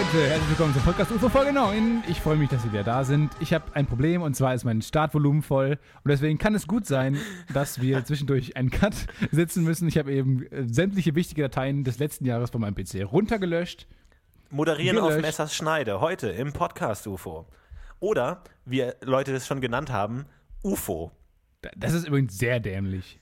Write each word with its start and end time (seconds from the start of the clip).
Leute, 0.00 0.30
herzlich 0.30 0.48
willkommen 0.48 0.72
zum 0.72 0.82
Podcast 0.82 1.12
UFO 1.12 1.28
Folge 1.28 1.52
9. 1.52 2.04
Ich 2.08 2.22
freue 2.22 2.36
mich, 2.36 2.48
dass 2.48 2.62
Sie 2.62 2.72
wieder 2.72 2.84
da 2.84 3.04
sind. 3.04 3.30
Ich 3.38 3.52
habe 3.52 3.64
ein 3.74 3.84
Problem 3.84 4.22
und 4.22 4.34
zwar 4.34 4.54
ist 4.54 4.64
mein 4.64 4.80
Startvolumen 4.80 5.42
voll 5.42 5.78
und 6.02 6.08
deswegen 6.08 6.38
kann 6.38 6.54
es 6.54 6.66
gut 6.66 6.86
sein, 6.86 7.18
dass 7.52 7.82
wir 7.82 8.02
zwischendurch 8.06 8.56
einen 8.56 8.70
Cut 8.70 8.94
setzen 9.30 9.62
müssen. 9.62 9.86
Ich 9.88 9.98
habe 9.98 10.10
eben 10.10 10.46
äh, 10.46 10.64
sämtliche 10.66 11.14
wichtige 11.16 11.42
Dateien 11.42 11.84
des 11.84 11.98
letzten 11.98 12.24
Jahres 12.24 12.48
von 12.48 12.62
meinem 12.62 12.74
PC 12.74 13.12
runtergelöscht. 13.12 13.86
Moderieren 14.48 14.96
auf 14.96 15.08
Gelöscht. 15.08 15.22
Messers 15.22 15.54
Schneide, 15.54 16.00
heute 16.00 16.30
im 16.30 16.54
Podcast 16.54 17.06
UFO. 17.06 17.44
Oder, 17.98 18.42
wie 18.64 18.90
Leute 19.02 19.34
das 19.34 19.46
schon 19.46 19.60
genannt 19.60 19.92
haben, 19.92 20.24
UFO. 20.64 21.12
Das 21.76 21.92
ist 21.92 22.08
übrigens 22.08 22.38
sehr 22.38 22.58
dämlich. 22.58 23.20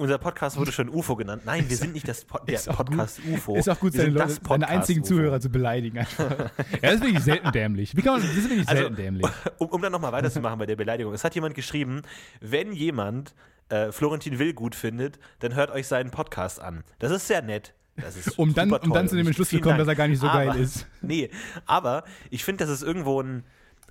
Unser 0.00 0.16
Podcast 0.16 0.56
wurde 0.56 0.72
schon 0.72 0.88
UFO 0.88 1.14
genannt. 1.14 1.42
Nein, 1.44 1.68
wir 1.68 1.76
sind 1.76 1.92
nicht 1.92 2.08
das 2.08 2.24
Po- 2.24 2.38
der 2.38 2.58
Podcast 2.58 3.20
UFO. 3.30 3.54
Ist 3.56 3.68
auch 3.68 3.78
gut, 3.78 3.92
wir 3.92 4.00
seine, 4.00 4.12
Leute, 4.14 4.38
seine 4.48 4.66
einzigen 4.66 5.00
UFO. 5.02 5.08
Zuhörer 5.08 5.40
zu 5.42 5.50
beleidigen. 5.50 5.96
ja, 6.18 6.50
das 6.80 6.94
ist 6.94 7.02
wirklich 7.02 7.22
selten 7.22 7.52
dämlich. 7.52 7.94
Wie 7.94 8.00
kann 8.00 8.14
man, 8.14 8.22
das 8.22 8.34
ist 8.34 8.48
wirklich 8.48 8.66
Also, 8.66 8.80
selten 8.80 8.96
dämlich. 8.96 9.26
Um, 9.58 9.68
um 9.68 9.82
dann 9.82 9.92
nochmal 9.92 10.12
weiterzumachen 10.12 10.58
bei 10.58 10.64
der 10.64 10.76
Beleidigung. 10.76 11.12
Es 11.12 11.22
hat 11.22 11.34
jemand 11.34 11.54
geschrieben, 11.54 12.00
wenn 12.40 12.72
jemand 12.72 13.34
äh, 13.68 13.92
Florentin 13.92 14.38
Will 14.38 14.54
gut 14.54 14.74
findet, 14.74 15.18
dann 15.40 15.54
hört 15.54 15.70
euch 15.70 15.86
seinen 15.86 16.10
Podcast 16.10 16.60
an. 16.60 16.82
Das 16.98 17.12
ist 17.12 17.26
sehr 17.26 17.42
nett. 17.42 17.74
Das 17.96 18.16
ist 18.16 18.38
Um 18.38 18.54
dann- 18.54 18.72
um 18.72 18.94
dann 18.94 19.06
zu 19.06 19.16
dem 19.16 19.26
Entschluss 19.26 19.50
zu 19.50 19.60
kommen, 19.60 19.76
dass 19.76 19.86
er 19.86 19.96
gar 19.96 20.08
nicht 20.08 20.20
so 20.20 20.28
aber, 20.28 20.46
geil 20.46 20.60
ist. 20.62 20.86
Nee, 21.02 21.28
aber 21.66 22.04
ich 22.30 22.42
finde, 22.42 22.64
das 22.64 22.72
ist 22.72 22.82
irgendwo 22.82 23.20
ein 23.20 23.44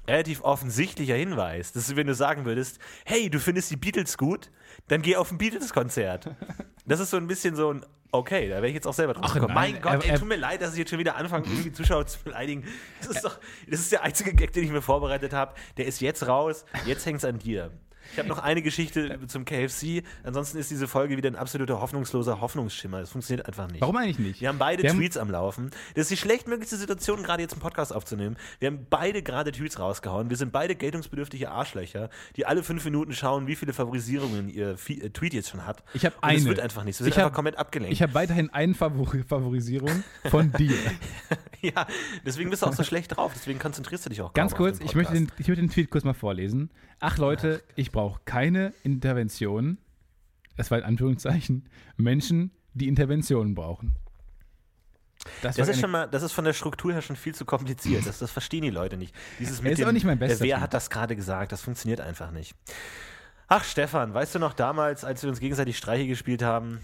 relativ 0.07 0.41
offensichtlicher 0.41 1.13
Hinweis. 1.13 1.71
Das 1.71 1.87
ist, 1.87 1.95
wenn 1.95 2.07
du 2.07 2.15
sagen 2.15 2.45
würdest, 2.45 2.79
hey, 3.05 3.29
du 3.29 3.39
findest 3.39 3.69
die 3.69 3.75
Beatles 3.77 4.17
gut, 4.17 4.49
dann 4.87 5.01
geh 5.01 5.15
auf 5.15 5.31
ein 5.31 5.37
Beatles-Konzert. 5.37 6.29
Das 6.85 6.99
ist 6.99 7.11
so 7.11 7.17
ein 7.17 7.27
bisschen 7.27 7.55
so 7.55 7.73
ein, 7.73 7.85
okay, 8.11 8.49
da 8.49 8.55
wäre 8.55 8.67
ich 8.67 8.73
jetzt 8.73 8.87
auch 8.87 8.93
selber 8.93 9.13
drauf 9.13 9.33
gekommen. 9.33 9.53
Mein 9.53 9.81
Gott, 9.81 10.05
ey, 10.05 10.17
tut 10.17 10.27
mir 10.27 10.37
leid, 10.37 10.61
dass 10.61 10.73
ich 10.73 10.79
jetzt 10.79 10.89
schon 10.89 10.99
wieder 10.99 11.15
anfange, 11.15 11.45
irgendwie 11.47 11.71
Zuschauer 11.71 12.07
zu 12.07 12.19
beleidigen. 12.23 12.63
Das 12.99 13.09
ist 13.09 13.25
doch, 13.25 13.39
das 13.67 13.79
ist 13.79 13.91
der 13.91 14.03
einzige 14.03 14.33
Gag, 14.33 14.53
den 14.53 14.63
ich 14.63 14.71
mir 14.71 14.81
vorbereitet 14.81 15.33
habe. 15.33 15.53
Der 15.77 15.85
ist 15.85 16.01
jetzt 16.01 16.27
raus, 16.27 16.65
jetzt 16.85 17.05
hängt 17.05 17.19
es 17.19 17.25
an 17.25 17.39
dir. 17.39 17.71
Ich 18.11 18.17
habe 18.19 18.27
noch 18.27 18.39
eine 18.39 18.61
Geschichte 18.61 19.19
zum 19.27 19.45
KFC. 19.45 20.03
Ansonsten 20.23 20.57
ist 20.57 20.71
diese 20.71 20.87
Folge 20.87 21.15
wieder 21.17 21.29
ein 21.29 21.35
absoluter 21.35 21.79
hoffnungsloser 21.81 22.41
Hoffnungsschimmer. 22.41 22.99
Das 22.99 23.11
funktioniert 23.11 23.45
einfach 23.47 23.67
nicht. 23.69 23.81
Warum 23.81 23.95
eigentlich 23.97 24.19
nicht? 24.19 24.41
Wir 24.41 24.49
haben 24.49 24.57
beide 24.57 24.83
Wir 24.83 24.89
haben- 24.89 24.97
Tweets 24.97 25.17
am 25.17 25.29
Laufen. 25.31 25.69
Das 25.95 26.03
ist 26.03 26.11
die 26.11 26.17
schlechtmöglichste 26.17 26.77
Situation, 26.77 27.23
gerade 27.23 27.41
jetzt 27.41 27.53
einen 27.53 27.61
Podcast 27.61 27.93
aufzunehmen. 27.93 28.35
Wir 28.59 28.67
haben 28.67 28.87
beide 28.89 29.21
gerade 29.23 29.51
Tweets 29.51 29.79
rausgehauen. 29.79 30.29
Wir 30.29 30.37
sind 30.37 30.51
beide 30.51 30.75
geltungsbedürftige 30.75 31.51
Arschlöcher, 31.51 32.09
die 32.35 32.45
alle 32.45 32.63
fünf 32.63 32.83
Minuten 32.85 33.13
schauen, 33.13 33.47
wie 33.47 33.55
viele 33.55 33.73
Favorisierungen 33.73 34.49
ihr 34.49 34.71
äh, 34.87 35.09
Tweet 35.09 35.33
jetzt 35.33 35.49
schon 35.49 35.65
hat. 35.65 35.83
Ich 35.93 36.05
habe 36.05 36.15
eine. 36.21 36.37
Es 36.39 36.45
wird 36.45 36.59
einfach 36.59 36.83
nicht. 36.83 36.97
so. 36.97 37.03
Wir 37.05 37.09
Ich 37.09 37.13
sind 37.15 37.21
hab- 37.21 37.27
einfach 37.27 37.35
komplett 37.35 37.57
abgelenkt. 37.57 37.93
Ich 37.93 38.01
habe 38.01 38.13
weiterhin 38.13 38.49
eine 38.51 38.73
Favori 38.73 39.23
Favorisierung 39.23 40.03
von 40.29 40.51
dir. 40.57 40.73
ja, 41.61 41.85
deswegen 42.25 42.49
bist 42.49 42.61
du 42.63 42.67
auch 42.67 42.73
so 42.73 42.83
schlecht 42.83 43.15
drauf. 43.15 43.31
Deswegen 43.35 43.59
konzentrierst 43.59 44.05
du 44.05 44.09
dich 44.09 44.21
auch 44.21 44.33
Ganz 44.33 44.55
kurz, 44.55 44.79
ich 44.79 44.95
möchte, 44.95 45.13
den, 45.13 45.31
ich 45.37 45.47
möchte 45.47 45.61
den 45.61 45.69
Tweet 45.69 45.89
kurz 45.89 46.03
mal 46.03 46.13
vorlesen. 46.13 46.69
Ach 47.01 47.17
Leute, 47.17 47.63
ich 47.75 47.91
brauche 47.91 47.98
keine 48.25 48.73
Intervention. 48.83 49.77
Das 50.57 50.71
war 50.71 50.77
in 50.77 50.83
Anführungszeichen. 50.83 51.69
Menschen, 51.97 52.51
die 52.73 52.87
Interventionen 52.87 53.55
brauchen. 53.55 53.95
Das 55.41 55.57
war 55.57 55.67
ist 55.67 55.79
schon 55.79 55.91
mal, 55.91 56.07
das 56.07 56.23
ist 56.23 56.31
von 56.31 56.45
der 56.45 56.53
Struktur 56.53 56.93
her 56.93 57.01
schon 57.01 57.15
viel 57.15 57.35
zu 57.35 57.45
kompliziert. 57.45 58.05
Das, 58.05 58.19
das 58.19 58.31
verstehen 58.31 58.61
die 58.61 58.69
Leute 58.69 58.97
nicht. 58.97 59.13
Dieses 59.37 59.59
Er 59.59 59.71
ist 59.71 59.83
auch 59.83 59.91
nicht 59.91 60.05
mein 60.05 60.17
bester 60.17 60.45
Wer 60.45 60.61
hat 60.61 60.73
das 60.73 60.89
gerade 60.89 61.15
gesagt? 61.15 61.51
Das 61.51 61.61
funktioniert 61.61 61.99
einfach 62.01 62.31
nicht. 62.31 62.55
Ach, 63.47 63.63
Stefan, 63.63 64.13
weißt 64.13 64.35
du 64.35 64.39
noch 64.39 64.53
damals, 64.53 65.03
als 65.03 65.23
wir 65.23 65.29
uns 65.29 65.39
gegenseitig 65.39 65.77
Streiche 65.77 66.07
gespielt 66.07 66.43
haben? 66.43 66.79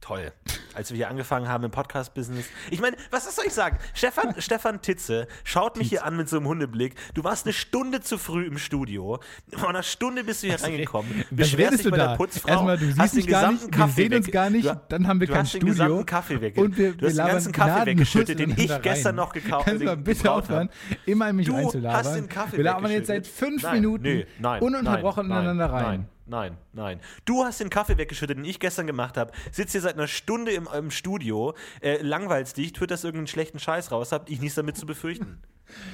Toll. 0.00 0.32
Als 0.78 0.90
wir 0.90 0.96
hier 0.96 1.08
angefangen 1.10 1.48
haben 1.48 1.64
im 1.64 1.72
Podcast-Business. 1.72 2.46
Ich 2.70 2.80
meine, 2.80 2.96
was 3.10 3.34
soll 3.34 3.44
ich 3.46 3.52
sagen? 3.52 3.78
Stefan, 3.94 4.34
Stefan 4.38 4.80
Titze 4.80 5.26
schaut 5.42 5.76
mich 5.76 5.88
hier 5.88 6.04
an 6.04 6.16
mit 6.16 6.28
so 6.28 6.36
einem 6.36 6.46
Hundeblick. 6.46 6.94
Du 7.14 7.24
warst 7.24 7.46
eine 7.46 7.52
Stunde 7.52 8.00
zu 8.00 8.16
früh 8.16 8.46
im 8.46 8.58
Studio. 8.58 9.18
Vor 9.56 9.70
einer 9.70 9.82
Stunde 9.82 10.22
bist 10.22 10.44
du 10.44 10.46
hier 10.46 10.62
reingekommen. 10.62 11.24
Beschwerst 11.32 11.74
dich 11.78 11.82
du 11.82 11.90
bei 11.90 11.96
da? 11.96 12.06
der 12.10 12.16
Putzfrau. 12.16 12.48
Erstmal, 12.48 12.78
du 12.78 12.84
siehst 12.86 12.98
hast 13.00 13.16
den 13.16 13.26
gar 13.26 13.40
nicht, 13.50 13.58
gesamten 13.60 13.72
wir 13.74 13.78
Kaffee 13.86 14.02
sehen 14.02 14.14
uns 14.14 14.26
weg- 14.28 14.32
gar 14.32 14.50
nicht, 14.50 14.68
Du, 14.68 14.80
dann 14.88 15.08
haben 15.08 15.18
wir 15.20 15.26
du 15.26 15.32
kein 15.32 15.42
hast 15.42 15.54
den 15.54 15.60
Studio 15.62 15.72
gesamten 15.84 16.06
Kaffee 16.06 16.40
weg. 16.40 16.56
und 16.58 16.76
wir, 16.78 16.92
du 16.92 17.00
wir 17.00 17.08
hast 17.08 17.12
den 17.12 17.16
labern 17.16 17.32
ganzen 17.32 17.52
Kaffee 17.52 17.86
weggeschüttet, 17.86 18.38
den 18.38 18.50
ich 18.56 18.82
gestern 18.82 19.14
noch 19.16 19.32
gekauft 19.32 19.64
Kannst 19.66 19.80
du 19.80 19.86
mal 19.86 19.96
bitte 19.96 20.30
aufhören, 20.30 20.68
habe. 20.68 21.00
immer 21.06 21.28
in 21.30 21.36
mich 21.36 21.46
Du 21.48 21.54
reinzulabern. 21.56 21.98
hast 21.98 22.14
den 22.14 22.28
Kaffee 22.28 22.56
wir 22.58 22.64
labern 22.64 22.92
jetzt 22.92 23.08
seit 23.08 23.26
fünf 23.26 23.64
Nein, 23.64 23.74
Minuten 23.74 24.22
nein, 24.38 24.62
ununterbrochen 24.62 25.26
nein, 25.26 25.38
ineinander 25.40 25.68
nein, 25.72 25.84
rein. 25.84 26.08
Nein, 26.28 26.56
nein. 26.72 27.00
Du 27.24 27.44
hast 27.44 27.58
den 27.60 27.70
Kaffee 27.70 27.96
weggeschüttet, 27.96 28.36
den 28.36 28.44
ich 28.44 28.60
gestern 28.60 28.86
gemacht 28.86 29.16
habe. 29.16 29.32
Sitzt 29.50 29.72
hier 29.72 29.80
seit 29.80 29.94
einer 29.94 30.06
Stunde 30.06 30.52
im, 30.52 30.68
im 30.72 30.90
Studio, 30.90 31.54
äh, 31.80 32.02
langweilst 32.02 32.56
dich, 32.56 32.72
twittert 32.74 33.02
irgendeinen 33.02 33.26
schlechten 33.28 33.58
Scheiß 33.58 33.90
raus, 33.90 34.12
habt 34.12 34.28
ich 34.30 34.40
nichts 34.40 34.54
damit 34.56 34.76
zu 34.76 34.84
befürchten. 34.86 35.42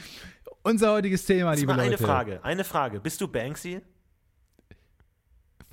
Unser 0.62 0.92
heutiges 0.92 1.24
Thema, 1.26 1.50
Das 1.52 1.60
liebe 1.60 1.70
war 1.70 1.76
Leute. 1.76 1.88
eine 1.88 1.98
Frage, 1.98 2.40
eine 2.44 2.64
Frage. 2.64 3.00
Bist 3.00 3.20
du 3.20 3.28
Banksy? 3.28 3.80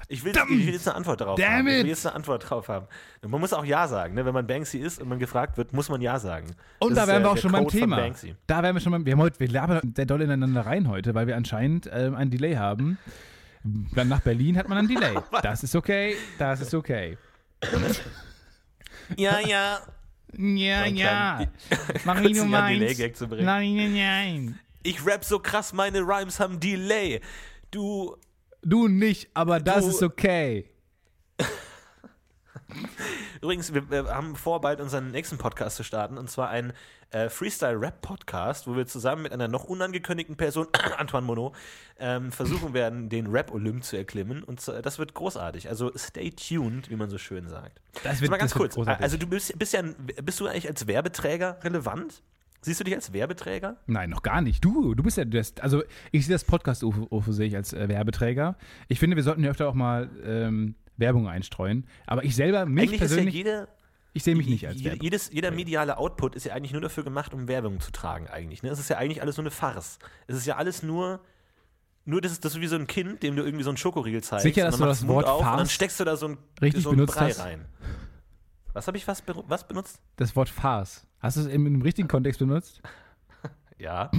Ich 0.07 0.25
will, 0.25 0.33
ich 0.33 0.49
will 0.67 0.73
jetzt 0.73 0.87
eine 0.87 0.95
Antwort 0.97 1.21
darauf 1.21 1.39
haben. 1.41 1.67
Ich 1.67 1.73
will 1.83 1.87
jetzt 1.87 2.05
eine 2.05 2.15
Antwort 2.15 2.49
drauf 2.49 2.67
haben. 2.67 2.87
Man 3.25 3.39
muss 3.39 3.53
auch 3.53 3.63
Ja 3.63 3.87
sagen. 3.87 4.13
Ne? 4.15 4.25
Wenn 4.25 4.33
man 4.33 4.45
Banksy 4.45 4.79
ist 4.79 4.99
und 5.01 5.07
man 5.07 5.19
gefragt 5.19 5.57
wird, 5.57 5.71
muss 5.71 5.87
man 5.87 6.01
Ja 6.01 6.19
sagen. 6.19 6.47
Und 6.79 6.95
Das 6.97 7.05
da 7.05 7.11
wären 7.11 7.21
äh, 7.21 7.25
wir 7.25 7.31
auch 7.31 7.37
schon 7.37 7.51
beim 7.53 7.63
Code 7.63 7.77
Thema. 7.77 7.95
Banksy. 7.97 8.35
Da 8.47 8.61
wären 8.61 8.75
wir 8.75 8.81
schon 8.81 8.91
beim, 8.91 9.05
wir 9.05 9.13
haben 9.13 9.21
heute, 9.21 9.39
wir 9.39 9.47
labern 9.47 9.93
sehr 9.95 10.05
doll 10.05 10.21
ineinander 10.21 10.65
rein 10.65 10.89
heute, 10.89 11.15
weil 11.15 11.27
wir 11.27 11.37
anscheinend 11.37 11.89
ähm, 11.93 12.15
ein 12.15 12.29
Delay 12.29 12.55
haben. 12.55 12.97
Dann 13.63 14.07
nach 14.07 14.21
Berlin 14.21 14.57
hat 14.57 14.67
man 14.67 14.77
ein 14.79 14.87
Delay. 14.87 15.13
Das 15.43 15.63
ist 15.63 15.75
okay, 15.75 16.15
das 16.37 16.61
ist 16.61 16.73
okay. 16.73 17.17
Ja, 19.17 19.39
ja. 19.39 19.79
Ja, 20.37 20.81
einen 20.83 20.95
ja. 20.95 21.45
Mach 22.05 22.21
ihn 22.21 22.53
eins. 22.53 22.79
Delay-Gag 22.79 23.15
zu 23.17 23.27
bringen. 23.27 23.45
Nein, 23.45 23.75
nein, 23.75 23.93
nein. 23.93 24.59
Ich 24.83 25.05
rap 25.05 25.23
so 25.25 25.39
krass, 25.39 25.73
meine 25.73 25.99
Rhymes 25.99 26.39
haben 26.39 26.59
Delay. 26.59 27.19
Du. 27.69 28.15
Du 28.63 28.87
nicht, 28.87 29.29
aber 29.33 29.59
das 29.59 29.83
Du- 29.85 29.89
ist 29.91 30.03
okay. 30.03 30.69
Übrigens, 33.41 33.73
wir, 33.73 33.89
wir 33.89 34.05
haben 34.05 34.35
vor, 34.35 34.61
bald 34.61 34.79
unseren 34.79 35.09
nächsten 35.09 35.39
Podcast 35.39 35.75
zu 35.75 35.83
starten. 35.83 36.17
Und 36.19 36.29
zwar 36.29 36.49
ein 36.49 36.73
äh, 37.09 37.27
Freestyle-Rap-Podcast, 37.27 38.67
wo 38.67 38.75
wir 38.75 38.85
zusammen 38.85 39.23
mit 39.23 39.33
einer 39.33 39.47
noch 39.47 39.63
unangekündigten 39.63 40.35
Person, 40.35 40.67
Antoine 40.97 41.25
Monod, 41.25 41.53
ähm, 41.99 42.31
versuchen 42.31 42.73
werden, 42.73 43.09
den 43.09 43.27
Rap-Olymp 43.27 43.83
zu 43.83 43.97
erklimmen. 43.97 44.43
Und 44.43 44.61
so, 44.61 44.79
das 44.79 44.99
wird 44.99 45.15
großartig. 45.15 45.69
Also 45.69 45.91
stay 45.97 46.29
tuned, 46.29 46.91
wie 46.91 46.95
man 46.95 47.09
so 47.09 47.17
schön 47.17 47.47
sagt. 47.47 47.81
Das 48.03 48.03
Jetzt 48.03 48.21
wird, 48.21 48.31
mal 48.31 48.37
ganz 48.37 48.53
kurz. 48.53 48.75
großartig. 48.75 49.03
Also 49.03 49.17
du 49.17 49.25
bist, 49.25 49.57
bist 49.57 49.73
ja 49.73 49.79
ein, 49.79 49.95
bist 50.23 50.39
du 50.39 50.45
eigentlich 50.45 50.69
als 50.69 50.85
Werbeträger 50.85 51.57
relevant? 51.63 52.21
Siehst 52.63 52.79
du 52.79 52.83
dich 52.83 52.93
als 52.93 53.11
Werbeträger? 53.11 53.77
Nein, 53.87 54.11
noch 54.11 54.21
gar 54.21 54.41
nicht. 54.41 54.63
Du, 54.63 54.93
du 54.93 55.01
bist 55.01 55.17
ja, 55.17 55.25
das, 55.25 55.55
also 55.61 55.81
ich 56.11 56.27
sehe 56.27 56.35
das 56.35 56.43
Podcast-UFO 56.43 57.31
sehe 57.31 57.47
ich 57.47 57.55
als 57.55 57.73
äh, 57.73 57.89
Werbeträger. 57.89 58.55
Ich 58.87 58.99
finde, 58.99 59.15
wir 59.15 59.23
sollten 59.23 59.43
ja 59.43 59.49
öfter 59.49 59.67
auch 59.67 59.73
mal 59.73 60.11
ähm, 60.23 60.75
Werbung 60.97 61.27
einstreuen. 61.27 61.85
Aber 62.05 62.23
ich 62.23 62.35
selber, 62.35 62.65
mich 62.65 62.83
eigentlich 62.83 63.01
ist 63.01 63.09
ja 63.11 63.15
persönlich, 63.15 63.35
jeder, 63.35 63.67
ich 64.13 64.23
sehe 64.23 64.35
mich 64.35 64.47
nicht 64.47 64.67
als 64.67 64.77
Werbeträger. 64.77 65.03
jedes, 65.03 65.31
jeder 65.31 65.51
mediale 65.51 65.97
Output 65.97 66.35
ist 66.35 66.45
ja 66.45 66.53
eigentlich 66.53 66.73
nur 66.73 66.81
dafür 66.81 67.03
gemacht, 67.03 67.33
um 67.33 67.47
Werbung 67.47 67.79
zu 67.79 67.91
tragen, 67.91 68.27
eigentlich. 68.27 68.61
Ne? 68.63 68.69
Es 68.69 68.79
ist 68.79 68.89
ja 68.89 68.97
eigentlich 68.97 69.21
alles 69.21 69.37
nur 69.37 69.43
eine 69.43 69.51
Farce. 69.51 69.99
Es 70.27 70.35
ist 70.35 70.45
ja 70.45 70.57
alles 70.57 70.83
nur. 70.83 71.21
Nur 72.03 72.19
das 72.19 72.31
ist, 72.31 72.43
das 72.43 72.55
ist 72.55 72.61
wie 72.61 72.67
so 72.67 72.75
ein 72.77 72.87
Kind, 72.87 73.21
dem 73.21 73.35
du 73.35 73.43
irgendwie 73.43 73.63
so 73.63 73.69
einen 73.69 73.77
Schokoriegel 73.77 74.23
zeigst. 74.23 74.43
Sicher, 74.43 74.65
und 74.65 74.71
dass 74.71 74.79
dann 74.79 74.87
du 74.87 74.89
das 74.89 75.01
Mund 75.01 75.17
Wort 75.17 75.27
auf 75.27 75.41
und 75.41 75.45
dann 75.45 75.57
Farce 75.57 75.71
steckst 75.71 75.99
du 75.99 76.03
da 76.03 76.15
so 76.15 76.29
ein, 76.29 76.37
richtig 76.59 76.81
so 76.83 76.89
ein 76.89 76.95
benutzt 76.95 77.15
Brei 77.15 77.29
hast? 77.29 77.39
rein. 77.39 77.65
Was 78.73 78.87
habe 78.87 78.97
ich 78.97 79.07
was, 79.07 79.23
was 79.47 79.67
benutzt? 79.67 80.01
Das 80.15 80.35
Wort 80.35 80.49
Farce. 80.49 81.05
Hast 81.19 81.37
du 81.37 81.41
es 81.41 81.47
im, 81.47 81.67
im 81.67 81.81
richtigen 81.81 82.07
Kontext 82.07 82.39
benutzt? 82.39 82.81
Ja. 83.77 84.11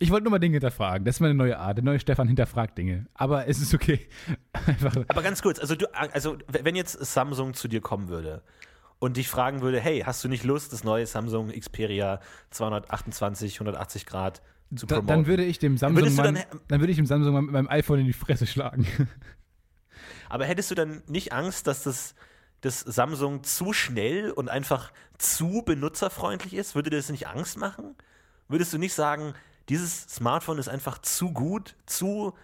Ich 0.00 0.10
wollte 0.10 0.24
nur 0.24 0.32
mal 0.32 0.40
Dinge 0.40 0.54
hinterfragen. 0.54 1.04
Das 1.04 1.16
ist 1.16 1.20
meine 1.20 1.34
neue 1.34 1.56
Art. 1.56 1.78
Der 1.78 1.84
neue 1.84 2.00
Stefan 2.00 2.26
hinterfragt 2.26 2.76
Dinge. 2.76 3.06
Aber 3.14 3.46
es 3.46 3.60
ist 3.60 3.72
okay. 3.74 4.08
Einfach. 4.68 4.96
Aber 5.08 5.22
ganz 5.22 5.42
kurz, 5.42 5.58
also, 5.58 5.74
du, 5.74 5.86
also 5.94 6.38
wenn 6.48 6.76
jetzt 6.76 6.92
Samsung 7.04 7.54
zu 7.54 7.68
dir 7.68 7.80
kommen 7.80 8.08
würde 8.08 8.42
und 8.98 9.16
dich 9.16 9.28
fragen 9.28 9.60
würde, 9.60 9.80
hey, 9.80 10.00
hast 10.04 10.22
du 10.24 10.28
nicht 10.28 10.44
Lust, 10.44 10.72
das 10.72 10.84
neue 10.84 11.06
Samsung 11.06 11.50
Xperia 11.50 12.20
228, 12.50 13.54
180 13.56 14.06
Grad 14.06 14.42
zu 14.74 14.86
Da, 14.86 14.96
promoten? 14.96 15.06
dann 15.06 15.26
würde 15.26 15.44
ich 15.44 15.58
dem 15.58 15.76
Samsung 15.78 16.14
Mann, 16.14 16.34
dann- 16.34 16.44
dann 16.68 16.80
würde 16.80 16.90
ich 16.90 16.96
dem 16.96 17.06
Samsung 17.06 17.32
Mann 17.32 17.44
mit 17.44 17.52
meinem 17.52 17.68
iPhone 17.68 18.00
in 18.00 18.06
die 18.06 18.12
Fresse 18.12 18.46
schlagen. 18.46 18.86
Aber 20.28 20.44
hättest 20.44 20.70
du 20.70 20.74
dann 20.74 21.02
nicht 21.06 21.32
Angst, 21.32 21.66
dass 21.66 21.82
das, 21.84 22.14
das 22.60 22.80
Samsung 22.80 23.44
zu 23.44 23.72
schnell 23.72 24.30
und 24.30 24.48
einfach 24.50 24.92
zu 25.16 25.62
benutzerfreundlich 25.64 26.54
ist? 26.54 26.74
Würde 26.74 26.90
dir 26.90 26.96
das 26.96 27.08
nicht 27.08 27.26
Angst 27.28 27.56
machen? 27.56 27.94
Würdest 28.48 28.72
du 28.72 28.78
nicht 28.78 28.94
sagen, 28.94 29.34
dieses 29.68 30.02
Smartphone 30.02 30.58
ist 30.58 30.68
einfach 30.68 30.98
zu 30.98 31.32
gut, 31.32 31.76
zu, 31.86 32.34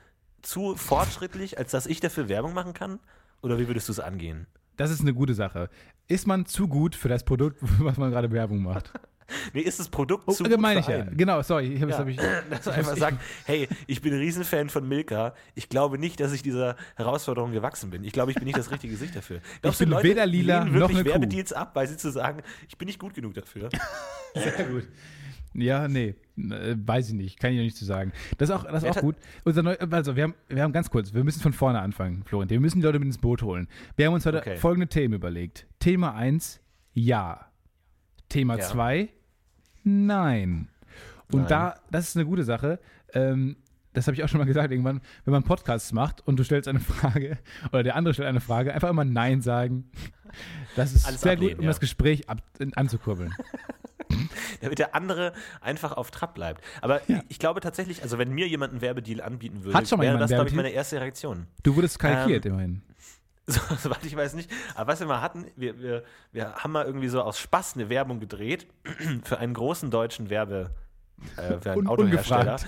zu 0.45 0.77
fortschrittlich, 0.77 1.59
als 1.59 1.71
dass 1.73 1.87
ich 1.87 2.01
dafür 2.01 2.29
Werbung 2.29 2.55
machen 2.55 2.75
kann? 2.75 2.99
Oder 3.43 3.59
wie 3.59 3.67
würdest 3.69 3.89
du 3.89 3.93
es 3.93 4.01
angehen? 4.01 4.47
Das 4.77 4.91
ist 4.91 5.01
eine 5.01 5.15
gute 5.15 5.35
Sache. 5.35 5.69
Ist 6.09 6.27
man 6.27 6.47
zu 6.47 6.69
gut 6.69 6.97
für 6.97 7.09
das 7.09 7.25
Produkt, 7.25 7.59
was 7.81 7.97
man 7.97 8.11
gerade 8.11 8.31
Werbung 8.33 8.63
macht? 8.63 8.93
Nee, 9.55 9.63
ist 9.63 9.81
das 9.81 9.89
Produkt 9.89 10.25
Oh, 10.27 10.33
zu 10.33 10.45
gut 10.45 10.61
meine 10.61 10.83
für 10.83 10.93
ich 10.93 10.99
ja. 10.99 11.05
Genau, 11.11 11.41
sorry. 11.41 11.73
Ich 11.73 11.81
hab, 11.81 11.89
Ja. 11.89 11.99
hab 11.99 12.09
ich, 12.09 12.17
Dass 12.51 12.67
man 12.67 12.75
einfach 12.75 12.95
sagt, 12.95 13.17
hey, 13.47 13.67
ich 13.87 14.03
bin 14.03 14.13
ein 14.13 14.19
Riesenfan 14.19 14.69
von 14.69 14.87
Milka. 14.87 15.33
Ich 15.55 15.71
glaube 15.71 15.97
nicht, 15.97 16.21
dass 16.21 16.33
ich 16.35 16.43
dieser 16.43 16.77
Herausforderung 16.95 17.51
gewachsen 17.53 17.89
bin. 17.89 18.05
Ich 18.05 18.13
glaube, 18.13 18.33
ich 18.33 18.37
bin 18.37 18.45
nicht 18.45 18.59
das 18.59 18.71
richtige 18.71 18.93
Gesicht 18.93 19.17
dafür. 19.17 19.41
Glaubst 19.63 19.79
bin 19.79 19.89
du, 19.89 19.95
Leute 19.97 20.09
weder 20.09 20.27
lila 20.27 20.59
lehnen 20.65 20.75
noch 20.75 20.81
wirklich 20.81 20.99
eine 20.99 21.05
Kuh. 21.09 21.13
Werbedeals 21.13 21.55
ab, 21.55 21.71
weil 21.75 21.89
sie 21.89 21.97
zu 21.97 22.13
sagen, 22.13 22.43
ich 22.69 22.77
bin 22.77 22.85
nicht 22.85 22.99
gut 22.99 23.15
genug 23.15 23.33
dafür? 23.33 23.71
Sehr 24.35 24.65
gut. 24.67 24.85
Ja, 25.55 25.87
nee, 25.89 26.15
äh, 26.37 26.75
weiß 26.77 27.09
ich 27.09 27.15
nicht, 27.15 27.39
kann 27.39 27.53
ich 27.53 27.59
noch 27.59 27.65
nicht 27.65 27.77
zu 27.77 27.85
sagen. 27.85 28.13
Das 28.39 28.49
ist 28.51 28.55
auch, 28.55 28.65
das 28.65 28.83
ist 28.83 28.91
auch 28.91 29.01
gut. 29.01 29.17
Neu, 29.45 29.77
also 29.91 30.17
wir 30.17 30.25
haben, 30.25 30.35
wir 30.49 30.63
haben 30.63 30.73
ganz 30.73 30.91
kurz, 30.91 31.15
wir 31.15 31.23
müssen 31.25 31.41
von 31.41 31.53
vorne 31.53 31.81
anfangen, 31.81 32.25
Florentin. 32.25 32.57
Wir 32.57 32.61
müssen 32.61 32.81
die 32.81 32.87
Leute 32.87 32.99
mit 32.99 33.07
ins 33.07 33.19
Boot 33.19 33.43
holen. 33.43 33.69
Wir 33.97 34.07
haben 34.07 34.15
uns 34.15 34.27
heute 34.27 34.39
Okay. 34.39 34.57
folgende 34.57 34.89
Themen 34.89 35.15
überlegt. 35.15 35.67
Thema 35.79 36.15
1, 36.15 36.61
ja. 36.93 37.47
Thema 38.29 38.57
Ja. 38.57 38.65
2, 38.65 39.09
nein. 39.85 40.69
Und 41.33 41.41
Nein. 41.43 41.49
da, 41.49 41.75
das 41.91 42.09
ist 42.09 42.17
eine 42.17 42.27
gute 42.27 42.45
Sache. 42.45 42.79
Ähm, 43.13 43.57
das 43.93 44.07
habe 44.09 44.17
ich 44.17 44.25
auch 44.25 44.29
schon 44.29 44.39
mal 44.39 44.45
gesagt 44.45 44.73
irgendwann, 44.73 45.01
wenn 45.25 45.33
man 45.33 45.45
Podcasts 45.45 45.93
macht 45.93 46.27
und 46.27 46.37
du 46.39 46.45
stellst 46.45 46.69
eine 46.69 46.81
Frage 46.81 47.39
oder 47.73 47.83
der 47.85 47.95
andere 47.97 48.13
stellt 48.13 48.29
eine 48.29 48.41
Frage, 48.41 48.75
einfach 48.75 48.91
immer 48.91 49.05
Nein 49.05 49.41
sagen. 49.41 49.89
Das 50.75 50.93
ist 50.93 51.07
Alles 51.07 51.21
sehr 51.21 51.33
ablehnen, 51.35 51.53
gut, 51.53 51.59
um 51.61 51.65
ja. 51.65 51.71
das 51.71 51.81
Gespräch 51.81 52.29
ab, 52.29 52.43
anzukurbeln. 52.75 53.33
Damit 54.61 54.79
der 54.79 54.95
andere 54.95 55.33
einfach 55.61 55.93
auf 55.93 56.11
Trab 56.11 56.35
bleibt. 56.35 56.63
Aber 56.81 57.01
ich 57.29 57.39
glaube 57.39 57.61
tatsächlich, 57.61 58.03
also 58.03 58.19
wenn 58.19 58.31
mir 58.31 58.47
jemand 58.49 58.73
einen 58.73 58.81
Werbedeal 58.83 59.21
anbieten 59.21 59.65
würde, 59.65 59.77
Hat 59.77 59.89
schon 59.89 59.99
mal 59.99 60.05
wäre 60.05 60.19
das, 60.19 60.31
glaube 60.31 60.49
ich, 60.49 60.55
meine 60.55 60.71
erste 60.71 61.01
Reaktion. 61.01 61.47
Du 61.63 61.77
wurdest 61.77 61.99
kalkiert 61.99 62.47
Ähm, 62.47 62.53
immerhin. 62.53 62.83
So, 63.47 63.61
soweit 63.77 64.03
ich 64.07 64.17
weiß 64.17 64.33
nicht. 64.35 64.51
Aber 64.75 64.91
was 64.93 65.01
wir 65.01 65.07
mal 65.07 65.21
hatten, 65.21 65.45
wir, 65.55 65.79
wir, 65.79 66.03
wir 66.33 66.55
haben 66.55 66.73
mal 66.73 66.87
irgendwie 66.87 67.09
so 67.09 67.21
aus 67.21 67.39
Spaß 67.39 67.75
eine 67.75 67.91
Werbung 67.91 68.19
gedreht 68.19 68.67
für 69.25 69.37
einen 69.39 69.53
großen 69.53 69.91
deutschen 69.91 70.31
Werbe, 70.31 70.71
äh, 71.37 71.59
für 71.61 71.73
einen 71.73 71.81
Un- 71.81 71.87
Autohersteller. 71.89 72.41
ungefragt. 72.53 72.67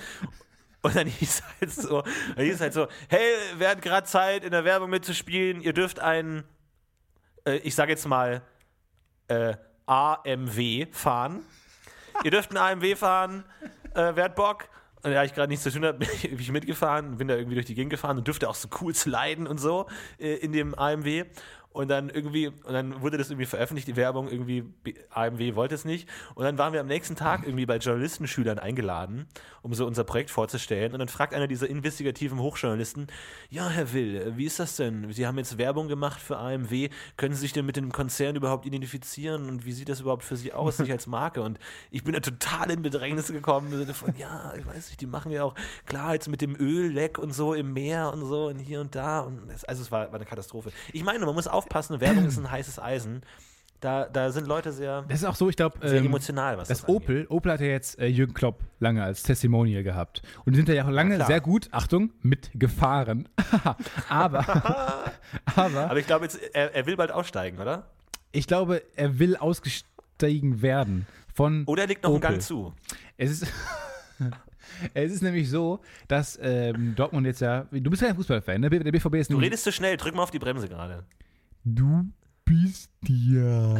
Und 0.83 0.95
dann 0.95 1.07
hieß 1.07 1.41
halt 1.59 1.71
so, 1.71 2.03
dann 2.35 2.45
hieß 2.45 2.61
halt 2.61 2.73
so, 2.73 2.87
hey, 3.09 3.19
wer 3.57 3.71
hat 3.71 3.81
gerade 3.81 4.05
Zeit, 4.05 4.43
in 4.43 4.51
der 4.51 4.65
Werbung 4.65 4.91
mitzuspielen? 4.91 5.61
Ihr 5.61 5.73
dürft 5.73 5.99
einen, 5.99 6.43
äh, 7.47 7.55
ich 7.57 7.73
sage 7.73 7.91
jetzt 7.91 8.07
mal, 8.07 8.43
äh, 9.29 9.55
AMW 9.87 10.85
fahren. 10.91 11.43
Ihr 12.23 12.31
dürft 12.31 12.55
einen 12.55 12.57
AMW 12.57 12.95
fahren, 12.95 13.43
äh, 13.93 14.11
wer 14.15 14.25
hat 14.25 14.35
Bock? 14.35 14.69
Und 15.03 15.11
da 15.11 15.23
ich 15.23 15.33
gerade 15.33 15.49
nichts 15.49 15.63
zu 15.63 15.71
tun 15.71 15.85
habe, 15.85 15.99
bin 15.99 16.09
ich 16.39 16.51
mitgefahren, 16.51 17.17
bin 17.17 17.27
da 17.27 17.35
irgendwie 17.35 17.55
durch 17.55 17.65
die 17.65 17.75
Gegend 17.75 17.91
gefahren 17.91 18.17
und 18.17 18.27
dürfte 18.27 18.49
auch 18.49 18.55
so 18.55 18.67
cool 18.81 18.93
sliden 18.93 19.47
und 19.47 19.59
so 19.59 19.87
äh, 20.19 20.35
in 20.35 20.51
dem 20.51 20.75
AMW. 20.75 21.25
Und 21.77 21.89
dann 21.89 22.09
irgendwie, 22.09 22.47
und 22.47 22.73
dann 22.73 23.03
wurde 23.03 23.19
das 23.19 23.29
irgendwie 23.29 23.45
veröffentlicht, 23.45 23.87
die 23.87 23.95
Werbung, 23.95 24.29
irgendwie, 24.29 24.65
AMW 25.11 25.53
wollte 25.53 25.75
es 25.75 25.85
nicht. 25.85 26.09
Und 26.33 26.43
dann 26.43 26.57
waren 26.57 26.73
wir 26.73 26.81
am 26.81 26.87
nächsten 26.87 27.15
Tag 27.15 27.45
irgendwie 27.45 27.67
bei 27.67 27.77
Journalistenschülern 27.77 28.57
eingeladen, 28.57 29.27
um 29.61 29.75
so 29.75 29.85
unser 29.85 30.03
Projekt 30.03 30.31
vorzustellen. 30.31 30.93
Und 30.93 30.97
dann 30.97 31.07
fragt 31.07 31.35
einer 31.35 31.45
dieser 31.45 31.69
investigativen 31.69 32.39
Hochjournalisten, 32.39 33.05
ja, 33.51 33.69
Herr 33.69 33.93
Will, 33.93 34.33
wie 34.37 34.45
ist 34.45 34.59
das 34.59 34.75
denn? 34.75 35.11
Sie 35.11 35.27
haben 35.27 35.37
jetzt 35.37 35.59
Werbung 35.59 35.87
gemacht 35.87 36.19
für 36.19 36.37
AMW. 36.37 36.89
Können 37.15 37.35
Sie 37.35 37.41
sich 37.41 37.53
denn 37.53 37.67
mit 37.67 37.75
dem 37.75 37.91
Konzern 37.91 38.35
überhaupt 38.35 38.65
identifizieren? 38.65 39.47
Und 39.47 39.67
wie 39.67 39.71
sieht 39.71 39.89
das 39.89 39.99
überhaupt 39.99 40.23
für 40.23 40.35
Sie 40.35 40.53
aus, 40.53 40.77
sich 40.77 40.91
als 40.91 41.05
Marke? 41.05 41.43
Und 41.43 41.59
ich 41.91 42.03
bin 42.03 42.15
da 42.15 42.21
total 42.21 42.71
in 42.71 42.81
Bedrängnis 42.81 43.27
gekommen, 43.27 43.85
von, 43.93 44.15
ja, 44.17 44.51
ich 44.57 44.65
weiß 44.65 44.87
nicht, 44.89 44.99
die 44.99 45.05
machen 45.05 45.31
ja 45.31 45.43
auch, 45.43 45.53
klar, 45.85 46.15
jetzt 46.15 46.27
mit 46.27 46.41
dem 46.41 46.55
Ölleck 46.55 47.19
und 47.19 47.35
so 47.35 47.53
im 47.53 47.73
Meer 47.73 48.11
und 48.11 48.25
so 48.25 48.47
und 48.47 48.57
hier 48.57 48.81
und 48.81 48.95
da. 48.95 49.19
Und 49.19 49.51
es, 49.51 49.63
also 49.63 49.83
es 49.83 49.91
war, 49.91 50.07
war 50.07 50.15
eine 50.15 50.25
Katastrophe. 50.25 50.71
Ich 50.91 51.03
meine, 51.03 51.23
man 51.23 51.35
muss 51.35 51.47
aufpassen, 51.47 51.66
Werbung 51.69 52.25
ist 52.25 52.37
ein 52.37 52.49
heißes 52.49 52.79
Eisen. 52.79 53.21
Da, 53.79 54.05
da 54.05 54.31
sind 54.31 54.47
Leute 54.47 54.71
sehr, 54.71 55.03
Das 55.07 55.19
ist 55.19 55.25
auch 55.25 55.35
so, 55.35 55.49
ich 55.49 55.55
glaube, 55.55 55.77
sehr 55.87 55.99
ähm, 55.99 56.07
emotional, 56.07 56.57
was 56.57 56.67
das, 56.67 56.81
das 56.81 56.89
angeht. 56.89 57.03
Opel, 57.03 57.27
Opel 57.29 57.51
hat 57.51 57.59
ja 57.59 57.67
jetzt 57.67 57.99
äh, 57.99 58.07
Jürgen 58.07 58.33
Klopp 58.33 58.61
lange 58.79 59.03
als 59.03 59.21
Testimonial 59.21 59.83
gehabt. 59.83 60.23
Und 60.45 60.53
die 60.53 60.57
sind 60.57 60.69
ja 60.69 60.83
auch 60.83 60.89
lange 60.89 61.23
sehr 61.25 61.41
gut, 61.41 61.67
Achtung, 61.71 62.11
mitgefahren. 62.23 63.29
aber, 64.09 64.39
aber 65.55 65.91
Aber 65.91 65.99
ich 65.99 66.07
glaube, 66.07 66.25
jetzt, 66.25 66.39
er, 66.55 66.73
er 66.73 66.85
will 66.87 66.97
bald 66.97 67.11
aussteigen, 67.11 67.59
oder? 67.59 67.85
ich 68.31 68.47
glaube, 68.47 68.83
er 68.95 69.19
will 69.19 69.35
ausgestiegen 69.35 70.61
werden 70.61 71.07
von 71.33 71.63
Oder 71.65 71.83
er 71.83 71.87
legt 71.87 72.03
noch 72.03 72.09
einen 72.09 72.17
Opel. 72.17 72.29
Gang 72.31 72.41
zu. 72.41 72.73
Es 73.17 73.29
ist, 73.31 73.47
es 74.93 75.11
ist 75.11 75.21
nämlich 75.21 75.49
so, 75.49 75.79
dass 76.07 76.37
ähm, 76.41 76.93
Dortmund 76.95 77.25
jetzt 77.25 77.41
ja, 77.41 77.65
du 77.71 77.89
bist 77.89 78.01
kein 78.01 78.15
Fußballfan, 78.15 78.61
ne? 78.61 78.69
Der 78.69 78.91
BVB 78.91 79.15
ist 79.15 79.31
Du 79.31 79.37
redest 79.37 79.63
zu 79.63 79.71
schnell, 79.71 79.97
drück 79.97 80.15
mal 80.15 80.23
auf 80.23 80.31
die 80.31 80.39
Bremse 80.39 80.67
gerade. 80.67 81.03
Du 81.69 82.05
bist 82.45 82.93
ja 83.03 83.75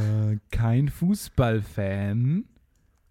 kein 0.51 0.89
Fußballfan, 0.89 2.43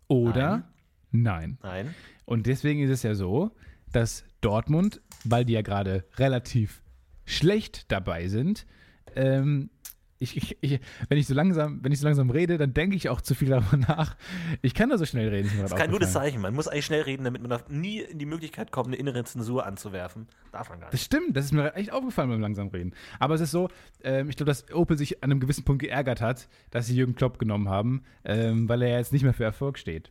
oder? 0.07 0.69
Nein. 1.11 1.57
Nein. 1.63 1.95
Und 2.27 2.47
deswegen 2.47 2.83
ist 2.83 2.91
es 2.91 3.03
ja 3.03 3.15
so, 3.15 3.53
dass 3.91 4.25
Dortmund, 4.43 5.01
weil 5.25 5.47
die 5.47 5.55
ja 5.55 5.63
gerade 5.63 6.05
relativ 6.19 6.83
schlecht 7.25 7.91
dabei 7.91 8.29
sind, 8.29 8.67
ähm, 9.15 9.71
ich, 10.19 10.37
ich, 10.37 10.57
ich, 10.61 10.81
wenn, 11.09 11.19
ich 11.19 11.27
so 11.27 11.35
langsam, 11.35 11.81
wenn 11.83 11.93
ich 11.93 12.01
so 12.01 12.07
langsam 12.07 12.31
rede, 12.31 12.59
dann 12.59 12.73
denke 12.73 12.97
ich 12.97 13.09
auch 13.09 13.21
zu 13.21 13.35
viel 13.35 13.49
darüber 13.49 13.77
nach. 13.77 14.17
Ich 14.63 14.75
kann 14.75 14.89
da 14.89 14.99
so 14.99 15.05
schnell 15.05 15.29
reden. 15.29 15.51
Das 15.61 15.71
ist 15.73 15.77
kein 15.77 15.91
gutes. 15.91 16.13
Zeichen. 16.13 16.41
Man 16.41 16.55
muss 16.55 16.69
eigentlich 16.69 16.87
schnell 16.87 17.03
reden, 17.03 17.25
damit 17.25 17.47
man 17.47 17.61
nie 17.69 18.01
in 18.01 18.19
die 18.19 18.27
Möglichkeit 18.27 18.71
kommt, 18.73 18.89
eine 18.89 18.97
innere 18.97 19.25
Zensur 19.25 19.67
anzuwerfen. 19.67 20.29
Darf 20.53 20.71
man 20.71 20.81
gar 20.81 20.87
Das 20.91 21.01
nicht. 21.01 21.05
stimmt, 21.07 21.37
das 21.37 21.47
ist 21.47 21.53
mir 21.53 21.75
echt 21.75 21.93
aufgefallen 21.93 22.31
beim 22.31 22.41
langsam 22.41 22.69
reden. 22.69 22.95
Aber 23.19 23.35
es 23.35 23.41
ist 23.41 23.51
so, 23.51 23.69
ähm, 24.03 24.31
ich 24.31 24.37
glaube, 24.37 24.49
dass 24.49 24.71
Opel 24.73 24.97
sich 24.97 25.23
an 25.23 25.31
einem 25.31 25.41
gewissen 25.41 25.65
Punkt 25.65 25.83
geärgert 25.83 26.21
hat, 26.21 26.49
dass 26.71 26.87
sie 26.87 26.97
Jürgen 26.97 27.15
Klopp 27.15 27.39
genommen 27.39 27.69
haben, 27.69 28.03
ähm, 28.25 28.69
weil 28.69 28.83
er 28.83 28.89
ja 28.89 28.99
jetzt 28.99 29.13
nicht 29.13 29.23
mehr 29.25 29.35
für 29.35 29.45
Erfolg 29.45 29.79
steht. 29.79 30.11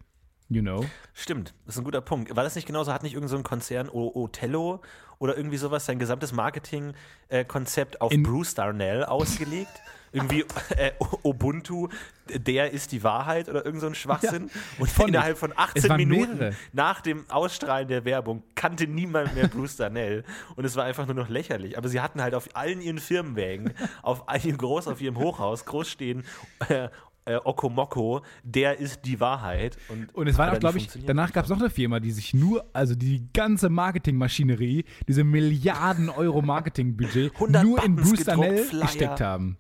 You 0.49 0.61
know? 0.61 0.85
Stimmt, 1.13 1.53
das 1.65 1.75
ist 1.75 1.81
ein 1.81 1.85
guter 1.85 2.01
Punkt. 2.01 2.35
War 2.35 2.43
das 2.43 2.55
nicht 2.55 2.67
genauso? 2.67 2.93
Hat 2.93 3.01
nicht 3.03 3.13
irgendein 3.13 3.29
so 3.31 3.37
ein 3.37 3.43
Konzern, 3.43 3.89
o 3.89 4.11
Otello 4.13 4.81
oder 5.17 5.35
irgendwie 5.37 5.57
sowas, 5.57 5.85
sein 5.85 5.97
gesamtes 5.97 6.33
Marketing-Konzept 6.33 8.01
auf 8.01 8.11
In- 8.11 8.23
Bruce 8.23 8.53
Darnell 8.53 9.03
ausgelegt? 9.05 9.81
irgendwie 10.11 10.45
äh, 10.77 10.91
Ubuntu, 11.23 11.89
der 12.29 12.71
ist 12.71 12.93
die 12.93 13.03
Wahrheit 13.03 13.49
oder 13.49 13.65
irgend 13.65 13.81
so 13.81 13.87
ein 13.87 13.95
Schwachsinn. 13.95 14.49
Und 14.79 14.89
Voll 14.89 15.07
nicht. 15.07 15.15
innerhalb 15.15 15.37
von 15.37 15.51
Es 15.51 15.57
18 15.57 15.89
waren 15.89 15.97
Minuten 15.97 16.37
mehrere. 16.37 16.55
nach 16.71 17.01
dem 17.01 17.29
Ausstrahlen 17.29 17.89
der 17.89 18.05
Werbung 18.05 18.41
kannte 18.55 18.87
niemand 18.87 19.35
mehr 19.35 19.49
Bruce 19.49 19.75
Darnell. 19.75 20.23
Und 20.55 20.63
es 20.63 20.77
war 20.77 20.85
einfach 20.85 21.05
nur 21.05 21.15
noch 21.15 21.27
lächerlich. 21.27 21.77
Aber 21.77 21.89
sie 21.89 21.99
hatten 21.99 22.21
halt 22.21 22.33
auf 22.33 22.47
allen 22.55 22.79
ihren 22.79 22.99
Firmenwägen, 22.99 23.73
auf 24.03 24.29
allen 24.29 24.57
groß 24.57 24.87
auf 24.87 25.01
ihrem 25.01 25.17
Hochhaus, 25.17 25.65
groß 25.65 25.89
stehen, 25.89 26.23
äh, 26.69 26.87
äh, 27.25 27.37
Okomoko, 27.43 28.21
der 28.43 28.79
ist 28.79 29.01
die 29.05 29.19
Wahrheit. 29.19 29.77
Und, 29.89 30.13
Und 30.13 30.27
es 30.27 30.37
war 30.37 30.53
auch, 30.53 30.59
glaube 30.59 30.77
ich, 30.77 30.87
danach 31.05 31.33
gab 31.33 31.45
es 31.45 31.49
noch 31.49 31.59
eine 31.59 31.69
Firma, 31.69 31.99
die 31.99 32.11
sich 32.11 32.33
nur, 32.33 32.65
also 32.73 32.95
die 32.95 33.27
ganze 33.33 33.69
Marketingmaschinerie, 33.69 34.85
diese 35.07 35.23
Milliarden 35.23 36.09
Euro 36.09 36.41
Marketingbudget 36.41 37.33
100 37.35 37.63
nur 37.63 37.83
in 37.83 37.95
Bruce 37.95 38.23
Flyer. 38.23 38.81
gesteckt 38.81 39.21
haben. 39.21 39.57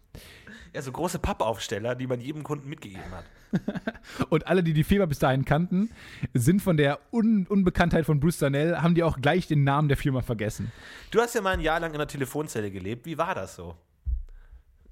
Ja, 0.73 0.81
so 0.81 0.91
große 0.91 1.19
Pappaufsteller, 1.19 1.95
die 1.95 2.05
man 2.05 2.19
jedem 2.19 2.43
Kunden 2.43 2.69
mitgegeben 2.69 3.11
hat. 3.11 3.25
Und 4.29 4.47
alle, 4.47 4.61
die 4.61 4.73
die 4.73 4.83
Firma 4.83 5.05
bis 5.05 5.19
dahin 5.19 5.45
kannten, 5.45 5.89
sind 6.33 6.61
von 6.61 6.75
der 6.75 6.99
Un 7.13 7.47
Unbekanntheit 7.47 8.05
von 8.05 8.19
Bruce 8.19 8.39
Darnell, 8.39 8.77
haben 8.77 8.93
die 8.93 9.03
auch 9.03 9.21
gleich 9.21 9.47
den 9.47 9.63
Namen 9.63 9.87
der 9.87 9.95
Firma 9.97 10.21
vergessen. 10.21 10.71
Du 11.11 11.21
hast 11.21 11.33
ja 11.33 11.41
mal 11.41 11.51
ein 11.53 11.61
Jahr 11.61 11.79
lang 11.79 11.91
in 11.91 11.95
einer 11.95 12.07
Telefonzelle 12.07 12.69
gelebt. 12.71 13.05
Wie 13.05 13.17
war 13.17 13.33
das 13.33 13.55
so? 13.55 13.75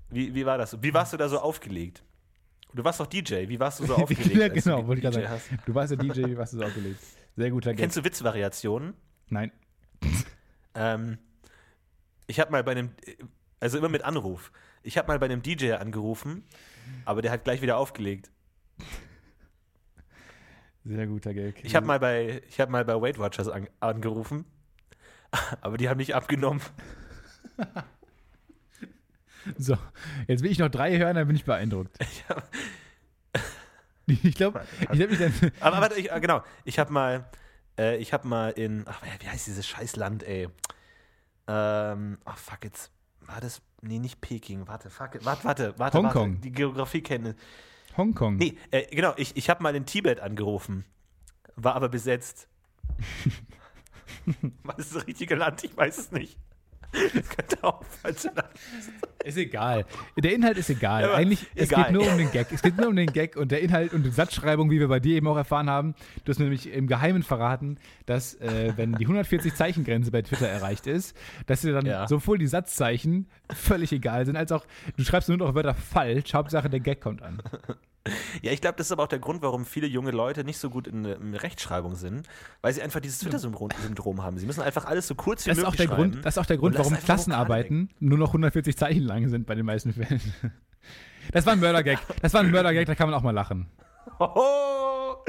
Wie, 0.10 0.34
wie 0.34 0.46
war 0.46 0.58
das 0.58 0.72
so? 0.72 0.82
Wie 0.82 0.94
warst 0.94 1.12
du 1.12 1.18
da 1.18 1.28
so 1.28 1.40
aufgelegt? 1.40 2.02
Du 2.74 2.84
warst 2.84 3.00
doch 3.00 3.08
DJ. 3.08 3.48
Wie 3.48 3.60
warst 3.60 3.80
du 3.80 3.86
so 3.86 3.96
aufgelegt? 3.96 4.36
ja, 4.36 4.50
du 4.50 4.56
genau, 4.62 4.78
ge- 4.78 4.88
wollte 4.88 5.00
ich 5.00 5.04
gerade 5.04 5.16
sagen. 5.16 5.30
hast? 5.30 5.50
Du 5.68 5.76
warst 5.76 5.92
der 5.92 5.98
DJ, 5.98 6.26
wie 6.26 6.38
warst 6.38 6.54
du 6.54 6.58
so 6.58 6.64
aufgelegt? 6.64 7.00
Sehr 7.36 7.52
guter 7.52 7.72
Gag. 7.72 7.80
Kennst 7.80 7.98
du 7.98 8.04
Witzvariationen? 8.04 8.94
Nein. 9.30 9.52
Ähm, 10.76 11.18
ich 12.28 12.40
habe 12.40 12.52
mal 12.52 12.64
bei 12.64 12.72
einem, 12.72 12.92
also 13.60 13.78
immer 13.78 13.90
mit 13.90 14.04
Anruf. 14.04 14.52
Ich 14.82 14.98
habe 14.98 15.08
mal 15.08 15.20
bei 15.20 15.26
einem 15.28 15.42
DJ 15.42 15.74
angerufen, 15.74 16.44
aber 17.06 17.22
der 17.22 17.32
hat 17.32 17.44
gleich 17.44 17.62
wieder 17.62 17.78
aufgelegt. 17.78 18.32
Sehr 20.86 21.08
guter 21.08 21.34
Gag. 21.34 21.64
Ich 21.64 21.76
habe 21.76 21.86
mal 21.86 22.00
bei, 22.00 22.42
ich 22.50 22.60
habe 22.60 22.72
mal 22.72 22.84
bei 22.84 23.00
Weight 23.00 23.18
Watchers 23.18 23.48
an, 23.48 23.68
angerufen, 23.80 24.46
aber 25.62 25.78
die 25.78 25.88
haben 25.90 25.98
nicht 25.98 26.14
abgenommen. 26.16 26.62
So, 29.58 29.78
jetzt 30.28 30.44
will 30.44 30.52
ich 30.52 30.60
noch 30.60 30.70
drei 30.70 30.98
hören, 30.98 31.16
dann 31.16 31.28
bin 31.28 31.36
ich 31.36 31.46
beeindruckt. 31.46 31.98
Ich 32.08 32.24
hab, 32.30 34.24
Ich 34.26 34.36
glaube, 34.36 34.62
ich 34.80 35.02
habe 35.02 35.08
mich 35.08 35.20
dann. 35.20 35.34
aber 35.60 35.82
warte, 35.82 35.96
ich, 35.96 36.12
äh, 36.12 36.20
genau, 36.20 36.44
ich 36.66 36.80
habe 36.80 36.92
mal, 36.92 37.30
äh, 37.78 37.98
ich 37.98 38.14
habe 38.14 38.28
mal 38.28 38.50
in, 38.50 38.84
ach, 38.88 39.02
wie 39.20 39.28
heißt 39.28 39.48
dieses 39.48 39.66
scheiß 39.68 39.96
Land, 39.96 40.24
ey? 40.24 40.50
Ähm, 41.48 42.18
ach 42.26 42.38
fuck 42.38 42.64
jetzt, 42.64 42.92
war 43.22 43.40
das, 43.42 43.62
nee, 43.82 44.00
nicht 44.00 44.22
Peking, 44.22 44.68
warte, 44.68 44.90
fuck, 44.90 45.16
it, 45.16 45.26
warte, 45.26 45.46
warte, 45.46 45.74
warte, 45.78 45.98
Hongkong. 45.98 46.32
warte, 46.34 46.42
die 46.42 46.52
Geografie 46.52 47.02
kennen. 47.02 47.36
Hongkong. 47.96 48.36
Nee, 48.38 48.58
äh, 48.72 48.94
genau, 48.94 49.14
ich, 49.18 49.36
ich 49.38 49.50
habe 49.50 49.64
mal 49.64 49.76
in 49.76 49.86
Tibet 49.86 50.20
angerufen, 50.20 50.86
war 51.56 51.76
aber 51.76 51.90
besetzt. 51.90 52.48
war 54.64 54.76
das 54.76 54.90
das 54.90 55.08
richtige 55.08 55.36
Land? 55.36 55.64
Ich 55.64 55.76
weiß 55.76 55.98
es 55.98 56.12
nicht. 56.12 56.38
Das 56.94 57.30
könnte 57.36 57.64
auch 57.64 57.84
falsch 58.02 58.20
sein. 58.20 58.34
Ist 59.24 59.38
egal. 59.38 59.86
Der 60.18 60.34
Inhalt 60.36 60.58
ist 60.58 60.70
egal. 60.70 61.04
Ja, 61.04 61.14
Eigentlich, 61.14 61.48
es 61.56 61.72
egal. 61.72 61.86
geht 61.86 61.94
nur 61.94 62.08
um 62.12 62.18
den 62.18 62.32
Gag. 62.32 62.52
Es 62.52 62.62
geht 62.62 62.78
nur 62.78 62.88
um 62.90 62.96
den 62.96 63.08
Gag 63.12 63.36
und 63.38 63.52
der 63.52 63.62
Inhalt 63.62 63.94
und 63.94 64.04
die 64.04 64.10
Satzschreibung, 64.12 64.70
wie 64.70 64.80
wir 64.80 64.88
bei 64.90 65.00
dir 65.00 65.16
eben 65.16 65.28
auch 65.28 65.38
erfahren 65.38 65.70
haben. 65.70 65.96
Du 66.26 66.30
hast 66.30 66.40
mir 66.40 66.46
nämlich 66.46 66.72
im 66.72 66.88
Geheimen 66.88 67.24
verraten, 67.24 67.78
dass, 68.06 68.36
äh, 68.36 68.74
wenn 68.76 68.94
die 68.94 69.08
140-Zeichen-Grenze 69.08 70.12
bei 70.12 70.22
Twitter 70.22 70.48
erreicht 70.48 70.88
ist, 70.88 71.16
dass 71.48 71.62
dir 71.62 71.74
dann 71.74 71.86
Ja. 71.86 72.08
sowohl 72.08 72.38
die 72.38 72.48
Satzzeichen 72.48 73.28
völlig 73.54 73.92
egal 73.94 74.26
sind, 74.26 74.36
als 74.36 74.52
auch 74.52 74.66
du 74.98 75.04
schreibst 75.04 75.30
nur 75.30 75.38
noch 75.38 75.56
Wörter 75.56 75.74
falsch. 75.74 76.34
Hauptsache, 76.34 76.70
der 76.70 76.80
Gag 76.82 77.00
kommt 77.02 77.22
an. 77.22 77.42
Ja, 78.42 78.52
ich 78.52 78.60
glaube, 78.60 78.76
das 78.78 78.88
ist 78.88 78.92
aber 78.92 79.04
auch 79.04 79.08
der 79.08 79.20
Grund, 79.20 79.42
warum 79.42 79.66
viele 79.66 79.88
junge 79.88 80.12
Leute 80.12 80.44
nicht 80.44 80.58
so 80.58 80.70
gut 80.70 80.88
in, 80.88 81.06
in 81.06 81.36
Rechtschreibung 81.36 81.96
sind, 81.96 82.28
weil 82.62 82.74
sie 82.74 82.82
einfach 82.82 83.00
dieses 83.00 83.20
Twitter-Syndrom 83.20 83.70
Syndrom 83.82 84.22
haben. 84.22 84.38
Sie 84.38 84.46
müssen 84.46 84.62
einfach 84.62 84.86
alles 84.86 85.08
so 85.08 85.16
kurz 85.16 85.46
wie 85.46 85.52
Das 85.52 85.58
ist, 85.58 85.64
auch 85.64 85.72
möglich 85.72 85.88
der 85.88 85.96
schreiben. 85.96 86.12
Grund, 86.12 86.26
das 86.26 86.36
ist 86.36 86.38
auch 86.42 86.46
der 86.46 86.58
Grund, 86.58 86.78
warum 86.78 86.94
Klassenarbeiten 86.96 87.90
nur 88.00 88.18
noch 88.18 88.30
140 88.30 88.78
Zeichen 88.78 89.04
lang 89.04 89.30
sind 89.30 89.46
bei 89.46 89.56
den 89.56 89.66
meisten 89.66 89.94
Fällen. 89.94 90.22
Das 91.32 91.46
war 91.46 91.54
ein 91.54 91.62
Mördergag. 91.62 92.00
Das 92.22 92.34
war 92.34 92.42
ein 92.42 92.52
Mördergag, 92.52 92.86
da 92.86 92.96
kann 92.96 93.10
man 93.10 93.18
auch 93.18 93.24
mal 93.24 93.32
lachen. 93.32 93.68
Hoho! 94.20 95.24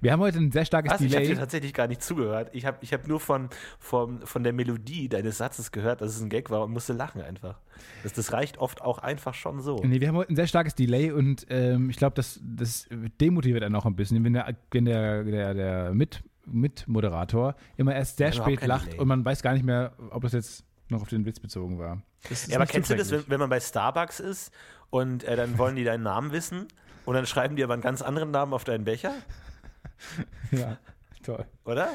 Wir 0.00 0.12
haben 0.12 0.20
heute 0.20 0.38
ein 0.38 0.52
sehr 0.52 0.64
starkes 0.64 0.92
Was? 0.92 1.00
Ich 1.00 1.12
habe 1.12 1.22
Delay. 1.22 1.34
dir 1.34 1.40
tatsächlich 1.40 1.74
gar 1.74 1.86
nicht 1.86 2.02
zugehört. 2.02 2.50
Ich 2.52 2.66
habe 2.66 2.78
ich 2.80 2.92
hab 2.92 3.06
nur 3.08 3.20
von, 3.20 3.48
von, 3.78 4.24
von 4.26 4.42
der 4.42 4.52
Melodie 4.52 5.08
deines 5.08 5.38
Satzes 5.38 5.72
gehört, 5.72 6.00
dass 6.00 6.14
es 6.14 6.20
ein 6.20 6.28
Gag 6.28 6.50
war 6.50 6.62
und 6.64 6.72
musste 6.72 6.92
lachen 6.92 7.22
einfach. 7.22 7.58
Das, 8.02 8.12
das 8.12 8.32
reicht 8.32 8.58
oft 8.58 8.82
auch 8.82 8.98
einfach 8.98 9.34
schon 9.34 9.60
so. 9.60 9.82
Nee, 9.84 10.00
wir 10.00 10.08
haben 10.08 10.16
heute 10.16 10.32
ein 10.32 10.36
sehr 10.36 10.46
starkes 10.46 10.74
Delay 10.74 11.12
und 11.12 11.46
ähm, 11.50 11.90
ich 11.90 11.96
glaube, 11.96 12.14
das, 12.14 12.40
das 12.42 12.88
demotiviert 13.20 13.62
einen 13.62 13.74
auch 13.74 13.86
ein 13.86 13.96
bisschen, 13.96 14.22
wenn 14.24 14.32
der, 14.34 14.54
wenn 14.70 14.84
der, 14.84 15.24
der, 15.24 15.54
der 15.54 15.94
Mit, 15.94 16.22
Mitmoderator 16.46 17.54
immer 17.76 17.94
erst 17.94 18.18
sehr 18.18 18.30
Ja, 18.30 18.42
spät 18.42 18.66
lacht 18.66 18.88
Delay. 18.88 19.00
und 19.00 19.08
man 19.08 19.24
weiß 19.24 19.42
gar 19.42 19.52
nicht 19.54 19.64
mehr, 19.64 19.92
ob 20.10 20.22
das 20.22 20.32
jetzt 20.32 20.64
noch 20.90 21.02
auf 21.02 21.08
den 21.08 21.26
Witz 21.26 21.40
bezogen 21.40 21.78
war. 21.78 22.02
Ja, 22.48 22.56
aber 22.56 22.66
kennst 22.66 22.90
du 22.90 22.96
das, 22.96 23.10
wenn, 23.10 23.24
wenn 23.28 23.40
man 23.40 23.50
bei 23.50 23.60
Starbucks 23.60 24.20
ist 24.20 24.52
und 24.90 25.24
äh, 25.24 25.36
dann 25.36 25.58
wollen 25.58 25.76
die 25.76 25.84
deinen 25.84 26.02
Namen 26.02 26.32
wissen 26.32 26.66
und 27.04 27.14
dann 27.14 27.26
schreiben 27.26 27.56
die 27.56 27.64
aber 27.64 27.74
einen 27.74 27.82
ganz 27.82 28.02
anderen 28.02 28.30
Namen 28.30 28.52
auf 28.52 28.64
deinen 28.64 28.84
Becher? 28.84 29.12
Ja, 30.50 30.78
toll. 31.22 31.46
Oder? 31.64 31.90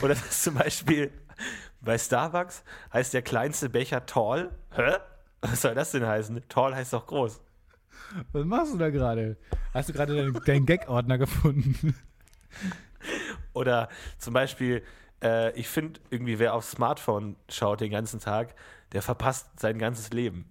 Oder 0.00 0.14
das 0.14 0.42
zum 0.42 0.54
Beispiel 0.54 1.10
bei 1.80 1.98
Starbucks 1.98 2.62
heißt 2.92 3.14
der 3.14 3.22
kleinste 3.22 3.68
Becher 3.68 4.06
Tall. 4.06 4.50
Hä? 4.74 4.96
Was 5.40 5.62
soll 5.62 5.74
das 5.74 5.92
denn 5.92 6.06
heißen? 6.06 6.42
Tall 6.48 6.74
heißt 6.74 6.92
doch 6.92 7.06
groß. 7.06 7.40
Was 8.32 8.44
machst 8.44 8.74
du 8.74 8.78
da 8.78 8.90
gerade? 8.90 9.36
Hast 9.72 9.88
du 9.88 9.92
gerade 9.92 10.14
deinen, 10.14 10.34
deinen 10.44 10.66
Gag-Ordner 10.66 11.18
gefunden? 11.18 11.94
Oder 13.52 13.88
zum 14.18 14.34
Beispiel, 14.34 14.82
äh, 15.22 15.58
ich 15.58 15.68
finde 15.68 16.00
irgendwie, 16.10 16.38
wer 16.38 16.54
aufs 16.54 16.72
Smartphone 16.72 17.36
schaut 17.48 17.80
den 17.80 17.90
ganzen 17.90 18.20
Tag, 18.20 18.54
der 18.92 19.02
verpasst 19.02 19.58
sein 19.58 19.78
ganzes 19.78 20.10
Leben. 20.10 20.46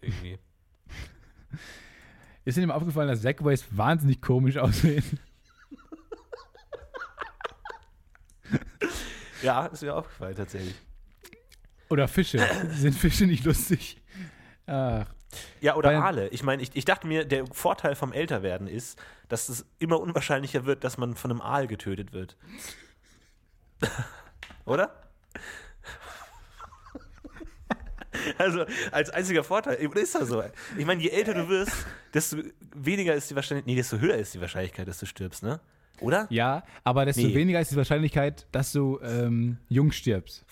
Irgendwie. 0.00 0.38
Ist 2.44 2.56
dir 2.56 2.66
mal 2.66 2.74
aufgefallen, 2.74 3.08
dass 3.08 3.22
Segways 3.22 3.66
wahnsinnig 3.76 4.22
komisch 4.22 4.56
aussehen? 4.56 5.18
Ja, 9.42 9.66
ist 9.66 9.82
mir 9.82 9.94
aufgefallen 9.94 10.34
tatsächlich. 10.34 10.74
Oder 11.88 12.08
Fische. 12.08 12.38
Sind 12.70 12.94
Fische 12.94 13.26
nicht 13.26 13.44
lustig? 13.44 14.02
Ach, 14.66 15.06
Ja, 15.60 15.76
oder 15.76 15.90
Weil- 15.90 15.96
Aale. 15.96 16.28
Ich 16.28 16.42
meine, 16.42 16.62
ich, 16.62 16.70
ich 16.74 16.84
dachte 16.84 17.06
mir, 17.06 17.24
der 17.24 17.46
Vorteil 17.52 17.94
vom 17.94 18.12
Älterwerden 18.12 18.66
ist, 18.66 18.98
dass 19.28 19.48
es 19.48 19.66
immer 19.78 20.00
unwahrscheinlicher 20.00 20.64
wird, 20.66 20.82
dass 20.84 20.98
man 20.98 21.14
von 21.14 21.30
einem 21.30 21.40
Aal 21.40 21.66
getötet 21.66 22.12
wird. 22.12 22.36
oder? 24.64 25.02
Also 28.38 28.64
als 28.92 29.10
einziger 29.10 29.44
Vorteil, 29.44 29.74
ist 29.74 30.14
das 30.14 30.28
so? 30.28 30.42
Ich 30.76 30.86
meine, 30.86 31.02
je 31.02 31.10
älter 31.10 31.34
du 31.34 31.48
wirst, 31.48 31.86
desto 32.14 32.38
weniger 32.74 33.14
ist 33.14 33.30
die 33.30 33.36
Wahrscheinlichkeit, 33.36 33.66
nee, 33.66 33.76
desto 33.76 33.98
höher 33.98 34.16
ist 34.16 34.34
die 34.34 34.40
Wahrscheinlichkeit, 34.40 34.88
dass 34.88 34.98
du 34.98 35.06
stirbst, 35.06 35.42
ne? 35.42 35.60
Oder? 36.00 36.26
ja, 36.30 36.62
aber 36.84 37.04
desto 37.04 37.22
Nee. 37.22 37.34
weniger 37.34 37.60
ist 37.60 37.72
die 37.72 37.76
Wahrscheinlichkeit, 37.76 38.46
dass 38.52 38.72
du 38.72 38.98
ähm, 39.02 39.58
jung 39.68 39.92
stirbst. 39.92 40.44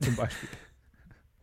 Zum 0.00 0.16
Beispiel. 0.16 0.48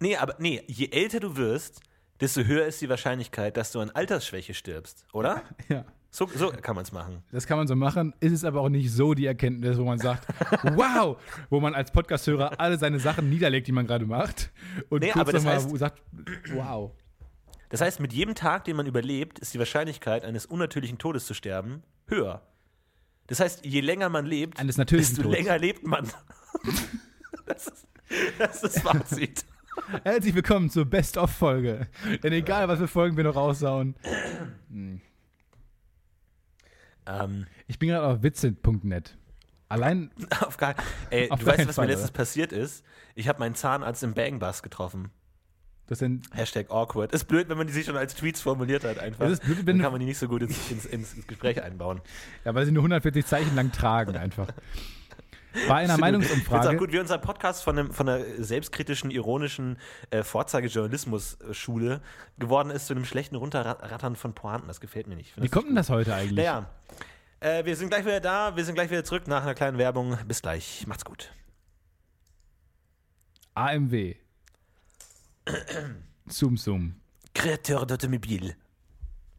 Nee, 0.04 0.18
aber 0.18 0.34
nee, 0.40 0.64
je 0.66 0.90
älter 0.90 1.20
du 1.20 1.38
wirst, 1.38 1.80
desto 2.22 2.42
höher 2.42 2.66
ist 2.66 2.82
die 2.82 2.90
Wahrscheinlichkeit, 2.90 3.56
dass 3.56 3.72
du 3.72 3.80
an 3.82 3.92
Altersschwäche 3.92 4.56
stirbst, 4.56 5.06
oder? 5.14 5.44
Ja. 5.70 5.86
So, 6.10 6.28
so 6.28 6.50
kann 6.50 6.76
man 6.76 6.84
es 6.84 6.92
machen. 6.92 7.24
Das 7.32 7.46
kann 7.48 7.58
man 7.58 7.68
so 7.68 7.76
machen, 7.76 8.14
ist 8.20 8.34
es 8.34 8.44
aber 8.44 8.60
auch 8.62 8.68
nicht 8.68 8.92
so 8.92 9.14
die 9.14 9.28
Erkenntnis, 9.28 9.78
wo 9.78 9.86
man 9.86 9.98
sagt, 10.00 10.28
wow, 10.76 11.18
wo 11.50 11.60
man 11.62 11.74
als 11.74 11.92
Podcast-Hörer 11.92 12.60
alle 12.60 12.78
seine 12.80 13.00
Sachen 13.00 13.30
niederlegt, 13.30 13.68
die 13.68 13.72
man 13.72 13.86
gerade 13.88 14.06
macht 14.06 14.52
und 14.90 15.04
Nee, 15.04 15.12
kurz 15.12 15.32
nochmal 15.32 15.60
sagt, 15.62 16.02
wow. 16.54 16.92
Das 17.70 17.80
heißt, 17.80 18.02
mit 18.02 18.12
jedem 18.12 18.36
Tag, 18.36 18.66
den 18.66 18.76
man 18.76 18.88
überlebt, 18.88 19.40
ist 19.40 19.54
die 19.54 19.60
Wahrscheinlichkeit, 19.60 20.26
eines 20.26 20.46
unnatürlichen 20.46 20.98
Todes 20.98 21.26
zu 21.28 21.34
sterben, 21.34 21.84
höher. 22.08 22.42
Das 23.32 23.40
heißt, 23.40 23.66
je 23.66 23.80
länger 23.80 24.10
man 24.10 24.26
lebt, 24.26 24.60
Eines 24.60 24.76
natürlichen 24.76 25.16
desto 25.16 25.24
Todes. 25.24 25.40
länger 25.40 25.58
lebt 25.58 25.88
man. 25.88 26.06
das, 27.46 27.68
ist, 27.68 27.88
das 28.38 28.56
ist 28.56 28.76
das 28.76 28.84
Fazit. 28.84 29.46
Herzlich 30.04 30.36
willkommen 30.36 30.70
zur 30.70 30.84
Best-of-Folge. 30.84 31.88
Denn 32.24 32.34
egal, 32.34 32.68
was 32.68 32.80
für 32.80 32.90
Folgen 32.90 33.16
wir 33.16 33.24
noch 33.24 33.38
raushauen, 33.38 33.96
ähm, 37.06 37.48
ich 37.68 37.80
bin 37.80 37.88
gerade 37.88 38.06
auf 38.06 38.22
witze.net. 38.22 39.18
Allein, 39.70 40.12
auf 40.42 40.58
gar, 40.58 40.76
ey, 41.10 41.32
Auf 41.32 41.40
du 41.40 41.46
weißt, 41.46 41.70
was 41.70 41.76
Fall, 41.76 41.86
mir 41.86 41.92
letztens 41.94 42.10
oder? 42.10 42.18
passiert 42.18 42.52
ist? 42.52 42.84
Ich 43.16 43.30
habe 43.30 43.40
meinen 43.40 43.56
Zahnarzt 43.56 44.04
im 44.04 44.14
Bangbus 44.14 44.62
getroffen. 44.62 45.10
Das 45.92 46.00
sind, 46.00 46.26
Hashtag 46.34 46.72
awkward. 46.72 47.12
Ist 47.12 47.26
blöd, 47.26 47.50
wenn 47.50 47.58
man 47.58 47.68
die 47.68 47.74
sich 47.74 47.86
schon 47.86 47.98
als 47.98 48.16
Tweets 48.16 48.40
formuliert 48.40 48.86
hat 48.86 48.98
einfach. 48.98 49.26
Das 49.26 49.34
ist 49.34 49.44
blöd, 49.44 49.58
wenn 49.66 49.76
Dann 49.76 49.82
kann 49.82 49.92
man 49.92 50.00
die 50.00 50.06
nicht 50.06 50.20
so 50.20 50.30
gut 50.30 50.42
ins, 50.42 50.72
ins, 50.72 50.86
ins 50.86 51.28
Gespräch 51.28 51.62
einbauen. 51.62 52.00
ja, 52.46 52.56
weil 52.56 52.66
sie 52.66 52.72
nur 52.72 52.82
140 52.82 53.26
Zeichen 53.26 53.54
lang 53.58 53.74
tragen 53.74 54.16
einfach. 54.16 54.48
Bei 54.48 55.60
einer 55.60 55.68
finde 55.68 55.84
es 55.84 55.92
auch 55.92 55.98
Meinungsumfrage, 56.00 56.78
gut, 56.78 56.94
wie 56.94 57.00
unser 57.00 57.18
Podcast 57.18 57.62
von, 57.66 57.78
einem, 57.78 57.92
von 57.92 58.08
einer 58.08 58.24
selbstkritischen, 58.42 59.12
ironischen 59.12 59.78
äh, 60.12 60.24
Vorzeigejournalismus-Schule 60.24 62.00
geworden 62.40 62.70
ist 62.70 62.88
zu 62.88 62.94
einem 62.94 63.04
schlechten 63.04 63.36
Runterrattern 63.36 64.16
von 64.16 64.34
Pointen. 64.34 64.70
Das 64.70 64.80
gefällt 64.80 65.08
mir 65.08 65.18
nicht. 65.18 65.34
Wie 65.36 65.50
kommt 65.50 65.68
denn 65.68 65.76
das 65.76 65.90
heute 65.90 66.16
eigentlich? 66.16 66.38
Naja, 66.38 66.70
äh, 67.42 67.66
wir 67.66 67.76
sind 67.76 67.90
gleich 67.90 68.06
wieder 68.06 68.22
da. 68.22 68.56
Wir 68.56 68.64
sind 68.64 68.76
gleich 68.76 68.90
wieder 68.90 69.04
zurück 69.04 69.28
nach 69.28 69.44
einer 69.44 69.56
kleinen 69.56 69.78
Werbung. 69.78 70.18
Bis 70.26 70.42
gleich. 70.42 70.88
Macht's 70.88 71.04
gut. 71.04 71.34
AMW. 73.56 74.16
Zoom 76.28 76.58
Zoom. 76.58 76.96
Créateur 77.34 77.86
d'automobile. 77.86 78.56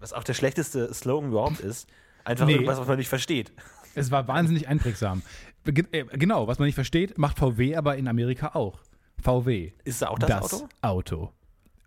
Was 0.01 0.13
auch 0.13 0.25
der 0.25 0.35
schlechteste 0.35 0.93
Slogan 0.93 1.31
überhaupt 1.31 1.61
ist. 1.61 1.89
Einfach 2.25 2.47
Nee. 2.47 2.53
irgendwas, 2.55 2.79
was 2.79 2.89
man 2.89 2.97
nicht 2.99 3.09
versteht. 3.09 3.53
Es 3.95 4.11
war 4.11 4.27
wahnsinnig 4.29 4.69
einprägsam. 4.69 5.23
Äh, 5.65 6.05
genau, 6.13 6.47
was 6.49 6.59
man 6.59 6.67
nicht 6.67 6.75
versteht, 6.75 7.19
macht 7.19 7.39
VW 7.39 7.77
aber 7.77 7.97
in 7.97 8.09
Amerika 8.09 8.49
auch. 8.55 8.81
VW. 9.23 9.73
Ist 9.85 10.05
auch 10.05 10.19
das, 10.19 10.53
Auto? 10.53 10.69
Auto. 10.81 11.33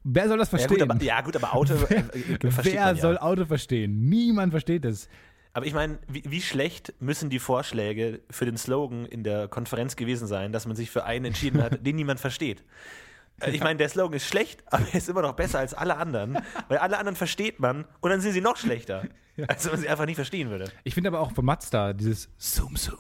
Wer 0.04 0.28
soll 0.28 0.38
das 0.38 0.52
Ja 0.52 0.58
verstehen? 0.60 0.78
gut, 0.88 0.90
aber, 0.90 1.04
ja, 1.04 1.22
gut, 1.22 1.36
aber 1.36 1.54
Auto 1.56 1.74
äh, 1.90 1.96
äh, 1.96 2.52
versteht 2.52 2.74
Wer 2.76 2.86
man 2.86 2.96
ja. 2.96 3.02
soll 3.02 3.18
Auto 3.18 3.46
verstehen? 3.46 4.08
Niemand 4.08 4.52
versteht 4.52 4.86
es. 4.86 5.10
Aber 5.54 5.66
ich 5.66 5.74
meine, 5.74 5.98
wie, 6.08 6.24
wie 6.28 6.42
schlecht 6.42 6.94
müssen 7.00 7.30
die 7.30 7.40
Vorschläge 7.40 8.22
für 8.30 8.46
den 8.46 8.58
Slogan 8.58 9.06
in 9.06 9.24
der 9.24 9.48
Konferenz 9.48 9.96
gewesen 9.96 10.28
sein, 10.28 10.52
dass 10.52 10.68
man 10.68 10.76
sich 10.76 10.92
für 10.92 11.06
einen 11.06 11.26
entschieden 11.26 11.62
hat, 11.64 11.86
den 11.86 11.96
niemand 11.96 12.20
versteht? 12.20 12.64
Äh, 13.42 13.52
Ich 13.52 13.62
meine, 13.62 13.78
der 13.78 13.90
Slogan 13.90 14.16
ist 14.18 14.28
schlecht, 14.28 14.64
aber 14.72 14.86
er 14.92 14.96
ist 14.96 15.10
immer 15.10 15.22
noch 15.22 15.34
besser 15.34 15.60
als 15.60 15.74
alle 15.74 15.98
anderen, 15.98 16.38
weil 16.68 16.78
alle 16.78 16.98
anderen 16.98 17.16
versteht 17.16 17.60
man 17.60 17.86
und 18.02 18.10
dann 18.10 18.22
sind 18.22 18.34
sie 18.34 18.42
noch 18.42 18.58
schlechter, 18.58 19.04
als 19.48 19.66
wenn 19.66 19.72
man 19.74 19.82
sie 19.82 19.90
einfach 19.90 20.06
nicht 20.06 20.16
verstehen 20.16 20.50
würde. 20.50 20.72
Ich 20.84 20.94
finde 20.94 21.10
aber 21.10 21.20
auch 21.20 21.32
von 21.34 21.46
Mazda 21.46 21.94
dieses 21.94 22.30
Zoom 22.38 22.76
Zoom. 22.76 23.00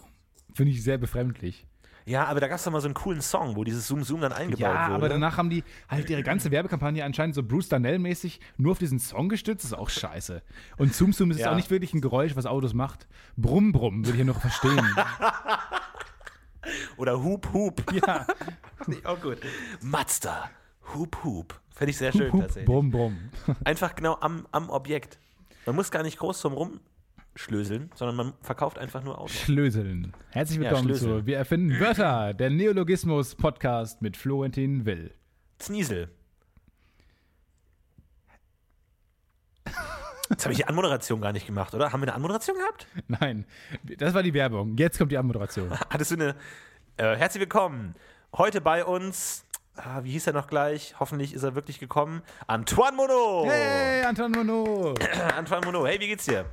Finde 0.53 0.71
ich 0.71 0.83
sehr 0.83 0.97
befremdlich. 0.97 1.67
Ja, 2.07 2.25
aber 2.25 2.39
da 2.39 2.47
gab 2.47 2.57
es 2.59 2.63
doch 2.63 2.71
mal 2.71 2.81
so 2.81 2.85
einen 2.87 2.93
coolen 2.93 3.19
Song, 3.21 3.55
wo 3.55 3.63
dieses 3.63 3.87
Zoom 3.87 4.03
Zoom 4.03 4.21
dann 4.21 4.31
eingebaut 4.31 4.59
Ja, 4.59 4.83
wurde. 4.85 4.93
aber 4.95 5.09
danach 5.09 5.37
haben 5.37 5.49
die 5.49 5.63
halt 5.89 6.07
ihre 6.07 6.21
ganze 6.21 6.51
Werbekampagne 6.51 7.03
anscheinend 7.03 7.33
so 7.33 7.41
Bruce 7.41 7.67
Darnell-mäßig 7.69 8.39
nur 8.57 8.73
auf 8.73 8.77
diesen 8.77 8.99
Song 8.99 9.27
gestützt. 9.27 9.63
Das 9.65 9.71
ist 9.71 9.77
auch 9.77 9.89
scheiße. 9.89 10.43
Und 10.77 10.93
Zoom 10.93 11.13
Zoom 11.13 11.31
ist 11.31 11.39
Ja. 11.39 11.51
auch 11.51 11.55
nicht 11.55 11.71
wirklich 11.71 11.95
ein 11.95 12.01
Geräusch, 12.01 12.35
was 12.35 12.45
Autos 12.45 12.75
macht. 12.75 13.07
Brumm 13.37 13.71
Brumm 13.71 14.05
würde 14.05 14.11
ich 14.11 14.19
ja 14.19 14.23
noch 14.23 14.39
verstehen. 14.39 14.87
Oder 16.97 17.21
Hup 17.23 17.51
Hup. 17.53 17.83
ja. 17.93 18.25
Auch 19.03 19.21
gut. 19.21 19.39
Mazda. 19.81 20.49
Hup 20.93 21.23
Hup. 21.23 21.59
Fände 21.69 21.91
ich 21.91 21.97
sehr 21.97 22.11
schön 22.11 22.31
Hup, 22.31 22.41
tatsächlich. 22.41 22.65
Brumm 22.65 22.91
Brumm. 22.91 23.17
Einfach 23.63 23.95
genau 23.95 24.17
am, 24.21 24.47
am 24.51 24.69
Objekt. 24.69 25.19
Man 25.65 25.75
muss 25.75 25.91
gar 25.91 26.03
nicht 26.03 26.17
groß 26.19 26.41
drum 26.41 26.53
rumschlöseln, 27.33 27.89
sondern 27.95 28.15
man 28.15 28.33
verkauft 28.41 28.77
einfach 28.77 29.03
nur 29.03 29.17
Autos. 29.19 29.33
Schlöseln. 29.35 30.13
Herzlich 30.29 30.57
Ja, 30.59 30.65
willkommen 30.69 30.89
Schlöseln. 30.89 31.19
zu 31.21 31.25
Wir 31.25 31.37
erfinden 31.37 31.79
Wörter, 31.79 32.33
der 32.33 32.49
Neologismus-Podcast 32.51 34.01
mit 34.01 34.15
Florentin 34.15 34.85
Will. 34.85 35.11
Zniesel. 35.57 36.09
Jetzt 40.29 40.43
habe 40.43 40.53
ich 40.53 40.57
die 40.57 40.65
Anmoderation 40.65 41.21
gar 41.21 41.31
nicht 41.33 41.45
gemacht, 41.45 41.73
oder? 41.75 41.91
Haben 41.91 42.01
wir 42.01 42.07
eine 42.07 42.15
Anmoderation 42.15 42.57
gehabt? 42.57 42.87
Nein, 43.07 43.45
das 43.97 44.13
war 44.13 44.23
die 44.23 44.33
Werbung. 44.33 44.75
Jetzt 44.77 44.97
kommt 44.97 45.11
die 45.11 45.17
Anmoderation. 45.17 45.69
Hattest 45.89 46.11
du 46.11 46.15
eine. 46.15 46.35
Äh, 46.97 47.15
herzlich 47.17 47.41
willkommen. 47.41 47.93
heute 48.35 48.61
bei 48.61 48.83
uns, 48.85 49.43
ah, 49.75 49.99
wie 50.03 50.11
hieß 50.11 50.27
er 50.27 50.33
noch 50.33 50.47
gleich? 50.47 50.95
Hoffentlich 50.99 51.33
ist 51.33 51.43
er 51.43 51.53
wirklich 51.55 51.79
gekommen. 51.79 52.21
Antoine 52.47 52.95
Monod. 52.95 53.47
Hey, 53.49 54.03
Anton 54.03 54.31
Monod. 54.31 54.99
Antoine 55.37 55.65
Monod, 55.65 55.87
hey, 55.87 55.99
wie 55.99 56.07
geht's 56.07 56.25
dir? 56.25 56.45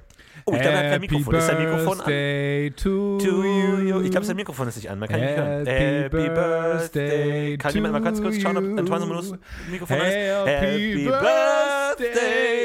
Oh, 0.45 0.53
ich 0.55 0.61
glaube, 0.61 0.77
er 0.77 0.85
hat 0.85 0.91
kein 0.93 1.01
Mikrofon. 1.01 1.35
Ist 1.35 1.47
sein 1.47 1.59
Mikrofon 1.63 2.01
an? 2.01 2.77
To, 2.77 3.19
To 3.19 3.45
you. 3.45 4.01
Ich 4.01 4.11
glaube, 4.11 4.27
sein 4.27 4.37
Mikrofon 4.37 4.69
ist 4.69 4.77
nicht 4.77 4.91
an. 4.91 4.99
Man 4.99 5.09
kann 5.09 5.21
ihn 5.21 5.27
nicht 5.27 5.37
hören. 5.37 5.67
Happy 5.67 6.29
Birthday 6.29 7.59
Kann 7.59 7.75
jemand 7.75 7.93
mal 7.93 8.03
ganz 8.03 8.21
kurz 8.21 8.41
schauen, 8.41 8.57
ob 8.57 8.65
to 8.65 8.71
Antoine 8.71 9.03
you. 9.03 9.09
Monods 9.09 9.35
Mikrofon 9.71 10.01
an 10.01 10.07
ist? 10.07 10.15
Happy 10.15 11.05
Birthday, 11.05 11.82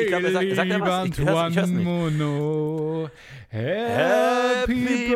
Ich 0.01 0.07
glaube, 0.07 0.27
er 0.27 0.31
sagt, 0.33 0.55
sagt 0.55 0.71
er 0.71 0.81
was? 0.81 1.05
Ich 1.09 1.17
hör's, 1.19 1.49
ich 1.51 1.57
hör's 1.57 1.69
nicht. 1.69 1.83
Mono. 1.83 3.09
Happy 3.49 5.15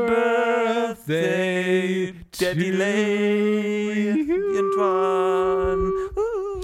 Birthday, 0.91 2.13
der 2.39 2.53
to 2.53 2.59
Delay, 2.59 4.11
you. 4.11 4.35
Antoine. 4.59 5.91
Uh. 6.15 6.61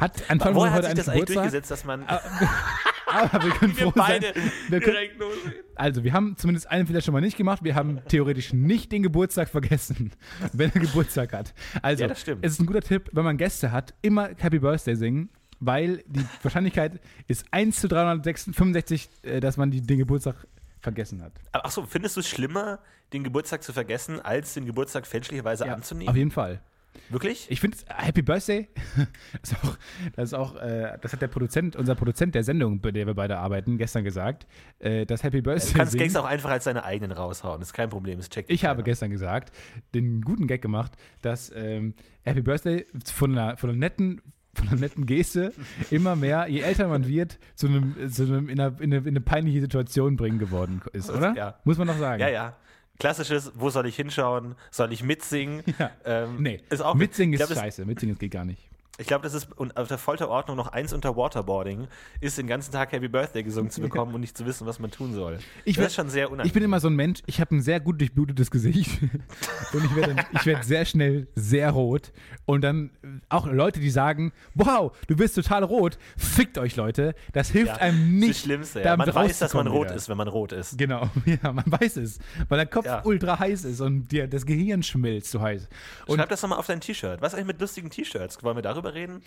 Hat 0.00 0.30
Antoine 0.30 0.54
Woher 0.56 0.70
Mono 0.70 0.72
hat 0.72 0.84
heute 0.84 0.86
sich 0.86 0.94
das 0.96 1.08
einen 1.08 1.18
eigentlich 1.18 1.26
Geburtstag? 1.28 1.34
durchgesetzt, 1.34 1.70
dass 1.70 1.84
man 1.84 2.04
Aber 3.06 3.44
wir 3.44 3.50
können 3.52 3.76
wir 3.76 3.82
froh 3.84 3.92
sein. 3.96 4.06
beide 4.22 4.34
Wir 4.68 4.80
können, 4.80 4.94
direkt 4.94 5.18
losgehen? 5.18 5.52
also, 5.74 6.04
wir 6.04 6.12
haben 6.12 6.36
zumindest 6.36 6.70
einen 6.70 6.86
Fehler 6.86 7.00
schon 7.02 7.12
mal 7.12 7.20
nicht 7.20 7.36
gemacht. 7.36 7.62
Wir 7.64 7.74
haben 7.74 8.00
theoretisch 8.08 8.52
nicht 8.52 8.92
den 8.92 9.02
Geburtstag 9.02 9.48
vergessen, 9.48 10.12
wenn 10.52 10.70
er 10.72 10.80
Geburtstag 10.80 11.32
hat. 11.32 11.52
Also, 11.82 12.02
Ja, 12.02 12.08
das 12.08 12.20
stimmt. 12.20 12.44
es 12.46 12.52
ist 12.52 12.60
ein 12.60 12.66
guter 12.66 12.80
Tipp, 12.82 13.10
wenn 13.12 13.24
man 13.24 13.36
Gäste 13.36 13.72
hat, 13.72 13.94
immer 14.00 14.30
Happy 14.38 14.60
Birthday 14.60 14.94
singen, 14.94 15.28
weil 15.60 16.02
die 16.06 16.24
Wahrscheinlichkeit 16.42 17.00
ist 17.28 17.44
1 17.52 17.80
zu 17.80 17.88
365, 17.88 19.08
äh, 19.22 19.40
dass 19.40 19.56
man 19.56 19.70
die, 19.70 19.80
den 19.82 19.98
Geburtstag 19.98 20.46
vergessen 20.80 21.22
hat. 21.22 21.32
Achso, 21.52 21.84
findest 21.86 22.16
du 22.16 22.20
es 22.20 22.28
schlimmer, 22.28 22.78
den 23.12 23.22
Geburtstag 23.24 23.62
zu 23.62 23.72
vergessen, 23.72 24.20
als 24.20 24.54
den 24.54 24.64
Geburtstag 24.66 25.06
fälschlicherweise 25.06 25.66
Ja, 25.66 25.74
anzunehmen? 25.74 26.08
auf 26.08 26.16
jeden 26.16 26.30
Fall. 26.30 26.60
Wirklich? 27.08 27.46
Ich 27.50 27.60
finde 27.60 27.76
Happy 27.88 28.20
Birthday, 28.22 28.68
ist 29.42 29.54
auch, 29.62 29.76
das 30.16 30.24
ist 30.30 30.34
auch, 30.34 30.56
äh, 30.56 30.98
das 31.00 31.12
hat 31.12 31.22
der 31.22 31.28
Produzent, 31.28 31.76
unser 31.76 31.94
Produzent 31.94 32.34
der 32.34 32.42
Sendung, 32.42 32.80
bei 32.80 32.90
der 32.90 33.06
wir 33.06 33.14
beide 33.14 33.38
arbeiten, 33.38 33.78
gestern 33.78 34.02
gesagt, 34.02 34.46
äh, 34.80 35.06
dass 35.06 35.22
Happy 35.22 35.40
Birthday 35.40 35.72
Du 35.72 35.78
kannst 35.78 35.96
Gags 35.96 36.16
auch 36.16 36.24
einfach 36.24 36.50
als 36.50 36.64
deine 36.64 36.82
eigenen 36.84 37.12
raushauen. 37.12 37.62
ist 37.62 37.72
kein 37.74 37.90
Problem. 37.90 38.18
Das 38.18 38.28
checkt 38.28 38.50
Ich 38.50 38.64
habe 38.64 38.76
keiner. 38.78 38.84
gestern 38.84 39.10
gesagt, 39.10 39.52
den 39.94 40.20
guten 40.22 40.46
Gag 40.48 40.62
gemacht, 40.62 40.92
dass 41.22 41.52
ähm, 41.54 41.94
Happy 42.22 42.42
Birthday 42.42 42.86
von 43.04 43.36
einer, 43.38 43.56
von 43.56 43.70
einer 43.70 43.78
netten 43.78 44.20
von 44.54 44.68
einer 44.68 44.80
netten 44.80 45.06
Geste 45.06 45.52
immer 45.90 46.16
mehr, 46.16 46.46
je 46.48 46.60
älter 46.60 46.88
man 46.88 47.06
wird, 47.06 47.38
zu 47.54 47.68
einem, 47.68 48.10
zu 48.10 48.24
einem 48.24 48.48
in, 48.48 48.60
eine, 48.60 48.76
in, 48.80 48.92
eine, 48.92 48.96
in 48.96 49.08
eine 49.08 49.20
peinliche 49.20 49.60
Situation 49.60 50.16
bringen 50.16 50.38
geworden 50.38 50.82
ist, 50.92 51.10
oder? 51.10 51.34
Ja. 51.36 51.54
Muss 51.64 51.78
man 51.78 51.88
doch 51.88 51.98
sagen. 51.98 52.20
Ja, 52.20 52.28
ja. 52.28 52.56
Klassisches, 52.98 53.52
wo 53.54 53.70
soll 53.70 53.86
ich 53.86 53.96
hinschauen? 53.96 54.56
Soll 54.70 54.92
ich 54.92 55.02
mitsingen? 55.02 55.62
Ja. 55.78 55.90
Ähm, 56.04 56.36
Nee, 56.42 56.60
ist 56.68 56.82
auch 56.82 56.94
mitsingen 56.94 57.40
ist 57.40 57.46
glaub, 57.46 57.58
scheiße. 57.58 57.84
Mitsingen 57.86 58.18
geht 58.18 58.32
gar 58.32 58.44
nicht. 58.44 58.69
Ich 58.98 59.06
glaube, 59.06 59.22
das 59.22 59.32
ist 59.32 59.48
und 59.56 59.78
auf 59.78 59.88
der 59.88 59.96
Folterordnung 59.96 60.58
noch 60.58 60.68
eins 60.68 60.92
unter 60.92 61.16
Waterboarding, 61.16 61.88
ist 62.20 62.36
den 62.36 62.46
ganzen 62.46 62.70
Tag 62.70 62.92
Happy 62.92 63.08
Birthday 63.08 63.42
gesungen 63.42 63.70
zu 63.70 63.80
bekommen 63.80 64.14
und 64.14 64.20
nicht 64.20 64.36
zu 64.36 64.44
wissen, 64.44 64.66
was 64.66 64.78
man 64.78 64.90
tun 64.90 65.14
soll. 65.14 65.38
Ich 65.64 65.76
das 65.76 65.86
ist 65.86 65.94
schon 65.94 66.10
sehr 66.10 66.26
unangenehm. 66.26 66.46
Ich 66.46 66.52
bin 66.52 66.62
immer 66.62 66.80
so 66.80 66.88
ein 66.88 66.96
Mensch, 66.96 67.20
ich 67.24 67.40
habe 67.40 67.54
ein 67.56 67.62
sehr 67.62 67.80
gut 67.80 67.98
durchblutetes 67.98 68.50
Gesicht 68.50 69.00
und 69.72 69.84
ich 69.84 69.96
werde 69.96 70.16
werd 70.44 70.64
sehr 70.64 70.84
schnell 70.84 71.28
sehr 71.34 71.70
rot 71.70 72.12
und 72.44 72.60
dann 72.60 72.90
äh, 73.02 73.08
auch 73.30 73.46
Leute, 73.46 73.80
die 73.80 73.88
sagen, 73.88 74.32
wow, 74.54 74.92
du 75.06 75.16
bist 75.16 75.34
total 75.34 75.64
rot, 75.64 75.98
fickt 76.18 76.58
euch 76.58 76.76
Leute, 76.76 77.14
das 77.32 77.48
hilft 77.48 77.76
ja, 77.76 77.82
einem 77.82 77.96
ist 78.16 78.20
nicht. 78.20 78.30
das 78.30 78.40
Schlimmste. 78.42 78.82
Ja. 78.82 78.96
Man 78.98 79.14
weiß, 79.14 79.38
dass 79.38 79.54
man 79.54 79.66
rot 79.66 79.86
wieder. 79.86 79.94
ist, 79.94 80.10
wenn 80.10 80.18
man 80.18 80.28
rot 80.28 80.52
ist. 80.52 80.76
Genau, 80.76 81.08
ja, 81.24 81.52
man 81.52 81.64
weiß 81.66 81.96
es, 81.96 82.18
weil 82.50 82.58
der 82.58 82.66
Kopf 82.66 82.84
Ja. 82.84 83.00
ultra 83.04 83.38
heiß 83.38 83.64
ist 83.64 83.80
und 83.80 84.08
dir 84.12 84.28
das 84.28 84.44
Gehirn 84.44 84.82
schmilzt 84.82 85.30
so 85.30 85.40
heiß. 85.40 85.68
Und 86.06 86.18
Schreib 86.18 86.28
das 86.28 86.42
nochmal 86.42 86.58
auf 86.58 86.66
dein 86.66 86.80
T-Shirt. 86.82 87.22
Was 87.22 87.32
eigentlich 87.34 87.46
mit 87.46 87.60
lustigen 87.60 87.88
T-Shirts? 87.88 88.42
Wollen 88.42 88.56
wir 88.56 88.62
darüber 88.62 88.79
reden? 88.88 89.22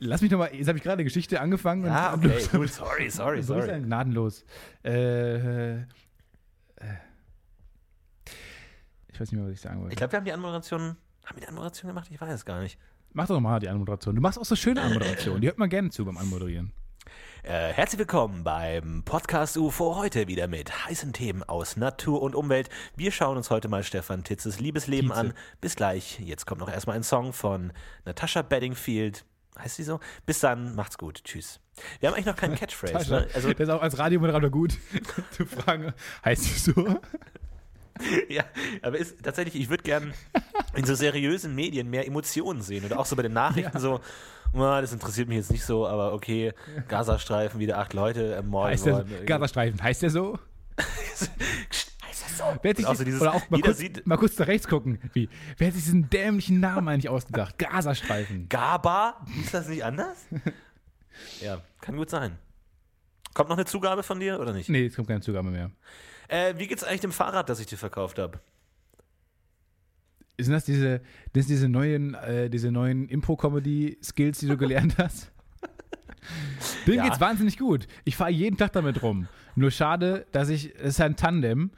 lass 0.00 0.20
mich 0.22 0.30
nochmal, 0.30 0.54
jetzt 0.54 0.68
habe 0.68 0.78
ich 0.78 0.84
gerade 0.84 0.94
eine 0.94 1.04
Geschichte 1.04 1.40
angefangen 1.40 1.84
Ah, 1.86 2.14
okay, 2.14 2.40
gut. 2.52 2.68
Sorry, 2.70 3.10
sorry, 3.10 3.42
So 3.42 3.54
ist 3.54 3.64
sorry. 3.64 3.70
ein 3.72 3.82
gnadenlos. 3.84 4.44
Äh, 4.84 5.78
äh, 5.78 5.84
ich 9.12 9.20
weiß 9.20 9.32
nicht 9.32 9.40
mehr, 9.40 9.44
was 9.46 9.54
ich 9.54 9.60
sagen 9.60 9.80
wollte. 9.80 9.92
Ich 9.92 9.96
glaube, 9.98 10.12
wir 10.12 10.16
haben 10.18 10.24
die 10.24 10.32
Anmoderation. 10.32 10.96
Haben 11.24 11.36
wir 11.36 11.40
die 11.40 11.48
Anmoderation 11.48 11.88
gemacht? 11.88 12.08
Ich 12.10 12.20
weiß 12.20 12.32
es 12.32 12.44
gar 12.44 12.60
nicht. 12.60 12.78
Mach 13.12 13.26
doch 13.26 13.40
mal 13.40 13.58
die 13.58 13.68
Anmoderation. 13.68 14.14
Du 14.14 14.20
machst 14.20 14.38
auch 14.38 14.44
so 14.44 14.54
schöne 14.54 14.80
Anmoderationen. 14.82 15.40
Die 15.40 15.48
hört 15.48 15.58
man 15.58 15.68
gerne 15.68 15.90
zu 15.90 16.04
beim 16.04 16.16
Anmoderieren. 16.16 16.72
Äh, 17.48 17.72
herzlich 17.72 17.98
willkommen 17.98 18.44
beim 18.44 19.04
Podcast 19.06 19.56
UFO 19.56 19.96
heute 19.96 20.28
wieder 20.28 20.48
mit 20.48 20.84
heißen 20.84 21.14
Themen 21.14 21.42
aus 21.42 21.78
Natur 21.78 22.20
und 22.20 22.34
Umwelt. 22.34 22.68
Wir 22.94 23.10
schauen 23.10 23.38
uns 23.38 23.48
heute 23.48 23.68
mal 23.68 23.82
Stefan 23.82 24.22
Titzes 24.22 24.60
Liebesleben 24.60 25.08
Tietze. 25.08 25.18
an. 25.18 25.32
Bis 25.62 25.74
gleich. 25.74 26.20
Jetzt 26.20 26.44
kommt 26.44 26.60
noch 26.60 26.70
erstmal 26.70 26.96
ein 26.96 27.02
Song 27.02 27.32
von 27.32 27.72
Natasha 28.04 28.42
Bedingfield. 28.42 29.24
Heißt 29.58 29.76
sie 29.76 29.82
so? 29.84 29.98
Bis 30.26 30.40
dann, 30.40 30.74
macht's 30.74 30.98
gut. 30.98 31.24
Tschüss. 31.24 31.58
Wir 32.00 32.10
haben 32.10 32.16
eigentlich 32.16 32.26
noch 32.26 32.36
keinen 32.36 32.54
Catchphrase. 32.58 33.10
ne? 33.10 33.28
Also, 33.32 33.50
das 33.50 33.60
ist 33.60 33.70
auch 33.70 33.80
als 33.80 33.98
Radiomoderator 33.98 34.50
gut 34.50 34.76
zu 35.30 35.46
fragen, 35.46 35.94
heißt 36.26 36.42
es 36.44 36.64
so? 36.64 36.74
ja, 38.28 38.44
aber 38.82 38.98
ist 38.98 39.22
tatsächlich, 39.22 39.62
ich 39.62 39.70
würde 39.70 39.84
gern 39.84 40.12
in 40.74 40.84
so 40.84 40.94
seriösen 40.94 41.54
Medien 41.54 41.88
mehr 41.88 42.06
Emotionen 42.06 42.60
sehen. 42.60 42.84
Oder 42.84 42.98
auch 42.98 43.06
so 43.06 43.16
bei 43.16 43.22
den 43.22 43.32
Nachrichten 43.32 43.78
so, 43.78 44.00
"Ah, 44.54 44.80
das 44.80 44.92
interessiert 44.92 45.28
mich 45.28 45.36
jetzt 45.38 45.50
nicht 45.50 45.64
so, 45.64 45.86
aber 45.86 46.12
okay, 46.12 46.52
Gazastreifen, 46.88 47.60
wieder 47.60 47.78
acht 47.78 47.92
Leute 47.94 48.34
ermordet 48.34 48.72
Heißt 48.74 48.86
der 48.86 48.92
worden. 48.94 49.26
Gazastreifen, 49.26 49.82
heißt 49.82 50.02
der 50.02 50.10
so? 50.10 50.38
Heißt 50.78 52.22
das 52.24 52.38
so? 52.38 52.44
Wer 52.62 52.70
hat 52.70 52.76
sich 52.76 53.04
dieses- 53.04 53.20
oder 53.20 53.34
auch 53.34 53.50
mal 53.50 53.60
kurz, 53.60 53.82
mal 54.04 54.16
kurz 54.16 54.38
nach 54.38 54.46
rechts 54.46 54.68
gucken. 54.68 54.98
Wie? 55.12 55.28
Wer 55.56 55.66
hat 55.68 55.74
sich 55.74 55.84
diesen 55.84 56.08
dämlichen 56.08 56.60
Namen 56.60 56.88
eigentlich 56.88 57.08
ausgedacht? 57.08 57.58
Gazastreifen. 57.58 58.48
Gaba? 58.48 59.24
Ist 59.42 59.52
das 59.52 59.68
nicht 59.68 59.84
anders? 59.84 60.16
ja, 61.40 61.60
kann 61.80 61.96
gut 61.96 62.10
sein. 62.10 62.38
Kommt 63.34 63.48
noch 63.50 63.56
eine 63.56 63.66
Zugabe 63.66 64.02
von 64.02 64.20
dir 64.20 64.38
oder 64.40 64.52
nicht? 64.52 64.68
Nee, 64.68 64.84
jetzt 64.84 64.96
kommt 64.96 65.08
keine 65.08 65.20
Zugabe 65.20 65.50
mehr. 65.50 65.70
Äh, 66.28 66.54
wie 66.56 66.66
geht's 66.66 66.84
eigentlich 66.84 67.00
dem 67.00 67.12
Fahrrad, 67.12 67.48
das 67.48 67.60
ich 67.60 67.66
dir 67.66 67.78
verkauft 67.78 68.18
habe? 68.18 68.38
Sind 70.40 70.52
das 70.52 70.64
diese, 70.64 71.00
das 71.32 71.46
diese 71.46 71.68
neuen, 71.68 72.14
äh, 72.14 72.48
diese 72.48 72.70
neuen 72.70 73.08
Impro-Comedy-Skills, 73.08 74.38
die 74.38 74.46
du 74.46 74.56
gelernt 74.56 74.96
hast? 74.98 75.32
Dem 76.86 76.94
Ja. 76.94 77.04
geht's 77.04 77.20
wahnsinnig 77.20 77.58
gut. 77.58 77.86
Ich 78.04 78.16
fahre 78.16 78.30
jeden 78.30 78.56
Tag 78.56 78.72
damit 78.72 79.02
rum. 79.02 79.26
Nur 79.56 79.70
schade, 79.70 80.26
dass 80.32 80.48
ich, 80.48 80.74
es 80.76 80.90
ist 80.90 81.00
ein 81.00 81.16
Tandem, 81.16 81.70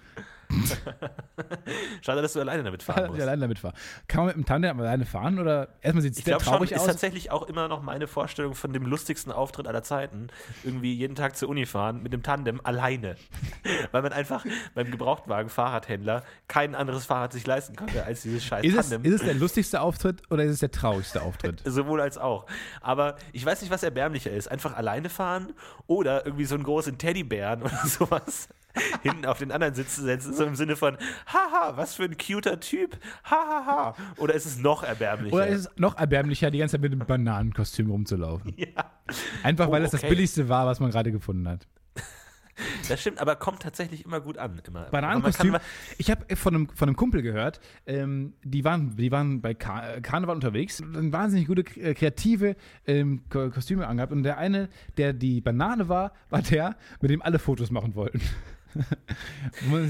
Schade, 2.03 2.23
dass 2.23 2.33
du 2.33 2.41
alleine 2.41 2.63
damit 2.63 2.83
fahren 2.83 2.97
dass 2.97 3.05
ich 3.07 3.11
musst. 3.13 3.23
alleine 3.23 3.43
damit 3.43 3.59
fahre. 3.59 3.75
Kann 4.09 4.21
man 4.21 4.27
mit 4.29 4.37
dem 4.37 4.45
Tandem 4.47 4.81
alleine 4.81 5.07
fahren 5.07 5.39
oder 5.39 5.69
erstmal 5.81 6.03
sieht 6.03 6.13
es 6.13 6.25
sehr 6.25 6.33
glaube 6.33 6.45
schon, 6.45 6.53
traurig 6.55 6.73
ist 6.73 6.81
aus? 6.81 6.87
tatsächlich 6.87 7.31
auch 7.31 7.43
immer 7.49 7.69
noch 7.69 7.83
meine 7.83 8.07
Vorstellung 8.07 8.55
von 8.55 8.73
dem 8.73 8.85
lustigsten 8.85 9.33
Auftritt 9.33 9.67
aller 9.67 9.83
Zeiten. 9.83 10.29
Irgendwie 10.65 10.95
jeden 10.95 11.15
Tag 11.15 11.37
zur 11.37 11.49
Uni 11.49 11.67
fahren 11.67 12.03
mit 12.03 12.13
dem 12.13 12.23
Tandem 12.23 12.61
alleine. 12.65 13.17
Weil 13.93 14.03
man 14.03 14.13
einfach 14.13 14.45
beim 14.75 14.91
Gebrauchtwagen-Fahrradhändler 14.91 16.23
kein 16.49 16.75
anderes 16.75 17.07
Fahrrad 17.07 17.33
sich 17.33 17.47
leisten 17.47 17.77
konnte 17.77 18.05
als 18.05 18.23
dieses 18.23 18.45
scheiß 18.45 18.65
Ist 18.65 18.77
es, 18.77 18.89
Tandem. 18.91 19.13
ist 19.13 19.21
es 19.21 19.27
der 19.27 19.35
lustigste 19.35 19.81
Auftritt 19.81 20.23
oder 20.31 20.45
ist 20.45 20.53
es 20.53 20.59
der 20.61 20.71
traurigste 20.71 21.23
Auftritt? 21.23 21.63
Sowohl 21.65 22.01
als 22.01 22.19
auch. 22.19 22.47
Aber 22.81 23.17
ich 23.33 23.45
weiß 23.45 23.61
nicht, 23.63 23.71
was 23.71 23.83
erbärmlicher 23.83 24.31
ist. 24.31 24.51
Einfach 24.51 24.77
alleine 24.77 25.09
fahren 25.09 25.53
oder 25.87 26.27
irgendwie 26.27 26.45
so 26.45 26.55
einen 26.55 26.65
großen 26.65 26.99
Teddybären 26.99 27.63
oder 27.63 27.87
sowas 27.87 28.49
hinten 29.03 29.27
auf 29.27 29.39
den 29.39 29.51
anderen 29.53 29.75
Sitz 29.75 29.97
zu 29.97 30.03
setzen. 30.03 30.35
So 30.35 30.45
im 30.45 30.55
Sinne 30.55 30.77
von, 30.77 30.97
haha, 31.27 31.77
was 31.77 31.95
für 31.95 32.05
ein 32.05 32.17
cuter 32.17 32.61
Typ. 32.61 32.99
Hahaha. 33.25 33.95
Oder 34.19 34.35
ist 34.35 34.47
es 34.47 34.59
noch 34.59 34.83
erbärmlicher? 34.83 35.35
Oder 35.35 35.47
ist 35.49 35.61
es 35.61 35.71
noch 35.77 35.97
erbärmlicher, 35.99 36.51
die 36.51 36.59
ganze 36.59 36.73
Zeit 36.73 36.83
mit 36.83 36.93
einem 36.93 37.07
Bananenkostüm 37.07 37.91
rumzulaufen? 37.91 38.55
ja, 38.57 38.69
Einfach 39.43 39.71
weil 39.71 39.83
Oh, 39.83 39.85
es 39.87 39.91
das 39.91 40.01
okay. 40.03 40.11
billigste 40.11 40.49
war, 40.49 40.67
was 40.67 40.79
man 40.81 40.91
gerade 40.91 41.11
gefunden 41.13 41.49
hat. 41.49 41.67
das 42.89 43.01
stimmt, 43.01 43.19
aber 43.21 43.37
kommt 43.37 43.63
tatsächlich 43.63 44.05
immer 44.05 44.21
gut 44.21 44.39
an. 44.39 44.61
Immer. 44.67 44.83
Bananenkostüm. 44.91 45.57
Ich 45.99 46.11
habe 46.11 46.37
von 46.37 46.55
einem, 46.55 46.69
von 46.69 46.89
einem 46.89 46.97
Kumpel 46.97 47.23
gehört, 47.23 47.61
ähm, 47.87 48.35
die, 48.45 48.65
waren, 48.65 48.97
die 48.97 49.11
waren 49.11 49.41
bei 49.41 49.55
Kar 49.55 49.97
äh, 49.97 50.01
Karneval 50.01 50.35
unterwegs, 50.37 50.81
und 50.81 51.13
wahnsinnig 51.13 51.47
gute 51.49 51.63
äh, 51.81 51.95
kreative 51.95 52.55
ähm, 52.87 53.23
Ko- 53.31 53.51
Kostüme 53.51 53.87
angehabt. 53.87 54.13
Und 54.13 54.23
der 54.23 54.39
eine, 54.39 54.69
der 54.97 55.13
die 55.13 55.41
Banane 55.41 55.89
war, 55.89 56.13
war 56.29 56.43
der, 56.43 56.77
mit 57.01 57.11
dem 57.11 57.23
alle 57.23 57.39
Fotos 57.39 57.71
machen 57.71 57.95
wollten. 57.95 58.21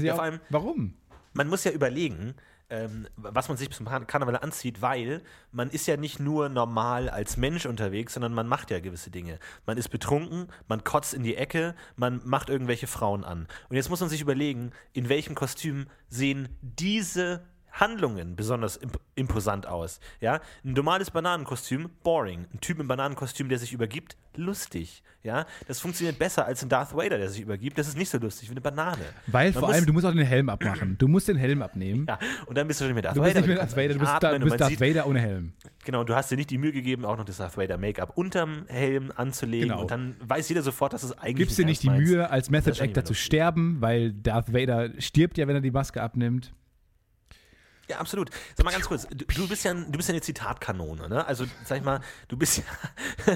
Ja, 0.03 0.13
auch, 0.13 0.15
vor 0.17 0.23
allem- 0.23 0.39
warum? 0.49 0.93
man 1.33 1.47
muss 1.47 1.63
ja 1.63 1.71
überlegen, 1.71 2.35
ähm, 2.69 3.07
was 3.17 3.47
man 3.49 3.57
sich 3.57 3.69
zum 3.71 3.85
Kar- 3.85 4.05
Karneval 4.05 4.37
anzieht, 4.37 4.81
weil 4.81 5.21
man 5.51 5.69
ist 5.69 5.87
ja 5.87 5.97
nicht 5.97 6.19
nur 6.21 6.47
normal 6.49 7.09
als 7.09 7.35
Mensch 7.35 7.65
unterwegs, 7.65 8.13
sondern 8.13 8.33
man 8.33 8.47
macht 8.47 8.71
ja 8.71 8.79
gewisse 8.79 9.11
Dinge. 9.11 9.39
Man 9.65 9.77
ist 9.77 9.89
betrunken, 9.89 10.47
man 10.69 10.83
kotzt 10.85 11.13
in 11.13 11.23
die 11.23 11.35
Ecke, 11.35 11.75
man 11.97 12.21
macht 12.23 12.49
irgendwelche 12.49 12.87
Frauen 12.87 13.25
an. 13.25 13.47
Und 13.69 13.75
jetzt 13.75 13.89
muss 13.89 13.99
man 13.99 14.09
sich 14.09 14.21
überlegen, 14.21 14.71
in 14.93 15.09
welchem 15.09 15.35
Kostüm 15.35 15.87
sehen 16.07 16.47
diese 16.61 17.43
Handlungen 17.71 18.35
besonders 18.35 18.75
imp 18.77 18.99
imposant 19.15 19.67
aus. 19.67 19.99
Ja, 20.19 20.35
ein 20.65 20.73
normales 20.73 21.11
Bananenkostüm, 21.11 21.89
boring. 22.03 22.45
Ein 22.53 22.59
Typ 22.61 22.79
im 22.79 22.87
Bananenkostüm, 22.87 23.49
der 23.49 23.59
sich 23.59 23.71
übergibt, 23.73 24.15
lustig. 24.35 25.03
Ja, 25.23 25.45
das 25.67 25.79
funktioniert 25.79 26.17
besser 26.17 26.45
als 26.47 26.63
ein 26.63 26.69
Darth 26.69 26.95
Vader, 26.95 27.19
der 27.19 27.29
sich 27.29 27.41
übergibt. 27.41 27.77
Das 27.77 27.87
ist 27.87 27.95
nicht 27.95 28.09
so 28.09 28.17
lustig 28.17 28.49
wie 28.49 28.53
eine 28.53 28.61
Banane. 28.61 28.97
Weil 29.27 29.51
Man 29.51 29.59
vor 29.59 29.69
allem, 29.69 29.85
du 29.85 29.93
musst 29.93 30.05
auch 30.07 30.11
den 30.13 30.25
Helm 30.25 30.49
abmachen. 30.49 30.97
Du 30.97 31.07
musst 31.07 31.27
den 31.27 31.37
Helm 31.37 31.61
abnehmen. 31.61 32.07
Ja, 32.09 32.17
und 32.47 32.57
dann 32.57 32.67
bist 32.67 32.81
du 32.81 32.85
schon 32.85 32.95
mit 32.95 33.05
Darth 33.05 33.15
Du 33.15 33.21
bist 33.21 33.35
Vader. 33.35 33.39
nicht 33.45 33.55
mehr 33.55 33.57
Darth 33.63 33.77
Vader, 33.77 33.93
du 33.93 33.99
bist, 33.99 34.11
atmen 34.11 34.31
da, 34.31 34.39
du 34.39 34.45
bist 34.45 34.59
Darth 34.59 34.69
sieht- 34.71 34.81
Vader 34.81 35.05
ohne 35.05 35.19
Helm. 35.19 35.53
Genau, 35.85 36.03
du 36.03 36.15
hast 36.15 36.31
dir 36.31 36.37
nicht 36.37 36.49
die 36.49 36.57
Mühe 36.57 36.71
gegeben, 36.71 37.05
auch 37.05 37.17
noch 37.17 37.25
das 37.25 37.37
Darth 37.37 37.55
Vader 37.57 37.77
Make-up 37.77 38.17
unterm 38.17 38.65
Helm 38.67 39.11
anzulegen 39.15 39.69
Genau. 39.69 39.81
und 39.81 39.91
dann 39.91 40.15
weiß 40.21 40.49
jeder 40.49 40.63
sofort, 40.63 40.93
dass 40.93 41.03
es 41.03 41.15
eigentlich 41.19 41.35
Gibst 41.37 41.59
dir 41.59 41.65
nicht 41.65 41.83
die 41.83 41.87
meinst. 41.87 42.09
Mühe, 42.11 42.27
als 42.29 42.49
Method 42.49 42.73
schon 42.75 42.87
Actor 42.87 43.05
zu 43.05 43.13
sterben, 43.13 43.77
weil 43.81 44.13
Darth 44.13 44.51
Vader 44.53 44.89
stirbt 44.99 45.37
ja, 45.37 45.47
wenn 45.47 45.55
er 45.55 45.61
die 45.61 45.71
Maske 45.71 46.01
abnimmt. 46.01 46.51
Ja, 47.89 47.97
absolut. 47.99 48.29
Sag 48.55 48.63
mal 48.63 48.71
ganz 48.71 48.85
kurz, 48.87 49.07
du, 49.07 49.25
du 49.25 49.47
bist 49.49 49.65
ja, 49.65 49.73
du 49.73 49.91
bist 49.91 50.07
ja 50.07 50.13
eine 50.13 50.21
Zitatkanone, 50.21 51.09
ne? 51.09 51.25
Also, 51.25 51.45
sag 51.65 51.79
ich 51.79 51.83
mal, 51.83 51.99
du 52.29 52.37
bist 52.37 52.59
ja, 52.59 52.63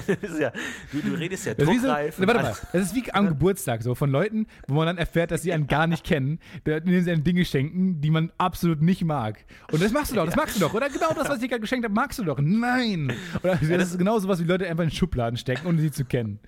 du, 0.06 0.16
bist 0.16 0.38
ja, 0.40 0.52
du, 0.92 1.00
du 1.00 1.14
redest 1.14 1.46
ja 1.46 1.54
Das 1.54 1.68
wie 1.68 1.78
so, 1.78 1.86
druckreif. 1.88 2.18
warte 2.18 2.42
mal, 2.42 2.56
das 2.72 2.82
ist 2.82 2.94
wie 2.94 3.12
am 3.12 3.28
Geburtstag 3.28 3.82
so 3.82 3.94
von 3.94 4.10
Leuten, 4.10 4.46
wo 4.66 4.74
man 4.74 4.86
dann 4.86 4.98
erfährt, 4.98 5.30
dass 5.30 5.42
sie 5.42 5.52
einen 5.52 5.66
gar 5.66 5.86
nicht 5.86 6.04
kennen, 6.04 6.38
denen 6.64 7.04
sie 7.04 7.10
einem 7.10 7.24
Dinge 7.24 7.44
schenken, 7.44 8.00
die 8.00 8.10
man 8.10 8.32
absolut 8.38 8.80
nicht 8.80 9.04
mag. 9.04 9.44
Und 9.72 9.82
das 9.82 9.92
machst 9.92 10.12
du 10.12 10.16
doch, 10.16 10.24
das 10.26 10.36
magst 10.36 10.56
du 10.56 10.60
doch, 10.60 10.72
oder? 10.72 10.88
Genau 10.88 11.12
das, 11.14 11.28
was 11.28 11.36
ich 11.36 11.42
dir 11.42 11.48
gerade 11.48 11.60
geschenkt 11.60 11.84
habe, 11.84 11.94
magst 11.94 12.18
du 12.18 12.24
doch. 12.24 12.38
Nein! 12.40 13.12
Oder 13.42 13.56
das 13.56 13.90
ist 13.90 13.98
genau 13.98 14.18
sowas, 14.18 14.40
wie 14.40 14.44
Leute 14.44 14.66
einfach 14.66 14.84
in 14.84 14.90
Schubladen 14.90 15.36
stecken, 15.36 15.66
ohne 15.66 15.80
sie 15.80 15.90
zu 15.90 16.04
kennen. 16.04 16.40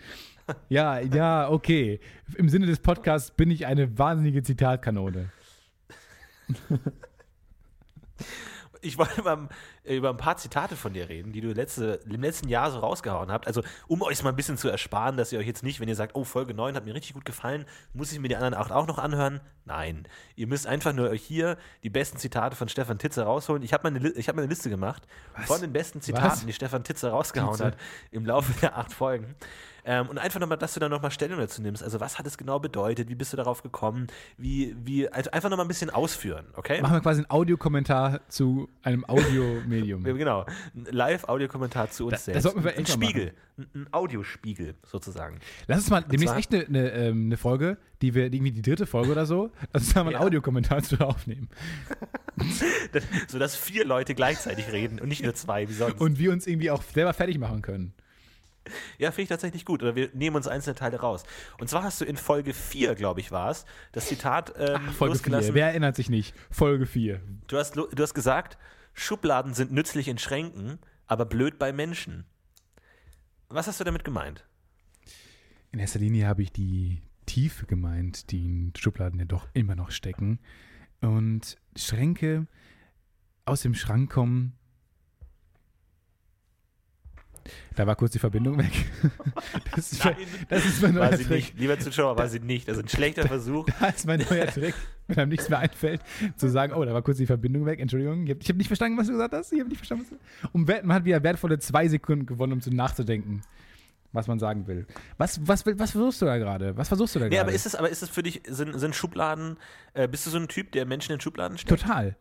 Ja, 0.71 0.99
ja, 1.01 1.51
okay. 1.51 2.01
Im 2.37 2.49
Sinne 2.49 2.65
des 2.67 2.79
Podcasts 2.79 3.31
bin 3.33 3.51
ich 3.51 3.67
eine 3.67 3.99
wahnsinnige 3.99 4.43
Zitatkanone. 4.43 5.31
Ich 8.81 8.97
wollte 8.97 9.21
über, 9.21 9.49
über 9.85 10.11
ein 10.11 10.17
paar 10.17 10.37
Zitate 10.37 10.77
von 10.77 10.93
dir 10.93 11.09
reden, 11.09 11.33
die 11.33 11.41
du 11.41 11.53
letzte, 11.53 12.01
im 12.05 12.23
letzten 12.23 12.49
Jahr 12.49 12.71
so 12.71 12.79
rausgehauen 12.79 13.33
habt. 13.33 13.47
Also, 13.47 13.63
um 13.89 14.03
euch 14.03 14.23
mal 14.23 14.31
ein 14.31 14.37
bisschen 14.37 14.57
zu 14.57 14.69
ersparen, 14.69 15.17
dass 15.17 15.33
ihr 15.33 15.39
euch 15.41 15.47
jetzt 15.47 15.65
nicht, 15.65 15.81
wenn 15.81 15.89
ihr 15.89 15.97
sagt, 15.97 16.15
oh, 16.15 16.25
Folge 16.25 16.55
9 16.55 16.77
hat 16.77 16.85
mir 16.85 16.95
richtig 16.95 17.15
gut 17.15 17.25
gefallen, 17.25 17.65
muss 17.93 18.13
ich 18.13 18.21
mir 18.21 18.29
die 18.29 18.37
anderen 18.37 18.55
acht 18.55 18.71
auch 18.71 18.87
noch 18.87 18.99
anhören? 18.99 19.41
Nein. 19.69 20.09
Ihr 20.35 20.47
müsst 20.47 20.67
einfach 20.67 20.93
nur 20.93 21.09
euch 21.11 21.23
hier 21.23 21.57
die 21.83 21.91
besten 21.91 22.19
Zitate 22.19 22.57
von 22.57 22.69
Stefan 22.69 22.99
Titze 22.99 23.23
rausholen. 23.23 23.63
Ich 23.63 23.73
habe 23.73 23.87
eine 23.89 23.99
Li- 24.01 24.21
hab 24.23 24.35
mir 24.35 24.43
eine 24.43 24.49
Liste 24.51 24.69
gemacht 24.71 25.05
von 25.47 25.61
den 25.61 25.73
besten 25.73 26.01
Zitaten, 26.01 26.27
Was? 26.33 26.45
die 26.47 26.53
Stefan 26.53 26.85
Titze 26.85 27.11
rausgehauen 27.11 27.53
Titze. 27.53 27.65
hat 27.67 27.77
im 28.11 28.27
Laufe 28.27 28.53
der 28.61 28.77
acht 28.77 28.93
Folgen. 28.93 29.35
Ähm, 29.85 30.09
und 30.11 30.19
einfach 30.19 30.39
nochmal, 30.39 30.59
dass 30.59 30.75
du 30.75 30.81
da 30.81 30.89
nochmal 30.91 31.11
Stellung 31.11 31.39
dazu 31.39 31.63
nimmst. 31.63 31.83
Also, 31.83 31.99
was 31.99 32.19
hat 32.19 32.27
es 32.27 32.37
genau 32.37 32.59
bedeutet? 32.59 33.09
Wie 33.09 33.15
bist 33.15 33.33
du 33.33 33.39
darauf 33.39 33.63
gekommen? 33.63 34.09
Wie, 34.37 34.77
wie, 34.85 35.09
also 35.09 35.31
einfach 35.31 35.49
nochmal 35.49 35.65
ein 35.65 35.69
bisschen 35.69 35.89
ausführen, 35.89 36.45
okay? 36.57 36.83
Machen 36.83 36.95
wir 36.95 37.01
quasi 37.01 37.21
einen 37.21 37.31
Audiokommentar 37.31 38.21
zu 38.29 38.69
einem 38.83 39.05
Audiomedium. 39.07 40.03
Genau. 40.19 40.45
Ein 40.75 40.87
Live-Audiokommentar 40.91 41.91
zu 41.91 42.05
uns 42.05 42.13
Das- 42.13 42.21
das 42.21 42.25
selbst. 42.27 42.43
sollten 42.43 42.65
wir 42.65 42.73
ein 42.77 42.83
mal 42.83 42.87
Spiegel. 43.07 43.35
Ein, 43.57 43.67
ein 43.75 43.87
Audiospiegel 43.93 44.75
sozusagen. 44.85 45.39
Lass 45.67 45.79
uns 45.79 45.91
mal 45.91 46.03
demnächst 46.03 46.37
echt 46.37 46.53
eine, 46.55 46.67
eine, 46.67 46.91
ähm, 46.93 47.27
eine 47.27 47.37
Folge, 47.37 47.79
die 48.03 48.15
wir, 48.15 48.25
irgendwie 48.33 48.53
die 48.53 48.63
dritte 48.63 48.87
Folge 48.87 49.13
oder 49.13 49.27
so, 49.27 49.51
lass 49.73 49.83
uns 49.85 49.95
da 49.95 50.05
mal 50.05 50.11
einen 50.11 50.21
Ja. 50.21 50.27
Audiokommentar 50.27 50.83
zu 50.83 51.01
aufnehmen. 51.01 51.49
Sodass 53.29 53.57
vier 53.57 53.85
Leute 53.85 54.15
gleichzeitig 54.15 54.71
reden 54.73 55.01
und 55.01 55.09
nicht 55.09 55.23
nur 55.23 55.35
zwei 55.35 55.69
wie 55.69 55.73
sonst. 55.73 56.01
Und 56.01 56.19
wir 56.19 56.33
uns 56.33 56.47
irgendwie 56.47 56.71
auch 56.71 56.83
selber 56.83 57.13
fertig 57.13 57.39
machen 57.39 57.63
können. 57.63 57.93
ja, 58.99 59.11
finde 59.11 59.23
ich 59.23 59.29
tatsächlich 59.29 59.65
gut. 59.65 59.83
Oder 59.83 59.97
wir 59.97 60.11
nehmen 60.15 60.37
uns 60.37 60.47
einzelne 60.47 60.75
Teile 60.77 61.01
raus. 61.01 61.25
Und 61.59 61.69
zwar 61.69 61.83
hast 61.83 62.01
du 62.01 62.05
in 62.05 62.17
Folge 62.17 62.55
4, 62.55 62.95
glaube 62.95 63.21
ich, 63.21 63.33
war 63.33 63.51
es, 63.51 63.65
das 63.93 64.07
Zitat 64.07 64.55
ähm, 64.59 64.81
Folge 64.93 64.93
4. 64.93 65.07
losgelassen. 65.09 65.55
Wer 65.55 65.67
erinnert 65.69 65.97
sich 65.97 66.09
nicht? 66.11 66.35
Folge 66.51 66.87
4. 66.87 67.21
Du, 67.49 67.57
hast, 67.57 67.77
du 67.77 67.89
hast 67.99 68.15
gesagt, 68.15 68.59
Schubladen 68.95 69.55
sind 69.55 69.73
nützlich 69.73 70.07
in 70.09 70.19
Schränken, 70.19 70.79
aber 71.07 71.25
blöd 71.25 71.59
bei 71.59 71.73
Menschen. 71.73 72.27
Was 73.49 73.67
hast 73.67 73.81
du 73.81 73.85
damit 73.85 74.05
gemeint? 74.05 74.45
In 75.73 75.79
erster 75.79 75.99
Linie 75.99 76.27
habe 76.27 76.43
ich 76.43 76.53
die 76.53 77.01
Tiefe 77.29 77.67
gemeint, 77.67 78.31
die 78.31 78.47
in 78.47 78.73
Schubladen 78.77 79.21
ja 79.21 79.27
doch 79.27 79.47
immer 79.53 79.77
noch 79.77 79.91
stecken. 79.91 80.41
Und 81.01 81.57
Schränke 81.77 82.47
aus 83.45 83.63
dem 83.63 83.75
Schrank 83.75 84.11
kommen. 84.11 84.55
Da 87.77 87.87
war 87.87 87.97
kurz 87.97 88.13
die 88.13 88.19
Verbindung 88.19 88.59
weg. 88.59 88.73
Das 89.75 89.93
ist, 89.93 90.05
Nein. 90.05 90.17
das 90.49 90.65
ist 90.65 90.83
mein 90.83 90.95
neuer 90.95 91.11
Trick. 91.13 91.31
nicht. 91.31 91.59
Lieber 91.59 91.79
Zuschauer, 91.79 92.17
war 92.17 92.29
sie 92.29 92.41
nicht. 92.41 92.67
Das 92.67 92.77
ist 92.79 92.85
ein 92.85 92.89
schlechter 92.89 93.29
Versuch. 93.29 93.67
Da 93.81 93.89
ist 93.89 94.07
mein 94.07 94.21
neuer 94.29 94.47
Trick, 94.53 94.75
wenn 95.07 95.19
einem 95.19 95.31
nichts 95.31 95.49
mehr 95.49 95.61
einfällt, 95.61 96.01
zu 96.37 96.49
sagen, 96.49 96.73
oh, 96.73 96.85
da 96.85 96.93
war 96.93 97.03
kurz 97.03 97.19
die 97.19 97.27
Verbindung 97.27 97.65
weg, 97.67 97.79
Entschuldigung, 97.79 98.25
ich 98.25 98.31
habe 98.31 98.41
hab 98.45 98.57
nicht 98.57 98.67
verstanden, 98.67 98.99
was 98.99 99.07
du 99.07 99.13
gesagt 99.13 99.35
hast, 99.35 99.53
ich 99.53 99.61
habe 99.61 99.69
nicht 99.69 99.79
verstanden, 99.79 100.07
was 100.11 100.19
du 100.19 100.49
Und 100.53 100.67
man 100.67 100.93
hat 100.95 101.05
wieder 101.05 101.23
wertvolle 101.23 101.59
zwei 101.61 101.87
Sekunden 101.89 102.27
gewonnen, 102.27 102.55
um 102.55 102.61
zu 102.61 102.71
nachzudenken, 102.71 103.43
was 104.13 104.27
man 104.27 104.39
sagen 104.39 104.67
will. 104.67 104.87
Was, 105.19 105.47
was, 105.47 105.65
was 105.67 105.91
versuchst 105.93 106.23
du 106.23 106.27
da 106.27 106.39
gerade? 106.39 106.77
Was 106.77 106.89
versuchst 106.89 107.15
du 107.15 107.19
da 107.19 107.27
Nee, 107.27 107.31
gerade? 107.37 107.43
aber 107.49 107.53
ist 107.53 107.67
es, 107.67 107.75
aber 107.75 107.91
ist 107.91 108.03
es 108.03 108.09
für 108.09 108.23
dich, 108.23 108.43
sind, 108.47 108.79
sind 108.79 108.95
Schubladen, 108.95 109.59
äh, 109.95 110.09
bist 110.09 110.27
du 110.27 110.31
so 110.31 110.39
ein 110.39 110.49
Typ, 110.49 110.73
der 110.73 110.87
Menschen 110.87 111.13
in 111.13 111.21
Schubladen 111.21 111.59
steckt? 111.59 111.81
Total. 111.81 112.17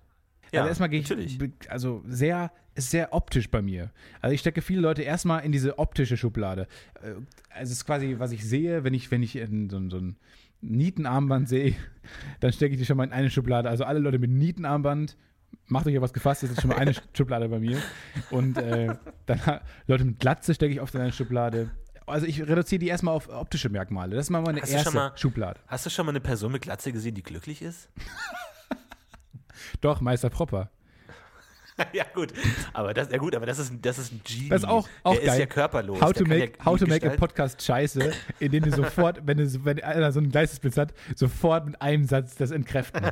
Ja, 0.51 0.61
also 0.61 0.69
erstmal 0.69 0.89
gehe 0.89 1.01
ich, 1.01 1.09
natürlich. 1.09 1.39
also 1.69 2.03
sehr, 2.07 2.51
ist 2.75 2.91
sehr 2.91 3.13
optisch 3.13 3.49
bei 3.49 3.61
mir. 3.61 3.91
Also 4.21 4.33
ich 4.33 4.39
stecke 4.39 4.61
viele 4.61 4.81
Leute 4.81 5.01
erstmal 5.01 5.43
in 5.43 5.51
diese 5.51 5.77
optische 5.77 6.15
Schublade. 6.15 6.67
Also 7.01 7.25
es 7.59 7.71
ist 7.71 7.85
quasi, 7.85 8.15
was 8.17 8.31
ich 8.31 8.45
sehe, 8.45 8.83
wenn 8.83 8.93
ich, 8.93 9.11
wenn 9.11 9.23
ich 9.23 9.35
in 9.35 9.69
so, 9.69 9.89
so 9.89 9.97
ein 9.97 10.15
Nietenarmband 10.61 11.49
sehe, 11.49 11.75
dann 12.39 12.53
stecke 12.53 12.73
ich 12.73 12.79
die 12.79 12.85
schon 12.85 12.97
mal 12.97 13.03
in 13.03 13.11
eine 13.13 13.29
Schublade. 13.29 13.69
Also 13.69 13.83
alle 13.83 13.99
Leute 13.99 14.19
mit 14.19 14.31
Nietenarmband, 14.31 15.17
macht 15.67 15.85
euch 15.87 15.93
ja 15.93 16.01
was 16.01 16.13
gefasst, 16.13 16.43
das 16.43 16.51
ist 16.51 16.61
schon 16.61 16.69
mal 16.69 16.77
eine 16.77 16.93
Schublade 17.15 17.49
bei 17.49 17.59
mir. 17.59 17.81
Und 18.31 18.57
äh, 18.57 18.95
dann 19.25 19.41
Leute 19.87 20.05
mit 20.05 20.19
Glatze 20.19 20.53
stecke 20.53 20.73
ich 20.73 20.81
oft 20.81 20.93
in 20.95 21.01
eine 21.01 21.11
Schublade. 21.13 21.71
Also 22.05 22.25
ich 22.25 22.41
reduziere 22.41 22.79
die 22.79 22.87
erstmal 22.87 23.13
auf 23.13 23.27
optische 23.27 23.67
Merkmale. 23.69 24.15
Das 24.15 24.27
ist 24.27 24.29
mal 24.29 24.41
meine 24.41 24.61
Hast 24.61 24.69
erste 24.71 24.91
mal- 24.91 25.11
Schublade. 25.17 25.59
Hast 25.67 25.85
du 25.85 25.89
schon 25.89 26.05
mal 26.05 26.11
eine 26.11 26.21
Person 26.21 26.53
mit 26.53 26.61
Glatze 26.61 26.91
gesehen, 26.93 27.15
die 27.15 27.23
glücklich 27.23 27.61
ist? 27.61 27.89
Doch, 29.81 29.99
Meister 30.01 30.29
Propper. 30.29 30.69
ja, 31.93 32.05
gut. 32.13 32.33
Aber 32.73 32.93
das, 32.93 33.11
ja 33.11 33.17
gut, 33.17 33.35
aber 33.35 33.45
das 33.45 33.59
ist, 33.59 33.73
das 33.81 33.99
ist 33.99 34.11
ein 34.11 34.21
Genie. 34.23 34.49
Das 34.49 34.63
ist 34.63 34.67
auch, 34.69 34.87
auch 35.03 35.13
der 35.13 35.25
geil. 35.25 35.33
ist 35.33 35.39
ja 35.39 35.45
körperlos. 35.45 36.01
How 36.01 36.13
to 36.13 36.23
make, 36.25 36.53
ja 36.57 36.65
how 36.65 36.79
to 36.79 36.87
make 36.87 37.05
a 37.05 37.15
Podcast 37.15 37.61
scheiße, 37.61 38.11
in 38.39 38.51
dem 38.51 38.63
du 38.63 38.71
sofort, 38.71 39.21
wenn, 39.25 39.37
du, 39.37 39.65
wenn 39.65 39.83
einer 39.83 40.11
so 40.11 40.19
einen 40.19 40.31
Geistesblitz 40.31 40.77
hat, 40.77 40.93
sofort 41.15 41.65
mit 41.65 41.81
einem 41.81 42.05
Satz 42.05 42.35
das 42.35 42.51
entkräften. 42.51 43.03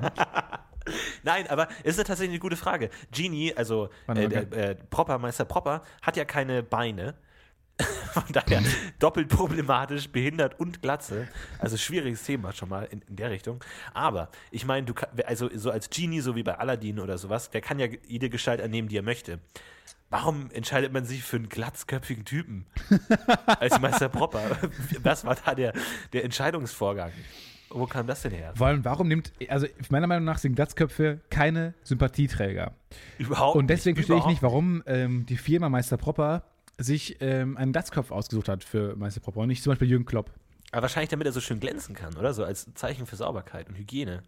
Nein, 1.24 1.48
aber 1.48 1.68
es 1.84 1.92
ist 1.92 1.98
ja 1.98 2.04
tatsächlich 2.04 2.34
eine 2.34 2.40
gute 2.40 2.58
Frage. 2.58 2.90
Genie, 3.12 3.54
also 3.56 3.90
äh, 4.08 4.28
der 4.28 4.52
äh, 4.52 4.76
Propper, 4.76 5.18
Meister 5.18 5.46
Propper, 5.46 5.84
hat 6.02 6.18
ja 6.18 6.26
keine 6.26 6.64
Beine. 6.64 7.16
Von 8.14 8.24
daher 8.32 8.64
doppelt 9.00 9.28
problematisch, 9.28 10.10
behindert 10.10 10.58
und 10.60 10.82
Glatze. 10.82 11.28
Also 11.60 11.76
schwieriges 11.76 12.24
Thema 12.24 12.54
schon 12.54 12.70
mal 12.70 12.84
in, 12.86 13.02
in 13.02 13.18
der 13.18 13.30
Richtung. 13.32 13.62
Aber 13.94 14.30
ich 14.52 14.66
meine, 14.66 14.86
du 14.86 14.94
kann, 14.94 15.10
also 15.26 15.50
so 15.54 15.72
als 15.72 15.90
Genie, 15.90 16.22
so 16.22 16.36
wie 16.36 16.44
bei 16.44 16.58
Aladdin 16.58 17.00
oder 17.00 17.18
sowas, 17.18 17.50
der 17.50 17.60
kann 17.60 17.78
ja 17.80 17.88
jede 18.08 18.30
Gestalt 18.30 18.62
annehmen, 18.62 18.88
die 18.88 18.98
er 18.98 19.04
möchte. 19.04 19.40
Warum 20.10 20.50
entscheidet 20.52 20.94
man 20.94 21.04
sich 21.04 21.24
für 21.24 21.36
einen 21.36 21.50
glatzköpfigen 21.50 22.24
Typen 22.24 22.66
als 23.60 23.82
Meister 23.82 24.08
Propper? 24.08 24.58
Was 25.04 25.26
war 25.26 25.36
da 25.36 25.56
der, 25.56 25.74
der 26.14 26.24
Entscheidungsvorgang? 26.24 27.12
Wo 27.70 27.86
kam 27.86 28.08
das 28.08 28.22
denn 28.22 28.32
her? 28.32 28.54
Allem, 28.60 28.86
warum 28.86 29.08
nimmt, 29.08 29.34
also 29.50 29.68
meiner 29.90 30.08
Meinung 30.08 30.26
nach 30.26 30.38
sind 30.38 30.56
Glatzköpfe 30.56 31.20
keine 31.30 31.74
Sympathieträger. 31.84 32.74
Überhaupt 33.18 33.58
Und 33.58 33.68
deswegen 33.68 33.96
verstehe 33.96 34.18
ich 34.18 34.26
nicht, 34.26 34.44
warum 34.44 34.84
ähm, 34.86 35.26
die 35.26 35.38
Firma 35.38 35.70
Meister 35.70 35.98
Propper 35.98 36.44
sich 36.78 37.18
ähm, 37.22 37.58
einen 37.58 37.72
Glatzkopf 37.72 38.12
ausgesucht 38.12 38.50
hat 38.50 38.64
für 38.64 38.96
Meister 38.96 39.22
Propper 39.22 39.42
und 39.42 39.48
nicht 39.48 39.64
zum 39.64 39.72
Beispiel 39.72 39.90
Jürgen 39.90 40.06
Klopp. 40.06 40.32
Aber 40.72 40.84
wahrscheinlich, 40.84 41.10
damit 41.10 41.26
er 41.26 41.32
so 41.32 41.42
schön 41.42 41.60
glänzen 41.60 41.96
kann, 41.96 42.16
oder? 42.18 42.34
So 42.34 42.44
als 42.44 42.74
Zeichen 42.74 43.06
für 43.06 43.16
Sauberkeit 43.16 43.70
und 43.70 43.78
Hygiene. 43.78 44.24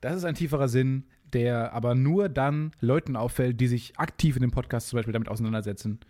Das 0.00 0.16
ist 0.16 0.24
ein 0.24 0.34
tieferer 0.34 0.68
Sinn, 0.68 1.04
der 1.32 1.72
aber 1.72 1.94
nur 1.94 2.28
dann 2.28 2.72
Leuten 2.80 3.16
auffällt, 3.16 3.60
die 3.60 3.68
sich 3.68 3.98
aktiv 3.98 4.36
in 4.36 4.42
dem 4.42 4.50
Podcast 4.50 4.88
zum 4.88 4.98
Beispiel 4.98 5.12
damit 5.12 5.28
auseinandersetzen. 5.28 6.00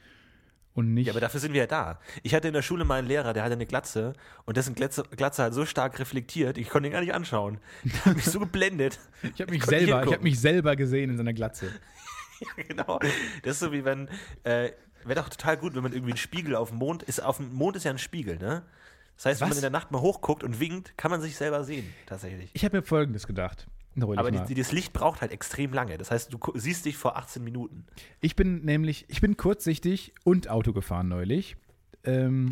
Und 0.78 0.94
nicht. 0.94 1.08
Ja, 1.08 1.12
aber 1.12 1.18
dafür 1.20 1.40
sind 1.40 1.54
wir 1.54 1.62
ja 1.62 1.66
da. 1.66 1.98
Ich 2.22 2.36
hatte 2.36 2.46
in 2.46 2.54
der 2.54 2.62
Schule 2.62 2.84
mal 2.84 3.00
einen 3.00 3.08
Lehrer, 3.08 3.32
der 3.32 3.42
hatte 3.42 3.54
eine 3.54 3.66
Glatze 3.66 4.12
und 4.44 4.56
dessen 4.56 4.76
Glatze, 4.76 5.02
Glatze 5.10 5.42
hat 5.42 5.52
so 5.52 5.66
stark 5.66 5.98
reflektiert, 5.98 6.56
ich 6.56 6.68
konnte 6.68 6.88
ihn 6.88 6.92
gar 6.92 7.00
nicht 7.00 7.12
anschauen. 7.12 7.58
Der 7.82 8.04
hat 8.04 8.14
mich 8.14 8.26
so 8.26 8.38
geblendet. 8.38 9.00
ich 9.34 9.40
habe 9.40 9.50
mich, 9.50 9.64
selber- 9.64 10.04
ich 10.06 10.12
hab 10.12 10.22
mich 10.22 10.38
selber 10.38 10.76
gesehen 10.76 11.10
in 11.10 11.16
seiner 11.16 11.32
Glatze. 11.32 11.72
genau. 12.68 13.00
Das 13.42 13.54
ist 13.54 13.58
so 13.58 13.72
wie 13.72 13.84
wenn, 13.84 14.06
äh, 14.44 14.70
wäre 15.02 15.20
doch 15.20 15.28
total 15.28 15.56
gut, 15.56 15.74
wenn 15.74 15.82
man 15.82 15.92
irgendwie 15.92 16.12
einen 16.12 16.18
Spiegel 16.18 16.54
auf 16.54 16.68
dem 16.68 16.78
Mond 16.78 17.02
ist. 17.02 17.24
Auf 17.24 17.38
dem 17.38 17.52
Mond 17.52 17.74
ist 17.74 17.82
ja 17.82 17.90
ein 17.90 17.98
Spiegel, 17.98 18.38
ne? 18.38 18.62
Das 19.16 19.26
heißt, 19.26 19.40
wenn 19.40 19.46
Was? 19.46 19.56
man 19.56 19.58
in 19.58 19.62
der 19.62 19.70
Nacht 19.70 19.90
mal 19.90 20.00
hochguckt 20.00 20.44
und 20.44 20.60
winkt, 20.60 20.96
kann 20.96 21.10
man 21.10 21.20
sich 21.20 21.34
selber 21.36 21.64
sehen, 21.64 21.92
tatsächlich. 22.06 22.50
Ich 22.52 22.64
habe 22.64 22.76
mir 22.76 22.82
Folgendes 22.84 23.26
gedacht. 23.26 23.66
Neulich 23.98 24.18
Aber 24.18 24.30
die, 24.30 24.54
das 24.54 24.70
Licht 24.70 24.92
braucht 24.92 25.20
halt 25.20 25.32
extrem 25.32 25.72
lange. 25.72 25.98
Das 25.98 26.10
heißt, 26.10 26.32
du 26.32 26.38
siehst 26.54 26.84
dich 26.84 26.96
vor 26.96 27.16
18 27.16 27.42
Minuten. 27.42 27.84
Ich 28.20 28.36
bin 28.36 28.64
nämlich, 28.64 29.06
ich 29.08 29.20
bin 29.20 29.36
kurzsichtig 29.36 30.14
und 30.24 30.48
Auto 30.48 30.72
gefahren 30.72 31.08
neulich. 31.08 31.56
Ähm, 32.04 32.50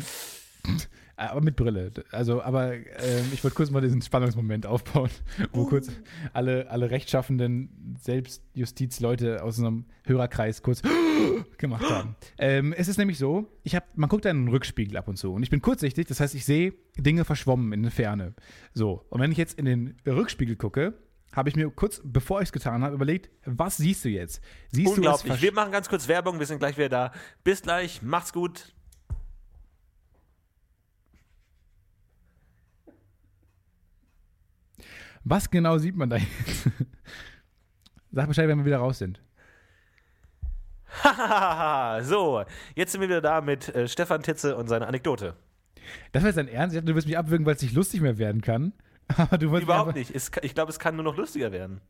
Aber 1.19 1.41
mit 1.41 1.55
Brille. 1.55 1.91
Also, 2.11 2.43
aber 2.43 2.75
ähm, 2.75 3.25
ich 3.33 3.43
wollte 3.43 3.55
kurz 3.55 3.71
mal 3.71 3.81
diesen 3.81 4.03
Spannungsmoment 4.03 4.67
aufbauen, 4.67 5.09
wo 5.51 5.65
kurz 5.65 5.89
alle, 6.31 6.69
alle 6.69 6.91
rechtschaffenden 6.91 7.97
Selbstjustizleute 7.99 9.41
aus 9.41 9.57
unserem 9.57 9.85
Hörerkreis 10.05 10.61
kurz 10.61 10.83
gemacht 11.57 11.89
haben. 11.89 12.15
Ähm, 12.37 12.71
es 12.71 12.87
ist 12.87 12.99
nämlich 12.99 13.17
so, 13.17 13.47
ich 13.63 13.75
hab, 13.75 13.97
man 13.97 14.09
guckt 14.09 14.27
einen 14.27 14.47
Rückspiegel 14.47 14.95
ab 14.95 15.07
und 15.07 15.17
zu 15.17 15.33
und 15.33 15.41
ich 15.41 15.49
bin 15.49 15.59
kurzsichtig, 15.59 16.05
das 16.05 16.19
heißt, 16.19 16.35
ich 16.35 16.45
sehe 16.45 16.75
Dinge 16.97 17.25
verschwommen 17.25 17.73
in 17.73 17.81
der 17.81 17.91
Ferne. 17.91 18.35
So, 18.75 19.03
und 19.09 19.19
wenn 19.19 19.31
ich 19.31 19.39
jetzt 19.39 19.57
in 19.57 19.65
den 19.65 19.95
Rückspiegel 20.05 20.55
gucke, 20.55 20.93
habe 21.37 21.47
ich 21.49 21.55
mir 21.55 21.69
kurz, 21.69 22.01
bevor 22.03 22.41
ich 22.41 22.47
es 22.49 22.51
getan 22.51 22.83
habe, 22.83 22.95
überlegt, 22.95 23.29
was 23.45 23.77
siehst 23.77 24.03
du 24.03 24.09
jetzt? 24.09 24.41
Siehst 24.71 24.87
du 24.87 24.95
Unglaublich. 24.95 25.31
versch- 25.33 25.41
Wir 25.41 25.53
machen 25.53 25.71
ganz 25.71 25.87
kurz 25.87 26.07
Werbung, 26.09 26.39
wir 26.39 26.45
sind 26.45 26.59
gleich 26.59 26.75
wieder 26.77 26.89
da. 26.89 27.11
Bis 27.43 27.61
gleich, 27.61 28.01
macht's 28.01 28.33
gut. 28.33 28.73
Was 35.23 35.49
genau 35.49 35.77
sieht 35.77 35.95
man 35.95 36.09
da 36.09 36.17
jetzt? 36.17 36.69
Sag 38.11 38.27
Bescheid, 38.27 38.47
wenn 38.47 38.57
wir 38.59 38.65
wieder 38.65 38.77
raus 38.77 38.99
sind. 38.99 39.21
Hahaha, 41.03 42.01
so, 42.03 42.43
jetzt 42.75 42.93
sind 42.93 43.01
wir 43.01 43.09
wieder 43.09 43.21
da 43.21 43.41
mit 43.41 43.69
äh, 43.75 43.87
Stefan 43.87 44.23
Titze 44.23 44.55
und 44.55 44.67
seiner 44.67 44.87
Anekdote. 44.87 45.35
Das 46.11 46.23
war 46.23 46.29
jetzt 46.29 46.37
dein 46.37 46.47
Ernst? 46.47 46.73
Ich 46.75 46.79
dachte, 46.79 46.91
du 46.91 46.95
wirst 46.95 47.07
mich 47.07 47.17
abwürgen, 47.17 47.45
weil 47.45 47.55
es 47.55 47.61
nicht 47.61 47.75
lustig 47.75 48.01
mehr 48.01 48.17
werden 48.17 48.41
kann. 48.41 48.73
Aber 49.17 49.37
du 49.37 49.55
Überhaupt 49.57 49.95
nicht. 49.95 50.13
Es, 50.13 50.31
ich 50.41 50.53
glaube, 50.53 50.71
es 50.71 50.79
kann 50.79 50.95
nur 50.95 51.03
noch 51.03 51.17
lustiger 51.17 51.51
werden. 51.51 51.81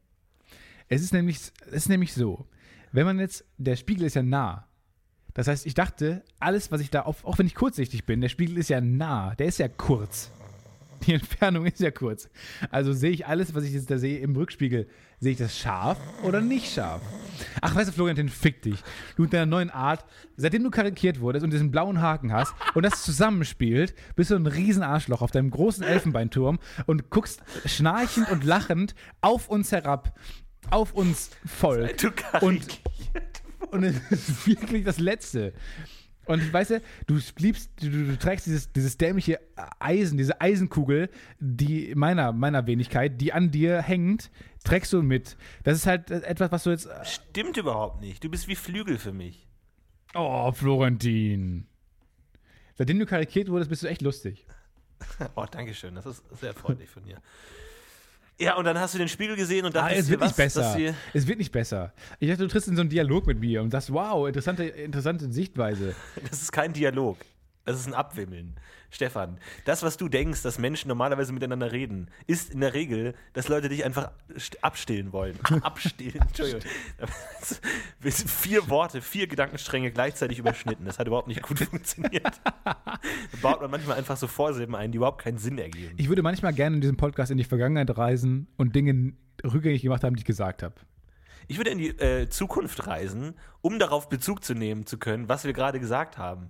Es 0.90 1.02
ist 1.02 1.14
nämlich, 1.14 1.38
es 1.38 1.52
ist 1.68 1.90
nämlich 1.90 2.14
so, 2.14 2.48
wenn 2.92 3.06
man 3.06 3.20
jetzt, 3.20 3.46
der 3.58 3.76
Spiegel 3.76 4.06
ist 4.06 4.16
ja 4.16 4.24
nah. 4.24 4.68
Das 5.34 5.48
heißt, 5.48 5.66
ich 5.66 5.74
dachte, 5.74 6.24
alles, 6.40 6.72
was 6.72 6.82
ich 6.82 6.90
da, 6.90 7.02
auf, 7.02 7.26
auch 7.26 7.38
wenn 7.38 7.46
ich 7.46 7.56
kurzsichtig 7.56 8.06
bin, 8.06 8.22
der 8.22 8.30
Spiegel 8.30 8.58
ist 8.58 8.70
ja 8.70 8.82
nah, 8.82 9.36
der 9.36 9.48
ist 9.48 9.60
ja 9.60 9.68
kurz. 9.68 10.32
Die 11.06 11.14
Entfernung 11.14 11.66
ist 11.68 11.80
ja 11.80 11.92
kurz. 11.92 12.30
Also 12.72 12.92
sehe 12.92 13.12
ich 13.12 13.28
alles, 13.28 13.54
was 13.54 13.64
ich 13.64 13.74
jetzt 13.74 13.92
da 13.92 14.00
sehe 14.00 14.18
im 14.18 14.36
Rückspiegel, 14.36 14.88
sehe 15.20 15.32
ich 15.32 15.38
das 15.38 15.58
scharf 15.58 15.98
oder 16.24 16.42
nicht 16.42 16.72
scharf? 16.74 17.02
Ach, 17.62 17.76
weißt 17.76 17.90
du, 17.90 17.94
Florentin, 17.94 18.30
fick 18.30 18.62
dich. 18.62 18.84
Du 19.16 19.24
mit 19.24 19.34
deiner 19.34 19.46
neuen 19.46 19.70
Art, 19.70 20.06
seitdem 20.36 20.64
du 20.64 20.70
karikiert 20.70 21.20
wurdest 21.20 21.44
und 21.44 21.52
diesen 21.52 21.72
blauen 21.72 22.02
Haken 22.02 22.32
hast 22.34 22.54
und 22.74 22.84
das 22.84 23.04
zusammenspielt, 23.04 23.96
bist 24.16 24.32
du 24.32 24.36
ein 24.36 24.48
Riesenarschloch 24.48 25.22
auf 25.22 25.32
deinem 25.32 25.50
großen 25.50 25.84
Elfenbeinturm 25.84 26.60
und 26.86 27.10
guckst 27.10 27.42
schnarchend 27.66 28.30
und 28.32 28.44
lachend 28.44 28.96
auf 29.22 29.50
uns 29.50 29.72
herab, 29.72 30.18
auf 30.70 30.94
uns 30.94 31.32
Volk. 31.46 31.98
Du 31.98 32.12
Und, 32.42 32.80
und 33.72 33.84
es 33.84 34.12
ist 34.12 34.48
wirklich 34.48 34.84
das 34.84 35.00
Letzte. 35.00 35.54
Und 36.28 36.52
weißt 36.52 36.72
du, 36.72 36.82
du 37.08 37.20
liebst, 37.38 37.72
du, 37.82 37.90
du 37.90 38.18
trägst 38.18 38.46
dieses, 38.46 38.72
dieses 38.72 38.98
dämliche 38.98 39.40
Eisen, 39.80 40.18
diese 40.18 40.42
Eisenkugel, 40.42 41.10
die 41.40 41.94
meiner, 41.96 42.34
meiner 42.34 42.68
Wenigkeit, 42.68 43.20
die 43.22 43.32
an 43.32 43.50
dir 43.50 43.82
hängt, 43.82 44.30
trägst 44.68 44.94
du 44.94 45.02
mit. 45.02 45.38
Das 45.64 45.78
ist 45.78 45.88
halt 45.88 46.12
etwas, 46.12 46.52
was 46.52 46.64
du 46.64 46.70
jetzt. 46.72 46.90
Stimmt 47.04 47.58
überhaupt 47.58 48.02
nicht. 48.02 48.24
Du 48.24 48.30
bist 48.30 48.48
wie 48.48 48.56
Flügel 48.56 48.98
für 48.98 49.14
mich. 49.14 49.48
Oh, 50.14 50.52
Florentin. 50.52 51.68
Seitdem 52.76 53.00
du 53.00 53.06
karikiert 53.06 53.50
wurdest, 53.50 53.70
bist 53.70 53.84
du 53.84 53.88
echt 53.88 54.02
lustig. 54.02 54.46
Oh, 55.36 55.46
danke 55.50 55.74
schön. 55.76 55.94
Das 55.94 56.06
ist 56.08 56.24
sehr 56.40 56.54
freundlich 56.56 56.90
von 56.90 57.04
dir. 57.04 57.18
Ja, 58.40 58.56
und 58.56 58.66
dann 58.66 58.80
hast 58.80 58.94
du 58.94 58.98
den 58.98 59.08
Spiegel 59.10 59.36
gesehen 59.36 59.66
und 59.66 59.76
Ah, 59.76 59.82
dachtest 59.82 60.00
es 60.02 60.06
dir, 60.08 60.12
wird 60.12 60.22
was, 60.22 60.30
nicht 60.30 60.38
besser. 60.38 60.94
Es 61.14 61.28
wird 61.28 61.38
nicht 61.40 61.52
besser. 61.52 61.94
Ich 62.20 62.30
dachte, 62.30 62.44
du 62.44 62.48
trittst 62.50 62.68
in 62.68 62.76
so 62.76 62.82
einen 62.82 62.90
Dialog 62.90 63.26
mit 63.28 63.40
mir 63.40 63.62
und 63.62 63.72
sagst, 63.72 63.92
wow, 63.94 64.28
interessante, 64.28 64.64
interessante 64.66 65.32
Sichtweise. 65.32 65.96
Das 66.30 66.42
ist 66.42 66.52
kein 66.52 66.74
Dialog. 66.74 67.18
Das 67.68 67.78
ist 67.82 67.86
ein 67.88 67.94
Abwimmeln. 67.94 68.56
Stefan, 68.92 69.40
das, 69.66 69.84
was 69.84 69.98
du 69.98 70.08
denkst, 70.08 70.42
dass 70.42 70.58
Menschen 70.58 70.88
normalerweise 70.88 71.34
miteinander 71.34 71.74
reden, 71.74 72.10
ist 72.26 72.50
in 72.54 72.62
der 72.62 72.74
Regel, 72.74 73.14
dass 73.34 73.50
Leute 73.50 73.68
dich 73.68 73.84
einfach 73.84 74.10
st- 74.36 74.58
abstillen 74.62 75.12
wollen. 75.12 75.38
Abstillen, 75.64 76.22
Entschuldigung. 76.22 76.62
Vier 78.02 78.70
Worte, 78.70 79.02
vier 79.02 79.28
Gedankenstränge 79.28 79.92
gleichzeitig 79.92 80.40
überschnitten. 80.40 80.86
Das 80.86 80.98
hat 80.98 81.08
überhaupt 81.08 81.28
nicht 81.28 81.42
gut 81.42 81.60
funktioniert. 81.60 82.24
Da 82.64 83.38
baut 83.42 83.62
man 83.62 83.70
manchmal 83.72 83.98
einfach 83.98 84.16
so 84.18 84.28
Vorsilben 84.28 84.76
ein, 84.76 84.92
die 84.92 84.98
überhaupt 84.98 85.22
keinen 85.22 85.38
Sinn 85.38 85.58
ergeben. 85.58 85.96
Ich 85.98 86.08
würde 86.10 86.24
manchmal 86.24 86.54
gerne 86.54 86.76
in 86.76 86.82
diesem 86.82 86.98
Podcast 86.98 87.32
in 87.32 87.38
die 87.38 87.44
Vergangenheit 87.44 87.96
reisen 87.98 88.48
und 88.58 88.76
Dinge 88.76 89.14
rückgängig 89.44 89.82
gemacht 89.82 90.04
haben, 90.04 90.16
die 90.16 90.22
ich 90.22 90.26
gesagt 90.26 90.64
habe. 90.64 90.76
Ich 91.48 91.58
würde 91.58 91.70
in 91.72 91.78
die 91.78 91.90
äh, 91.90 92.30
Zukunft 92.30 92.88
reisen, 92.88 93.36
um 93.62 93.78
darauf 93.80 94.10
Bezug 94.10 94.44
zu 94.44 94.54
nehmen 94.54 94.86
zu 94.86 94.98
können, 94.98 95.28
was 95.30 95.44
wir 95.46 95.54
gerade 95.54 95.80
gesagt 95.80 96.18
haben. 96.18 96.50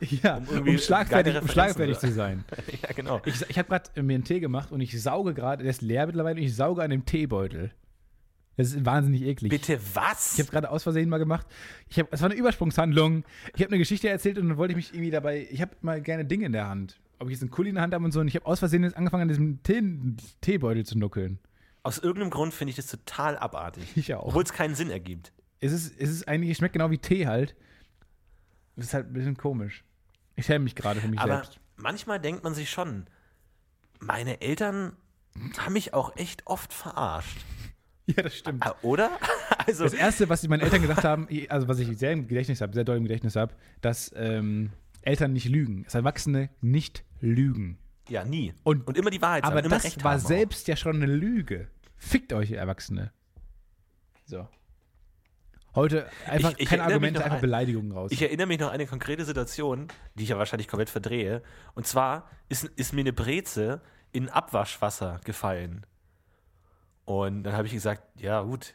Ja, 0.00 0.36
um, 0.36 0.46
irgendwie 0.50 0.78
schlagfertig, 0.78 1.40
um 1.40 1.48
schlagfertig 1.48 1.98
zu 1.98 2.12
sein. 2.12 2.44
ja, 2.82 2.92
genau. 2.94 3.20
Ich, 3.24 3.42
ich 3.48 3.58
habe 3.58 3.68
gerade 3.68 4.02
mir 4.02 4.14
einen 4.14 4.24
Tee 4.24 4.40
gemacht 4.40 4.72
und 4.72 4.80
ich 4.80 5.00
sauge 5.00 5.34
gerade, 5.34 5.62
der 5.62 5.70
ist 5.70 5.82
leer 5.82 6.06
mittlerweile, 6.06 6.36
und 6.36 6.42
ich 6.42 6.54
sauge 6.54 6.82
an 6.82 6.90
dem 6.90 7.04
Teebeutel. 7.04 7.72
Das 8.58 8.72
ist 8.72 8.84
wahnsinnig 8.84 9.22
eklig. 9.22 9.50
Bitte 9.50 9.78
was? 9.94 10.34
Ich 10.34 10.40
habe 10.40 10.50
gerade 10.50 10.70
aus 10.70 10.82
Versehen 10.82 11.08
mal 11.08 11.18
gemacht. 11.18 11.46
Ich 11.88 12.00
hab, 12.00 12.12
es 12.12 12.20
war 12.20 12.28
eine 12.28 12.38
Übersprungshandlung. 12.38 13.24
Ich 13.54 13.62
habe 13.62 13.70
eine 13.70 13.78
Geschichte 13.78 14.08
erzählt 14.08 14.36
und 14.36 14.48
dann 14.48 14.58
wollte 14.58 14.72
ich 14.72 14.76
mich 14.76 14.92
irgendwie 14.92 15.12
dabei. 15.12 15.46
Ich 15.48 15.62
habe 15.62 15.76
mal 15.80 16.02
gerne 16.02 16.24
Dinge 16.24 16.46
in 16.46 16.52
der 16.52 16.68
Hand. 16.68 17.00
Ob 17.20 17.28
ich 17.28 17.34
jetzt 17.34 17.42
einen 17.42 17.52
Kuli 17.52 17.68
in 17.68 17.76
der 17.76 17.82
Hand 17.82 17.94
habe 17.94 18.04
und 18.04 18.10
so. 18.10 18.18
Und 18.18 18.26
ich 18.26 18.34
habe 18.34 18.46
aus 18.46 18.58
Versehen 18.58 18.82
jetzt 18.82 18.96
angefangen, 18.96 19.22
an 19.22 19.28
diesem 19.28 19.62
Tee, 19.62 19.80
Teebeutel 20.40 20.84
zu 20.84 20.98
nuckeln. 20.98 21.38
Aus 21.84 21.98
irgendeinem 21.98 22.30
Grund 22.30 22.52
finde 22.52 22.70
ich 22.70 22.76
das 22.76 22.88
total 22.88 23.38
abartig. 23.38 23.84
Ich 23.96 24.12
auch. 24.14 24.26
Obwohl 24.26 24.42
es 24.42 24.52
keinen 24.52 24.74
Sinn 24.74 24.90
ergibt. 24.90 25.32
Es 25.60 25.70
ist, 25.70 25.94
es 25.96 26.10
ist 26.10 26.26
eigentlich, 26.26 26.50
es 26.50 26.58
schmeckt 26.58 26.72
genau 26.72 26.90
wie 26.90 26.98
Tee 26.98 27.28
halt. 27.28 27.54
Es 28.74 28.86
ist 28.86 28.94
halt 28.94 29.06
ein 29.06 29.12
bisschen 29.12 29.36
komisch. 29.36 29.84
Ich 30.38 30.46
schäme 30.46 30.60
mich 30.64 30.74
gerade 30.76 31.00
für 31.00 31.08
mich 31.08 31.18
Aber 31.18 31.34
selbst. 31.42 31.60
manchmal 31.76 32.20
denkt 32.20 32.44
man 32.44 32.54
sich 32.54 32.70
schon, 32.70 33.06
meine 33.98 34.40
Eltern 34.40 34.96
haben 35.58 35.72
mich 35.72 35.94
auch 35.94 36.16
echt 36.16 36.46
oft 36.46 36.72
verarscht. 36.72 37.36
Ja, 38.16 38.22
das 38.22 38.36
stimmt. 38.36 38.64
Ah, 38.64 38.74
Oder? 38.80 39.10
Also, 39.66 39.84
Das 39.84 39.92
erste, 39.92 40.30
was 40.30 40.46
meine 40.48 40.62
Eltern 40.62 40.80
gesagt 40.80 41.04
haben, 41.04 41.28
also 41.50 41.68
was 41.68 41.78
ich 41.78 41.98
sehr 41.98 42.12
im 42.12 42.26
Gedächtnis 42.26 42.62
habe, 42.62 42.72
sehr 42.72 42.84
doll 42.84 42.96
im 42.96 43.02
Gedächtnis 43.02 43.36
habe, 43.36 43.54
dass 43.82 44.10
ähm, 44.16 44.70
Eltern 45.02 45.34
nicht 45.34 45.46
lügen, 45.46 45.84
dass 45.84 45.94
Erwachsene 45.94 46.48
nicht 46.62 47.04
lügen. 47.20 47.76
ja, 48.08 48.24
nie. 48.24 48.54
Und- 48.62 48.86
Und 48.86 48.96
immer 48.96 49.10
die 49.10 49.20
Wahrheit 49.20 49.44
sagen, 49.44 49.52
Aber 49.52 49.60
immer 49.62 49.74
das 49.76 49.84
recht 49.84 50.02
war 50.04 50.12
haben 50.14 50.22
auch. 50.22 50.26
selbst 50.26 50.68
ja 50.68 50.76
schon 50.76 50.96
eine 51.02 51.04
Lüge. 51.12 51.68
Fickt 51.98 52.32
euch, 52.32 52.50
ihr 52.52 52.58
Erwachsene. 52.58 53.12
So. 54.24 54.48
Heute 55.78 56.08
einfach 56.26 56.50
Ich- 56.52 56.60
ich 56.60 56.68
keine 56.68 56.82
erinnere 56.82 57.00
mich 57.00 57.08
Argumente, 57.08 57.18
noch 57.20 57.24
einfach 57.26 57.36
ein- 57.36 57.40
Beleidigungen 57.40 57.92
raus. 57.92 58.10
Ich 58.12 58.20
erinnere 58.22 58.46
mich 58.46 58.58
noch 58.58 58.68
an 58.68 58.74
eine 58.74 58.86
konkrete 58.86 59.24
Situation, 59.24 59.88
die 60.14 60.24
ich 60.24 60.28
ja 60.30 60.38
wahrscheinlich 60.38 60.68
komplett 60.68 60.90
verdrehe. 60.90 61.42
Und 61.74 61.86
zwar 61.86 62.28
ist, 62.48 62.64
ist 62.64 62.92
mir 62.92 63.00
eine 63.02 63.12
Breze 63.12 63.80
in 64.12 64.28
Abwaschwasser 64.28 65.20
gefallen. 65.24 65.86
Und 67.04 67.44
dann 67.44 67.54
habe 67.54 67.66
ich 67.66 67.72
gesagt, 67.72 68.02
ja 68.20 68.42
gut, 68.42 68.74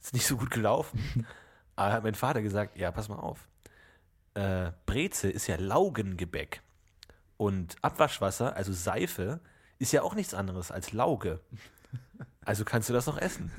ist 0.00 0.12
nicht 0.12 0.26
so 0.26 0.36
gut 0.36 0.50
gelaufen. 0.50 0.98
Aber 1.76 1.92
hat 1.92 2.02
mein 2.04 2.14
Vater 2.14 2.42
gesagt, 2.42 2.76
ja, 2.76 2.90
pass 2.90 3.08
mal 3.08 3.16
auf. 3.18 3.48
Äh, 4.34 4.72
Breze 4.86 5.30
ist 5.30 5.46
ja 5.46 5.56
Laugengebäck. 5.56 6.60
Und 7.36 7.76
Abwaschwasser, 7.82 8.54
also 8.56 8.72
Seife, 8.72 9.40
ist 9.78 9.92
ja 9.92 10.02
auch 10.02 10.14
nichts 10.14 10.34
anderes 10.34 10.70
als 10.70 10.92
Lauge. 10.92 11.40
Also 12.46 12.66
kannst 12.66 12.90
du 12.90 12.92
das 12.92 13.06
noch 13.06 13.16
essen. 13.16 13.50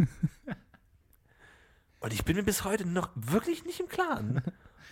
Und 2.06 2.14
ich 2.14 2.24
bin 2.24 2.36
mir 2.36 2.44
bis 2.44 2.64
heute 2.64 2.86
noch 2.86 3.10
wirklich 3.16 3.66
nicht 3.66 3.80
im 3.80 3.88
Klaren, 3.88 4.44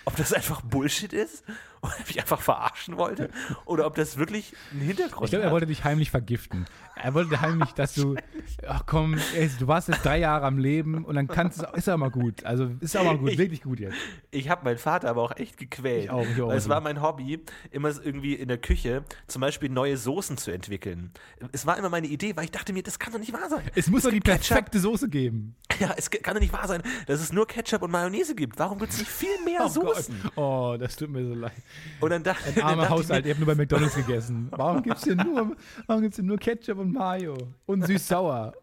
ob 0.05 0.15
das 0.15 0.33
einfach 0.33 0.61
Bullshit 0.61 1.13
ist 1.13 1.43
oder 1.97 2.07
mich 2.07 2.19
einfach 2.19 2.39
verarschen 2.41 2.97
wollte 2.97 3.29
oder 3.65 3.85
ob 3.85 3.95
das 3.95 4.17
wirklich 4.17 4.53
einen 4.71 4.81
Hintergrund 4.81 5.25
Ich 5.25 5.31
glaube, 5.31 5.45
er 5.45 5.51
wollte 5.51 5.67
dich 5.67 5.83
heimlich 5.83 6.09
vergiften. 6.11 6.65
Er 6.95 7.13
wollte 7.15 7.41
heimlich, 7.41 7.71
dass 7.73 7.95
du, 7.95 8.15
ach 8.67 8.83
komm, 8.85 9.17
ey, 9.35 9.49
du 9.59 9.67
warst 9.67 9.87
jetzt 9.89 10.05
drei 10.05 10.19
Jahre 10.19 10.45
am 10.45 10.57
Leben 10.59 11.03
und 11.03 11.15
dann 11.15 11.27
kannst 11.27 11.61
du, 11.61 11.65
ist 11.75 11.89
auch 11.89 11.97
mal 11.97 12.11
gut. 12.11 12.43
Also 12.45 12.69
ist 12.79 12.95
auch 12.95 13.03
mal 13.03 13.17
gut, 13.17 13.31
Ich- 13.31 13.37
wirklich 13.37 13.63
gut 13.63 13.79
jetzt. 13.79 13.95
Ich 14.31 14.47
habe 14.49 14.63
meinen 14.63 14.77
Vater 14.77 15.09
aber 15.09 15.21
auch 15.23 15.35
echt 15.35 15.57
gequält. 15.57 16.05
Ich 16.05 16.09
auch, 16.09 16.25
ich 16.25 16.41
auch. 16.41 16.47
Weil 16.49 16.57
es 16.57 16.69
war 16.69 16.81
mein 16.81 17.01
Hobby, 17.01 17.43
immer 17.71 17.89
irgendwie 17.89 18.35
in 18.35 18.47
der 18.47 18.59
Küche 18.59 19.03
zum 19.27 19.41
Beispiel 19.41 19.69
neue 19.69 19.97
Soßen 19.97 20.37
zu 20.37 20.51
entwickeln. 20.51 21.11
Es 21.51 21.65
war 21.65 21.77
immer 21.77 21.89
meine 21.89 22.07
Idee, 22.07 22.35
weil 22.35 22.45
ich 22.45 22.51
dachte 22.51 22.73
mir, 22.73 22.83
das 22.83 22.99
kann 22.99 23.11
doch 23.11 23.19
nicht 23.19 23.33
wahr 23.33 23.49
sein. 23.49 23.63
Es 23.75 23.87
muss 23.89 24.03
doch 24.03 24.09
die 24.09 24.15
gibt 24.19 24.27
Ketchup. 24.27 24.47
perfekte 24.49 24.79
Soße 24.79 25.09
geben. 25.09 25.55
Ja, 25.79 25.93
es 25.97 26.09
kann 26.11 26.35
doch 26.35 26.41
nicht 26.41 26.53
wahr 26.53 26.67
sein, 26.67 26.83
dass 27.07 27.19
es 27.19 27.33
nur 27.33 27.47
Ketchup 27.47 27.81
und 27.81 27.89
Mayonnaise 27.91 28.35
gibt. 28.35 28.59
Warum 28.59 28.77
gibt 28.77 28.93
es 28.93 28.99
nicht 28.99 29.09
viel 29.11 29.43
mehr 29.43 29.61
Oh 29.65 29.73
Gott. 29.73 29.95
Soßen? 29.97 30.15
Oh, 30.35 30.75
das 30.79 30.95
tut 30.95 31.09
mir 31.09 31.25
so 31.25 31.33
leid. 31.33 31.51
Und 31.99 32.09
dann 32.09 32.23
dachte, 32.23 32.51
dann 32.53 32.63
Armer 32.63 32.89
Haushalt, 32.89 33.23
mir, 33.23 33.29
ihr 33.29 33.35
habt 33.35 33.45
nur 33.45 33.55
bei 33.55 33.55
McDonalds 33.55 33.95
gegessen. 33.95 34.47
Warum 34.51 34.83
gibt's 34.83 35.03
hier 35.03 35.15
nur, 35.15 35.55
warum 35.87 36.01
gibt's 36.01 36.17
hier 36.17 36.25
nur 36.25 36.37
Ketchup 36.37 36.77
und 36.79 36.91
Mayo 36.93 37.35
und 37.65 37.85
süß-sauer 37.85 38.53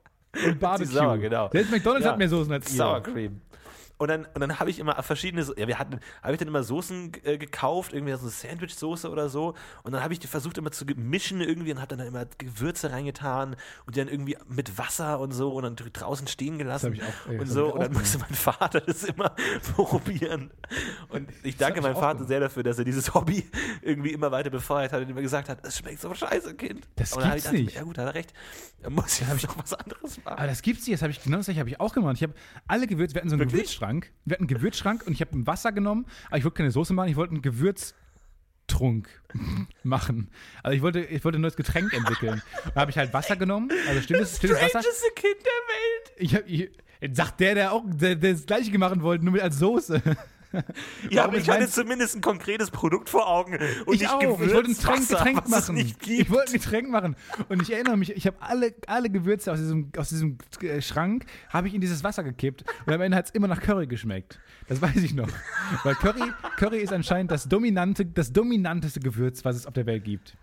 und 0.46 0.58
Barbecue? 0.60 0.86
Süß-sauer, 0.86 1.18
genau. 1.18 1.48
Selbst 1.52 1.70
McDonalds 1.70 2.04
Ja, 2.04 2.12
hat 2.12 2.18
mehr 2.18 2.28
Soßen 2.28 2.52
als 2.52 2.70
ihr. 2.70 2.76
Sour 2.76 3.02
Cream. 3.02 3.40
Und 4.00 4.08
dann, 4.08 4.24
und 4.34 4.40
dann 4.40 4.58
habe 4.58 4.70
ich 4.70 4.78
immer 4.78 5.00
verschiedene, 5.02 5.42
ja, 5.58 5.68
wir 5.68 5.78
hatten, 5.78 6.00
habe 6.22 6.32
ich 6.32 6.38
dann 6.38 6.48
immer 6.48 6.62
Soßen 6.62 7.12
äh, 7.22 7.36
gekauft, 7.36 7.92
irgendwie 7.92 8.14
so 8.14 8.20
eine 8.22 8.30
Sandwich-Soße 8.30 9.10
oder 9.10 9.28
so. 9.28 9.54
Und 9.82 9.92
dann 9.92 10.02
habe 10.02 10.14
ich 10.14 10.18
die 10.18 10.26
versucht 10.26 10.56
immer 10.56 10.70
zu 10.72 10.86
mischen 10.96 11.42
irgendwie 11.42 11.70
und 11.72 11.80
habe 11.82 11.94
dann, 11.96 12.06
immer 12.06 12.24
Gewürze 12.38 12.90
reingetan 12.92 13.56
und 13.84 13.94
die 13.96 14.00
dann 14.00 14.08
irgendwie 14.08 14.38
mit 14.48 14.78
Wasser 14.78 15.20
und 15.20 15.32
so 15.32 15.52
und 15.52 15.64
dann 15.64 15.76
dr- 15.76 15.90
draußen 15.90 16.26
stehen 16.28 16.56
gelassen. 16.56 16.94
ich 16.94 17.02
auch- 17.02 17.28
ey, 17.30 17.38
und 17.38 17.46
so. 17.46 17.68
ich 17.68 17.74
Und 17.74 17.80
dann 17.82 17.94
auch 17.94 17.98
musste 17.98 18.18
mein 18.18 18.34
Vater 18.34 18.80
das 18.86 19.04
immer 19.04 19.34
probieren. 19.74 20.50
Und 21.10 21.28
ich 21.42 21.56
danke 21.58 21.80
ich 21.80 21.82
meinem 21.84 21.94
auch 21.96 22.00
Vater 22.00 22.14
gemacht. 22.14 22.28
sehr 22.28 22.40
dafür, 22.40 22.62
dass 22.62 22.78
er 22.78 22.84
dieses 22.84 23.12
Hobby 23.14 23.48
irgendwie 23.82 24.12
immer 24.12 24.30
weiter 24.32 24.48
befeuert 24.50 24.92
hat 24.94 25.02
und 25.02 25.10
immer 25.10 25.20
gesagt 25.20 25.48
hat, 25.50 25.62
das 25.64 25.76
schmeckt 25.76 26.00
so 26.00 26.14
scheiße, 26.14 26.54
Kind. 26.54 26.88
Das 26.96 27.12
Und 27.12 27.22
ich 27.26 27.32
gibt's 27.32 27.52
nicht. 27.52 27.74
Ja 27.74 27.82
gut, 27.82 27.98
hat 27.98 28.06
er 28.06 28.14
recht. 28.14 28.32
Dann 28.82 28.94
muss 28.94 29.20
ich 29.20 29.28
noch 29.42 29.58
was 29.58 29.74
anderes 29.74 30.16
machen. 30.24 30.38
Aber 30.38 30.46
das 30.46 30.62
gibt's 30.62 30.86
nicht, 30.86 30.94
das 30.94 31.02
habe 31.02 31.12
ich 31.12 31.22
genau 31.22 31.36
das 31.36 31.48
habe 31.48 31.68
ich 31.68 31.78
auch 31.80 31.92
gemacht. 31.92 32.16
Ich 32.16 32.22
habe 32.22 32.32
alle 32.66 32.86
Gewürze, 32.86 33.14
wir 33.14 33.20
hatten 33.20 33.28
so 33.28 33.34
einen 33.34 33.40
Wirklich? 33.40 33.62
Gewürzschrank. 33.64 33.89
Wir 34.24 34.34
hatten 34.34 34.42
einen 34.44 34.48
Gewürzschrank 34.48 35.06
und 35.06 35.12
ich 35.12 35.20
habe 35.20 35.36
ein 35.36 35.46
Wasser 35.46 35.72
genommen, 35.72 36.06
aber 36.28 36.38
ich 36.38 36.44
wollte 36.44 36.58
keine 36.58 36.70
Soße 36.70 36.92
machen, 36.94 37.08
ich 37.08 37.16
wollte 37.16 37.32
einen 37.34 37.42
Gewürztrunk 37.42 39.08
machen. 39.82 40.30
Also 40.62 40.76
ich 40.76 40.82
wollte, 40.82 41.00
ich 41.00 41.24
wollte 41.24 41.38
ein 41.38 41.42
neues 41.42 41.56
Getränk 41.56 41.92
entwickeln. 41.92 42.42
Da 42.74 42.82
habe 42.82 42.90
ich 42.90 42.98
halt 42.98 43.12
Wasser 43.12 43.36
genommen, 43.36 43.70
also 43.88 44.00
stilles, 44.00 44.36
stilles 44.36 44.56
Wasser. 44.56 44.80
Strangeste 44.80 45.10
Kind 45.14 45.36
der 45.40 45.52
Welt. 45.52 46.12
Ich 46.18 46.34
hab, 46.34 46.48
ich, 46.48 46.70
sagt 47.16 47.40
der, 47.40 47.54
der 47.54 47.72
auch 47.72 47.84
der, 47.86 48.16
der 48.16 48.32
das 48.32 48.46
gleiche 48.46 48.76
machen 48.78 49.02
wollte, 49.02 49.24
nur 49.24 49.32
mit 49.32 49.42
als 49.42 49.58
Soße. 49.58 50.02
Ja, 51.10 51.24
aber 51.24 51.36
ich 51.36 51.48
hatte 51.48 51.68
zumindest 51.68 52.16
ein 52.16 52.20
konkretes 52.20 52.70
Produkt 52.70 53.08
vor 53.08 53.28
Augen. 53.28 53.58
Und 53.86 53.94
ich 53.94 54.00
nicht 54.00 54.10
auch. 54.10 54.20
Ich 54.20 54.28
wollte 54.28 54.70
ein 54.70 54.74
Getränk, 54.74 54.98
Gewürzwasser, 54.98 55.16
Getränk 55.16 55.48
machen. 55.48 55.76
Ich 55.76 56.30
wollte 56.30 56.52
ein 56.52 56.52
Getränk 56.52 56.90
machen. 56.90 57.16
Und 57.48 57.62
ich 57.62 57.72
erinnere 57.72 57.96
mich, 57.96 58.10
ich 58.14 58.26
habe 58.26 58.36
alle, 58.40 58.74
alle 58.86 59.10
Gewürze 59.10 59.52
aus 59.52 59.58
diesem, 59.58 59.90
aus 59.96 60.08
diesem 60.08 60.38
äh, 60.62 60.80
Schrank, 60.80 61.26
habe 61.50 61.68
ich 61.68 61.74
in 61.74 61.80
dieses 61.80 62.02
Wasser 62.04 62.24
gekippt. 62.24 62.64
Und 62.86 62.92
am 62.92 63.00
Ende 63.00 63.16
hat 63.16 63.26
es 63.26 63.30
immer 63.32 63.48
nach 63.48 63.60
Curry 63.60 63.86
geschmeckt. 63.86 64.40
Das 64.68 64.80
weiß 64.82 64.96
ich 64.96 65.14
noch. 65.14 65.28
Weil 65.84 65.94
Curry, 65.94 66.32
Curry 66.56 66.78
ist 66.78 66.92
anscheinend 66.92 67.30
das, 67.30 67.48
dominante, 67.48 68.06
das 68.06 68.32
dominanteste 68.32 69.00
Gewürz, 69.00 69.44
was 69.44 69.56
es 69.56 69.66
auf 69.66 69.74
der 69.74 69.86
Welt 69.86 70.04
gibt. 70.04 70.36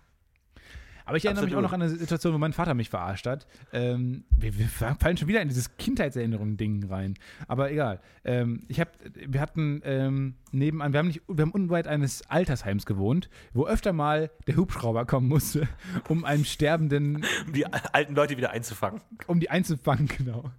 Aber 1.08 1.16
ich 1.16 1.24
erinnere 1.24 1.46
mich 1.46 1.54
auch 1.54 1.64
Absolut. 1.64 1.80
noch 1.80 1.86
an 1.86 1.90
eine 1.90 1.98
Situation, 1.98 2.34
wo 2.34 2.38
mein 2.38 2.52
Vater 2.52 2.74
mich 2.74 2.90
verarscht 2.90 3.26
hat. 3.26 3.46
Ähm, 3.72 4.24
wir, 4.36 4.58
wir 4.58 4.68
fallen 4.68 5.16
schon 5.16 5.26
wieder 5.26 5.40
in 5.40 5.48
dieses 5.48 5.78
Kindheitserinnerungen-Ding 5.78 6.84
rein. 6.84 7.14
Aber 7.46 7.72
egal. 7.72 8.00
Ähm, 8.24 8.64
ich 8.68 8.78
hab, 8.78 8.90
wir 9.14 9.40
hatten 9.40 9.80
ähm, 9.86 10.34
nebenan, 10.52 10.92
wir 10.92 10.98
haben, 10.98 11.06
nicht, 11.06 11.22
wir 11.26 11.40
haben 11.40 11.52
unweit 11.52 11.88
eines 11.88 12.28
Altersheims 12.28 12.84
gewohnt, 12.84 13.30
wo 13.54 13.66
öfter 13.66 13.94
mal 13.94 14.30
der 14.46 14.56
Hubschrauber 14.56 15.06
kommen 15.06 15.28
musste, 15.28 15.66
um 16.10 16.26
einem 16.26 16.44
Sterbenden, 16.44 17.24
die 17.54 17.64
alten 17.64 18.14
Leute 18.14 18.36
wieder 18.36 18.50
einzufangen. 18.50 19.00
um 19.26 19.40
die 19.40 19.48
einzufangen, 19.48 20.08
genau. 20.18 20.50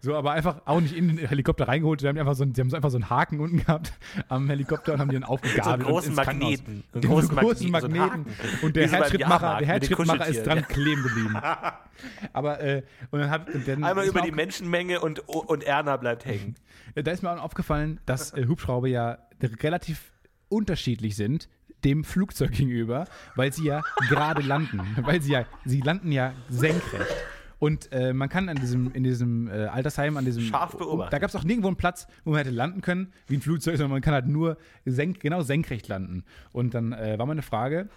So, 0.00 0.14
aber 0.16 0.32
einfach 0.32 0.62
auch 0.66 0.80
nicht 0.80 0.94
in 0.94 1.08
den 1.08 1.18
Helikopter 1.26 1.66
reingeholt. 1.68 2.00
Die 2.02 2.08
haben, 2.08 2.18
einfach 2.18 2.34
so, 2.34 2.42
einen- 2.42 2.54
haben 2.54 2.68
so 2.70 2.76
einfach 2.76 2.90
so 2.90 2.96
einen 2.96 3.08
Haken 3.10 3.40
unten 3.40 3.58
gehabt 3.58 3.92
am 4.28 4.48
Helikopter 4.48 4.94
und 4.94 5.00
haben 5.00 5.08
die 5.10 5.14
dann 5.14 5.22
So 5.22 5.28
einen 5.28 5.44
aufgegabelt. 5.44 5.88
großen. 5.88 6.14
Magneten. 6.14 6.84
So 6.92 6.98
einen 6.98 7.02
Den 7.02 7.10
großen 7.10 7.36
großen 7.36 7.70
Magneten, 7.70 7.94
so 7.94 8.00
Magneten. 8.00 8.32
Haken. 8.34 8.64
Und 8.66 8.76
der 8.76 8.88
so 8.88 8.96
Herzschrittmacher, 8.96 9.48
der 9.50 9.58
den 9.58 9.66
Herzschrittmacher 9.66 10.26
ist 10.26 10.46
dran 10.46 10.66
kleben 10.68 11.02
geblieben. 11.02 11.36
Aber, 12.32 12.60
äh, 12.60 12.82
und 13.10 13.20
dann 13.20 13.30
hab, 13.30 13.54
und 13.54 13.66
dann 13.68 13.84
Einmal 13.84 14.06
über 14.06 14.20
die 14.22 14.32
Menschenmenge 14.32 15.00
und, 15.00 15.20
und 15.28 15.64
Erna 15.64 15.96
bleibt 15.96 16.24
hängen. 16.24 16.56
Da 16.94 17.10
ist 17.10 17.22
mir 17.22 17.30
auch 17.30 17.42
aufgefallen, 17.42 18.00
dass 18.06 18.32
äh, 18.34 18.46
Hubschrauber 18.46 18.88
ja 18.88 19.18
relativ 19.62 20.12
unterschiedlich 20.48 21.16
sind 21.16 21.48
dem 21.84 22.04
Flugzeug 22.04 22.52
gegenüber, 22.52 23.06
weil 23.34 23.52
sie 23.52 23.64
ja 23.64 23.82
gerade 24.08 24.42
landen. 24.42 24.80
Weil 25.02 25.20
sie 25.22 25.32
ja, 25.32 25.46
sie 25.64 25.80
landen 25.80 26.12
ja 26.12 26.32
senkrecht. 26.48 27.06
Und 27.62 27.92
äh, 27.92 28.12
man 28.12 28.28
kann 28.28 28.48
an 28.48 28.56
diesem, 28.56 28.90
in 28.92 29.04
diesem 29.04 29.46
äh, 29.46 29.66
Altersheim, 29.66 30.16
an 30.16 30.24
diesem. 30.24 30.42
Scharf 30.42 30.76
beobachten. 30.76 31.12
Da 31.12 31.20
gab 31.20 31.28
es 31.30 31.36
auch 31.36 31.44
nirgendwo 31.44 31.68
einen 31.68 31.76
Platz, 31.76 32.08
wo 32.24 32.30
man 32.30 32.38
hätte 32.38 32.50
landen 32.50 32.80
können, 32.80 33.12
wie 33.28 33.36
ein 33.36 33.40
Flugzeug, 33.40 33.76
sondern 33.76 33.92
man 33.92 34.00
kann 34.00 34.14
halt 34.14 34.26
nur 34.26 34.56
senk, 34.84 35.20
genau 35.20 35.42
senkrecht 35.42 35.86
landen. 35.86 36.24
Und 36.50 36.74
dann 36.74 36.92
äh, 36.92 37.20
war 37.20 37.26
meine 37.26 37.42
Frage, 37.42 37.88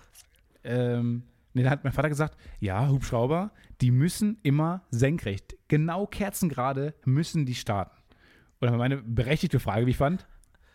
ähm, 0.64 1.24
nee, 1.56 1.64
da 1.64 1.72
hat 1.72 1.84
mein 1.84 1.94
Vater 1.94 2.10
gesagt, 2.10 2.38
ja, 2.60 2.90
Hubschrauber, 2.90 3.50
die 3.82 3.90
müssen 3.90 4.38
immer 4.44 4.84
senkrecht, 4.92 5.56
genau 5.68 6.06
kerzengerade 6.06 6.94
müssen 7.04 7.48
die 7.48 7.56
starten. 7.56 7.98
Und 8.60 8.68
dann 8.68 8.74
war 8.74 8.78
meine 8.78 8.98
berechtigte 8.98 9.60
Frage, 9.60 9.88
wie 9.88 9.92
ich 9.92 9.98
fand, 9.98 10.28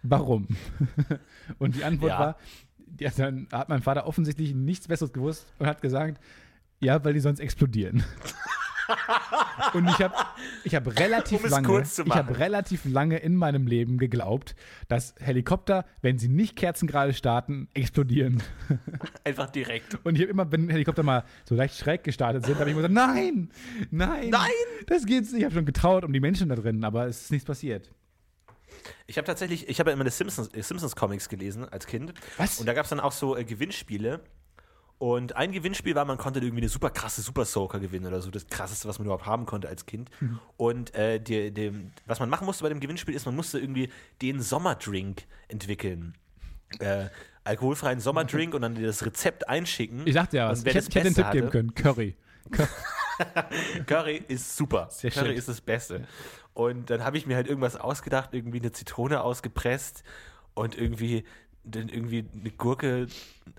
warum? 0.02 0.48
Und 1.60 1.76
die 1.76 1.84
Antwort 1.84 2.10
Ja. 2.10 2.18
war, 2.18 2.36
ja, 2.98 3.10
dann 3.16 3.46
hat 3.52 3.68
mein 3.68 3.82
Vater 3.82 4.08
offensichtlich 4.08 4.52
nichts 4.52 4.88
Besseres 4.88 5.12
gewusst 5.12 5.46
und 5.60 5.68
hat 5.68 5.80
gesagt, 5.80 6.20
ja, 6.80 7.04
weil 7.04 7.12
die 7.14 7.20
sonst 7.20 7.38
explodieren. 7.38 8.02
Und 9.74 9.88
ich 9.88 10.00
habe 10.00 10.14
ich 10.64 10.74
hab 10.74 10.98
relativ 10.98 11.44
Um 11.44 11.50
lange, 11.50 11.82
ich 11.82 12.04
machen. 12.04 12.34
relativ 12.34 12.84
lange 12.84 13.18
in 13.18 13.36
meinem 13.36 13.66
Leben 13.66 13.98
geglaubt, 13.98 14.54
dass 14.88 15.14
Helikopter, 15.20 15.84
wenn 16.02 16.18
sie 16.18 16.28
nicht 16.28 16.56
kerzengerade 16.56 17.12
starten, 17.12 17.68
explodieren. 17.74 18.42
Einfach 19.24 19.50
direkt. 19.50 19.98
Und 20.04 20.16
ich 20.16 20.22
habe 20.22 20.30
immer, 20.30 20.50
wenn 20.52 20.68
Helikopter 20.68 21.02
mal 21.02 21.24
so 21.44 21.54
leicht 21.54 21.76
schräg 21.76 22.04
gestartet 22.04 22.46
sind, 22.46 22.58
habe 22.58 22.70
ich 22.70 22.76
immer 22.76 22.88
gesagt, 22.88 22.94
nein, 22.94 23.50
nein, 23.90 24.30
Nein! 24.30 24.50
das 24.86 25.06
geht's 25.06 25.32
nicht. 25.32 25.40
Ich 25.40 25.44
habe 25.44 25.54
schon 25.54 25.66
getraut 25.66 26.04
um 26.04 26.12
die 26.12 26.20
Menschen 26.20 26.48
da 26.48 26.54
drin, 26.56 26.84
aber 26.84 27.06
es 27.06 27.22
ist 27.22 27.30
nichts 27.30 27.46
passiert. 27.46 27.90
Ich 29.06 29.16
habe 29.18 29.26
tatsächlich, 29.26 29.68
ich 29.68 29.80
habe 29.80 29.90
ja 29.90 29.94
immer 29.94 30.04
die 30.04 30.10
Simpsons, 30.10 30.48
äh, 30.54 30.62
Simpsons 30.62 30.96
Comics 30.96 31.28
gelesen 31.28 31.68
als 31.68 31.86
Kind. 31.86 32.14
Was? 32.38 32.60
Und 32.60 32.66
da 32.66 32.72
gab 32.72 32.84
es 32.84 32.90
dann 32.90 33.00
auch 33.00 33.12
so 33.12 33.36
äh, 33.36 33.44
Gewinnspiele. 33.44 34.20
Und 35.00 35.34
ein 35.34 35.50
Gewinnspiel 35.50 35.94
war, 35.94 36.04
man 36.04 36.18
konnte 36.18 36.40
irgendwie 36.40 36.60
eine 36.60 36.68
super 36.68 36.90
krasse 36.90 37.22
Super 37.22 37.46
Soaker 37.46 37.80
gewinnen 37.80 38.04
oder 38.06 38.20
so. 38.20 38.30
Das 38.30 38.46
krasseste, 38.48 38.86
was 38.86 38.98
man 38.98 39.06
überhaupt 39.06 39.24
haben 39.24 39.46
konnte 39.46 39.66
als 39.66 39.86
Kind. 39.86 40.10
Mhm. 40.20 40.38
Und 40.58 40.94
äh, 40.94 41.18
die, 41.18 41.50
dem, 41.50 41.92
was 42.04 42.20
man 42.20 42.28
machen 42.28 42.44
musste 42.44 42.64
bei 42.64 42.68
dem 42.68 42.80
Gewinnspiel 42.80 43.14
ist, 43.14 43.24
man 43.24 43.34
musste 43.34 43.58
irgendwie 43.58 43.88
den 44.20 44.42
Sommerdrink 44.42 45.22
entwickeln. 45.48 46.18
Äh, 46.80 47.06
alkoholfreien 47.44 47.98
Sommerdrink 47.98 48.52
und 48.52 48.60
dann 48.60 48.74
das 48.80 49.02
Rezept 49.06 49.48
einschicken. 49.48 50.02
Ich 50.06 50.12
sagte 50.12 50.36
ja 50.36 50.50
was. 50.50 50.58
Ich 50.58 50.66
hätte, 50.66 50.74
Beste 50.90 50.90
Tipp 50.90 51.02
geben 51.32 51.46
hatte- 51.46 51.48
können. 51.48 51.74
Curry. 51.74 52.14
Curry 53.86 54.22
ist 54.28 54.54
super. 54.54 54.88
Sehr 54.90 55.10
Curry 55.10 55.28
schön. 55.28 55.36
ist 55.36 55.48
das 55.48 55.62
Beste. 55.62 56.06
Und 56.52 56.90
dann 56.90 57.04
habe 57.04 57.16
ich 57.16 57.26
mir 57.26 57.36
halt 57.36 57.46
irgendwas 57.48 57.76
ausgedacht, 57.76 58.30
irgendwie 58.32 58.58
eine 58.58 58.72
Zitrone 58.72 59.22
ausgepresst 59.22 60.02
und 60.52 60.76
irgendwie 60.76 61.24
dann 61.70 61.88
irgendwie 61.88 62.26
eine 62.32 62.50
Gurke, 62.50 63.06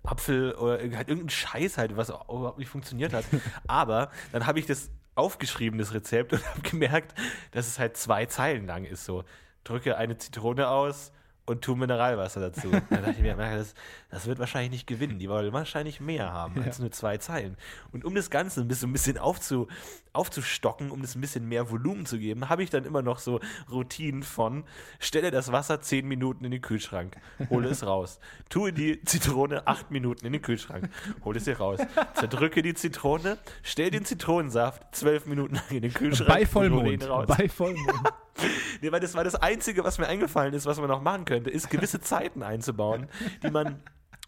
Apfel 0.03 0.53
oder 0.53 0.79
halt 0.79 1.09
irgendein 1.09 1.29
Scheiß 1.29 1.77
halt, 1.77 1.97
was 1.97 2.11
auch 2.11 2.27
überhaupt 2.29 2.59
nicht 2.59 2.69
funktioniert 2.69 3.13
hat. 3.13 3.25
Aber 3.67 4.11
dann 4.31 4.45
habe 4.45 4.59
ich 4.59 4.65
das 4.65 4.89
aufgeschrieben, 5.15 5.79
das 5.79 5.93
Rezept, 5.93 6.33
und 6.33 6.45
habe 6.49 6.61
gemerkt, 6.61 7.13
dass 7.51 7.67
es 7.67 7.79
halt 7.79 7.97
zwei 7.97 8.25
Zeilen 8.25 8.65
lang 8.65 8.85
ist. 8.85 9.05
So, 9.05 9.23
drücke 9.63 9.97
eine 9.97 10.17
Zitrone 10.17 10.67
aus 10.67 11.11
und 11.51 11.61
tu 11.61 11.75
Mineralwasser 11.75 12.39
dazu. 12.39 12.71
Dann 12.89 13.03
dachte 13.03 13.11
ich 13.11 13.21
mir, 13.21 13.35
das, 13.35 13.75
das 14.09 14.25
wird 14.25 14.39
wahrscheinlich 14.39 14.71
nicht 14.71 14.87
gewinnen. 14.87 15.19
Die 15.19 15.29
wollen 15.29 15.53
wahrscheinlich 15.53 15.99
mehr 15.99 16.31
haben 16.31 16.61
als 16.63 16.79
nur 16.79 16.91
zwei 16.91 17.17
Zeilen. 17.17 17.57
Und 17.91 18.05
um 18.05 18.15
das 18.15 18.29
Ganze 18.29 18.61
ein 18.61 18.67
bisschen, 18.67 18.89
ein 18.89 18.93
bisschen 18.93 19.17
aufzu, 19.17 19.67
aufzustocken, 20.13 20.91
um 20.91 21.01
das 21.01 21.15
ein 21.15 21.21
bisschen 21.21 21.47
mehr 21.47 21.69
Volumen 21.69 22.05
zu 22.05 22.17
geben, 22.17 22.49
habe 22.49 22.63
ich 22.63 22.69
dann 22.69 22.85
immer 22.85 23.01
noch 23.01 23.19
so 23.19 23.39
Routinen 23.69 24.23
von, 24.23 24.63
stelle 24.99 25.31
das 25.31 25.51
Wasser 25.51 25.81
zehn 25.81 26.07
Minuten 26.07 26.45
in 26.45 26.51
den 26.51 26.61
Kühlschrank, 26.61 27.17
hole 27.49 27.69
es 27.69 27.85
raus. 27.85 28.19
Tue 28.49 28.73
die 28.73 29.03
Zitrone 29.03 29.67
acht 29.67 29.91
Minuten 29.91 30.25
in 30.25 30.33
den 30.33 30.41
Kühlschrank, 30.41 30.89
hole 31.23 31.37
es 31.37 31.45
hier 31.45 31.57
raus. 31.57 31.79
Zerdrücke 32.15 32.61
die 32.61 32.73
Zitrone, 32.73 33.37
stell 33.63 33.91
den 33.91 34.05
Zitronensaft 34.05 34.95
zwölf 34.95 35.25
Minuten 35.25 35.55
lang 35.55 35.69
in 35.69 35.81
den 35.81 35.93
Kühlschrank 35.93 36.29
Bei 36.29 36.45
Vollmond. 36.45 37.07
Bei 37.27 37.47
Vollmond. 37.47 38.09
Nee, 38.81 38.91
weil 38.91 38.99
das 38.99 39.13
war 39.13 39.23
das 39.23 39.35
Einzige, 39.35 39.83
was 39.83 39.99
mir 39.99 40.07
eingefallen 40.07 40.53
ist, 40.53 40.65
was 40.65 40.79
man 40.79 40.87
noch 40.87 41.01
machen 41.01 41.25
könnte, 41.25 41.49
ist 41.49 41.69
gewisse 41.69 42.01
Zeiten 42.01 42.43
einzubauen, 42.43 43.07
die 43.43 43.51
man 43.51 43.81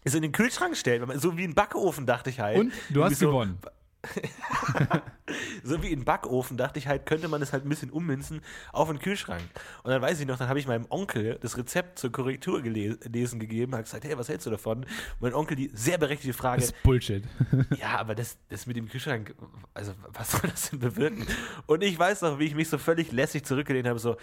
so 0.04 0.16
in 0.16 0.22
den 0.22 0.32
Kühlschrank 0.32 0.76
stellt. 0.76 1.02
So 1.20 1.36
wie 1.36 1.44
ein 1.44 1.54
Backofen, 1.54 2.06
dachte 2.06 2.30
ich 2.30 2.40
halt. 2.40 2.58
Und 2.58 2.72
du 2.90 3.00
Irgendwie 3.00 3.02
hast 3.04 3.18
so, 3.18 3.26
gewonnen. 3.28 3.58
So 5.62 5.82
wie 5.82 5.92
ein 5.92 6.04
Backofen, 6.04 6.56
dachte 6.56 6.78
ich 6.78 6.86
halt, 6.86 7.06
könnte 7.06 7.28
man 7.28 7.40
das 7.40 7.52
halt 7.52 7.64
ein 7.64 7.68
bisschen 7.68 7.90
ummünzen 7.90 8.42
auf 8.72 8.88
den 8.88 8.98
Kühlschrank. 8.98 9.42
Und 9.82 9.90
dann 9.90 10.02
weiß 10.02 10.20
ich 10.20 10.26
noch, 10.26 10.36
dann 10.36 10.48
habe 10.48 10.58
ich 10.58 10.66
meinem 10.66 10.86
Onkel 10.90 11.38
das 11.40 11.56
Rezept 11.56 11.98
zur 11.98 12.12
Korrektur 12.12 12.60
gelesen 12.62 13.40
gegeben, 13.40 13.72
habe 13.72 13.84
gesagt, 13.84 14.04
hey, 14.04 14.18
was 14.18 14.28
hältst 14.28 14.46
du 14.46 14.50
davon? 14.50 14.80
Und 14.80 14.88
mein 15.20 15.34
Onkel 15.34 15.56
die 15.56 15.70
sehr 15.72 15.96
berechtigte 15.96 16.36
Frage, 16.36 16.60
Das 16.60 16.70
ist 16.70 16.82
Bullshit. 16.82 17.24
ja, 17.80 17.98
aber 17.98 18.14
das, 18.14 18.36
das 18.50 18.66
mit 18.66 18.76
dem 18.76 18.88
Kühlschrank, 18.88 19.34
also 19.72 19.92
was 20.08 20.32
soll 20.32 20.50
das 20.50 20.70
denn 20.70 20.80
bewirken? 20.80 21.26
Und 21.66 21.82
ich 21.82 21.98
weiß 21.98 22.20
noch, 22.22 22.38
wie 22.38 22.44
ich 22.44 22.54
mich 22.54 22.68
so 22.68 22.76
völlig 22.76 23.10
lässig 23.10 23.44
zurückgelehnt 23.44 23.88
habe, 23.88 23.98
so, 23.98 24.16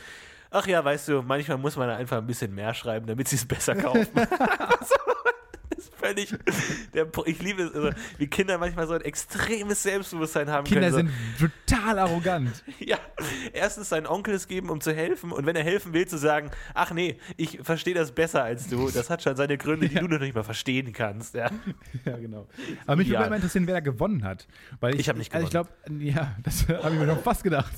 ach 0.52 0.68
ja, 0.68 0.84
weißt 0.84 1.08
du, 1.08 1.22
manchmal 1.24 1.58
muss 1.58 1.76
man 1.76 1.90
einfach 1.90 2.18
ein 2.18 2.28
bisschen 2.28 2.54
mehr 2.54 2.74
schreiben, 2.74 3.08
damit 3.08 3.28
sie 3.28 3.38
es 3.38 3.46
besser 3.46 3.76
kaufen. 3.76 4.08
völlig. 6.02 6.36
Der, 6.94 7.08
ich 7.26 7.42
liebe 7.42 7.64
es, 7.64 7.74
also, 7.74 7.90
wie 8.18 8.28
Kinder 8.28 8.58
manchmal 8.58 8.88
so 8.88 8.94
ein 8.94 9.02
extremes 9.02 9.84
Selbstbewusstsein 9.84 10.50
haben 10.50 10.66
Kinder 10.66 10.90
können. 10.92 11.12
sind 11.40 11.52
total 11.68 12.00
arrogant. 12.00 12.64
Ja, 12.80 12.98
erstens 13.54 13.90
seinen 13.90 14.08
Onkel 14.08 14.34
es 14.34 14.48
geben, 14.48 14.70
um 14.70 14.82
zu 14.82 14.94
helfen. 14.94 15.32
Und 15.32 15.46
wenn 15.46 15.56
er 15.56 15.64
helfen 15.64 15.94
will, 15.94 16.08
zu 16.08 16.18
sagen: 16.18 16.50
Ach 16.74 16.92
nee, 16.92 17.18
ich 17.38 17.60
verstehe 17.62 17.94
das 17.94 18.12
besser 18.12 18.44
als 18.44 18.68
du. 18.68 18.90
Das 18.90 19.10
hat 19.10 19.22
schon 19.24 19.36
seine 19.36 19.58
Gründe, 19.58 19.88
die 19.88 19.96
Ja. 19.96 20.02
du 20.02 20.08
noch 20.08 20.20
nicht 20.20 20.34
mal 20.36 20.44
verstehen 20.44 20.92
kannst. 20.94 21.36
Ja. 21.36 21.50
Ja, 22.06 22.18
genau. 22.18 22.48
Aber 22.88 22.96
mich 22.96 23.08
würde 23.08 23.22
Ja. 23.22 23.28
immer 23.28 23.36
interessieren, 23.36 23.68
wer 23.68 23.76
da 23.76 23.80
gewonnen 23.80 24.24
hat. 24.24 24.48
Weil 24.80 24.96
ich, 24.96 25.02
Ich 25.02 25.10
hab 25.10 25.18
nicht 25.18 25.34
Also 25.34 25.46
ich 25.46 25.52
glaube, 25.52 25.70
ja, 26.00 26.36
das 26.44 26.68
habe 26.68 26.94
ich 26.94 27.00
mir 27.00 27.06
noch 27.06 27.22
fast 27.22 27.44
gedacht. 27.44 27.74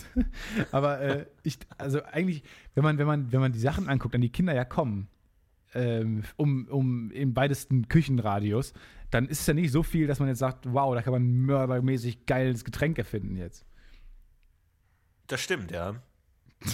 Aber 0.71 1.01
äh, 1.01 1.25
ich, 1.43 1.57
also 1.77 2.01
eigentlich, 2.05 2.43
wenn 2.75 2.83
man, 2.83 2.97
wenn 2.97 3.07
man, 3.07 3.31
wenn 3.31 3.41
man 3.41 3.51
die 3.51 3.59
Sachen 3.59 3.89
anguckt, 3.89 4.15
an 4.15 4.21
die 4.21 4.31
Kinder 4.31 4.53
ja 4.53 4.63
kommen, 4.65 5.07
ähm, 5.73 6.23
um, 6.37 6.67
um 6.67 7.11
im 7.11 7.35
weitesten 7.35 7.87
Küchenradius, 7.87 8.73
dann 9.11 9.27
ist 9.27 9.41
es 9.41 9.47
ja 9.47 9.53
nicht 9.53 9.71
so 9.71 9.83
viel, 9.83 10.07
dass 10.07 10.19
man 10.19 10.27
jetzt 10.27 10.39
sagt, 10.39 10.71
wow, 10.71 10.95
da 10.95 11.01
kann 11.01 11.13
man 11.13 11.23
mördermäßig 11.23 12.25
geiles 12.25 12.63
Getränk 12.65 12.97
erfinden 12.97 13.37
jetzt. 13.37 13.65
Das 15.27 15.41
stimmt, 15.41 15.71
ja. 15.71 15.95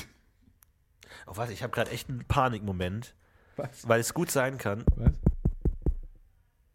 Oh, 1.27 1.37
warte, 1.37 1.53
ich 1.53 1.61
habe 1.61 1.71
gerade 1.71 1.91
echt 1.91 2.09
einen 2.09 2.25
Panikmoment, 2.25 3.13
Was? 3.55 3.87
weil 3.87 3.99
es 3.99 4.15
gut 4.15 4.31
sein 4.31 4.57
kann. 4.57 4.83
Was? 4.95 5.11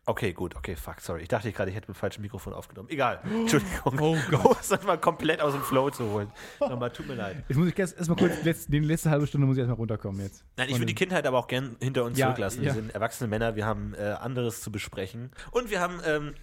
Okay, 0.06 0.34
gut, 0.34 0.54
okay, 0.54 0.76
fuck, 0.76 1.00
sorry. 1.00 1.22
Ich 1.22 1.28
dachte 1.28 1.50
gerade, 1.50 1.70
ich 1.70 1.76
hätte 1.76 1.88
mit 1.88 1.96
falschem 1.96 2.20
Mikrofon 2.22 2.52
aufgenommen. 2.52 2.90
Egal, 2.90 3.20
Entschuldigung. 3.24 3.98
Oh 4.00 4.16
Gott. 4.30 4.58
Es 4.60 4.82
mal 4.84 4.98
komplett 4.98 5.40
aus 5.40 5.52
dem 5.54 5.62
Flow 5.62 5.88
zu 5.90 6.10
holen. 6.10 6.30
Nochmal, 6.60 6.90
tut 6.90 7.06
mir 7.08 7.14
leid. 7.14 7.42
Jetzt 7.48 7.56
muss 7.56 7.68
ich 7.68 7.78
erst 7.78 8.06
mal 8.08 8.14
kurz, 8.16 8.42
letzt, 8.42 8.70
die 8.72 8.80
letzte 8.80 9.10
halbe 9.10 9.26
Stunde 9.26 9.46
muss 9.46 9.56
ich 9.56 9.60
erstmal 9.60 9.78
runterkommen 9.78 10.20
jetzt. 10.20 10.44
Nein, 10.56 10.68
ich 10.68 10.74
würde 10.74 10.86
die 10.86 10.94
Kindheit 10.94 11.26
aber 11.26 11.38
auch 11.38 11.46
gern 11.48 11.76
hinter 11.80 12.04
uns 12.04 12.18
Ja, 12.18 12.26
zurücklassen. 12.26 12.62
ja. 12.62 12.74
Wir 12.74 12.74
sind 12.82 12.94
erwachsene 12.94 13.28
Männer, 13.28 13.56
wir 13.56 13.64
haben 13.64 13.94
äh, 13.94 14.02
anderes 14.02 14.60
zu 14.60 14.70
besprechen. 14.70 15.30
Und 15.52 15.70
wir 15.70 15.80
haben 15.80 16.00
ähm, 16.06 16.34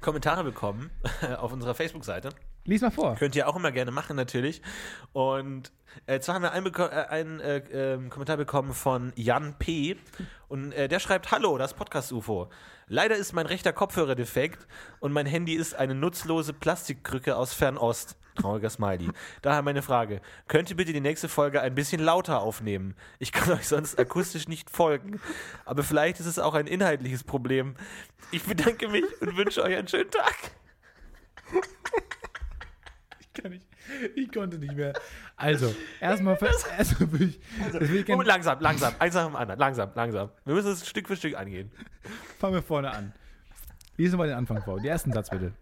Kommentare 0.00 0.42
bekommen 0.44 0.90
auf 1.38 1.52
unserer 1.52 1.74
Facebook-Seite. 1.74 2.30
Lies 2.64 2.80
mal 2.80 2.90
vor. 2.90 3.16
Könnt 3.16 3.36
ihr 3.36 3.46
auch 3.46 3.56
immer 3.56 3.70
gerne 3.72 3.90
machen, 3.90 4.16
natürlich. 4.16 4.62
Und 5.12 5.70
äh, 6.06 6.20
zwar 6.20 6.36
haben 6.36 6.42
wir 6.42 6.52
einen, 6.52 6.66
beko- 6.66 6.90
äh, 6.90 7.06
einen 7.08 7.40
äh, 7.40 7.58
ähm, 7.72 8.10
Kommentar 8.10 8.36
bekommen 8.36 8.72
von 8.74 9.12
Jan 9.16 9.58
P. 9.58 9.96
Und 10.48 10.72
äh, 10.72 10.88
der 10.88 10.98
schreibt: 11.00 11.30
Hallo, 11.30 11.58
das 11.58 11.74
Podcast-UFO. 11.74 12.50
Leider 12.86 13.16
ist 13.16 13.32
mein 13.32 13.46
rechter 13.46 13.72
Kopfhörer 13.72 14.14
defekt 14.14 14.66
und 15.00 15.12
mein 15.12 15.26
Handy 15.26 15.54
ist 15.54 15.74
eine 15.74 15.94
nutzlose 15.94 16.52
Plastikkrücke 16.52 17.36
aus 17.36 17.54
Fernost. 17.54 18.16
Trauriger 18.36 18.68
Smiley. 18.68 19.10
Daher 19.42 19.62
meine 19.62 19.80
Frage: 19.82 20.20
Könnt 20.48 20.68
ihr 20.68 20.76
bitte 20.76 20.92
die 20.92 21.00
nächste 21.00 21.28
Folge 21.28 21.60
ein 21.62 21.74
bisschen 21.74 22.00
lauter 22.02 22.40
aufnehmen? 22.40 22.94
Ich 23.18 23.32
kann 23.32 23.52
euch 23.58 23.68
sonst 23.68 23.98
akustisch 23.98 24.48
nicht 24.48 24.70
folgen. 24.70 25.20
Aber 25.64 25.82
vielleicht 25.82 26.20
ist 26.20 26.26
es 26.26 26.38
auch 26.38 26.54
ein 26.54 26.66
inhaltliches 26.66 27.24
Problem. 27.24 27.76
Ich 28.32 28.42
bedanke 28.42 28.88
mich 28.88 29.04
und 29.20 29.36
wünsche 29.36 29.62
euch 29.62 29.76
einen 29.76 29.88
schönen 29.88 30.10
Tag. 30.10 30.34
Ich 33.20 33.32
kann 33.42 33.52
nicht. 33.52 33.66
Ich 34.14 34.32
konnte 34.32 34.58
nicht 34.58 34.74
mehr. 34.74 34.92
Also, 35.36 35.74
erstmal 36.00 36.36
für, 36.36 36.46
erstmal 36.78 37.12
will 37.12 37.28
ich, 37.28 37.40
ich 38.08 38.08
Oh, 38.14 38.22
langsam, 38.22 38.58
langsam, 38.60 38.94
eins 38.98 39.14
nach 39.14 39.26
dem 39.26 39.36
anderen, 39.36 39.58
langsam, 39.60 39.90
langsam. 39.94 40.30
Wir 40.44 40.54
müssen 40.54 40.72
es 40.72 40.88
Stück 40.88 41.06
für 41.08 41.16
Stück 41.16 41.36
angehen. 41.36 41.70
fangen 42.38 42.54
wir 42.54 42.62
vorne 42.62 42.90
an. 42.90 43.12
Lies 43.96 44.12
mal 44.16 44.26
den 44.26 44.36
Anfang 44.36 44.62
vor. 44.62 44.76
Den 44.80 44.86
ersten 44.86 45.12
Satz 45.12 45.30
bitte. 45.30 45.52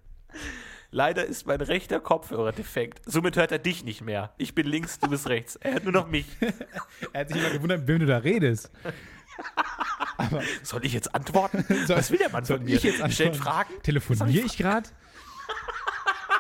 Leider 0.91 1.25
ist 1.25 1.47
mein 1.47 1.61
rechter 1.61 2.01
Kopfhörer 2.01 2.53
defekt. 2.53 3.01
Somit 3.07 3.37
hört 3.37 3.51
er 3.51 3.59
dich 3.59 3.83
nicht 3.85 4.03
mehr. 4.03 4.33
Ich 4.37 4.55
bin 4.55 4.67
links, 4.67 4.99
du 4.99 5.09
bist 5.09 5.27
rechts. 5.29 5.57
Er 5.57 5.73
hört 5.75 5.85
nur 5.85 5.93
noch 5.93 6.07
mich. 6.09 6.27
Er 7.13 7.23
hat 7.23 7.29
sich 7.29 7.39
immer 7.39 7.51
gewundert, 7.51 7.81
mit 7.81 7.89
wem 7.89 7.99
du 8.01 8.07
da 8.07 8.19
redest. 8.19 8.71
Soll 10.63 10.85
ich 10.85 10.93
jetzt 10.93 11.15
antworten? 11.15 11.65
Soll- 11.87 11.97
Was 11.97 12.11
will 12.11 12.19
der 12.19 12.29
Mann 12.31 12.45
soll 12.45 12.59
von 12.59 12.67
mir? 12.67 12.77
ich 12.77 12.83
jetzt 12.83 12.97
Stellt 13.13 13.31
antworten? 13.33 13.35
Fragen? 13.35 13.83
Telefoniere 13.83 14.47
ich 14.47 14.57
gerade? 14.57 14.89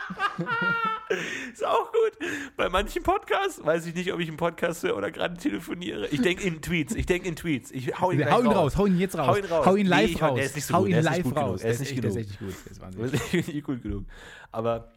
Ist 1.52 1.64
auch 1.66 1.92
gut. 1.92 2.28
Bei 2.56 2.68
manchen 2.70 3.02
Podcasts 3.02 3.62
weiß 3.64 3.86
ich 3.86 3.94
nicht, 3.94 4.12
ob 4.12 4.20
ich 4.20 4.28
einen 4.28 4.36
Podcast 4.38 4.82
höre 4.82 4.96
oder 4.96 5.10
gerade 5.10 5.36
telefoniere. 5.36 6.08
Ich 6.08 6.22
denke 6.22 6.44
in 6.44 6.62
Tweets. 6.62 6.94
Ich 6.94 7.04
denke 7.06 7.28
in 7.28 7.36
Tweets. 7.36 7.70
Ich 7.70 8.00
hau 8.00 8.10
ihn, 8.10 8.28
Hau 8.30 8.40
ihn 8.40 8.46
raus, 8.46 8.76
hau 8.76 8.86
ihn 8.86 8.98
jetzt 8.98 9.16
raus. 9.18 9.26
Hau 9.26 9.36
ihn 9.36 9.44
raus. 9.44 9.66
Hau 9.66 9.76
ihn 9.76 9.84
Nee, 9.84 9.90
live 9.90 10.10
ich- 10.10 10.22
raus. 10.22 10.34
der 10.36 10.44
ist 10.46 10.54
nicht 10.56 10.64
so 10.66 10.74
hau 10.74 10.78
gut, 10.80 10.88
ihn 10.88 10.94
der 10.94 11.02
live 11.02 11.22
gut 11.24 11.36
raus. 11.36 11.62
er 11.62 11.70
ist 11.72 11.78
Der 11.80 11.86
nicht 11.86 11.92
echt- 11.92 12.02
der 12.04 12.10
ist 12.10 12.16
echt 12.16 12.28
nicht 12.30 12.38
gut. 12.40 12.54
Der 12.64 12.72
ist 12.72 12.80
wahnsinnig. 13.32 13.46
nicht 13.54 13.64
gut 13.64 13.82
genug. 13.82 14.04
Aber 14.52 14.90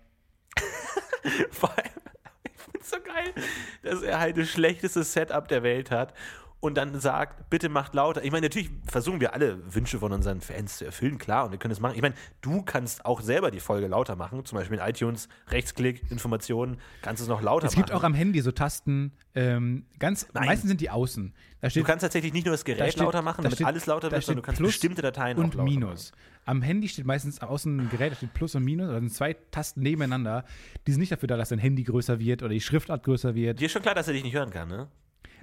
vor 1.51 1.69
allem, 1.77 1.91
ich 2.45 2.61
find's 2.71 2.89
so 2.89 2.97
geil, 3.01 3.33
dass 3.83 4.01
er 4.01 4.19
halt 4.19 4.37
das 4.37 4.49
schlechteste 4.49 5.03
Setup 5.03 5.47
der 5.49 5.63
Welt 5.63 5.91
hat 5.91 6.13
und 6.65 6.75
dann 6.75 6.99
sagt, 6.99 7.49
bitte 7.49 7.69
macht 7.69 7.93
lauter. 7.95 8.23
Ich 8.23 8.31
meine, 8.31 8.45
natürlich 8.47 8.69
versuchen 8.87 9.21
wir 9.21 9.33
alle 9.33 9.73
Wünsche 9.73 9.99
von 9.99 10.11
unseren 10.11 10.41
Fans 10.41 10.77
zu 10.77 10.85
erfüllen, 10.85 11.17
klar, 11.17 11.45
und 11.45 11.51
wir 11.51 11.57
können 11.59 11.71
es 11.71 11.79
machen. 11.79 11.95
Ich 11.95 12.01
meine, 12.01 12.15
du 12.41 12.61
kannst 12.63 13.05
auch 13.05 13.21
selber 13.21 13.51
die 13.51 13.59
Folge 13.59 13.87
lauter 13.87 14.15
machen, 14.15 14.43
zum 14.45 14.57
Beispiel 14.57 14.77
in 14.79 14.83
iTunes, 14.85 15.29
Rechtsklick, 15.49 16.11
Informationen, 16.11 16.77
kannst 17.01 17.21
es 17.21 17.27
noch 17.29 17.41
lauter 17.41 17.67
Es 17.67 17.75
gibt 17.75 17.89
machen. 17.89 17.97
auch 17.99 18.03
am 18.03 18.13
Handy 18.13 18.41
so 18.41 18.51
Tasten, 18.51 19.13
ähm, 19.35 19.85
ganz, 19.99 20.27
Nein. 20.33 20.45
meistens 20.47 20.69
sind 20.69 20.81
die 20.81 20.89
außen. 20.89 21.33
Da 21.61 21.67
du 21.67 21.71
steht, 21.71 21.85
kannst 21.85 22.03
tatsächlich 22.03 22.33
nicht 22.33 22.45
nur 22.45 22.51
das 22.53 22.63
da 22.63 22.73
Gerät 22.73 22.91
steht- 22.93 23.03
lauter 23.03 23.21
machen, 23.21 23.37
da 23.37 23.43
damit 23.43 23.55
steht- 23.55 23.67
alles 23.67 23.85
lauter 23.85 24.09
da 24.09 24.15
wird, 24.17 24.23
sondern 24.23 24.43
steht 24.43 24.43
du 24.43 24.45
kannst 24.45 24.59
Plus 24.59 24.71
bestimmte 24.73 25.01
Dateien 25.01 25.37
und 25.37 25.45
auch 25.51 25.55
lauter 25.55 25.63
Minus. 25.63 26.11
Am 26.47 26.61
Handy 26.61 26.87
steht 26.87 27.05
meistens 27.05 27.41
außen 27.41 27.79
ein 27.79 27.89
Gerät, 27.89 28.11
da 28.11 28.15
steht 28.17 28.33
Plus 28.35 28.53
und 28.53 28.63
Minus, 28.63 28.87
da 28.89 28.99
sind 28.99 29.11
zwei 29.11 29.33
Tasten 29.51 29.81
nebeneinander. 29.81 30.45
Die 30.85 30.91
sind 30.91 30.99
nicht 30.99 31.11
dafür 31.11 31.27
da, 31.27 31.37
dass 31.37 31.49
dein 31.49 31.57
Handy 31.59 31.83
größer 31.83 32.19
wird 32.19 32.43
oder 32.43 32.53
die 32.53 32.61
Schriftart 32.61 33.03
größer 33.03 33.33
wird. 33.33 33.59
Dir 33.59 33.65
ist 33.65 33.71
schon 33.71 33.81
klar, 33.81 33.95
dass 33.95 34.07
er 34.07 34.13
dich 34.13 34.23
nicht 34.23 34.35
hören 34.35 34.51
kann, 34.51 34.67
ne? 34.69 34.87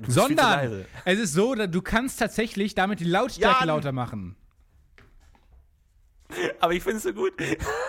Sondern 0.08 0.84
es 1.04 1.18
ist 1.18 1.32
so, 1.34 1.54
da- 1.54 1.66
du 1.66 1.82
kannst 1.82 2.18
tatsächlich 2.18 2.74
damit 2.74 3.00
die 3.00 3.04
Lautstärke 3.04 3.60
Jan! 3.60 3.68
lauter 3.68 3.92
machen. 3.92 4.36
Aber 6.60 6.72
ich 6.72 6.82
finde 6.82 6.96
es 6.98 7.02
so 7.02 7.12
gut, 7.12 7.32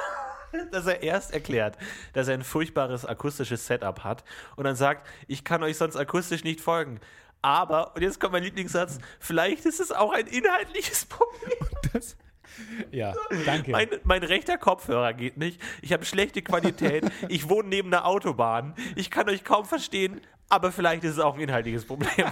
dass 0.72 0.86
er 0.86 1.02
erst 1.02 1.34
erklärt, 1.34 1.78
dass 2.14 2.28
er 2.28 2.34
ein 2.36 2.44
furchtbares 2.44 3.06
akustisches 3.06 3.66
Setup 3.66 4.04
hat 4.04 4.24
und 4.56 4.66
dann 4.66 4.76
sagt, 4.76 5.08
ich 5.28 5.44
kann 5.44 5.64
euch 5.64 5.78
sonst 5.78 5.96
akustisch 5.96 6.44
nicht 6.44 6.62
folgen. 6.62 7.00
Aber, 7.42 7.96
und 7.96 8.02
jetzt 8.02 8.20
kommt 8.20 8.34
mein 8.34 8.44
Lieblingssatz, 8.44 9.00
vielleicht 9.20 9.66
ist 9.66 9.80
es 9.80 9.92
auch 9.92 10.14
ein 10.14 10.28
inhaltliches 10.28 11.06
Problem. 11.08 11.58
Das, 11.92 12.16
ja, 12.92 13.14
danke. 13.46 13.72
Mein, 13.72 13.88
mein 14.04 14.24
rechter 14.24 14.58
Kopfhörer 14.58 15.14
geht 15.14 15.38
nicht. 15.38 15.62
Ich 15.82 15.94
habe 15.94 16.06
schlechte 16.06 16.42
Qualität. 16.42 17.06
Ich 17.30 17.50
wohne 17.50 17.70
neben 17.70 17.94
einer 17.94 18.06
Autobahn. 18.06 18.74
Ich 18.96 19.10
kann 19.12 19.30
euch 19.30 19.44
kaum 19.44 19.66
verstehen, 19.66 20.22
aber 20.50 20.72
vielleicht 20.72 21.04
ist 21.04 21.14
es 21.14 21.20
auch 21.20 21.36
ein 21.36 21.42
inhaltliches 21.42 21.86
Problem. 21.86 22.10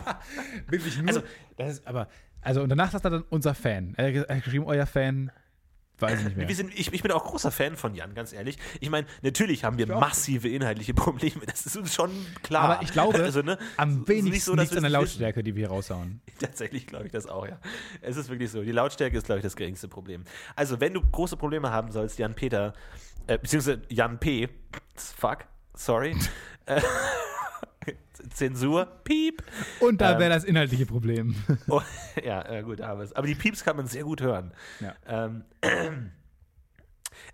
Wirklich 0.68 0.98
nur. 0.98 1.08
Also- 1.08 1.24
das 1.58 1.72
ist 1.74 1.88
aber. 1.88 2.08
Also, 2.44 2.64
und 2.64 2.70
danach 2.70 2.90
sagt 2.92 3.06
er 3.06 3.12
dann 3.12 3.24
unser 3.30 3.54
Fan. 3.54 3.94
Er 3.98 4.22
hat 4.22 4.44
geschrieben, 4.44 4.66
euer 4.66 4.88
Fan. 4.88 5.32
Weiß 6.02 6.20
ich 6.20 6.26
nicht 6.26 6.38
mehr. 6.38 6.56
Sind, 6.56 6.74
ich, 6.78 6.94
ich 6.94 7.02
bin 7.02 7.12
auch 7.12 7.24
großer 7.24 7.52
Fan 7.52 7.78
von 7.78 7.96
Jan, 7.96 8.14
ganz 8.14 8.34
ehrlich. 8.34 8.58
Ich 8.80 8.90
meine, 8.90 9.08
natürlich 9.22 9.64
haben 9.64 9.78
wir 9.78 9.88
massive 9.88 10.50
inhaltliche 10.50 10.94
Probleme. 10.94 11.42
Das 11.46 11.66
ist 11.66 11.78
uns 11.78 11.94
schon 11.94 12.12
klar. 12.44 12.64
Aber 12.64 12.84
ich 12.84 12.92
glaube, 12.92 13.24
Also, 13.24 13.42
ne, 13.42 13.58
am 13.78 14.08
wenigsten 14.08 14.32
nicht 14.32 14.44
so, 14.44 14.56
liegt 14.56 14.76
an 14.76 14.82
der. 14.84 14.92
Lautstärke, 14.92 15.44
die 15.44 15.56
wir 15.56 15.68
hier 15.68 15.70
raushauen. 15.70 16.22
Tatsächlich 16.40 16.88
glaube 16.88 17.06
ich 17.06 17.12
das 17.12 17.28
auch, 17.28 17.48
ja. 17.48 17.60
Es 18.02 18.18
ist 18.18 18.30
wirklich 18.30 18.52
so. 18.52 18.64
Die 18.64 18.72
Lautstärke 18.72 19.18
ist, 19.18 19.26
glaube 19.26 19.40
ich, 19.40 19.44
das 19.44 19.56
geringste 19.56 19.88
Problem. 19.88 20.24
Also, 20.56 20.80
wenn 20.80 20.94
du 20.94 21.02
große 21.02 21.38
Probleme 21.38 21.72
haben 21.72 21.92
sollst, 21.92 22.20
Jan 22.20 22.36
Peter, 22.36 22.74
äh, 23.28 23.38
beziehungsweise 23.38 23.82
Jan 23.90 24.20
P., 24.20 24.50
fuck, 24.96 25.46
sorry, 25.76 26.16
äh, 26.66 26.82
Zensur, 28.30 28.86
piep. 29.04 29.44
Und 29.80 30.02
da 30.02 30.14
Ähm. 30.14 30.20
wäre 30.20 30.30
das 30.30 30.44
inhaltliche 30.44 30.86
Problem. 30.86 31.36
Oh, 31.68 31.82
ja, 32.24 32.48
äh, 32.50 32.64
gut, 32.64 32.82
aber, 32.82 33.08
aber 33.14 33.28
die 33.28 33.36
Pieps 33.36 33.64
kann 33.64 33.78
man 33.78 33.88
sehr 33.88 34.04
gut 34.04 34.22
hören. 34.22 34.52
Ja. 34.80 34.96
Ähm, 35.08 35.44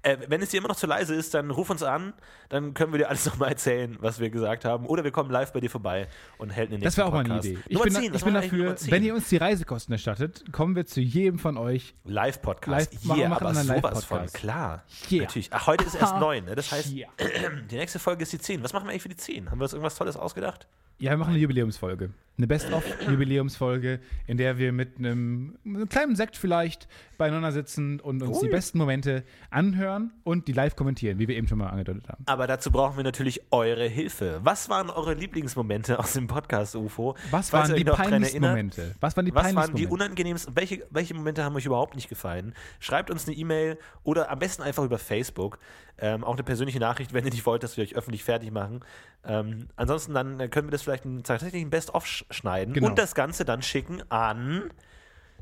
äh, 0.01 0.17
wenn 0.27 0.41
es 0.41 0.49
dir 0.49 0.57
immer 0.57 0.67
noch 0.69 0.75
zu 0.75 0.87
leise 0.87 1.13
ist, 1.15 1.33
dann 1.33 1.51
ruf 1.51 1.69
uns 1.69 1.83
an, 1.83 2.13
dann 2.49 2.73
können 2.73 2.91
wir 2.93 2.99
dir 2.99 3.09
alles 3.09 3.25
nochmal 3.27 3.49
erzählen, 3.49 3.97
was 3.99 4.19
wir 4.19 4.29
gesagt 4.29 4.65
haben. 4.65 4.85
Oder 4.85 5.03
wir 5.03 5.11
kommen 5.11 5.29
live 5.31 5.53
bei 5.53 5.59
dir 5.59 5.69
vorbei 5.69 6.07
und 6.37 6.55
halten 6.55 6.71
den 6.71 6.81
Das 6.81 6.97
nächsten 6.97 6.97
wäre 6.99 7.07
auch 7.09 7.13
mal 7.13 7.25
eine. 7.31 7.39
Idee. 7.39 7.57
Ich 7.67 7.81
bin, 7.81 7.93
10, 7.93 8.13
ich 8.13 8.23
bin 8.23 8.33
dafür, 8.33 8.57
Nummer 8.65 8.75
10? 8.75 8.91
wenn 8.91 9.03
ihr 9.03 9.13
uns 9.13 9.29
die 9.29 9.37
Reisekosten 9.37 9.93
erstattet, 9.93 10.51
kommen 10.51 10.75
wir 10.75 10.85
zu 10.85 11.01
jedem 11.01 11.39
von 11.39 11.57
euch. 11.57 11.95
Live-Podcast. 12.05 12.93
Live- 13.05 13.17
yeah, 13.17 13.29
machen 13.29 13.45
aber 13.47 13.57
einen 13.59 13.67
sowas 13.67 14.05
von, 14.05 14.25
klar. 14.27 14.83
Yeah. 15.11 15.23
Natürlich. 15.23 15.49
Ach, 15.51 15.67
heute 15.67 15.83
ist 15.85 15.95
erst 15.95 16.15
neun, 16.19 16.45
ne? 16.45 16.55
Das 16.55 16.71
heißt, 16.71 16.89
Ja. 16.91 17.07
die 17.71 17.75
nächste 17.75 17.99
Folge 17.99 18.23
ist 18.23 18.33
die 18.33 18.39
10. 18.39 18.63
Was 18.63 18.73
machen 18.73 18.85
wir 18.85 18.91
eigentlich 18.91 19.03
für 19.03 19.09
die 19.09 19.15
10? 19.17 19.51
Haben 19.51 19.59
wir 19.59 19.63
uns 19.63 19.73
irgendwas 19.73 19.95
Tolles 19.95 20.17
ausgedacht? 20.17 20.67
Ja, 20.99 21.11
wir 21.11 21.17
machen 21.17 21.31
eine 21.31 21.39
Jubiläumsfolge. 21.39 22.09
Eine 22.39 22.47
Best-of-Jubiläumsfolge, 22.47 23.99
in 24.27 24.37
der 24.37 24.59
wir 24.59 24.71
mit 24.71 24.99
einem, 24.99 25.57
einem 25.65 25.89
kleinen 25.89 26.15
Sekt 26.15 26.37
vielleicht 26.37 26.87
beieinander 27.17 27.51
sitzen 27.51 27.99
und 27.99 28.21
uns 28.21 28.39
die 28.39 28.45
Ui. 28.45 28.51
besten 28.51 28.77
Momente 28.77 29.23
anhören 29.49 30.11
und 30.23 30.47
die 30.47 30.53
live 30.53 30.75
kommentieren, 30.75 31.17
wie 31.17 31.27
wir 31.27 31.35
eben 31.35 31.47
schon 31.47 31.57
mal 31.57 31.69
angedeutet 31.69 32.07
haben. 32.09 32.23
Aber 32.27 32.45
dazu 32.45 32.71
brauchen 32.71 32.97
wir 32.97 33.03
natürlich 33.03 33.41
eure 33.49 33.87
Hilfe. 33.87 34.39
Was 34.43 34.69
waren 34.69 34.91
eure 34.91 35.15
Lieblingsmomente 35.15 35.97
aus 35.97 36.13
dem 36.13 36.27
Podcast 36.27 36.75
UFO? 36.75 37.15
Was 37.31 37.51
waren 37.53 37.75
die 37.75 37.83
peinlichsten? 37.83 38.41
Momente? 38.41 38.95
Was 38.99 39.17
waren 39.17 39.25
die 39.25 39.33
Was 39.33 39.55
waren 39.55 39.73
die 39.73 39.87
unangenehmsten, 39.87 40.55
welche, 40.55 40.85
welche 40.91 41.15
Momente 41.15 41.43
haben 41.43 41.55
euch 41.55 41.65
überhaupt 41.65 41.95
nicht 41.95 42.07
gefallen? 42.07 42.53
Schreibt 42.79 43.09
uns 43.09 43.27
eine 43.27 43.35
E-Mail 43.35 43.79
oder 44.03 44.29
am 44.29 44.37
besten 44.37 44.61
einfach 44.61 44.83
über 44.83 44.99
Facebook. 44.99 45.57
Ähm, 45.99 46.23
auch 46.23 46.33
eine 46.33 46.43
persönliche 46.43 46.79
Nachricht, 46.79 47.13
wenn 47.13 47.25
ihr 47.25 47.31
nicht 47.31 47.45
wollt, 47.45 47.63
dass 47.63 47.75
wir 47.77 47.83
euch 47.83 47.95
öffentlich 47.95 48.23
fertig 48.23 48.51
machen. 48.51 48.81
Ähm, 49.23 49.67
ansonsten 49.75 50.13
dann 50.13 50.39
äh, 50.39 50.47
können 50.47 50.67
wir 50.67 50.71
das 50.71 50.83
vielleicht 50.83 51.03
tatsächlich 51.23 51.63
ein 51.63 51.69
Best-of 51.71 52.05
sch- 52.05 52.25
schneiden 52.31 52.73
Genau. 52.73 52.87
und 52.87 52.99
das 52.99 53.15
Ganze 53.15 53.45
dann 53.45 53.61
schicken 53.63 54.03
an 54.11 54.69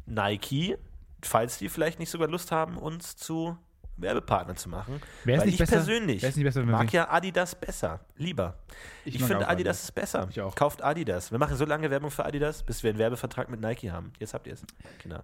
Nike 0.05 0.77
falls 1.23 1.57
die 1.57 1.69
vielleicht 1.69 1.97
nicht 1.99 2.11
sogar 2.11 2.27
Lust 2.27 2.51
haben, 2.51 2.77
uns 2.77 3.15
zu 3.17 3.57
Werbepartner 3.97 4.55
zu 4.55 4.69
machen. 4.69 5.01
Wär's 5.23 5.39
Weil 5.39 5.45
nicht 5.47 5.55
ich 5.55 5.59
besser- 5.59 5.77
persönlich 5.77 6.21
nicht 6.21 6.43
besser, 6.43 6.63
mag 6.63 6.91
ja 6.93 7.09
Adidas 7.09 7.55
besser, 7.55 8.01
lieber. 8.17 8.59
Ich, 9.05 9.19
mag 9.19 9.29
finde 9.29 9.47
Adidas 9.47 9.83
ist 9.85 9.95
besser. 9.95 10.27
Ich 10.29 10.39
auch. 10.41 10.53
Kauft 10.53 10.83
Adidas. 10.83 11.31
Wir 11.31 11.39
machen 11.39 11.55
so 11.55 11.65
lange 11.65 11.89
Werbung 11.89 12.11
für 12.11 12.25
Adidas, 12.25 12.61
bis 12.61 12.83
wir 12.83 12.91
einen 12.91 12.99
Werbevertrag 12.99 13.49
mit 13.49 13.59
Nike 13.61 13.89
haben. 13.91 14.11
Jetzt 14.19 14.33
habt 14.35 14.45
ihr 14.47 14.53
es, 14.53 14.63
Kinder. 14.99 15.23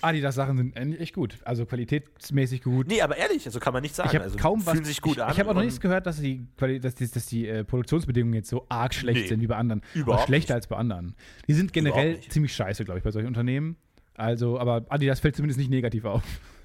Adidas-Sachen 0.00 0.56
sind 0.56 0.76
echt 0.76 1.14
gut. 1.14 1.38
Also 1.44 1.66
qualitätsmäßig 1.66 2.62
gut. 2.62 2.88
Nee, 2.88 3.00
aber 3.02 3.16
ehrlich, 3.16 3.46
also 3.46 3.60
kann 3.60 3.72
man 3.72 3.82
nicht 3.82 3.94
sagen. 3.94 4.08
Ich 4.10 4.14
habe 4.14 4.24
also, 4.24 4.36
kaum 4.36 4.64
was. 4.64 4.72
Fühlen 4.72 4.84
sich 4.84 5.00
gut 5.00 5.16
ich, 5.16 5.22
an. 5.22 5.32
Ich 5.32 5.38
habe 5.40 5.50
auch 5.50 5.54
noch 5.54 5.62
nichts 5.62 5.80
gehört, 5.80 6.06
dass 6.06 6.20
die, 6.20 6.46
dass 6.56 6.94
die, 6.94 7.10
dass 7.10 7.26
die 7.26 7.48
äh, 7.48 7.64
Produktionsbedingungen 7.64 8.34
jetzt 8.34 8.48
so 8.48 8.66
arg 8.68 8.94
schlecht 8.94 9.22
Nee. 9.22 9.28
sind 9.28 9.40
wie 9.40 9.46
bei 9.46 9.56
anderen. 9.56 9.82
Überhaupt 9.94 10.22
Oder 10.22 10.26
schlechter 10.26 10.54
nicht. 10.54 10.64
als 10.64 10.66
bei 10.66 10.76
anderen. 10.76 11.14
Die 11.48 11.54
sind 11.54 11.72
generell 11.72 12.20
ziemlich 12.20 12.54
scheiße, 12.54 12.84
glaube 12.84 12.98
ich, 12.98 13.04
bei 13.04 13.10
solchen 13.10 13.28
Unternehmen. 13.28 13.76
Also, 14.14 14.58
aber 14.58 14.86
Adidas 14.88 15.20
fällt 15.20 15.36
zumindest 15.36 15.58
nicht 15.58 15.70
negativ 15.70 16.04
auf. 16.04 16.22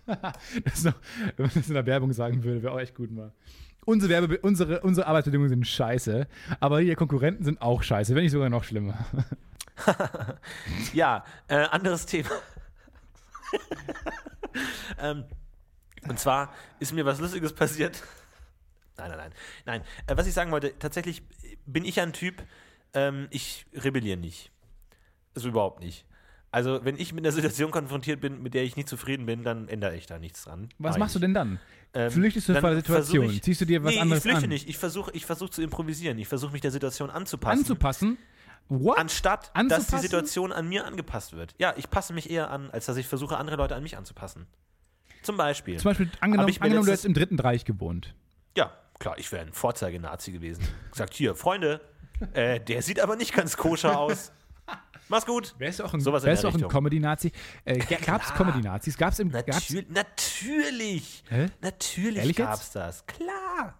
das 0.63 0.83
noch, 0.83 0.95
wenn 1.37 1.45
man 1.45 1.51
das 1.53 1.67
in 1.67 1.73
der 1.73 1.85
Werbung 1.85 2.13
sagen 2.13 2.43
würde, 2.43 2.63
wäre 2.63 2.73
auch 2.73 2.79
echt 2.79 2.95
gut 2.95 3.11
mal. 3.11 3.31
Unsere, 3.85 4.11
Werbe, 4.11 4.37
unsere, 4.39 4.81
unsere 4.81 5.07
Arbeitsbedingungen 5.07 5.49
sind 5.49 5.67
scheiße, 5.67 6.27
aber 6.59 6.81
die 6.81 6.93
Konkurrenten 6.93 7.43
sind 7.43 7.61
auch 7.61 7.81
scheiße, 7.81 8.13
wenn 8.13 8.23
nicht 8.23 8.31
sogar 8.31 8.49
noch 8.49 8.63
schlimmer. 8.63 9.05
Ja, 10.93 11.23
äh, 11.47 11.55
anderes 11.55 12.05
Thema. 12.05 12.29
ähm, 14.99 15.25
und 16.07 16.19
zwar 16.19 16.53
ist 16.79 16.93
mir 16.93 17.05
was 17.05 17.19
Lustiges 17.19 17.53
passiert. 17.53 18.01
Nein, 18.97 19.09
nein, 19.09 19.17
nein. 19.17 19.31
Nein, 19.65 19.81
äh, 20.07 20.17
was 20.17 20.27
ich 20.27 20.33
sagen 20.33 20.51
wollte, 20.51 20.77
tatsächlich 20.77 21.23
bin 21.65 21.85
ich 21.85 21.99
ein 21.99 22.13
Typ, 22.13 22.43
ähm, 22.93 23.27
ich 23.31 23.65
rebelliere 23.73 24.17
nicht. 24.17 24.51
Also 25.35 25.49
überhaupt 25.49 25.79
nicht. 25.81 26.05
Also, 26.53 26.83
wenn 26.83 26.99
ich 26.99 27.13
mit 27.13 27.23
einer 27.25 27.31
Situation 27.31 27.71
konfrontiert 27.71 28.19
bin, 28.19 28.43
mit 28.43 28.53
der 28.53 28.63
ich 28.63 28.75
nicht 28.75 28.89
zufrieden 28.89 29.25
bin, 29.25 29.43
dann 29.43 29.69
ändere 29.69 29.95
ich 29.95 30.05
da 30.05 30.19
nichts 30.19 30.43
dran. 30.43 30.67
Was 30.79 30.95
Mach 30.95 30.99
machst 30.99 31.15
du 31.15 31.19
denn 31.19 31.33
dann? 31.33 31.59
Ähm, 31.93 32.11
Flüchtest 32.11 32.49
du 32.49 32.59
vor 32.59 32.71
der 32.71 32.79
Situation? 32.79 33.29
Ich, 33.29 33.41
Ziehst 33.41 33.61
du 33.61 33.65
dir 33.65 33.83
was 33.83 33.93
nee, 33.93 33.99
anderes 33.99 34.19
ich 34.25 34.29
flüchte 34.29 34.45
an? 34.45 34.49
nicht. 34.49 34.67
Ich 34.67 34.77
versuche 34.77 35.11
ich 35.13 35.25
versuch 35.25 35.49
zu 35.49 35.61
improvisieren. 35.61 36.19
Ich 36.19 36.27
versuche 36.27 36.51
mich 36.51 36.61
der 36.61 36.71
Situation 36.71 37.09
anzupassen. 37.09 37.59
Anzupassen? 37.59 38.17
What? 38.73 38.97
Anstatt, 38.97 39.51
dass 39.67 39.87
die? 39.87 39.97
Situation 39.97 40.53
an 40.53 40.69
mir 40.69 40.85
angepasst 40.85 41.33
wird. 41.33 41.53
Ja, 41.57 41.73
ich 41.75 41.89
passe 41.89 42.13
mich 42.13 42.29
eher 42.29 42.49
an, 42.51 42.71
als 42.71 42.85
dass 42.85 42.95
ich 42.95 43.05
versuche, 43.05 43.35
andere 43.37 43.57
Leute 43.57 43.75
an 43.75 43.83
mich 43.83 43.97
anzupassen. 43.97 44.47
Zum 45.23 45.35
Beispiel. 45.35 45.77
Zum 45.77 45.89
Beispiel, 45.91 46.09
angenommen, 46.21 46.47
ich 46.49 46.61
angenommen 46.61 46.85
du 46.85 46.91
hättest 46.91 47.05
im 47.05 47.13
Dritten 47.13 47.37
Reich 47.37 47.65
gewohnt. 47.65 48.15
ja, 48.55 48.71
klar, 48.97 49.17
ich 49.17 49.29
wäre 49.33 49.45
ein 49.45 49.51
Vorzeige-Nazi 49.51 50.31
gewesen. 50.31 50.65
Gesagt, 50.91 51.13
hier, 51.13 51.35
Freunde, 51.35 51.81
äh, 52.33 52.61
der 52.61 52.81
sieht 52.81 53.01
aber 53.01 53.17
nicht 53.17 53.33
ganz 53.33 53.57
koscher 53.57 53.99
aus. 53.99 54.31
Mach's 55.09 55.25
gut. 55.25 55.53
Wärst 55.57 55.79
du 55.79 55.83
auch 55.83 55.93
ein, 55.93 55.99
Sowas 55.99 56.23
auch 56.23 56.53
ein. 56.53 56.67
Comedy-Nazi? 56.69 57.33
Äh, 57.65 57.79
ga- 57.79 57.97
gab's. 57.97 58.33
Comedy-Nazis? 58.33 58.97
Gab's 58.97 59.19
im. 59.19 59.29
Gab's, 59.31 59.69
Natür 59.69 59.83
natürlich. 59.89 61.23
Hä? 61.29 61.47
Natürlich 61.61 62.17
Ehrlich 62.19 62.37
jetzt? 62.37 62.47
gab's 62.47 62.71
das. 62.71 63.05
Klar. 63.05 63.77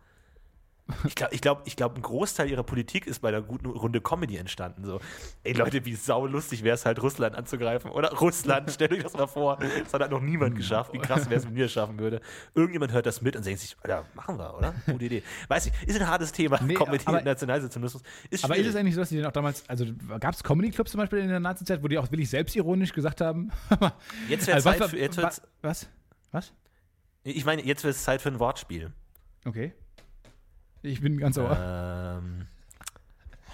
Ich 1.06 1.16
glaube, 1.16 1.34
ich 1.36 1.42
glaub, 1.42 1.62
ich 1.66 1.76
glaub, 1.76 1.96
ein 1.96 2.02
Großteil 2.02 2.50
ihrer 2.50 2.64
Politik 2.64 3.08
ist 3.08 3.20
bei 3.22 3.30
einer 3.30 3.42
guten 3.42 3.68
Runde 3.68 4.02
Comedy 4.02 4.38
entstanden. 4.38 4.84
So, 4.86 5.00
ey 5.44 5.54
Leute, 5.54 5.84
wie 5.86 5.96
saulustig 5.96 6.64
wäre 6.64 6.76
es 6.76 6.86
halt, 6.86 7.02
Russland 7.02 7.36
anzugreifen. 7.36 7.92
Oder 7.92 8.12
Russland, 8.14 8.72
stellt 8.72 8.92
euch 8.94 9.04
das 9.04 9.14
mal 9.14 9.28
vor. 9.28 9.58
Das 9.58 9.94
hat 9.94 10.02
halt 10.02 10.12
noch 10.12 10.22
niemand 10.22 10.56
geschafft. 10.56 10.94
Wie 10.94 11.00
krass 11.00 11.30
wäre 11.30 11.40
es, 11.40 11.46
wenn 11.46 11.56
wir 11.56 11.66
es 11.66 11.72
schaffen 11.72 11.98
würde. 12.00 12.22
Irgendjemand 12.56 12.92
hört 12.92 13.06
das 13.06 13.22
mit 13.22 13.36
und 13.36 13.46
denkt 13.46 13.60
sich, 13.62 13.76
Alter, 13.82 14.06
machen 14.14 14.38
wir, 14.38 14.56
oder? 14.58 14.74
Gute 14.86 15.06
Idee. 15.06 15.24
Weiß 15.48 15.66
ich, 15.68 15.74
ist 15.88 16.00
ein 16.00 16.08
hartes 16.08 16.32
Thema, 16.32 16.60
Nee, 16.62 16.74
Comedy 16.76 17.04
aber- 17.06 17.22
Nationalsozialismus. 17.22 18.04
Ist 18.30 18.44
aber 18.44 18.56
ist 18.58 18.68
es 18.68 18.76
eigentlich 18.76 18.96
so, 18.96 19.02
dass 19.02 19.10
die 19.10 19.18
denn 19.18 19.26
auch 19.26 19.32
damals, 19.32 19.68
also 19.70 19.86
gab 20.20 20.34
es 20.34 20.44
Comedy-Clubs 20.44 20.92
zum 20.92 21.00
Beispiel 21.00 21.20
in 21.20 21.30
der 21.30 21.40
Nazi-Zeit, 21.40 21.84
wo 21.84 21.88
die 21.88 21.98
auch 21.98 22.10
wirklich 22.12 22.30
selbstironisch 22.30 22.94
gesagt 22.94 23.22
haben? 23.22 23.52
Jetzt 24.30 24.48
wäre 24.48 24.56
Also 24.56 24.70
was 24.70 24.78
Zeit 24.78 24.90
für, 24.90 24.98
jetzt 24.98 25.18
wa- 25.18 25.24
wird's, 25.24 25.42
was? 25.62 25.88
Was? 26.32 26.54
ich 27.24 27.46
meine, 27.46 27.64
jetzt 27.64 27.84
wird 27.84 27.94
es 27.96 28.04
Zeit 28.04 28.22
für 28.22 28.30
ein 28.30 28.40
Wortspiel. 28.40 28.92
Okay. 29.46 29.74
Ich 30.84 31.02
bin 31.02 31.18
ganz 31.18 31.36
sauer. 31.36 31.58
Ähm, 32.22 32.48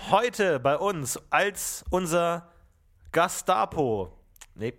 heute 0.10 0.60
bei 0.60 0.78
uns 0.78 1.20
als 1.30 1.84
unser 1.90 2.52
Gastapo. 3.12 4.18
Nee. 4.56 4.74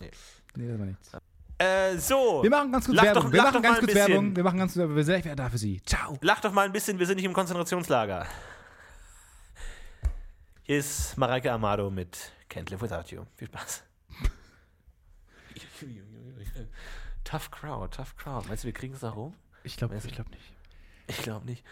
nee, 0.00 0.68
das 0.68 0.78
war 0.78 0.86
nichts. 0.86 1.10
Äh, 1.58 1.96
so. 1.98 2.42
Wir 2.42 2.50
machen 2.50 2.70
ganz 2.70 2.86
kurz 2.86 2.96
Lach 2.96 3.04
Werbung. 3.04 3.22
doch- 3.24 3.32
wir 3.32 3.42
machen 3.42 3.62
ganz 3.62 3.78
kurz. 3.80 3.94
Werbung. 3.94 4.36
Wir 4.36 4.44
machen 4.44 4.58
ganz 4.58 4.72
kurz 4.72 4.78
Werbung. 4.80 4.96
Wir 4.96 5.04
sind 5.04 5.22
gleich 5.22 5.36
da 5.36 5.48
für 5.48 5.58
Sie. 5.58 5.82
Ciao. 5.84 6.18
Lach 6.20 6.40
doch 6.40 6.52
mal 6.52 6.66
ein 6.66 6.72
bisschen, 6.72 6.98
wir 6.98 7.06
sind 7.06 7.16
nicht 7.16 7.24
im 7.24 7.32
Konzentrationslager. 7.32 8.26
Hier 10.62 10.78
ist 10.78 11.16
Mareike 11.16 11.50
Amado 11.52 11.90
mit 11.90 12.32
Can't 12.50 12.70
Live 12.70 12.82
Without 12.82 13.14
You. 13.14 13.24
Viel 13.36 13.48
Spaß. 13.48 13.82
tough 17.24 17.50
Crowd, 17.50 17.96
tough 17.96 18.16
Crowd. 18.16 18.48
Meinst 18.48 18.64
du, 18.64 18.66
wir 18.66 18.72
kriegen 18.74 18.94
es 18.94 19.00
da 19.00 19.10
rum? 19.10 19.34
Ich 19.64 19.76
glaube 19.76 19.96
glaub 19.96 20.30
nicht. 20.30 20.55
Ich 21.08 21.18
glaube 21.18 21.46
nicht. 21.46 21.64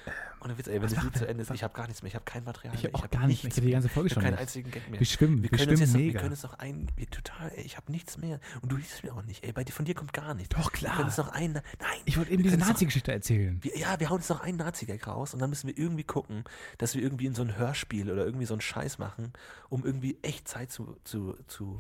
Ohne 0.45 0.57
Witz, 0.59 0.68
ey, 0.68 0.74
wenn 0.80 0.82
das 0.89 1.03
Lied 1.03 1.16
zu 1.16 1.26
Ende 1.26 1.43
ist, 1.43 1.51
ich 1.51 1.62
habe 1.64 1.74
gar 1.74 1.87
nichts 1.87 2.03
mehr. 2.03 2.09
Ich 2.09 2.14
habe 2.14 2.24
kein 2.24 2.45
Material 2.45 2.74
Ich 2.74 2.82
mehr. 2.85 2.93
habe 2.93 3.05
auch 3.05 3.11
gar 3.11 3.26
nichts 3.26 3.43
mehr. 3.43 3.51
Ich 3.51 3.57
habe 3.57 3.66
die 3.66 3.72
ganze 3.72 3.89
Folge 3.89 4.07
Ich 4.09 4.12
schon 4.12 4.22
habe 4.22 4.30
keinen 4.37 4.41
nicht. 4.41 4.49
einzigen 4.49 4.70
Gag 4.70 4.91
mehr. 4.91 5.01
Wir 5.01 5.07
schwimmen, 5.07 5.43
Wir 5.43 5.51
wir 5.51 5.59
schwimmen 5.59 5.78
jetzt 5.78 5.93
noch, 5.93 5.99
wir 5.99 6.07
mega. 6.07 6.20
können 6.20 6.30
uns 6.32 6.43
noch 6.43 6.59
ein, 6.59 6.87
wir, 6.97 7.11
total, 7.11 7.51
ey, 7.57 7.62
ich 7.64 7.76
habe 7.76 7.91
nichts 7.91 8.18
mehr. 8.18 8.39
Und 8.62 8.70
du 8.70 8.76
liest 8.76 9.03
mir 9.03 9.12
auch 9.14 9.22
nicht, 9.22 9.43
ey, 9.45 9.53
bei 9.53 9.64
dir, 9.64 9.72
von 9.72 9.85
dir 9.85 9.95
kommt 9.95 10.12
gar 10.12 10.35
nichts. 10.35 10.55
Doch, 10.55 10.70
klar. 10.70 10.93
Wir 10.93 10.97
können 10.99 11.09
uns 11.09 11.16
noch 11.16 11.28
ein, 11.32 11.53
nein. 11.55 11.62
Ich 12.05 12.16
wollte 12.16 12.30
eben 12.30 12.43
diese 12.43 12.57
Nazi-Geschichte 12.59 13.11
erzählen. 13.12 13.59
wir, 13.62 13.76
ja, 13.76 13.99
wir 13.99 14.11
hauen 14.11 14.18
jetzt 14.20 14.28
noch 14.30 14.41
einen 14.41 14.59
Nazi-Gag 14.59 15.07
raus 15.07 15.35
und 15.35 15.41
dann 15.41 15.51
müssen 15.51 15.66
wir 15.66 15.76
irgendwie 15.76 16.05
gucken, 16.05 16.45
dass 16.78 16.95
wir 16.95 17.03
irgendwie 17.03 17.26
in 17.26 17.35
so 17.35 17.43
ein 17.43 17.57
Hörspiel 17.57 18.11
oder 18.11 18.24
irgendwie 18.24 18.47
so 18.47 18.55
einen 18.55 18.61
Scheiß 18.61 18.99
machen, 18.99 19.32
um 19.68 19.85
irgendwie 19.85 20.18
echt 20.22 20.47
Zeit 20.47 20.70
zu. 20.70 20.97
zu, 21.05 21.37
zu 21.49 21.78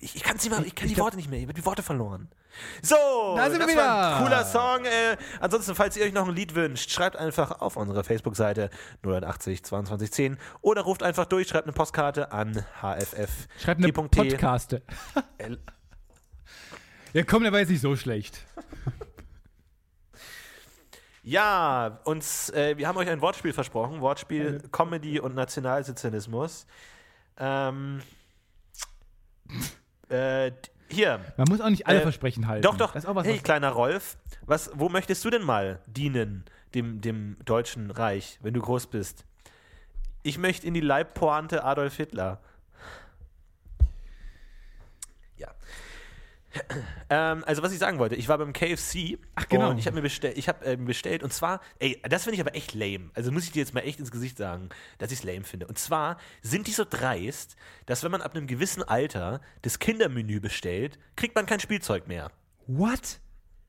ich, 0.00 0.16
ich 0.16 0.22
kann 0.22 0.36
nicht 0.36 0.48
mehr, 0.50 0.60
ich 0.64 0.74
kann 0.74 0.86
Ich 0.86 0.90
die 0.92 0.94
glaub- 0.94 1.06
Worte 1.06 1.16
nicht 1.16 1.30
mehr, 1.30 1.38
ich 1.38 1.44
habe 1.44 1.54
die 1.54 1.64
Worte 1.64 1.82
verloren. 1.82 2.28
So, 2.82 2.96
Da 3.36 3.50
sind 3.50 3.60
wir 3.60 3.66
das 3.66 3.76
war 3.76 4.16
ein 4.16 4.26
wieder. 4.26 4.42
cooler 4.42 4.44
Song. 4.44 4.84
Äh, 4.84 5.16
ansonsten, 5.40 5.74
falls 5.74 5.96
ihr 5.96 6.04
euch 6.04 6.12
noch 6.12 6.26
ein 6.28 6.34
Lied 6.34 6.54
wünscht, 6.54 6.90
schreibt 6.90 7.16
einfach 7.16 7.60
auf 7.60 7.76
unserer 7.76 8.02
Facebook-Seite 8.04 8.70
080 9.02 9.64
22 9.64 10.10
10 10.12 10.38
oder 10.60 10.82
ruft 10.82 11.02
einfach 11.02 11.26
durch, 11.26 11.48
schreibt 11.48 11.66
eine 11.66 11.72
Postkarte 11.72 12.32
an 12.32 12.64
hff. 12.82 13.46
Schreib 13.62 13.78
eine. 13.78 13.92
Podcaste. 13.92 14.82
L- 15.38 15.58
Ja, 17.12 17.22
komm, 17.24 17.42
der 17.44 17.52
war 17.52 17.60
jetzt 17.60 17.70
nicht 17.70 17.80
so 17.80 17.94
schlecht. 17.96 18.44
Ja, 21.22 22.00
uns, 22.04 22.48
äh, 22.50 22.76
wir 22.78 22.88
haben 22.88 22.96
euch 22.96 23.08
ein 23.08 23.20
Wortspiel 23.20 23.52
versprochen. 23.52 24.00
Wortspiel 24.00 24.62
Comedy 24.72 25.20
und 25.20 25.34
Nationalsozialismus. 25.34 26.66
Ähm, 27.38 28.00
äh, 30.08 30.52
hier. 30.90 31.20
Man 31.36 31.48
muss 31.48 31.60
auch 31.60 31.68
nicht 31.70 31.86
alle 31.86 31.98
Äh, 31.98 32.02
Versprechen 32.02 32.46
halten. 32.46 32.62
Doch, 32.62 32.76
doch. 32.76 32.92
Das 32.92 33.04
ist 33.04 33.10
auch 33.10 33.14
was, 33.14 33.26
hey, 33.26 33.36
was 33.36 33.42
kleiner 33.42 33.70
Rolf, 33.70 34.16
was, 34.46 34.70
wo 34.74 34.88
möchtest 34.88 35.24
du 35.24 35.30
denn 35.30 35.42
mal 35.42 35.80
dienen, 35.86 36.44
dem, 36.74 37.00
dem 37.00 37.36
Deutschen 37.44 37.90
Reich, 37.90 38.38
wenn 38.42 38.54
du 38.54 38.60
groß 38.60 38.86
bist? 38.86 39.24
Ich 40.22 40.38
möchte 40.38 40.66
in 40.66 40.74
die 40.74 40.80
Leibpointe 40.80 41.64
Adolf 41.64 41.96
Hitler. 41.96 42.40
Ähm, 47.10 47.42
also 47.46 47.62
was 47.62 47.72
ich 47.72 47.78
sagen 47.78 47.98
wollte, 47.98 48.16
ich 48.16 48.28
war 48.28 48.36
beim 48.36 48.52
KFC 48.52 49.18
Ach, 49.34 49.48
genau. 49.48 49.70
und 49.70 49.78
ich 49.78 49.86
habe 49.86 49.96
mir 49.96 50.02
bestell, 50.02 50.34
ich 50.36 50.46
habe 50.46 50.64
ähm, 50.66 50.84
bestellt 50.84 51.22
und 51.22 51.32
zwar, 51.32 51.62
ey, 51.78 52.00
das 52.08 52.24
finde 52.24 52.34
ich 52.34 52.40
aber 52.40 52.54
echt 52.54 52.74
lame. 52.74 53.10
Also 53.14 53.32
muss 53.32 53.44
ich 53.44 53.52
dir 53.52 53.60
jetzt 53.60 53.72
mal 53.72 53.80
echt 53.80 53.98
ins 53.98 54.10
Gesicht 54.10 54.36
sagen, 54.36 54.68
dass 54.98 55.10
ich 55.10 55.20
es 55.20 55.24
lame 55.24 55.44
finde. 55.44 55.66
Und 55.66 55.78
zwar 55.78 56.18
sind 56.42 56.66
die 56.66 56.72
so 56.72 56.84
dreist, 56.88 57.56
dass 57.86 58.04
wenn 58.04 58.10
man 58.10 58.20
ab 58.20 58.34
einem 58.34 58.46
gewissen 58.46 58.82
Alter 58.82 59.40
das 59.62 59.78
Kindermenü 59.78 60.40
bestellt, 60.40 60.98
kriegt 61.16 61.34
man 61.34 61.46
kein 61.46 61.60
Spielzeug 61.60 62.08
mehr. 62.08 62.30
What? 62.66 63.20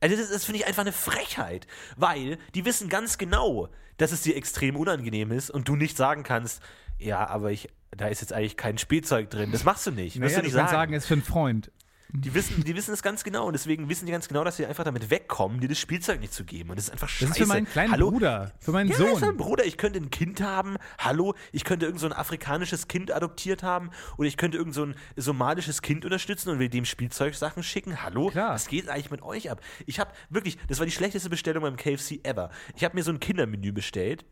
Also 0.01 0.15
das, 0.15 0.29
das 0.29 0.45
finde 0.45 0.59
ich 0.59 0.67
einfach 0.67 0.81
eine 0.81 0.91
Frechheit, 0.91 1.67
weil 1.95 2.37
die 2.55 2.65
wissen 2.65 2.89
ganz 2.89 3.17
genau, 3.17 3.69
dass 3.97 4.11
es 4.11 4.21
dir 4.21 4.35
extrem 4.35 4.75
unangenehm 4.75 5.31
ist 5.31 5.49
und 5.49 5.67
du 5.67 5.75
nicht 5.75 5.97
sagen 5.97 6.23
kannst, 6.23 6.61
ja, 6.97 7.25
aber 7.27 7.51
ich, 7.51 7.69
da 7.91 8.07
ist 8.07 8.21
jetzt 8.21 8.33
eigentlich 8.33 8.57
kein 8.57 8.77
Spielzeug 8.77 9.29
drin. 9.29 9.51
Das 9.51 9.63
machst 9.63 9.87
du 9.87 9.91
nicht. 9.91 10.17
Naja, 10.17 10.29
du 10.29 10.35
du 10.35 10.41
nicht 10.47 10.55
kannst 10.55 10.71
sagen. 10.71 10.71
sagen, 10.71 10.93
es 10.93 11.03
ist 11.03 11.07
für 11.07 11.13
einen 11.13 11.23
Freund. 11.23 11.71
Die 12.11 12.33
wissen, 12.33 12.63
die 12.63 12.75
wissen 12.75 12.91
es 12.91 13.03
ganz 13.03 13.23
genau 13.23 13.45
und 13.45 13.53
deswegen 13.53 13.87
wissen 13.87 14.07
die 14.07 14.11
ganz 14.11 14.27
genau, 14.27 14.43
dass 14.43 14.57
sie 14.57 14.65
einfach 14.65 14.83
damit 14.83 15.11
wegkommen, 15.11 15.59
dir 15.59 15.69
das 15.69 15.77
Spielzeug 15.77 16.19
nicht 16.19 16.33
zu 16.33 16.43
geben. 16.43 16.71
Und 16.71 16.77
das 16.77 16.85
ist 16.85 16.91
einfach 16.91 17.07
scheiße. 17.07 17.25
Das 17.25 17.37
ist 17.37 17.43
für 17.43 17.47
meinen 17.47 17.67
kleinen 17.67 17.91
Hallo? 17.91 18.09
Bruder, 18.09 18.51
für 18.59 18.71
meinen 18.71 18.89
Ja, 18.89 18.97
das 18.97 19.07
ist 19.07 19.13
mein 19.13 19.29
Sohn. 19.29 19.37
Bruder. 19.37 19.65
Ich 19.65 19.77
könnte 19.77 19.99
ein 19.99 20.09
Kind 20.09 20.41
haben. 20.41 20.77
Hallo, 20.97 21.35
ich 21.51 21.63
könnte 21.63 21.85
irgend 21.85 22.01
so 22.01 22.07
ein 22.07 22.13
afrikanisches 22.13 22.87
Kind 22.87 23.11
adoptiert 23.11 23.61
haben. 23.61 23.91
Oder 24.17 24.27
ich 24.27 24.37
könnte 24.37 24.57
irgend 24.57 24.73
so 24.73 24.85
ein 24.87 24.95
somalisches 25.17 25.83
Kind 25.83 26.03
unterstützen 26.03 26.49
und 26.49 26.57
will 26.57 26.69
dem 26.69 26.85
Spielzeugsachen 26.85 27.61
schicken. 27.61 28.01
Hallo, 28.01 28.29
Klar. 28.29 28.55
was 28.55 28.67
geht 28.67 28.89
eigentlich 28.89 29.11
mit 29.11 29.21
euch 29.21 29.51
ab? 29.51 29.61
Ich 29.85 29.99
habe 29.99 30.11
wirklich, 30.29 30.57
das 30.67 30.79
war 30.79 30.87
die 30.87 30.91
schlechteste 30.91 31.29
Bestellung 31.29 31.61
beim 31.61 31.75
KFC 31.77 32.21
ever. 32.23 32.49
Ich 32.75 32.83
habe 32.83 32.95
mir 32.95 33.03
so 33.03 33.11
ein 33.11 33.19
Kindermenü 33.19 33.71
bestellt. 33.71 34.25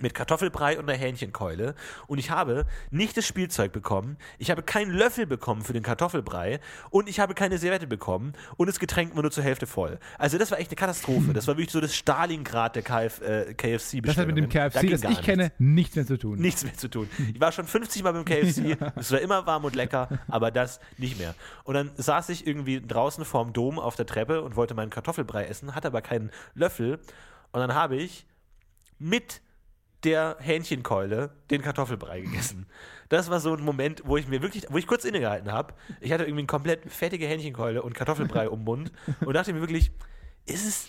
Mit 0.00 0.14
Kartoffelbrei 0.14 0.78
und 0.78 0.88
einer 0.88 0.98
Hähnchenkeule 0.98 1.74
und 2.08 2.18
ich 2.18 2.30
habe 2.30 2.66
nicht 2.90 3.16
das 3.16 3.26
Spielzeug 3.26 3.72
bekommen, 3.72 4.16
ich 4.38 4.50
habe 4.50 4.62
keinen 4.62 4.90
Löffel 4.90 5.26
bekommen 5.26 5.62
für 5.62 5.72
den 5.72 5.82
Kartoffelbrei 5.84 6.60
und 6.90 7.08
ich 7.08 7.20
habe 7.20 7.34
keine 7.34 7.58
Serviette 7.58 7.86
bekommen 7.86 8.32
und 8.56 8.66
das 8.66 8.80
Getränk 8.80 9.14
war 9.14 9.22
nur 9.22 9.30
zur 9.30 9.44
Hälfte 9.44 9.66
voll. 9.66 9.98
Also 10.18 10.36
das 10.36 10.50
war 10.50 10.58
echt 10.58 10.70
eine 10.70 10.76
Katastrophe. 10.76 11.32
Das 11.32 11.46
war 11.46 11.56
wirklich 11.56 11.70
so 11.70 11.80
das 11.80 11.94
Stalingrad 11.94 12.74
der 12.76 12.82
KF, 12.82 13.20
äh, 13.20 13.54
KFC 13.54 14.00
Das 14.02 14.16
hat 14.16 14.26
mit 14.26 14.36
dem 14.36 14.48
Da 14.48 14.68
KFC, 14.68 14.80
ging 14.80 14.90
das 14.90 15.04
ich 15.04 15.22
kenne, 15.22 15.52
nichts 15.58 15.94
mehr 15.94 16.06
zu 16.06 16.16
tun. 16.16 16.38
nichts 16.38 16.64
mehr 16.64 16.74
zu 16.74 16.88
tun. 16.88 17.08
Ich 17.32 17.40
war 17.40 17.52
schon 17.52 17.66
50 17.66 18.02
Mal 18.02 18.12
beim 18.12 18.24
KFC, 18.24 18.76
es 18.96 19.12
war 19.12 19.20
immer 19.20 19.46
warm 19.46 19.64
und 19.64 19.76
lecker, 19.76 20.08
aber 20.28 20.50
das 20.50 20.80
nicht 20.98 21.18
mehr. 21.18 21.34
Und 21.62 21.74
dann 21.74 21.90
saß 21.96 22.30
ich 22.30 22.46
irgendwie 22.46 22.80
draußen 22.80 23.24
vorm 23.24 23.52
Dom 23.52 23.78
auf 23.78 23.94
der 23.96 24.06
Treppe 24.06 24.42
und 24.42 24.56
wollte 24.56 24.74
meinen 24.74 24.90
Kartoffelbrei 24.90 25.44
essen, 25.46 25.74
hatte 25.74 25.88
aber 25.88 26.02
keinen 26.02 26.30
Löffel 26.54 26.98
und 27.52 27.60
dann 27.60 27.74
habe 27.74 27.96
ich 27.96 28.26
mit 28.98 29.40
der 30.04 30.36
Hähnchenkeule 30.40 31.30
den 31.50 31.62
Kartoffelbrei 31.62 32.20
gegessen. 32.20 32.66
Das 33.08 33.30
war 33.30 33.40
so 33.40 33.54
ein 33.54 33.64
Moment, 33.64 34.02
wo 34.04 34.16
ich 34.16 34.28
mir 34.28 34.42
wirklich, 34.42 34.66
wo 34.70 34.78
ich 34.78 34.86
kurz 34.86 35.04
innegehalten 35.04 35.52
habe. 35.52 35.74
Ich 36.00 36.12
hatte 36.12 36.24
irgendwie 36.24 36.40
eine 36.40 36.46
komplett 36.46 36.90
fettige 36.90 37.26
Hähnchenkeule 37.26 37.82
und 37.82 37.94
Kartoffelbrei 37.94 38.48
um 38.50 38.64
Mund 38.64 38.92
und 39.24 39.34
dachte 39.34 39.52
mir 39.52 39.60
wirklich, 39.60 39.90
ist 40.46 40.66
es, 40.66 40.88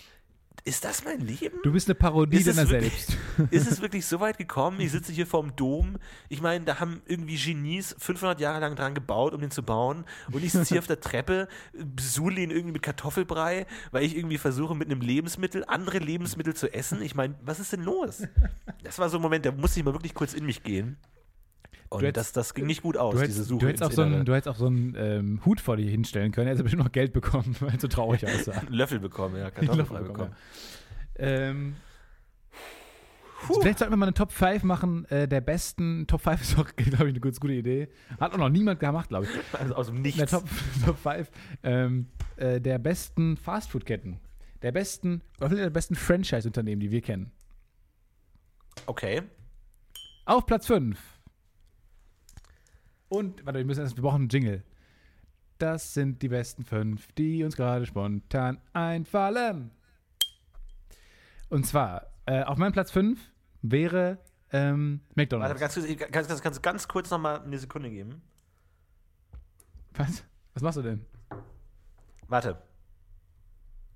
ist 0.64 0.84
das 0.84 1.04
mein 1.04 1.20
Leben? 1.20 1.58
Du 1.62 1.72
bist 1.72 1.88
eine 1.88 1.94
Parodie 1.94 2.42
deiner 2.42 2.66
selbst. 2.66 3.16
Ist 3.50 3.70
es 3.70 3.80
wirklich 3.82 4.04
so 4.06 4.20
weit 4.20 4.38
gekommen? 4.38 4.80
Ich 4.80 4.92
sitze 4.92 5.12
hier 5.12 5.26
vorm 5.26 5.54
Dom. 5.56 5.96
Ich 6.28 6.42
meine, 6.42 6.64
da 6.64 6.80
haben 6.80 7.02
irgendwie 7.06 7.36
Genies 7.36 7.94
500 7.98 8.40
Jahre 8.40 8.60
lang 8.60 8.74
dran 8.74 8.94
gebaut, 8.94 9.32
um 9.32 9.40
den 9.40 9.50
zu 9.50 9.62
bauen. 9.62 10.04
Und 10.32 10.44
ich 10.44 10.52
sitze 10.52 10.74
hier 10.74 10.78
auf 10.80 10.86
der 10.86 11.00
Treppe, 11.00 11.48
besudle 11.72 12.40
ihn 12.40 12.50
irgendwie 12.50 12.72
mit 12.72 12.82
Kartoffelbrei, 12.82 13.66
weil 13.92 14.04
ich 14.04 14.16
irgendwie 14.16 14.38
versuche, 14.38 14.74
mit 14.74 14.90
einem 14.90 15.00
Lebensmittel 15.00 15.64
andere 15.66 15.98
Lebensmittel 15.98 16.54
zu 16.54 16.72
essen. 16.72 17.02
Ich 17.02 17.14
meine, 17.14 17.34
was 17.42 17.60
ist 17.60 17.72
denn 17.72 17.82
los? 17.82 18.22
Das 18.82 18.98
war 18.98 19.08
so 19.08 19.18
ein 19.18 19.22
Moment, 19.22 19.46
da 19.46 19.52
musste 19.52 19.80
ich 19.80 19.84
mal 19.84 19.94
wirklich 19.94 20.14
kurz 20.14 20.34
in 20.34 20.46
mich 20.46 20.62
gehen. 20.62 20.96
Und 21.88 22.02
Du 22.02 22.06
hättest- 22.06 22.36
das, 22.36 22.46
das 22.46 22.54
ging 22.54 22.66
nicht 22.66 22.82
gut 22.82 22.96
aus, 22.96 23.14
Du 23.14 23.20
diese 23.20 23.32
hättest, 23.34 23.48
Suche. 23.48 23.60
du 23.60 23.66
hättest 23.68 23.82
auch 23.84 23.92
so 23.92 24.02
einen, 24.02 24.24
du 24.24 24.32
hättest 24.34 24.48
auch 24.48 24.56
so 24.56 24.66
einen 24.66 24.94
ähm, 24.98 25.40
Hut 25.44 25.60
vor 25.60 25.76
dir 25.76 25.88
hinstellen 25.90 26.32
können. 26.32 26.48
Er 26.48 26.54
hätte 26.54 26.62
bestimmt 26.64 26.82
noch 26.82 26.92
Geld 26.92 27.12
bekommen, 27.12 27.54
weil 27.60 27.78
so 27.78 27.88
traurig 27.88 28.26
aussah. 28.26 28.62
Löffel 28.68 28.98
bekommen, 28.98 29.36
ja, 29.36 29.44
Löffel 29.44 29.66
Kartoffelbrei 29.66 29.98
bekommen, 30.00 30.12
bekommen. 30.12 30.36
Ähm, 31.18 31.76
vielleicht 33.60 33.78
sollten 33.78 33.92
wir 33.92 33.96
mal 33.96 34.06
eine 34.06 34.14
Top 34.14 34.32
5 34.32 34.62
machen, 34.64 35.04
äh, 35.06 35.28
der 35.28 35.40
besten. 35.40 36.06
Top 36.06 36.22
5 36.22 36.40
ist 36.42 36.58
auch, 36.58 36.66
glaube 36.76 37.04
ich, 37.06 37.10
eine 37.10 37.20
ganz 37.20 37.38
gute 37.40 37.52
Idee. 37.54 37.88
Hat 38.18 38.32
auch 38.32 38.38
noch 38.38 38.48
niemand 38.48 38.80
gemacht, 38.80 39.08
glaube 39.08 39.26
ich. 39.26 39.30
Also 39.58 39.74
aus 39.76 39.86
dem 39.86 40.02
Nichts. 40.02 40.18
Der 40.18 40.26
Top, 40.26 40.44
Top 40.84 40.98
5 40.98 41.30
ähm, 41.62 42.08
äh, 42.36 42.60
der 42.60 42.78
besten 42.78 43.36
Fastfood-Ketten. 43.36 44.18
Der 44.62 44.72
besten, 44.72 45.22
der 45.40 45.70
besten 45.70 45.94
Franchise-Unternehmen, 45.94 46.80
die 46.80 46.90
wir 46.90 47.02
kennen. 47.02 47.30
Okay. 48.86 49.22
Auf 50.24 50.44
Platz 50.46 50.66
5. 50.66 50.98
Und, 53.08 53.44
warte, 53.46 53.58
wir 53.58 53.64
müssen 53.66 53.80
erst, 53.80 53.96
wir 53.96 54.02
brauchen 54.02 54.22
einen 54.22 54.28
Jingle. 54.28 54.62
Das 55.58 55.94
sind 55.94 56.20
die 56.22 56.28
besten 56.28 56.64
fünf, 56.64 57.12
die 57.12 57.42
uns 57.44 57.56
gerade 57.56 57.86
spontan 57.86 58.58
einfallen. 58.72 59.70
Und 61.48 61.66
zwar, 61.66 62.08
äh, 62.26 62.42
auf 62.42 62.58
meinem 62.58 62.72
Platz 62.72 62.90
5 62.90 63.18
wäre 63.62 64.18
ähm, 64.52 65.00
Warte, 65.00 65.14
McDonalds. 65.20 65.60
ganz, 65.60 65.74
kurz- 65.74 65.96
ganz, 66.10 66.28
ganz, 66.28 66.42
ganz, 66.42 66.62
ganz 66.62 66.88
kurz 66.88 67.10
nochmal 67.10 67.40
eine 67.42 67.58
Sekunde 67.58 67.90
geben. 67.90 68.20
Was? 69.94 70.24
Was 70.54 70.62
machst 70.62 70.78
du 70.78 70.82
denn? 70.82 71.04
Warte. 72.28 72.58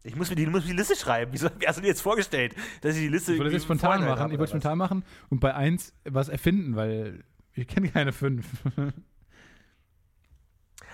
Ich 0.02 0.16
muss 0.16 0.30
mir 0.30 0.36
die, 0.36 0.46
muss 0.46 0.62
mir 0.64 0.70
die 0.70 0.76
Liste 0.76 0.96
schreiben. 0.96 1.32
Wieso 1.32 1.50
hast 1.66 1.76
du 1.76 1.82
dir 1.82 1.88
jetzt 1.88 2.00
vorgestellt, 2.00 2.54
dass 2.80 2.94
ich 2.94 3.02
die 3.02 3.08
Liste 3.08 3.34
Ich 3.34 3.38
wollte 3.38 3.52
das 3.52 3.64
spontan 3.64 4.00
machen. 4.04 4.32
Ich 4.32 4.38
wollte 4.38 4.50
spontan 4.50 4.78
machen 4.78 5.04
und 5.28 5.40
bei 5.40 5.54
1 5.54 5.92
was 6.04 6.28
erfinden, 6.30 6.74
weil 6.74 7.22
ich 7.60 7.68
kenne 7.68 7.88
keine 7.88 8.12
5. 8.12 8.46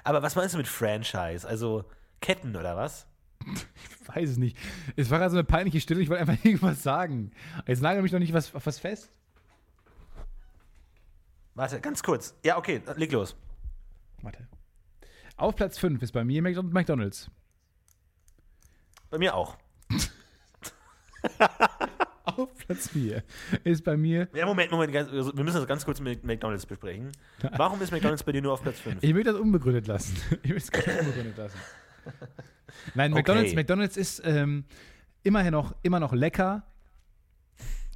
Aber 0.04 0.22
was 0.22 0.36
meinst 0.36 0.54
du 0.54 0.58
mit 0.58 0.68
Franchise? 0.68 1.46
Also 1.46 1.84
Ketten 2.20 2.56
oder 2.56 2.76
was? 2.76 3.06
ich 3.44 4.08
weiß 4.08 4.30
es 4.30 4.36
nicht. 4.36 4.56
Es 4.96 5.10
war 5.10 5.18
gerade 5.18 5.30
so 5.30 5.36
eine 5.36 5.44
peinliche 5.44 5.80
Stille, 5.80 6.00
ich 6.00 6.08
wollte 6.08 6.22
einfach 6.22 6.44
irgendwas 6.44 6.82
sagen. 6.82 7.32
Jetzt 7.66 7.82
nagel 7.82 8.02
mich 8.02 8.12
doch 8.12 8.18
nicht 8.18 8.32
was, 8.32 8.54
auf 8.54 8.66
was 8.66 8.78
fest. 8.78 9.10
Warte, 11.54 11.80
ganz 11.80 12.02
kurz. 12.02 12.34
Ja, 12.44 12.58
okay, 12.58 12.82
leg 12.96 13.12
los. 13.12 13.36
Warte. 14.22 14.46
Auf 15.36 15.56
Platz 15.56 15.78
5 15.78 16.02
ist 16.02 16.12
bei 16.12 16.24
mir 16.24 16.42
McDonald's. 16.42 16.74
McDonald's. 16.74 17.30
Bei 19.10 19.18
mir 19.18 19.34
auch. 19.34 19.56
Auf 22.36 22.48
Platz 22.66 22.88
4 22.88 23.22
ist 23.64 23.84
bei 23.84 23.96
mir. 23.96 24.28
Ja, 24.34 24.46
Moment, 24.46 24.70
Moment. 24.70 24.92
Ganz, 24.92 25.10
also, 25.10 25.36
wir 25.36 25.44
müssen 25.44 25.56
das 25.56 25.66
ganz 25.66 25.84
kurz 25.84 26.00
mit 26.00 26.24
McDonalds 26.24 26.66
besprechen. 26.66 27.12
Warum 27.56 27.80
ist 27.82 27.92
McDonalds 27.92 28.22
bei 28.22 28.32
dir 28.32 28.42
nur 28.42 28.52
auf 28.52 28.62
Platz 28.62 28.80
5? 28.80 28.98
Ich 29.02 29.14
will 29.14 29.22
das 29.24 29.36
unbegründet 29.36 29.86
lassen. 29.86 30.16
Ich 30.42 30.50
will 30.50 30.56
es 30.56 30.70
ganz 30.70 30.86
unbegründet 31.00 31.36
lassen. 31.36 31.58
Nein, 32.94 33.12
Okay. 33.12 33.20
McDonald's, 33.20 33.54
McDonald's 33.54 33.96
ist 33.96 34.22
ähm, 34.24 34.64
immerhin 35.22 35.52
noch, 35.52 35.74
immer 35.82 35.98
noch 36.00 36.12
lecker. 36.12 36.64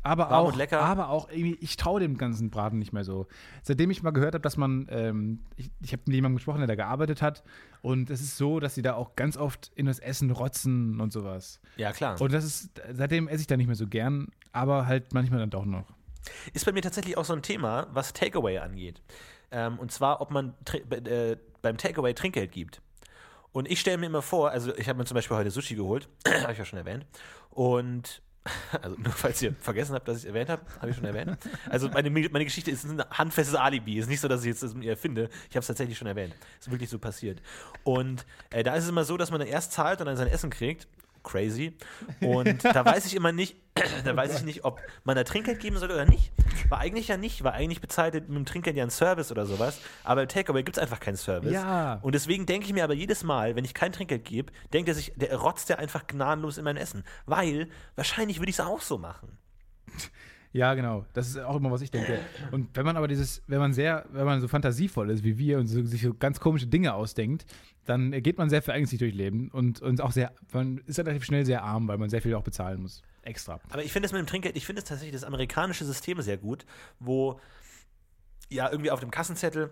Aber 0.03 0.31
Warm 0.31 0.47
auch, 0.47 0.57
lecker. 0.57 0.81
aber 0.81 1.11
auch 1.11 1.29
irgendwie, 1.31 1.59
ich 1.61 1.77
traue 1.77 2.01
dem 2.01 2.17
ganzen 2.17 2.51
Braten 2.51 2.79
nicht 2.79 2.93
mehr 2.93 3.05
so. 3.05 3.27
Seitdem 3.63 3.91
ich 3.91 4.03
mal 4.03 4.13
gehört 4.13 4.35
habe, 4.35 4.43
dass 4.43 4.57
man, 4.57 4.87
ähm, 4.91 5.41
ich, 5.57 5.71
ich 5.83 5.93
habe 5.93 6.03
mit 6.07 6.15
jemandem 6.15 6.37
gesprochen, 6.37 6.59
der 6.59 6.69
da 6.69 6.75
gearbeitet 6.75 7.21
hat, 7.21 7.43
und 7.83 8.11
es 8.11 8.21
ist 8.21 8.37
so, 8.37 8.61
dass 8.61 8.75
sie 8.75 8.83
da 8.83 8.95
auch 8.95 9.15
ganz 9.17 9.37
oft 9.37 9.71
in 9.75 9.87
das 9.87 9.99
Essen 9.99 10.31
rotzen 10.31 11.01
und 11.01 11.13
sowas. 11.13 11.61
Ja, 11.77 11.93
klar. 11.93 12.21
Und 12.21 12.33
das 12.33 12.45
ist, 12.45 12.71
seitdem 12.93 13.29
esse 13.29 13.43
ich 13.43 13.47
da 13.47 13.57
nicht 13.57 13.67
mehr 13.67 13.77
so 13.77 13.87
gern, 13.87 14.29
aber 14.53 14.87
halt 14.87 15.13
manchmal 15.13 15.41
dann 15.41 15.51
doch 15.51 15.65
noch. 15.65 15.87
Ist 16.53 16.65
bei 16.65 16.73
mir 16.73 16.83
tatsächlich 16.83 17.17
auch 17.17 17.25
so 17.25 17.33
ein 17.33 17.43
Thema, 17.43 17.87
was 17.93 18.13
Takeaway 18.13 18.59
angeht. 18.59 19.03
Ähm, 19.51 19.79
und 19.79 19.91
zwar, 19.93 20.21
ob 20.21 20.31
man 20.31 20.55
äh, 20.73 21.37
beim 21.63 21.77
Takeaway 21.77 22.15
Trinkgeld 22.15 22.53
gibt. 22.53 22.81
Und 23.53 23.71
ich 23.71 23.81
stelle 23.81 23.99
mir 23.99 24.07
immer 24.07 24.23
vor, 24.23 24.51
also 24.51 24.75
ich 24.77 24.89
habe 24.89 24.99
mir 24.99 25.05
zum 25.05 25.17
Beispiel 25.17 25.37
heute 25.37 25.51
Sushi 25.51 25.75
geholt, 25.75 26.09
habe 26.43 26.53
ich 26.53 26.59
ja 26.59 26.65
schon 26.65 26.79
erwähnt. 26.79 27.05
Und 27.51 28.23
also 28.82 28.97
nur 28.97 29.12
falls 29.12 29.43
ihr 29.43 29.55
vergessen 29.55 29.95
habt, 29.95 30.09
dass 30.09 30.18
ich 30.18 30.22
es 30.24 30.28
erwähnt 30.28 30.49
habe, 30.49 30.62
habe 30.78 30.91
ich 30.91 30.97
schon 30.97 31.05
erwähnt. 31.05 31.36
Also 31.68 31.88
meine, 31.88 32.11
meine 32.11 32.45
Geschichte 32.45 32.70
ist 32.70 32.84
ein 32.84 33.03
handfestes 33.11 33.55
Alibi. 33.55 33.99
Ist 33.99 34.09
nicht 34.09 34.20
so, 34.20 34.28
dass 34.28 34.41
ich 34.41 34.47
jetzt 34.47 34.62
das 34.62 34.74
mit 34.74 34.84
ihr 34.84 34.93
erfinde. 34.93 35.28
Ich 35.51 35.57
habe 35.57 35.61
es 35.61 35.66
tatsächlich 35.66 35.99
schon 35.99 36.09
erwähnt. 36.09 36.34
Ist 36.59 36.70
wirklich 36.70 36.88
so 36.88 36.99
passiert. 36.99 37.43
Und 37.84 38.24
äh, 38.51 38.62
da 38.62 38.74
ist 38.74 38.84
es 38.84 38.91
immer 38.91 39.05
so, 39.05 39.16
dass 39.16 39.30
man 39.30 39.41
dann 39.41 39.49
erst 39.49 39.72
zahlt 39.72 40.01
und 40.01 40.07
dann 40.07 40.16
sein 40.16 40.28
Essen 40.28 40.51
kriegt. 40.51 40.88
Crazy. 41.23 41.77
Und 42.21 42.64
da 42.64 42.85
weiß 42.85 43.07
ich 43.07 43.14
immer 43.14 43.33
nicht, 43.33 43.57
da 44.05 44.16
weiß 44.16 44.37
ich 44.37 44.45
nicht, 44.45 44.64
ob 44.64 44.81
man 45.05 45.16
da 45.16 45.25
Trinkgeld 45.25 45.61
geben 45.61 45.79
soll 45.79 45.91
oder 45.91 46.05
nicht. 46.05 46.33
War 46.68 46.79
eigentlich 46.79 47.09
ja 47.09 47.16
nicht, 47.16 47.45
weil 47.45 47.53
eigentlich 47.53 47.81
bezahlt 47.81 48.14
mit 48.14 48.29
dem 48.29 48.45
Trinkgeld 48.45 48.77
ja 48.77 48.85
ein 48.85 48.91
Service 48.91 49.31
oder 49.31 49.47
sowas. 49.47 49.81
Aber 50.05 50.23
im 50.23 50.29
Takeaway 50.29 50.62
gibt 50.62 50.77
es 50.77 50.83
einfach 50.83 51.01
keinen 51.01 51.16
Service. 51.16 51.53
Ja. 51.53 51.99
Und 52.03 52.14
deswegen 52.14 52.47
denke 52.47 52.66
ich 52.66 52.73
mir 52.73 52.85
aber 52.85 52.95
jedes 52.95 53.23
Mal, 53.23 53.57
wenn 53.57 53.64
ich 53.64 53.75
kein 53.75 53.93
Trinkgeld 53.93 54.25
gebe, 54.25 54.53
denkt 54.73 54.89
er 54.89 54.95
sich, 54.95 55.12
der 55.16 55.35
rotzt 55.37 55.68
der 55.68 55.79
einfach 55.79 56.07
gnadenlos 56.07 56.59
in 56.59 56.64
mein 56.64 56.77
Essen. 56.77 57.05
Weil 57.27 57.68
wahrscheinlich 57.97 58.39
würde 58.39 58.51
ich 58.51 58.57
es 58.57 58.64
auch 58.64 58.81
so 58.81 58.99
machen. 58.99 59.39
Ja, 60.53 60.75
genau. 60.75 61.05
Das 61.13 61.29
ist 61.29 61.39
auch 61.39 61.57
immer, 61.57 61.71
was 61.71 61.81
ich 61.81 61.91
denke. 61.91 62.19
Und 62.51 62.69
wenn 62.75 62.85
man 62.85 62.97
aber 62.97 63.07
dieses, 63.07 63.43
wenn 63.47 63.61
man 63.61 63.73
sehr, 63.73 64.05
wenn 64.11 64.25
man 64.25 64.41
so 64.41 64.49
fantasievoll 64.49 65.11
ist 65.11 65.23
wie 65.23 65.39
wir 65.39 65.59
und 65.59 65.69
so, 65.69 65.83
sich 65.85 66.03
so 66.03 66.13
ganz 66.13 66.41
komische 66.41 66.67
Dinge 66.67 66.95
ausdenkt, 66.95 67.47
dann 67.85 68.11
geht 68.23 68.37
man 68.37 68.51
sehr 68.51 68.63
verängstigt 68.63 69.01
durch 69.01 69.15
Leben 69.15 69.49
und, 69.51 69.81
und 69.81 70.01
auch 70.01 70.11
sehr, 70.11 70.33
man 70.53 70.79
ist 70.87 70.99
relativ 70.99 71.25
schnell 71.25 71.47
sehr 71.47 71.63
arm, 71.63 71.87
weil 71.89 71.99
man 71.99 72.11
sehr 72.11 72.21
viel 72.21 72.35
auch 72.35 72.43
bezahlen 72.43 72.83
muss. 72.83 73.03
Extra. 73.23 73.61
Aber 73.71 73.85
ich 73.85 73.93
finde 73.93 74.07
es 74.07 74.13
mit 74.13 74.21
dem 74.21 74.27
Trinkgeld, 74.27 74.57
ich 74.57 74.67
finde 74.67 74.83
es 74.83 74.89
tatsächlich 74.89 75.15
das 75.15 75.25
amerikanische 75.25 75.85
System 75.85 76.21
sehr 76.21 76.37
gut, 76.37 76.67
wo 76.99 77.39
ja 78.49 78.71
irgendwie 78.71 78.91
auf 78.91 79.01
dem 79.01 79.11
Kassenzettel 79.11 79.71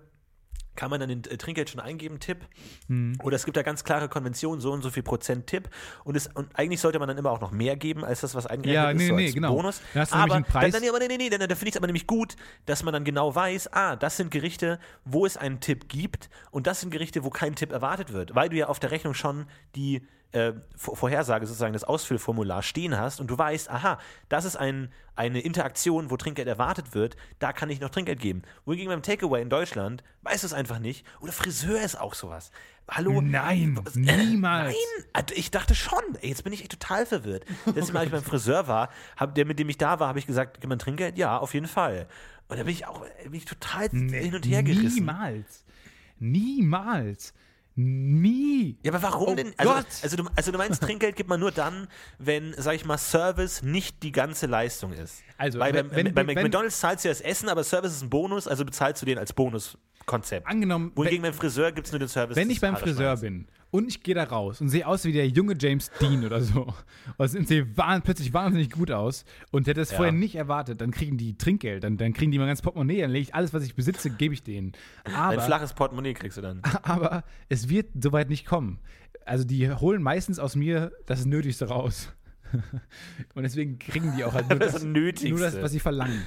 kann 0.78 0.90
man 0.90 1.00
dann 1.00 1.08
den 1.08 1.24
äh, 1.24 1.36
Trinkgeld 1.36 1.68
schon 1.70 1.80
eingeben, 1.80 2.20
Tipp. 2.20 2.38
Mhm. 2.86 3.18
Oder 3.24 3.34
es 3.34 3.44
gibt 3.44 3.56
da 3.56 3.62
ganz 3.62 3.82
klare 3.82 4.08
Konventionen, 4.08 4.60
so 4.60 4.70
und 4.70 4.80
so 4.82 4.90
viel 4.90 5.02
Prozent 5.02 5.48
Tipp. 5.48 5.68
Und, 6.04 6.14
es, 6.16 6.28
und 6.28 6.56
eigentlich 6.56 6.80
sollte 6.80 7.00
man 7.00 7.08
dann 7.08 7.18
immer 7.18 7.32
auch 7.32 7.40
noch 7.40 7.50
mehr 7.50 7.76
geben, 7.76 8.04
als 8.04 8.20
das, 8.20 8.36
was 8.36 8.46
eingerechnet 8.46 8.74
Ja, 8.74 8.90
ist, 8.92 8.96
nee, 8.98 9.08
so 9.08 9.14
nee, 9.16 9.26
als 9.26 9.34
genau. 9.34 9.54
Bonus. 9.56 9.80
Nämlich 9.92 10.12
aber 10.12 10.34
einen 10.34 10.44
Preis- 10.44 10.72
Dann, 10.72 10.82
dann, 10.82 10.90
aber 10.90 11.00
nee, 11.00 11.08
nee, 11.08 11.16
nee, 11.16 11.30
dann, 11.30 11.40
dann 11.40 11.48
finde 11.50 11.68
ich 11.70 11.74
es 11.74 11.76
aber 11.76 11.88
nämlich 11.88 12.06
gut, 12.06 12.36
dass 12.66 12.84
man 12.84 12.92
dann 12.94 13.02
genau 13.02 13.34
weiß, 13.34 13.72
ah, 13.72 13.96
das 13.96 14.16
sind 14.16 14.30
Gerichte, 14.30 14.78
wo 15.04 15.26
es 15.26 15.36
einen 15.36 15.58
Tipp 15.58 15.88
gibt 15.88 16.30
und 16.52 16.68
das 16.68 16.80
sind 16.80 16.90
Gerichte, 16.90 17.24
wo 17.24 17.30
kein 17.30 17.56
Tipp 17.56 17.72
erwartet 17.72 18.12
wird, 18.12 18.36
weil 18.36 18.48
du 18.48 18.56
ja 18.56 18.68
auf 18.68 18.78
der 18.78 18.92
Rechnung 18.92 19.14
schon 19.14 19.46
die 19.74 20.06
äh, 20.32 20.52
Vor- 20.76 20.96
Vorhersage, 20.96 21.46
sozusagen 21.46 21.72
das 21.72 21.84
Ausfüllformular 21.84 22.62
stehen 22.62 22.96
hast 22.98 23.20
und 23.20 23.28
du 23.28 23.38
weißt, 23.38 23.70
aha, 23.70 23.98
das 24.28 24.44
ist 24.44 24.56
ein, 24.56 24.92
eine 25.16 25.40
Interaktion, 25.40 26.10
wo 26.10 26.16
Trinkgeld 26.18 26.46
erwartet 26.48 26.94
wird, 26.94 27.16
da 27.38 27.52
kann 27.52 27.70
ich 27.70 27.80
noch 27.80 27.88
Trinkgeld 27.90 28.20
geben. 28.20 28.42
Wohingegen 28.66 28.90
beim 28.90 29.02
Takeaway 29.02 29.40
in 29.40 29.48
Deutschland 29.50 30.04
weißt 30.22 30.42
du 30.42 30.46
es 30.48 30.52
einfach 30.52 30.78
nicht. 30.80 31.06
Oder 31.20 31.32
Friseur 31.32 31.80
ist 31.80 31.98
auch 31.98 32.12
sowas. 32.14 32.50
Hallo? 32.90 33.20
Nein, 33.20 33.78
Was- 33.82 33.94
niemals. 33.96 34.74
Nein, 34.74 35.04
also 35.14 35.34
ich 35.34 35.50
dachte 35.50 35.74
schon. 35.74 36.02
Ey, 36.20 36.28
jetzt 36.28 36.44
bin 36.44 36.52
ich 36.52 36.60
echt 36.62 36.72
total 36.72 37.06
verwirrt. 37.06 37.44
Letztes 37.66 37.92
Mal, 37.92 38.00
als 38.00 38.06
ich 38.08 38.12
beim 38.12 38.22
Friseur 38.22 38.66
war, 38.68 38.90
hab, 39.16 39.34
der, 39.34 39.44
mit 39.46 39.58
dem 39.58 39.68
ich 39.68 39.78
da 39.78 39.98
war, 40.00 40.08
habe 40.08 40.18
ich 40.18 40.26
gesagt, 40.26 40.60
gibt 40.60 40.68
man 40.68 40.78
Trinkgeld? 40.78 41.16
Ja, 41.18 41.38
auf 41.38 41.54
jeden 41.54 41.66
Fall. 41.68 42.06
Und 42.48 42.58
da 42.58 42.64
bin 42.64 42.72
ich 42.72 42.86
auch 42.86 43.04
bin 43.24 43.34
ich 43.34 43.44
total 43.44 43.88
hin 43.90 44.34
und 44.34 44.46
her 44.46 44.62
gerissen. 44.62 44.94
Niemals. 45.04 45.64
Niemals. 46.18 47.34
Nie. 47.80 48.76
Ja, 48.82 48.92
aber 48.92 49.02
warum 49.02 49.28
Oh 49.28 49.34
denn? 49.36 49.52
Also, 49.56 49.72
Gott. 49.72 49.86
also, 50.02 50.16
du, 50.16 50.24
also 50.34 50.50
du 50.50 50.58
meinst, 50.58 50.82
Trinkgeld 50.82 51.14
gibt 51.14 51.28
man 51.30 51.38
nur 51.38 51.52
dann, 51.52 51.86
wenn, 52.18 52.52
sag 52.58 52.74
ich 52.74 52.84
mal, 52.84 52.98
Service 52.98 53.62
nicht 53.62 54.02
die 54.02 54.10
ganze 54.10 54.46
Leistung 54.46 54.92
ist. 54.92 55.22
Also, 55.36 55.60
Weil 55.60 55.72
wenn- 55.74 55.88
beim, 55.88 55.96
wenn- 55.96 56.12
bei 56.14 56.26
wenn- 56.26 56.42
McDonalds 56.42 56.80
zahlst 56.80 57.04
du 57.04 57.08
ja 57.08 57.12
das 57.14 57.20
Essen, 57.20 57.48
aber 57.48 57.62
Service 57.62 57.92
ist 57.92 58.02
ein 58.02 58.10
Bonus, 58.10 58.48
also 58.48 58.64
bezahlst 58.64 59.00
du 59.02 59.06
den 59.06 59.16
als 59.16 59.32
Bonuskonzept. 59.32 60.44
Angenommen, 60.48 60.90
Wohingegen 60.96 61.22
beim 61.22 61.34
Friseur 61.34 61.70
gibt 61.70 61.86
es 61.86 61.92
nur 61.92 62.00
den 62.00 62.08
Service. 62.08 62.36
Wenn 62.36 62.50
ich 62.50 62.60
beim 62.60 62.76
Friseur 62.76 63.16
bin 63.18 63.46
und 63.70 63.86
ich 63.88 64.02
gehe 64.02 64.14
da 64.14 64.24
raus 64.24 64.60
und 64.60 64.68
sehe 64.68 64.86
aus 64.86 65.04
wie 65.04 65.12
der 65.12 65.28
junge 65.28 65.54
James 65.58 65.90
Dean 66.00 66.24
oder 66.24 66.40
so, 66.40 66.72
und 67.18 67.48
sie 67.48 67.76
wahn, 67.76 68.02
plötzlich 68.02 68.32
wahnsinnig 68.32 68.70
gut 68.70 68.90
aus 68.90 69.24
und 69.50 69.66
hätte 69.66 69.80
es 69.80 69.90
Ja. 69.90 69.96
vorher 69.96 70.12
nicht 70.12 70.34
erwartet, 70.36 70.80
dann 70.80 70.90
kriegen 70.90 71.16
die 71.18 71.36
Trinkgeld, 71.36 71.84
dann, 71.84 71.96
dann 71.96 72.12
kriegen 72.14 72.30
die 72.32 72.38
mein 72.38 72.46
ganzes 72.46 72.62
Portemonnaie, 72.62 73.00
dann 73.02 73.10
lege 73.10 73.22
ich 73.22 73.34
alles, 73.34 73.52
was 73.52 73.62
ich 73.64 73.74
besitze, 73.74 74.10
gebe 74.10 74.32
ich 74.34 74.42
denen. 74.42 74.72
Ein 75.04 75.14
Aber, 75.14 75.40
flaches 75.42 75.74
Portemonnaie 75.74 76.14
kriegst 76.14 76.38
du 76.38 76.42
dann. 76.42 76.62
aber 76.82 77.24
es 77.48 77.68
wird 77.68 77.88
soweit 78.02 78.28
nicht 78.30 78.46
kommen. 78.46 78.78
Also 79.26 79.44
die 79.44 79.70
holen 79.70 80.02
meistens 80.02 80.38
aus 80.38 80.56
mir 80.56 80.92
das 81.06 81.26
Nötigste 81.26 81.66
raus. 81.68 82.12
und 83.34 83.42
deswegen 83.42 83.78
kriegen 83.78 84.14
die 84.16 84.24
auch 84.24 84.32
halt 84.32 84.48
nur 84.48 84.58
Das 84.58 84.72
das, 84.72 84.82
Nötigste. 84.84 85.28
nur 85.28 85.40
das, 85.40 85.60
was 85.60 85.70
sie 85.72 85.80
verlangen. 85.80 86.22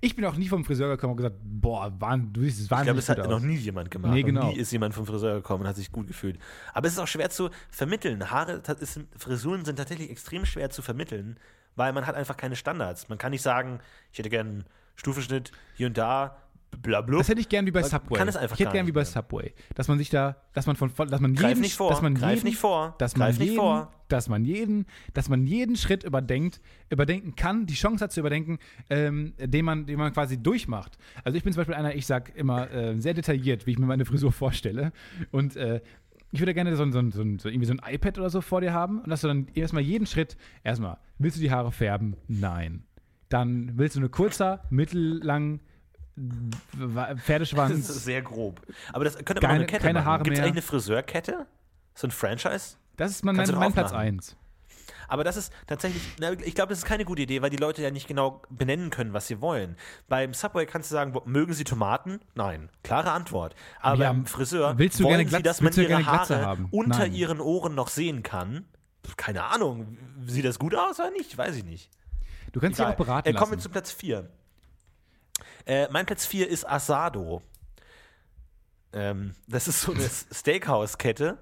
Ich 0.00 0.14
bin 0.14 0.24
auch 0.24 0.36
nie 0.36 0.48
vom 0.48 0.64
Friseur 0.64 0.88
gekommen 0.88 1.12
und 1.12 1.16
gesagt, 1.16 1.36
boah, 1.42 1.92
wahn, 1.98 2.32
du 2.32 2.42
siehst 2.42 2.60
Ich 2.62 2.68
glaube, 2.68 2.80
wahnsinnig 2.80 3.06
das 3.06 3.08
hat 3.08 3.16
gut 3.18 3.30
noch 3.30 3.36
aus. 3.38 3.42
nie 3.42 3.56
jemand 3.56 3.90
gemacht. 3.90 4.12
Nee, 4.12 4.22
genau. 4.22 4.42
Noch 4.42 4.52
nie 4.52 4.58
ist 4.58 4.70
jemand 4.70 4.94
vom 4.94 5.06
Friseur 5.06 5.34
gekommen 5.36 5.62
und 5.62 5.68
hat 5.68 5.76
sich 5.76 5.90
gut 5.90 6.06
gefühlt. 6.06 6.38
Aber 6.72 6.86
es 6.86 6.92
ist 6.92 6.98
auch 7.00 7.08
schwer 7.08 7.30
zu 7.30 7.50
vermitteln. 7.70 8.30
Haare, 8.30 8.62
ist, 8.80 9.00
Frisuren 9.16 9.64
sind 9.64 9.76
tatsächlich 9.76 10.10
extrem 10.10 10.44
schwer 10.44 10.70
zu 10.70 10.82
vermitteln, 10.82 11.36
weil 11.74 11.92
man 11.92 12.06
hat 12.06 12.14
einfach 12.14 12.36
keine 12.36 12.54
Standards. 12.54 13.08
Man 13.08 13.18
kann 13.18 13.32
nicht 13.32 13.42
sagen, 13.42 13.80
ich 14.12 14.18
hätte 14.20 14.30
gern 14.30 14.46
einen 14.48 14.64
Stufenschnitt 14.94 15.50
hier 15.74 15.88
und 15.88 15.98
da, 15.98 16.36
blablabla. 16.70 17.18
Das 17.18 17.28
hätte 17.28 17.40
ich 17.40 17.48
gern 17.48 17.66
wie 17.66 17.70
bei 17.70 17.82
Subway. 17.82 18.16
kann 18.18 18.28
es 18.28 18.36
einfach 18.36 18.56
ich 18.56 18.60
hätte 18.60 18.72
gern 18.72 18.86
wie 18.86 18.90
nicht 18.90 18.94
bei. 18.94 19.04
Subway, 19.04 19.52
dass 19.74 19.88
man 19.88 19.98
sich 19.98 20.10
da, 20.10 20.36
dass 20.54 20.66
man 20.66 20.76
von, 20.76 20.90
dass 21.08 21.20
man 21.20 21.34
Greif 21.34 21.48
jeden, 21.50 21.60
nicht 21.62 21.74
vor, 21.76 21.90
dass 21.90 22.02
man 22.02 22.14
greif 22.14 22.34
jeden, 22.36 22.44
nicht 22.48 22.58
vor, 22.58 22.94
dass 22.98 23.16
man 23.16 23.26
greif 23.28 23.38
nicht 23.38 23.48
jeden, 23.50 23.60
vor. 23.60 23.92
dass 24.08 24.28
man 24.28 24.44
jeden, 24.44 24.86
dass 25.14 25.28
man 25.28 25.46
jeden 25.46 25.76
Schritt 25.76 26.04
überdenkt, 26.04 26.60
überdenken 26.90 27.34
kann, 27.36 27.66
die 27.66 27.74
Chance 27.74 28.04
hat 28.04 28.12
zu 28.12 28.20
überdenken, 28.20 28.58
ähm, 28.90 29.34
den 29.38 29.64
man, 29.64 29.86
den 29.86 29.98
man 29.98 30.12
quasi 30.12 30.42
durchmacht. 30.42 30.98
Also 31.24 31.36
ich 31.36 31.44
bin 31.44 31.52
zum 31.52 31.60
Beispiel 31.60 31.74
einer, 31.74 31.94
ich 31.94 32.06
sag 32.06 32.34
immer 32.36 32.70
äh, 32.70 33.00
sehr 33.00 33.14
detailliert, 33.14 33.66
wie 33.66 33.72
ich 33.72 33.78
mir 33.78 33.86
meine 33.86 34.04
Frisur 34.04 34.32
vorstelle 34.32 34.92
und 35.30 35.56
äh, 35.56 35.80
ich 36.30 36.40
würde 36.40 36.52
gerne 36.52 36.76
so, 36.76 36.82
ein- 36.82 36.92
so, 36.92 36.98
ein- 36.98 37.10
so, 37.10 37.22
ein- 37.22 37.38
so 37.38 37.48
irgendwie 37.48 37.66
so 37.66 37.72
ein 37.72 37.80
iPad 37.94 38.18
oder 38.18 38.28
so 38.28 38.42
vor 38.42 38.60
dir 38.60 38.74
haben 38.74 39.00
und 39.00 39.08
dass 39.08 39.22
du 39.22 39.28
dann 39.28 39.46
erstmal 39.54 39.82
jeden 39.82 40.06
Schritt, 40.06 40.36
erstmal, 40.62 40.98
willst 41.18 41.38
du 41.38 41.40
die 41.40 41.50
Haare 41.50 41.72
färben? 41.72 42.16
Nein. 42.28 42.82
Dann 43.30 43.72
willst 43.76 43.96
du 43.96 44.00
eine 44.00 44.08
kurzer, 44.10 44.62
mittellang, 44.70 45.60
Pferdeschwanz. 47.18 47.86
Das 47.86 47.96
ist 47.96 48.04
sehr 48.04 48.22
grob. 48.22 48.60
Aber 48.92 49.04
das 49.04 49.14
könnte 49.16 49.34
man 49.34 49.40
Keine- 49.42 49.54
eine 49.54 49.66
Kette 49.66 49.82
keine 49.86 49.98
machen. 50.00 50.06
Haare 50.06 50.22
Gibt 50.24 50.34
es 50.36 50.40
mehr. 50.40 50.46
eigentlich 50.48 50.64
eine 50.64 50.68
Friseurkette? 50.80 51.46
So 51.94 52.06
ein 52.06 52.10
Franchise? 52.10 52.76
Das 52.96 53.10
ist 53.10 53.24
mein, 53.24 53.36
mein, 53.36 53.48
mein 53.54 53.72
Platz 53.72 53.86
aufmachen. 53.92 54.06
1. 54.06 54.36
Aber 55.10 55.24
das 55.24 55.38
ist 55.38 55.52
tatsächlich, 55.66 56.02
ich 56.44 56.54
glaube, 56.54 56.68
das 56.68 56.78
ist 56.78 56.84
keine 56.84 57.06
gute 57.06 57.22
Idee, 57.22 57.40
weil 57.40 57.48
die 57.48 57.56
Leute 57.56 57.80
ja 57.82 57.90
nicht 57.90 58.06
genau 58.08 58.42
benennen 58.50 58.90
können, 58.90 59.14
was 59.14 59.26
sie 59.26 59.40
wollen. 59.40 59.76
Beim 60.06 60.34
Subway 60.34 60.66
kannst 60.66 60.90
du 60.90 60.94
sagen, 60.94 61.14
mögen 61.24 61.54
sie 61.54 61.64
Tomaten? 61.64 62.20
Nein. 62.34 62.68
Klare 62.82 63.12
Antwort. 63.12 63.54
Aber 63.80 64.02
Ja, 64.02 64.12
beim 64.12 64.26
Friseur 64.26 64.76
willst 64.76 65.00
du 65.00 65.04
wollen 65.04 65.16
gerne 65.26 65.38
sie, 65.38 65.42
dass 65.42 65.62
man 65.62 65.72
ihre 65.72 66.04
Haare 66.04 66.44
haben? 66.44 66.68
unter 66.72 66.98
Nein. 66.98 67.14
ihren 67.14 67.40
Ohren 67.40 67.74
noch 67.74 67.88
sehen 67.88 68.22
kann. 68.22 68.66
Keine 69.16 69.44
Ahnung. 69.44 69.96
Sieht 70.26 70.44
das 70.44 70.58
gut 70.58 70.74
aus 70.74 71.00
oder 71.00 71.10
nicht? 71.10 71.38
Weiß 71.38 71.56
ich 71.56 71.64
nicht. 71.64 71.88
Du 72.52 72.60
kannst 72.60 72.78
dich 72.78 72.84
auch 72.84 72.94
beraten 72.94 73.28
äh, 73.28 73.32
kommen 73.32 73.52
wir 73.52 73.56
lassen. 73.56 73.62
zu 73.62 73.70
Platz 73.70 73.90
4. 73.92 74.28
Äh, 75.68 75.86
mein 75.90 76.06
Platz 76.06 76.24
4 76.26 76.48
ist 76.48 76.66
Asado. 76.68 77.42
Ähm, 78.94 79.34
das 79.46 79.68
ist 79.68 79.82
so 79.82 79.92
eine 79.92 80.08
Steakhouse-Kette. 80.32 81.36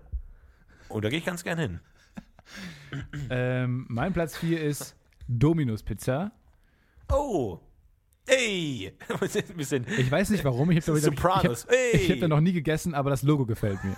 Und 0.88 1.04
da 1.04 1.08
gehe 1.08 1.20
ich 1.20 1.24
ganz 1.24 1.44
gern 1.44 1.58
hin. 1.58 1.80
Ähm, 3.30 3.86
mein 3.88 4.12
Platz 4.12 4.36
4 4.36 4.60
ist 4.62 4.96
Dominus 5.28 5.82
Pizza. 5.84 6.32
Oh. 7.08 7.60
Ey. 8.26 8.92
Ich 9.98 10.10
weiß 10.10 10.30
nicht 10.30 10.44
warum, 10.44 10.72
ich 10.72 10.86
habe 10.86 10.98
Sopranos. 11.00 11.66
ich, 11.70 11.94
ich, 11.94 12.02
ich 12.04 12.10
hab 12.12 12.20
da 12.20 12.28
noch 12.28 12.40
nie 12.40 12.52
gegessen, 12.52 12.94
aber 12.94 13.10
das 13.10 13.22
Logo 13.22 13.46
gefällt 13.46 13.82
mir. 13.84 13.94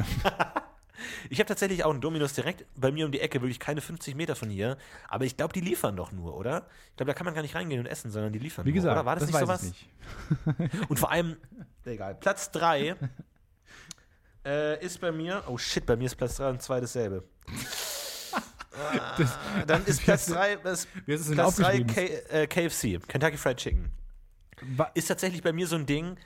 Ich 1.30 1.38
habe 1.40 1.48
tatsächlich 1.48 1.84
auch 1.84 1.90
einen 1.90 2.00
Dominus 2.00 2.32
direkt 2.34 2.64
bei 2.76 2.90
mir 2.92 3.06
um 3.06 3.12
die 3.12 3.20
Ecke, 3.20 3.40
wirklich 3.42 3.60
keine 3.60 3.80
50 3.80 4.14
Meter 4.14 4.36
von 4.36 4.50
hier. 4.50 4.76
Aber 5.08 5.24
ich 5.24 5.36
glaube, 5.36 5.52
die 5.52 5.60
liefern 5.60 5.96
doch 5.96 6.12
nur, 6.12 6.36
oder? 6.36 6.66
Ich 6.90 6.96
glaube, 6.96 7.10
da 7.12 7.14
kann 7.14 7.24
man 7.24 7.34
gar 7.34 7.42
nicht 7.42 7.54
reingehen 7.54 7.80
und 7.80 7.86
essen, 7.86 8.10
sondern 8.10 8.32
die 8.32 8.38
liefern 8.38 8.64
Wie 8.64 8.70
nur. 8.70 8.74
gesagt, 8.76 8.96
oder 8.96 9.06
war 9.06 9.16
das, 9.16 9.24
das 9.24 9.32
nicht 9.40 9.48
weiß 9.48 9.60
sowas? 9.60 9.62
ich 9.62 9.88
nicht. 10.68 10.88
Und 10.90 10.98
vor 10.98 11.10
allem, 11.10 11.36
egal, 11.84 12.14
Platz 12.14 12.50
3 12.52 12.96
äh, 14.46 14.84
ist 14.84 15.00
bei 15.00 15.12
mir, 15.12 15.42
oh 15.46 15.58
shit, 15.58 15.84
bei 15.84 15.96
mir 15.96 16.06
ist 16.06 16.16
Platz 16.16 16.36
3 16.36 16.50
und 16.50 16.62
2 16.62 16.80
dasselbe. 16.80 17.24
Das, 17.46 18.34
Ah, 18.80 19.64
Dann 19.66 19.84
ist 19.86 20.02
Platz 20.02 20.26
3 20.32 20.54
ist 20.54 20.86
Wie 21.06 21.12
hast 21.14 21.20
du 21.20 21.22
es 21.22 21.26
denn 21.26 21.34
Platz 21.34 21.56
3 21.56 21.80
aufgeschrieben? 21.80 22.28
äh, 22.30 22.46
KFC, 22.46 23.08
Kentucky 23.08 23.36
Fried 23.36 23.56
Chicken. 23.56 23.90
Ist 24.94 25.06
tatsächlich 25.08 25.42
bei 25.42 25.52
mir 25.52 25.66
so 25.66 25.74
ein 25.76 25.84
Ding, 25.86 26.16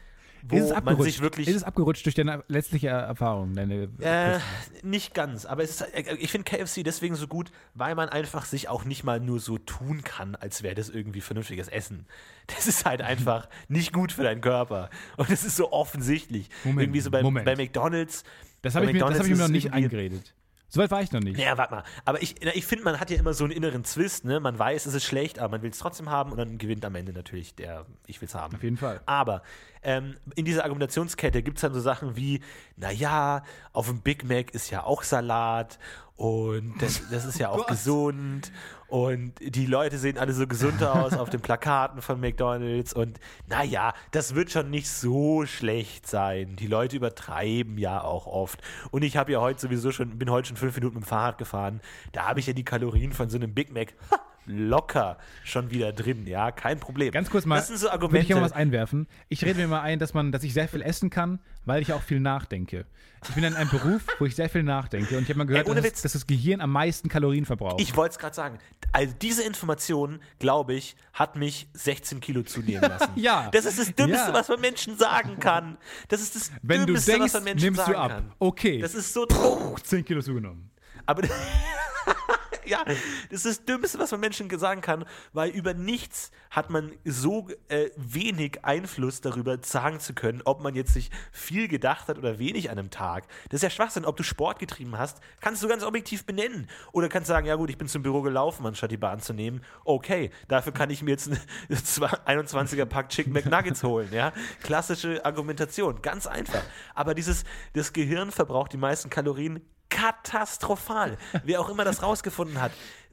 wo 0.42 0.56
ist 0.56 0.62
es 0.64 0.68
man 0.70 0.78
abgerutscht? 0.78 1.04
sich 1.04 1.20
wirklich. 1.20 1.48
ist 1.48 1.56
es 1.56 1.62
abgerutscht 1.64 2.04
durch 2.06 2.14
deine 2.14 2.42
letztliche 2.48 2.88
Erfahrung? 2.88 3.54
Deine, 3.54 3.88
Äh, 4.00 4.38
nicht 4.82 5.14
ganz, 5.14 5.44
aber 5.46 5.62
ist, 5.62 5.80
äh, 5.80 6.14
ich 6.18 6.30
finde 6.30 6.44
KFC 6.50 6.82
deswegen 6.84 7.14
so 7.14 7.26
gut, 7.28 7.50
weil 7.74 7.94
man 7.94 8.08
einfach 8.08 8.44
sich 8.44 8.68
auch 8.68 8.84
nicht 8.84 9.04
mal 9.04 9.20
nur 9.20 9.40
so 9.40 9.58
tun 9.58 10.02
kann, 10.02 10.34
als 10.34 10.62
wäre 10.62 10.74
das 10.74 10.88
irgendwie 10.88 11.20
vernünftiges 11.20 11.68
Essen. 11.68 12.06
Das 12.48 12.66
ist 12.66 12.84
halt 12.84 13.00
einfach 13.02 13.48
nicht 13.68 13.92
gut 13.92 14.10
für 14.12 14.24
deinen 14.24 14.40
Körper. 14.40 14.90
Und 15.16 15.30
das 15.30 15.44
ist 15.44 15.56
so 15.56 15.70
offensichtlich. 15.72 16.48
Moment, 16.64 16.82
irgendwie 16.82 17.00
so 17.00 17.10
bei, 17.10 17.22
Moment. 17.22 17.46
bei 17.46 17.54
McDonalds. 17.54 18.24
das 18.62 18.74
habe 18.74 18.86
ich, 18.86 18.92
mir- 18.92 18.98
das 18.98 19.18
hab 19.20 19.24
ich 19.26 19.30
mir 19.32 19.38
noch 19.38 19.48
nicht 19.48 19.72
eingeredet. 19.72 20.34
Soweit 20.74 20.90
war 20.90 21.02
ich 21.02 21.12
noch 21.12 21.20
nicht. 21.20 21.36
Naja, 21.36 21.58
warte 21.58 21.74
mal. 21.74 21.84
Aber 22.06 22.22
ich, 22.22 22.42
ich 22.42 22.64
finde, 22.64 22.84
man 22.84 22.98
hat 22.98 23.10
ja 23.10 23.18
immer 23.18 23.34
so 23.34 23.44
einen 23.44 23.52
inneren 23.52 23.84
Zwist, 23.84 24.24
ne? 24.24 24.40
Man 24.40 24.58
weiß, 24.58 24.86
es 24.86 24.94
ist 24.94 25.04
schlecht, 25.04 25.38
aber 25.38 25.50
man 25.50 25.62
will 25.62 25.68
es 25.68 25.78
trotzdem 25.78 26.08
haben 26.08 26.32
und 26.32 26.38
dann 26.38 26.56
gewinnt 26.56 26.82
am 26.86 26.94
Ende 26.94 27.12
natürlich 27.12 27.54
der, 27.54 27.84
ich 28.06 28.22
will 28.22 28.26
es 28.26 28.34
haben. 28.34 28.54
Auf 28.54 28.62
jeden 28.62 28.78
Fall. 28.78 29.02
Aber 29.04 29.42
ähm, 29.82 30.14
in 30.34 30.46
dieser 30.46 30.64
Argumentationskette 30.64 31.42
gibt 31.42 31.58
es 31.58 31.60
dann 31.60 31.74
so 31.74 31.80
Sachen 31.80 32.16
wie, 32.16 32.40
naja, 32.78 33.42
auf 33.74 33.88
dem 33.88 34.00
Big 34.00 34.24
Mac 34.24 34.54
ist 34.54 34.70
ja 34.70 34.82
auch 34.82 35.02
Salat 35.02 35.78
und 36.22 36.74
das, 36.78 37.02
das 37.10 37.24
ist 37.24 37.40
ja 37.40 37.48
auch 37.48 37.56
Gott. 37.56 37.66
gesund 37.66 38.52
und 38.86 39.32
die 39.40 39.66
Leute 39.66 39.98
sehen 39.98 40.18
alle 40.18 40.32
so 40.32 40.46
gesund 40.46 40.80
aus 40.84 41.14
auf 41.14 41.30
den 41.30 41.40
Plakaten 41.40 42.00
von 42.00 42.20
McDonalds 42.20 42.92
und 42.92 43.18
naja, 43.48 43.92
das 44.12 44.36
wird 44.36 44.52
schon 44.52 44.70
nicht 44.70 44.88
so 44.88 45.46
schlecht 45.46 46.06
sein. 46.06 46.54
Die 46.54 46.68
Leute 46.68 46.94
übertreiben 46.94 47.76
ja 47.76 48.04
auch 48.04 48.28
oft. 48.28 48.62
Und 48.92 49.02
ich 49.02 49.16
habe 49.16 49.32
ja 49.32 49.40
heute 49.40 49.62
sowieso 49.62 49.90
schon, 49.90 50.16
bin 50.16 50.30
heute 50.30 50.46
schon 50.46 50.56
fünf 50.56 50.76
Minuten 50.76 50.94
mit 50.94 51.04
dem 51.04 51.08
Fahrrad 51.08 51.38
gefahren. 51.38 51.80
Da 52.12 52.28
habe 52.28 52.38
ich 52.38 52.46
ja 52.46 52.52
die 52.52 52.64
Kalorien 52.64 53.12
von 53.12 53.28
so 53.28 53.36
einem 53.36 53.52
Big 53.52 53.72
Mac 53.72 53.92
ha, 54.12 54.20
locker 54.46 55.18
schon 55.44 55.70
wieder 55.70 55.92
drin, 55.92 56.26
ja, 56.26 56.50
kein 56.50 56.80
Problem. 56.80 57.12
Ganz 57.12 57.30
kurz 57.30 57.44
mal, 57.44 57.56
Das 57.56 57.68
sind 57.68 57.76
so 57.78 57.84
würde 57.84 57.88
ich 57.88 57.92
Argumente. 58.02 58.26
gerne 58.26 58.40
mal 58.40 58.46
was 58.46 58.52
einwerfen. 58.56 59.06
Ich 59.28 59.44
rede 59.44 59.60
mir 59.60 59.68
mal 59.68 59.80
ein, 59.82 59.98
dass 59.98 60.14
man, 60.14 60.32
dass 60.32 60.42
ich 60.42 60.52
sehr 60.52 60.68
viel 60.68 60.82
essen 60.82 61.10
kann, 61.10 61.38
weil 61.64 61.80
ich 61.82 61.92
auch 61.92 62.02
viel 62.02 62.20
nachdenke. 62.20 62.86
Ich 63.24 63.34
bin 63.36 63.44
in 63.44 63.54
einem 63.54 63.70
Beruf, 63.70 64.02
wo 64.18 64.26
ich 64.26 64.34
sehr 64.34 64.48
viel 64.50 64.64
nachdenke 64.64 65.16
und 65.16 65.22
ich 65.22 65.28
habe 65.28 65.38
mal 65.38 65.44
gehört, 65.46 65.68
Ey, 65.68 65.74
dass, 65.76 65.84
Witz. 65.84 66.02
dass 66.02 66.12
das 66.14 66.26
Gehirn 66.26 66.60
am 66.60 66.72
meisten 66.72 67.08
Kalorien 67.08 67.44
verbraucht. 67.44 67.80
Ich 67.80 67.96
wollte 67.96 68.14
es 68.14 68.18
gerade 68.18 68.34
sagen. 68.34 68.58
Also 68.90 69.14
diese 69.22 69.44
Information, 69.44 70.20
glaube 70.40 70.74
ich, 70.74 70.96
hat 71.12 71.36
mich 71.36 71.68
16 71.74 72.18
Kilo 72.20 72.42
zunehmen 72.42 72.82
lassen. 72.82 73.10
Ja. 73.16 73.48
Das 73.52 73.64
ist 73.64 73.78
das 73.78 73.94
Dümmste, 73.94 74.16
Ja. 74.16 74.34
was 74.34 74.48
man 74.48 74.60
Menschen 74.60 74.98
sagen 74.98 75.38
kann. 75.38 75.76
Das 76.08 76.20
ist 76.20 76.34
das 76.34 76.50
Wenn 76.62 76.80
du 76.80 76.86
Dümmste, 76.86 77.12
denkst, 77.12 77.26
was 77.26 77.34
man 77.34 77.44
Menschen 77.44 77.64
nimmst 77.64 77.80
sagen 77.80 77.92
du 77.92 77.98
ab. 77.98 78.10
kann. 78.10 78.32
Okay. 78.40 78.78
Das 78.80 78.94
ist 78.94 79.12
so 79.14 79.24
dumm. 79.24 79.76
10 79.80 80.04
Kilo 80.04 80.20
zugenommen. 80.20 80.70
Aber 81.06 81.22
ja, 82.64 82.84
das 83.30 83.44
ist 83.44 83.46
das 83.46 83.64
Dümmste, 83.64 83.98
was 83.98 84.10
man 84.10 84.20
Menschen 84.20 84.48
sagen 84.58 84.80
kann, 84.80 85.04
weil 85.32 85.50
über 85.50 85.74
nichts 85.74 86.30
hat 86.50 86.70
man 86.70 86.92
so 87.04 87.48
äh, 87.68 87.90
wenig 87.96 88.64
Einfluss 88.64 89.20
darüber 89.20 89.58
sagen 89.62 90.00
zu 90.00 90.14
können, 90.14 90.42
ob 90.44 90.60
man 90.62 90.74
jetzt 90.74 90.92
sich 90.92 91.10
viel 91.32 91.68
gedacht 91.68 92.08
hat 92.08 92.18
oder 92.18 92.38
wenig 92.38 92.70
an 92.70 92.78
einem 92.78 92.90
Tag. 92.90 93.26
Das 93.48 93.58
ist 93.58 93.62
ja 93.62 93.70
Schwachsinn. 93.70 94.04
Ob 94.04 94.16
du 94.16 94.22
Sport 94.22 94.58
getrieben 94.58 94.98
hast, 94.98 95.20
kannst 95.40 95.62
du 95.62 95.68
ganz 95.68 95.82
objektiv 95.82 96.24
benennen. 96.24 96.68
Oder 96.92 97.08
kannst 97.08 97.28
sagen, 97.28 97.46
ja 97.46 97.56
gut, 97.56 97.70
ich 97.70 97.78
bin 97.78 97.88
zum 97.88 98.02
Büro 98.02 98.22
gelaufen, 98.22 98.66
anstatt 98.66 98.90
die 98.90 98.96
Bahn 98.96 99.20
zu 99.20 99.32
nehmen. 99.32 99.62
Okay, 99.84 100.30
dafür 100.48 100.72
kann 100.72 100.90
ich 100.90 101.02
mir 101.02 101.12
jetzt 101.12 101.28
einen 101.28 101.40
21er 101.70 102.84
Pack 102.84 103.08
Chicken 103.08 103.32
McNuggets 103.32 103.82
holen. 103.82 104.08
Ja? 104.12 104.32
Klassische 104.62 105.24
Argumentation, 105.24 106.02
ganz 106.02 106.26
einfach. 106.26 106.62
Aber 106.94 107.14
dieses, 107.14 107.44
das 107.72 107.92
Gehirn 107.92 108.30
verbraucht 108.30 108.72
die 108.72 108.78
meisten 108.78 109.08
Kalorien 109.10 109.62
katastrophal. 109.92 111.18
Wer 111.44 111.60
auch 111.60 111.68
immer 111.68 111.84
das 111.84 112.02
rausgefunden 112.02 112.60
hat. 112.60 112.72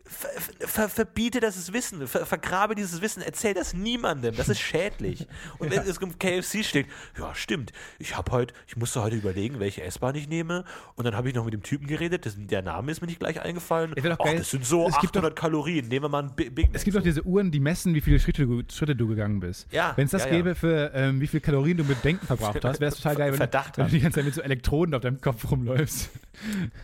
Ver, 0.10 0.30
ver, 0.68 0.90
verbiete 0.90 1.40
das 1.40 1.72
Wissen, 1.72 2.08
ver, 2.08 2.26
vergrabe 2.26 2.76
dieses 2.76 3.02
Wissen, 3.02 3.22
erzähl 3.22 3.54
das 3.54 3.74
niemandem, 3.74 4.36
das 4.36 4.50
ist 4.50 4.60
schädlich. 4.60 5.28
Und 5.60 5.72
wenn 5.72 5.84
es 5.84 5.98
im 5.98 6.18
KFC 6.18 6.64
steht, 6.66 6.88
ja 7.18 7.34
stimmt, 7.36 7.72
ich 8.00 8.18
habe 8.18 8.32
heute, 8.32 8.54
ich 8.68 8.76
musste 8.76 9.02
heute 9.02 9.16
überlegen, 9.16 9.60
welche 9.60 9.84
S-Bahn 9.84 10.16
ich 10.16 10.28
nehme 10.28 10.64
und 10.96 11.06
dann 11.06 11.16
habe 11.16 11.30
ich 11.30 11.36
noch 11.36 11.46
mit 11.46 11.54
dem 11.54 11.64
Typen 11.64 11.88
geredet, 11.88 12.26
das, 12.26 12.36
der 12.38 12.62
Name 12.62 12.92
ist 12.92 13.02
mir 13.02 13.08
nicht 13.08 13.20
gleich 13.20 13.42
eingefallen. 13.42 13.94
Ja, 13.96 14.04
doch 14.04 14.18
Ach, 14.20 14.26
geil. 14.26 14.38
das 14.40 14.50
sind 14.52 14.66
so 14.66 14.88
Es 14.88 15.00
gibt 15.00 15.16
800 15.16 15.36
Kalorien, 15.36 15.88
nehmen 15.88 16.06
wir 16.06 16.10
mal 16.10 16.24
ein 16.24 16.36
Bi- 16.36 16.50
Big 16.50 16.68
Mac. 16.68 16.76
Es 16.76 16.84
gibt 16.84 16.98
doch 16.98 17.04
diese 17.04 17.24
Uhren, 17.24 17.52
die 17.52 17.60
messen, 17.60 17.94
wie 17.94 18.02
viele 18.02 18.20
Schritte 18.20 18.46
du, 18.46 18.64
Schritte 18.72 18.96
du 18.96 19.08
gegangen 19.08 19.40
bist. 19.40 19.68
Ja, 19.72 19.94
Wenn 19.96 20.06
es 20.06 20.12
das 20.12 20.24
ja, 20.26 20.32
ja. 20.32 20.38
gäbe 20.38 20.56
für 20.56 20.92
ähm, 20.94 21.22
wie 21.22 21.28
viel 21.28 21.40
Kalorien 21.40 21.78
du 21.78 21.84
mit 21.84 22.04
Denken 22.04 22.26
verbraucht 22.26 22.64
hast, 22.66 22.80
wäre 22.80 22.92
es 22.92 22.98
total 22.98 23.16
geil, 23.16 23.32
wenn, 23.32 23.38
Verdacht 23.38 23.78
wenn 23.78 23.86
du 23.86 23.92
die 23.92 24.00
ganze 24.00 24.16
Zeit 24.18 24.26
mit 24.26 24.34
so 24.34 24.42
Elektroden 24.42 24.96
auf 24.96 25.02
deinem 25.02 25.22
Kopf 25.22 25.50
rumläufst. 25.52 26.10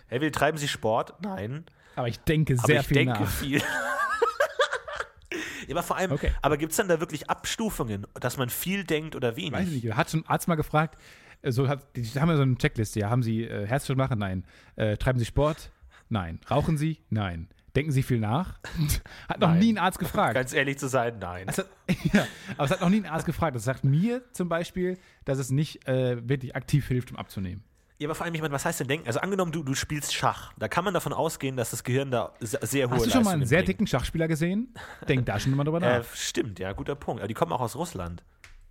Hey, 0.07 0.21
wir 0.21 0.31
treiben 0.31 0.57
Sie 0.57 0.67
Sport? 0.67 1.13
Nein. 1.21 1.65
Aber 1.95 2.07
ich 2.07 2.19
denke 2.19 2.53
Aber 2.57 2.67
sehr 2.67 2.81
ich 2.81 2.87
viel 2.87 2.95
denke 2.97 3.19
nach. 3.21 3.29
viel. 3.29 3.59
ja, 5.67 5.71
aber 5.71 5.83
vor 5.83 5.97
allem, 5.97 6.11
Okay. 6.11 6.31
aber 6.41 6.57
gibt 6.57 6.71
es 6.71 6.77
dann 6.77 6.87
da 6.87 6.99
wirklich 6.99 7.29
Abstufungen, 7.29 8.05
dass 8.15 8.37
man 8.37 8.49
viel 8.49 8.83
denkt 8.83 9.15
oder 9.15 9.35
wenig? 9.35 9.53
Weiß 9.53 9.67
ich 9.71 9.83
nicht. 9.83 9.95
Hat 9.95 10.09
schon 10.11 10.21
ein 10.21 10.27
Arzt 10.29 10.47
mal 10.47 10.55
gefragt, 10.55 10.99
äh, 11.41 11.51
so 11.51 11.67
hat, 11.67 11.95
die 11.95 12.03
haben 12.19 12.29
ja 12.29 12.35
so 12.35 12.43
eine 12.43 12.55
Checkliste. 12.57 12.99
Ja, 12.99 13.09
haben 13.09 13.23
Sie 13.23 13.43
äh, 13.43 13.65
Herzschritt 13.65 13.97
machen? 13.97 14.19
Nein. 14.19 14.45
Äh, 14.75 14.97
treiben 14.97 15.19
Sie 15.19 15.25
Sport? 15.25 15.71
Nein. 16.09 16.39
Rauchen 16.49 16.77
Sie? 16.77 16.99
Nein. 17.09 17.47
Denken 17.75 17.91
Sie 17.91 18.03
viel 18.03 18.19
nach? 18.19 18.59
hat 19.27 19.39
noch 19.41 19.49
Nein. 19.49 19.59
nie 19.59 19.73
ein 19.73 19.77
Arzt 19.77 19.99
gefragt. 19.99 20.35
Ganz 20.35 20.53
ehrlich 20.53 20.77
zu 20.77 20.87
sein, 20.87 21.17
nein. 21.19 21.45
Es 21.49 21.57
hat, 21.57 21.67
ja, 22.13 22.25
aber 22.55 22.65
es 22.65 22.71
hat 22.71 22.79
noch 22.81 22.89
nie 22.89 22.97
ein 22.97 23.05
Arzt 23.05 23.25
gefragt. 23.25 23.55
Das 23.55 23.65
sagt 23.65 23.83
mir 23.83 24.21
zum 24.31 24.47
Beispiel, 24.47 24.97
dass 25.25 25.39
es 25.39 25.49
nicht 25.49 25.85
äh, 25.87 26.29
wirklich 26.29 26.55
aktiv 26.55 26.87
hilft, 26.87 27.11
um 27.11 27.17
abzunehmen. 27.17 27.63
Ja, 27.97 28.07
aber 28.07 28.15
vor 28.15 28.25
allem, 28.25 28.35
ich 28.35 28.41
meine, 28.41 28.53
was 28.53 28.65
heißt 28.65 28.81
denn 28.81 28.87
denken? 28.89 29.07
Also 29.07 29.19
angenommen, 29.21 29.51
du, 29.53 29.63
du 29.63 29.73
spielst 29.73 30.13
Schach. 30.13 30.51
Da 30.57 30.67
kann 30.67 30.83
man 30.83 30.93
davon 30.93 31.13
ausgehen, 31.13 31.55
dass 31.55 31.69
das 31.71 31.83
Gehirn 31.83 32.11
da 32.11 32.33
se- 32.41 32.59
sehr 32.61 32.89
hohe 32.89 32.95
Hast 32.97 33.05
du 33.05 33.09
schon 33.11 33.23
mal 33.23 33.31
einen 33.31 33.39
Leistungen 33.41 33.45
sehr 33.47 33.57
bringt. 33.59 33.67
dicken 33.69 33.87
Schachspieler 33.87 34.27
gesehen? 34.27 34.73
Denk 35.07 35.25
da 35.25 35.39
schon 35.39 35.55
mal 35.55 35.63
drüber 35.63 35.81
Äh, 35.81 35.99
nach. 35.99 36.05
stimmt, 36.13 36.59
ja, 36.59 36.73
guter 36.73 36.95
Punkt. 36.95 37.21
Aber 37.21 37.27
die 37.29 37.33
kommen 37.33 37.53
auch 37.53 37.61
aus 37.61 37.75
Russland. 37.77 38.21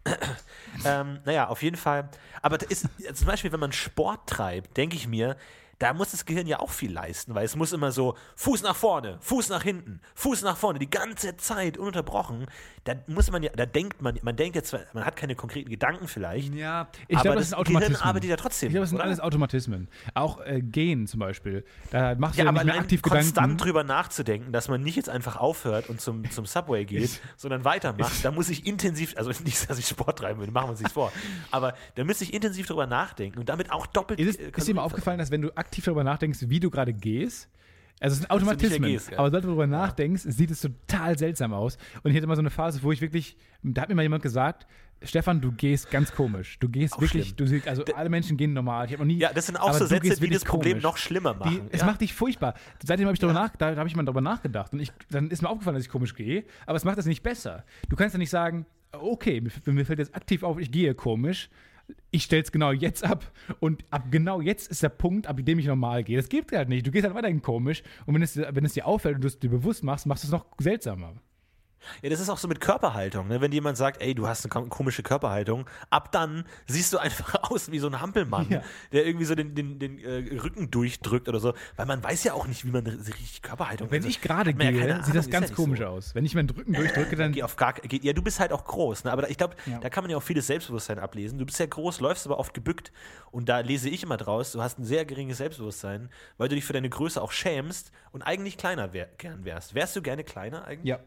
ähm, 0.85 1.21
naja, 1.25 1.49
auf 1.49 1.63
jeden 1.63 1.77
Fall. 1.77 2.11
Aber 2.43 2.59
ist, 2.71 2.87
zum 3.15 3.27
Beispiel, 3.27 3.53
wenn 3.53 3.61
man 3.61 3.73
Sport 3.73 4.29
treibt, 4.29 4.77
denke 4.77 4.97
ich 4.97 5.09
mir, 5.09 5.37
da 5.79 5.93
muss 5.93 6.11
das 6.13 6.25
Gehirn 6.25 6.47
ja 6.47 6.61
auch 6.61 6.71
viel 6.71 6.93
leisten, 6.93 7.35
weil 7.35 7.45
es 7.45 7.57
muss 7.57 7.73
immer 7.73 7.91
so 7.91 8.17
Fuß 8.37 8.63
nach 8.63 8.77
vorne, 8.77 9.17
Fuß 9.21 9.49
nach 9.49 9.63
hinten, 9.63 10.01
Fuß 10.15 10.43
nach 10.43 10.57
vorne, 10.57 10.79
die 10.79 10.89
ganze 10.91 11.37
Zeit 11.37 11.79
ununterbrochen. 11.79 12.47
Da 12.85 12.95
muss 13.07 13.31
man 13.31 13.43
ja, 13.43 13.51
da 13.57 13.65
denkt 13.65 14.03
man, 14.03 14.19
man 14.23 14.37
denkt 14.37 14.57
jetzt, 14.57 14.77
man 14.93 15.05
hat 15.07 15.17
keine 15.17 15.35
konkreten 15.35 15.71
Gedanken 15.71 16.07
vielleicht, 16.07 16.55
Ja, 16.55 16.89
ich 17.09 17.17
aber 17.17 17.23
glaube, 17.23 17.39
das, 17.39 17.49
das 17.51 17.59
sind 17.59 17.65
Gehirn 17.67 17.77
Automatismen. 17.83 18.09
arbeitet 18.09 18.29
ja 18.31 18.37
trotzdem. 18.37 18.67
Ich 18.69 18.73
glaube, 18.73 18.83
das 18.83 18.91
sind 18.91 18.99
oder? 18.99 19.05
alles 19.07 19.21
Automatismen. 19.21 19.89
Auch 20.13 20.41
äh, 20.43 20.61
Gehen 20.61 21.07
zum 21.07 21.21
Beispiel. 21.21 21.65
Da 21.91 22.15
machst 22.15 22.35
du 22.37 22.41
Ja, 22.41 22.45
ja, 22.45 22.51
aber 22.51 22.63
nicht 22.63 22.73
mehr 22.75 22.81
aktiv 22.83 23.01
konstant 23.01 23.35
Gedanken. 23.35 23.57
drüber 23.57 23.85
nachzudenken, 23.85 24.53
dass 24.53 24.69
man 24.69 24.83
nicht 24.83 24.97
jetzt 24.97 25.09
einfach 25.09 25.37
aufhört 25.37 25.89
und 25.89 26.01
zum, 26.03 26.31
zum 26.31 26.45
Subway 26.45 26.85
geht, 26.85 27.05
Ich- 27.05 27.21
sondern 27.39 27.65
weitermacht, 27.65 28.23
da 28.23 28.31
muss 28.31 28.51
ich 28.51 28.67
intensiv, 28.67 29.15
also 29.17 29.31
nicht, 29.45 29.71
dass 29.71 29.79
ich 29.79 29.87
Sport 29.89 30.19
treiben 30.19 30.41
will, 30.41 30.51
machen 30.51 30.67
wir 30.67 30.71
uns 30.73 30.81
nichts 30.81 30.93
vor, 30.93 31.11
aber 31.51 31.75
da 31.95 32.05
müsste 32.05 32.25
ich 32.25 32.35
intensiv 32.35 32.67
drüber 32.67 32.87
nachdenken 32.87 33.39
und 33.39 33.49
damit 33.49 33.73
auch 33.73 33.87
doppelt. 33.87 34.21
Ist, 34.21 34.39
es, 34.39 34.47
äh, 34.47 34.51
ist 34.55 34.69
dir 34.69 34.75
mal 34.75 34.83
aufgefallen, 34.83 35.19
dass 35.19 35.31
wenn 35.31 35.41
du 35.41 35.57
aktiv 35.57 35.85
darüber 35.87 36.05
nachdenkst, 36.05 36.41
wie 36.51 36.61
du 36.61 36.69
gerade 36.71 36.93
gehst, 36.93 37.49
also 38.01 38.15
es 38.15 38.19
sind 38.21 38.31
Automatismen, 38.31 38.91
gehst, 38.91 39.11
ja. 39.11 39.19
aber 39.19 39.29
sobald 39.29 39.45
du 39.45 39.49
darüber 39.49 39.67
nachdenkst, 39.67 40.23
sieht 40.23 40.51
es 40.51 40.61
total 40.61 41.17
seltsam 41.19 41.53
aus. 41.53 41.79
Und 42.03 42.11
ich 42.11 42.17
hatte 42.17 42.27
mal 42.27 42.37
so 42.37 42.43
eine 42.43 42.51
Phase, 42.51 42.83
wo 42.83 42.93
ich 42.93 43.01
wirklich, 43.01 43.37
da 43.63 43.83
hat 43.83 43.89
mir 43.89 43.95
mal 43.95 44.03
jemand 44.03 44.23
gesagt, 44.23 44.67
Stefan, 45.03 45.41
du 45.41 45.53
gehst 45.53 45.91
ganz 45.91 46.13
komisch. 46.13 46.59
Du 46.59 46.69
gehst 46.69 46.95
Auch 46.95 47.01
wirklich, 47.01 47.27
schlimm. 47.27 47.37
du 47.37 47.47
siehst, 47.47 47.69
also 47.69 47.85
alle 47.95 48.09
Menschen 48.09 48.37
gehen 48.37 48.53
normal. 48.53 48.87
Ich 48.87 48.93
habe 48.93 49.03
noch 49.03 49.07
nie. 49.07 49.19
Ja, 49.19 49.33
das 49.33 49.47
sind 49.47 49.57
auch 49.57 49.73
so 49.73 49.87
Sätze, 49.87 50.19
die 50.21 50.31
das 50.31 50.45
Problem 50.45 50.73
komisch. 50.73 50.83
noch 50.83 50.97
schlimmer 50.97 51.35
Die, 51.35 51.39
machen. 51.39 51.69
es 51.73 51.81
ja? 51.81 51.87
macht 51.87 52.01
dich 52.01 52.15
furchtbar. 52.15 52.55
Seitdem 52.83 53.07
habe 53.07 53.15
ich 53.15 53.21
darüber 53.21 53.39
nach, 53.39 53.55
da 53.57 53.77
habe 53.77 53.89
ich 53.89 53.97
mal 53.97 54.05
darüber 54.05 54.21
nachgedacht 54.21 54.73
und 54.73 54.81
ich, 54.81 54.93
dann 55.11 55.31
ist 55.31 55.43
mir 55.43 55.49
aufgefallen, 55.49 55.75
dass 55.75 55.85
ich 55.85 55.91
komisch 55.91 56.15
gehe, 56.15 56.45
aber 56.67 56.77
es 56.77 56.85
macht 56.85 56.99
das 56.99 57.07
nicht 57.07 57.23
besser. 57.23 57.65
Du 57.89 57.97
kannst 57.97 58.15
ja 58.15 58.19
nicht 58.19 58.31
sagen, 58.31 58.67
okay, 58.93 59.41
mir, 59.41 59.73
mir 59.73 59.85
fällt 59.85 59.99
jetzt 59.99 60.15
aktiv 60.15 60.43
auf, 60.43 60.59
ich 60.59 60.71
gehe 60.71 60.95
komisch. 60.95 61.51
Ich 62.11 62.25
stelle 62.25 62.43
es 62.43 62.53
genau 62.53 62.73
jetzt 62.73 63.05
ab 63.05 63.31
und 63.61 63.85
ab 63.91 64.05
genau 64.11 64.41
jetzt 64.41 64.71
ist 64.71 64.83
der 64.83 64.89
Punkt, 64.89 65.27
ab 65.27 65.39
dem 65.41 65.59
ich 65.59 65.67
normal 65.67 66.05
gehe. 66.05 66.17
Das 66.17 66.29
geht 66.29 66.53
halt 66.53 66.69
nicht. 66.69 66.87
Du 66.87 66.91
gehst 66.91 67.05
halt 67.05 67.15
weiterhin 67.15 67.43
komisch 67.43 67.83
und 68.07 68.15
wenn 68.15 68.23
es, 68.23 68.37
wenn 68.37 68.65
es 68.65 68.75
dir 68.75 68.87
auffällt 68.87 69.17
und 69.17 69.23
du 69.23 69.29
es 69.29 69.39
dir 69.39 69.51
bewusst 69.51 69.83
machst, 69.83 70.07
machst 70.07 70.25
du 70.25 70.29
es 70.29 70.33
noch 70.33 70.47
seltsamer. 70.59 71.15
Ja, 72.03 72.11
das 72.11 72.21
ist 72.21 72.29
auch 72.29 72.39
so 72.39 72.49
mit 72.49 72.61
Körperhaltung. 72.61 73.29
Ne? 73.29 73.41
Wenn 73.41 73.53
jemand 73.53 73.77
sagt, 73.77 74.01
ey, 74.03 74.15
du 74.15 74.27
hast 74.27 74.45
eine 74.45 74.53
kom- 74.53 74.69
komische 74.69 75.03
Körperhaltung, 75.03 75.67
ab 75.91 76.13
dann 76.13 76.45
siehst 76.67 76.93
du 76.93 76.99
einfach 76.99 77.35
aus 77.51 77.71
wie 77.71 77.79
so 77.79 77.87
ein 77.89 78.01
Hampelmann, 78.01 78.47
Ja. 78.51 78.63
der 78.93 79.07
irgendwie 79.07 79.25
so 79.27 79.35
den, 79.35 79.55
den, 79.55 79.79
den 79.79 79.99
äh, 79.99 80.39
Rücken 80.41 80.71
durchdrückt 80.71 81.29
oder 81.29 81.41
so. 81.41 81.55
Weil 81.77 81.87
man 81.87 82.03
weiß 82.03 82.25
ja 82.25 82.33
auch 82.35 82.47
nicht, 82.47 82.65
wie 82.65 82.71
man 82.71 82.87
richtig 82.87 83.43
Körperhaltung 83.43 83.91
Wenn 83.91 83.99
also, 83.99 84.09
ich 84.09 84.21
gerade 84.21 84.51
ja 84.51 84.57
gehe, 84.71 84.81
keine 84.81 85.03
sieht 85.05 85.15
das 85.15 85.31
ganz 85.31 85.51
ja 85.51 85.55
komisch 85.57 85.81
so. 85.81 85.87
aus. 85.87 86.15
Wenn 86.15 86.25
ich 86.25 86.35
meinen 86.35 86.51
Rücken 86.51 86.73
durchdrücke, 86.73 87.17
dann 87.17 87.33
Geh 87.33 87.43
auf 87.43 87.57
gar, 87.57 87.73
geht, 87.75 88.05
ja, 88.05 88.13
du 88.13 88.23
bist 88.23 88.41
halt 88.41 88.53
auch 88.53 88.65
groß, 88.65 89.05
ne? 89.05 89.13
aber 89.13 89.29
ich 89.31 89.37
glaube, 89.39 89.55
Ja. 89.67 89.79
da 89.79 89.91
kann 89.91 90.05
man 90.05 90.11
ja 90.11 90.17
auch 90.17 90.23
vieles 90.23 90.47
Selbstbewusstsein 90.47 90.99
ablesen. 90.99 91.39
Du 91.39 91.47
bist 91.47 91.59
ja 91.59 91.67
groß, 91.67 92.01
läufst 92.01 92.27
aber 92.27 92.39
oft 92.39 92.55
gebückt 92.55 92.93
und 93.31 93.49
da 93.49 93.61
lese 93.61 93.89
ich 93.89 94.03
immer 94.03 94.17
draus, 94.17 94.53
du 94.53 94.63
hast 94.63 94.79
ein 94.79 94.85
sehr 94.85 95.05
geringes 95.05 95.39
Selbstbewusstsein, 95.39 96.11
weil 96.39 96.49
du 96.49 96.55
dich 96.55 96.65
für 96.65 96.73
deine 96.73 96.89
Größe 96.89 97.21
auch 97.21 97.33
schämst 97.33 97.91
und 98.13 98.23
eigentlich 98.23 98.57
kleiner 98.57 98.93
wär, 98.93 99.09
gern 99.19 99.45
wärst. 99.45 99.75
Wärst 99.75 99.97
du 99.97 100.03
gerne 100.03 100.25
kleiner 100.25 100.65
eigentlich? 100.65 100.89
ja. 100.91 100.99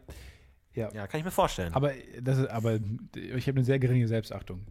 Ja. 0.78 0.92
Ja, 0.94 1.08
kann 1.08 1.20
ich 1.20 1.26
mir 1.26 1.32
vorstellen. 1.32 1.74
Aber, 1.74 1.92
das 2.22 2.38
ist, 2.38 2.48
aber 2.50 2.76
ich 3.16 3.48
habe 3.48 3.58
eine 3.58 3.66
sehr 3.66 3.80
geringe 3.80 4.08
Selbstachtung. 4.08 4.62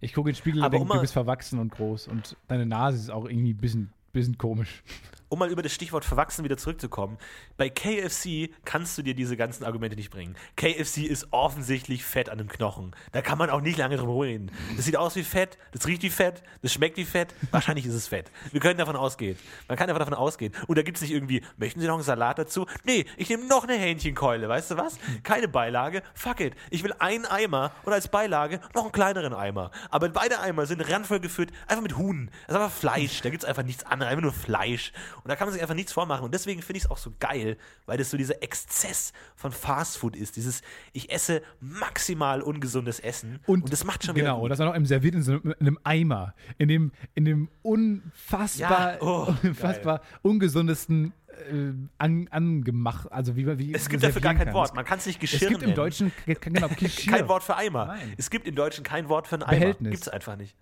Ich 0.00 0.14
gucke 0.14 0.30
in 0.30 0.32
den 0.32 0.38
Spiegel 0.38 0.60
und 0.60 0.64
Aber 0.64 0.78
denke, 0.78 0.90
um 0.90 0.96
du 0.96 1.02
bist 1.02 1.12
verwachsen 1.12 1.58
und 1.58 1.70
groß 1.70 2.08
und 2.08 2.34
deine 2.48 2.64
Nase 2.64 2.96
ist 2.96 3.10
auch 3.10 3.26
irgendwie 3.26 3.52
ein 3.52 3.58
bisschen, 3.58 3.92
bisschen 4.12 4.38
komisch. 4.38 4.82
Um 5.30 5.38
mal 5.38 5.50
über 5.50 5.62
das 5.62 5.72
Stichwort 5.72 6.04
verwachsen 6.04 6.44
wieder 6.44 6.58
zurückzukommen, 6.58 7.16
bei 7.56 7.70
KFC 7.70 8.50
kannst 8.64 8.98
du 8.98 9.02
dir 9.02 9.14
diese 9.14 9.36
ganzen 9.36 9.64
Argumente 9.64 9.96
nicht 9.96 10.10
bringen. 10.10 10.36
KFC 10.56 10.98
ist 11.04 11.28
offensichtlich 11.30 12.04
Fett 12.04 12.28
an 12.28 12.38
dem 12.38 12.48
Knochen. 12.48 12.94
Da 13.12 13.22
kann 13.22 13.38
man 13.38 13.48
auch 13.48 13.60
nicht 13.60 13.78
lange 13.78 13.96
drum 13.96 14.10
reden. 14.20 14.50
Das 14.76 14.84
sieht 14.84 14.96
aus 14.96 15.16
wie 15.16 15.22
Fett, 15.22 15.56
das 15.72 15.86
riecht 15.86 16.02
wie 16.02 16.10
Fett, 16.10 16.42
das 16.62 16.72
schmeckt 16.72 16.96
wie 16.96 17.04
Fett. 17.04 17.34
Wahrscheinlich 17.50 17.86
ist 17.86 17.94
es 17.94 18.08
Fett. 18.08 18.30
Wir 18.50 18.60
können 18.60 18.78
davon 18.78 18.96
ausgehen. 18.96 19.38
Man 19.68 19.78
kann 19.78 19.88
einfach 19.88 20.00
davon 20.00 20.14
ausgehen. 20.14 20.52
Und 20.66 20.76
da 20.76 20.82
gibt 20.82 20.96
es 20.96 21.02
nicht 21.02 21.12
irgendwie, 21.12 21.42
möchten 21.56 21.80
Sie 21.80 21.86
noch 21.86 21.94
einen 21.94 22.02
Salat 22.02 22.38
dazu? 22.38 22.66
Nee, 22.84 23.06
ich 23.16 23.28
nehme 23.28 23.46
noch 23.46 23.64
eine 23.64 23.74
Hähnchenkeule, 23.74 24.48
weißt 24.48 24.72
du 24.72 24.76
was? 24.76 24.98
Keine 25.22 25.46
Beilage, 25.46 26.02
fuck 26.14 26.40
it. 26.40 26.54
Ich 26.70 26.82
will 26.82 26.92
einen 26.98 27.24
Eimer 27.24 27.70
und 27.84 27.92
als 27.92 28.08
Beilage 28.08 28.60
noch 28.74 28.82
einen 28.82 28.92
kleineren 28.92 29.32
Eimer. 29.32 29.70
Aber 29.90 30.08
beide 30.08 30.40
Eimer 30.40 30.66
sind 30.66 30.80
randvoll 30.90 31.20
gefüllt, 31.20 31.52
einfach 31.68 31.82
mit 31.82 31.96
Huhn. 31.96 32.30
Das 32.46 32.56
ist 32.56 32.62
einfach 32.62 32.76
Fleisch, 32.76 33.20
da 33.22 33.30
gibt 33.30 33.44
es 33.44 33.48
einfach 33.48 33.62
nichts 33.62 33.84
anderes, 33.84 34.10
einfach 34.10 34.22
nur 34.22 34.32
Fleisch. 34.32 34.92
Und 35.22 35.28
da 35.28 35.36
kann 35.36 35.46
man 35.46 35.52
sich 35.52 35.62
einfach 35.62 35.74
nichts 35.74 35.92
vormachen. 35.92 36.24
Und 36.24 36.32
deswegen 36.34 36.62
finde 36.62 36.78
ich 36.78 36.84
es 36.84 36.90
auch 36.90 36.98
so 36.98 37.12
geil, 37.18 37.56
weil 37.86 37.98
das 37.98 38.10
so 38.10 38.16
dieser 38.16 38.42
Exzess 38.42 39.12
von 39.36 39.52
Fastfood 39.52 40.16
ist. 40.16 40.36
Dieses, 40.36 40.62
ich 40.92 41.10
esse 41.12 41.42
maximal 41.60 42.42
ungesundes 42.42 43.00
Essen. 43.00 43.40
Und, 43.46 43.72
das 43.72 43.84
macht 43.84 44.04
schon 44.04 44.14
wieder 44.14 44.26
Genau, 44.26 44.36
gut. 44.36 44.44
und 44.44 44.50
das 44.50 44.60
auch 44.60 44.66
noch 44.66 44.74
im 44.74 44.86
serviert 44.86 45.14
in, 45.14 45.22
so 45.22 45.32
einem, 45.32 45.54
in 45.58 45.66
einem 45.66 45.78
Eimer. 45.84 46.34
In 46.58 46.68
dem, 46.68 46.92
in 47.14 47.24
dem 47.24 47.48
unfassbar, 47.62 48.94
Ja, 48.94 49.02
oh, 49.02 49.34
unfassbar 49.42 50.00
ungesundesten 50.22 51.12
äh, 51.50 51.72
an, 51.98 52.28
angemacht. 52.30 53.10
Also 53.12 53.36
wie, 53.36 53.46
wie 53.58 53.74
Es 53.74 53.88
gibt 53.88 54.02
dafür 54.02 54.20
gar 54.20 54.34
kein 54.34 54.44
kannst. 54.44 54.54
Wort. 54.54 54.74
Man 54.74 54.84
kann 54.84 54.98
es 54.98 55.06
nicht 55.06 55.20
Geschirr 55.20 55.42
Es 55.42 55.48
gibt 55.48 55.62
im 55.62 55.68
nennen. 55.70 55.76
Deutschen 55.76 56.12
kein, 56.26 56.52
genau, 56.54 56.68
kein 56.68 57.28
Wort 57.28 57.42
für 57.42 57.56
Eimer. 57.56 57.86
Nein. 57.86 58.14
Es 58.16 58.30
gibt 58.30 58.46
im 58.46 58.54
Deutschen 58.54 58.84
kein 58.84 59.08
Wort 59.08 59.26
für 59.28 59.36
einen 59.36 59.42
Eimer. 59.44 59.58
Behältnis. 59.58 59.90
Gibt 59.92 60.02
es 60.02 60.08
einfach 60.08 60.36
nicht. 60.36 60.56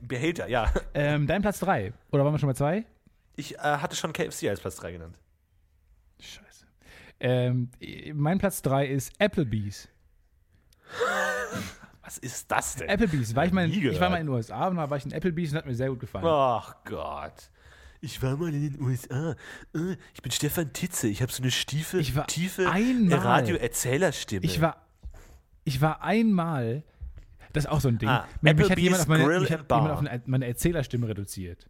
Behälter, 0.00 0.48
ja. 0.48 0.72
Ähm, 0.94 1.26
dein 1.26 1.42
Platz 1.42 1.60
3. 1.60 1.92
Oder 2.10 2.24
waren 2.24 2.34
wir 2.34 2.38
schon 2.38 2.48
bei 2.48 2.54
2? 2.54 2.84
Ich 3.36 3.56
äh, 3.56 3.58
hatte 3.58 3.96
schon 3.96 4.12
KFC 4.12 4.48
als 4.48 4.60
Platz 4.60 4.76
3 4.76 4.92
genannt. 4.92 5.18
Scheiße. 6.20 6.66
Ähm, 7.20 7.70
mein 8.14 8.38
Platz 8.38 8.62
3 8.62 8.86
ist 8.86 9.12
Applebee's. 9.18 9.88
Was 12.02 12.18
ist 12.18 12.50
das 12.50 12.76
denn? 12.76 12.88
Applebee's. 12.90 13.34
War 13.34 13.46
ich, 13.46 13.52
mal 13.52 13.64
in, 13.64 13.72
ich 13.72 14.00
war 14.00 14.10
mal 14.10 14.16
in 14.18 14.26
den 14.26 14.34
USA 14.34 14.66
und 14.68 14.76
da 14.76 14.90
war 14.90 14.96
ich 14.96 15.04
in 15.06 15.12
Applebee's 15.12 15.52
und 15.52 15.58
hat 15.58 15.66
mir 15.66 15.74
sehr 15.74 15.88
gut 15.88 16.00
gefallen. 16.00 16.24
Ach 16.26 16.74
Gott. 16.84 17.50
Ich 18.00 18.20
war 18.20 18.36
mal 18.36 18.52
in 18.52 18.72
den 18.72 18.82
USA. 18.82 19.36
Äh, 19.74 19.96
Ich 20.14 20.22
bin 20.22 20.32
Stefan 20.32 20.72
Titze. 20.72 21.06
Ich 21.08 21.22
habe 21.22 21.30
so 21.30 21.42
eine 21.42 21.52
stiefe, 21.52 21.98
Ich 22.00 22.16
war 22.16 22.26
tiefe 22.26 22.66
Radio-Erzählerstimme. 22.66 24.44
Ich 24.44 24.60
war, 24.60 24.84
ich 25.64 25.80
war 25.80 26.02
einmal, 26.02 26.82
das 27.52 27.64
ist 27.64 27.70
auch 27.70 27.80
so 27.80 27.86
ein 27.88 27.98
Ding. 27.98 28.08
Ah, 28.08 28.26
mich, 28.40 28.56
mich 28.56 28.70
hat 28.70 28.78
jemand 28.78 29.02
auf 29.02 29.08
meine, 29.08 29.24
mich 29.40 29.52
hat 29.52 29.70
jemand 29.70 29.90
auf 29.92 30.00
eine, 30.00 30.22
meine 30.26 30.46
Erzählerstimme 30.46 31.06
reduziert. 31.08 31.68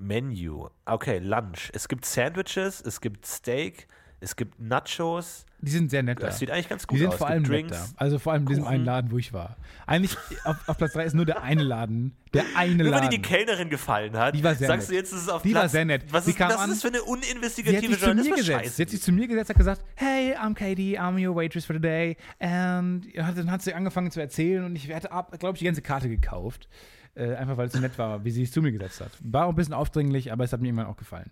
Menu. 0.00 0.68
Okay, 0.86 1.18
Lunch. 1.18 1.70
Es 1.74 1.88
gibt 1.88 2.04
Sandwiches, 2.04 2.80
es 2.80 3.00
gibt 3.00 3.26
Steak, 3.26 3.86
es 4.20 4.34
gibt 4.36 4.60
Nachos. 4.60 5.44
Die 5.62 5.70
sind 5.70 5.90
sehr 5.90 6.02
nett 6.02 6.22
da. 6.22 6.26
Das 6.28 6.38
sieht 6.38 6.50
eigentlich 6.50 6.70
ganz 6.70 6.82
Die 6.82 6.86
gut 6.88 6.98
sind 7.00 7.08
aus. 7.08 7.16
vor 7.16 7.26
Es 7.26 7.32
allem. 7.32 7.44
Drinks. 7.44 7.92
Also 7.98 8.18
vor 8.18 8.32
allem 8.32 8.42
in 8.42 8.48
diesem 8.48 8.64
einen 8.66 8.84
Laden, 8.86 9.10
wo 9.10 9.18
ich 9.18 9.34
war. 9.34 9.56
Eigentlich 9.86 10.16
auf, 10.44 10.56
auf 10.66 10.78
Platz 10.78 10.94
3 10.94 11.04
ist 11.04 11.14
nur 11.14 11.26
der 11.26 11.42
eine 11.42 11.62
Laden. 11.62 12.16
Der 12.32 12.44
eine 12.56 12.76
Nur 12.76 12.86
weil 12.86 13.00
Laden. 13.00 13.10
dir 13.10 13.16
die 13.18 13.22
Kellnerin 13.22 13.68
gefallen 13.68 14.16
hat, 14.16 14.34
Die 14.34 14.42
war 14.42 14.54
sehr 14.54 14.68
sagst 14.68 14.88
nett. 14.88 14.96
du 14.96 15.00
jetzt, 15.00 15.12
es 15.12 15.22
ist 15.22 15.28
auf 15.28 15.42
Die 15.42 15.50
Platz. 15.50 15.62
war 15.64 15.68
sehr 15.68 15.84
nett. 15.84 16.04
Was 16.10 16.24
Die 16.24 16.30
ist 16.30 16.36
kam 16.38 16.48
das 16.48 16.60
an- 16.60 16.70
ist 16.70 16.80
für 16.80 16.88
eine 16.88 16.98
Sie 17.00 17.04
uninvestigative 17.04 17.90
mir 17.92 17.96
Journalismus? 17.98 18.38
gesetzt. 18.38 18.76
Sie 18.76 18.82
hat 18.82 18.88
sich 18.90 19.02
zu 19.02 19.12
mir 19.12 19.28
gesetzt, 19.28 19.50
hat 19.50 19.56
gesagt, 19.58 19.82
hey, 19.96 20.34
I'm 20.34 20.54
Katie, 20.54 20.98
I'm 20.98 21.22
your 21.28 21.36
waitress 21.36 21.66
for 21.66 21.74
today. 21.76 22.16
Und 22.38 23.02
ja, 23.12 23.30
dann 23.30 23.50
hat 23.50 23.60
sie 23.60 23.74
angefangen 23.74 24.10
zu 24.10 24.20
erzählen 24.20 24.64
und 24.64 24.76
ich 24.76 24.90
hatte, 24.92 25.08
glaube 25.38 25.56
ich, 25.56 25.58
die 25.58 25.66
ganze 25.66 25.82
Karte 25.82 26.08
gekauft. 26.08 26.68
Äh, 27.14 27.34
einfach 27.34 27.56
weil 27.56 27.66
es 27.66 27.72
so 27.72 27.80
nett 27.80 27.98
war, 27.98 28.24
wie 28.24 28.30
sie 28.30 28.44
es 28.44 28.52
zu 28.52 28.62
mir 28.62 28.72
gesetzt 28.72 29.00
hat. 29.00 29.10
War 29.20 29.46
auch 29.46 29.50
ein 29.50 29.56
bisschen 29.56 29.74
aufdringlich, 29.74 30.32
aber 30.32 30.44
es 30.44 30.52
hat 30.52 30.60
mir 30.60 30.68
irgendwann 30.68 30.86
auch 30.86 30.96
gefallen. 30.96 31.30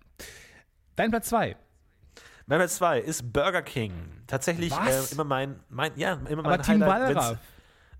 Dein 0.95 1.09
Platz 1.09 1.29
2. 1.29 1.55
Mein 2.47 2.57
Platz 2.59 2.75
2 2.75 2.99
ist 2.99 3.31
Burger 3.31 3.61
King. 3.61 3.93
Tatsächlich 4.27 4.73
äh, 4.73 5.11
immer 5.11 5.23
mein, 5.23 5.59
mein, 5.69 5.91
ja, 5.95 6.13
immer 6.13 6.43
mein 6.43 6.53
aber 6.53 6.63
Team 6.63 6.83
Highlight. 6.83 7.15
Wallraff. 7.15 7.37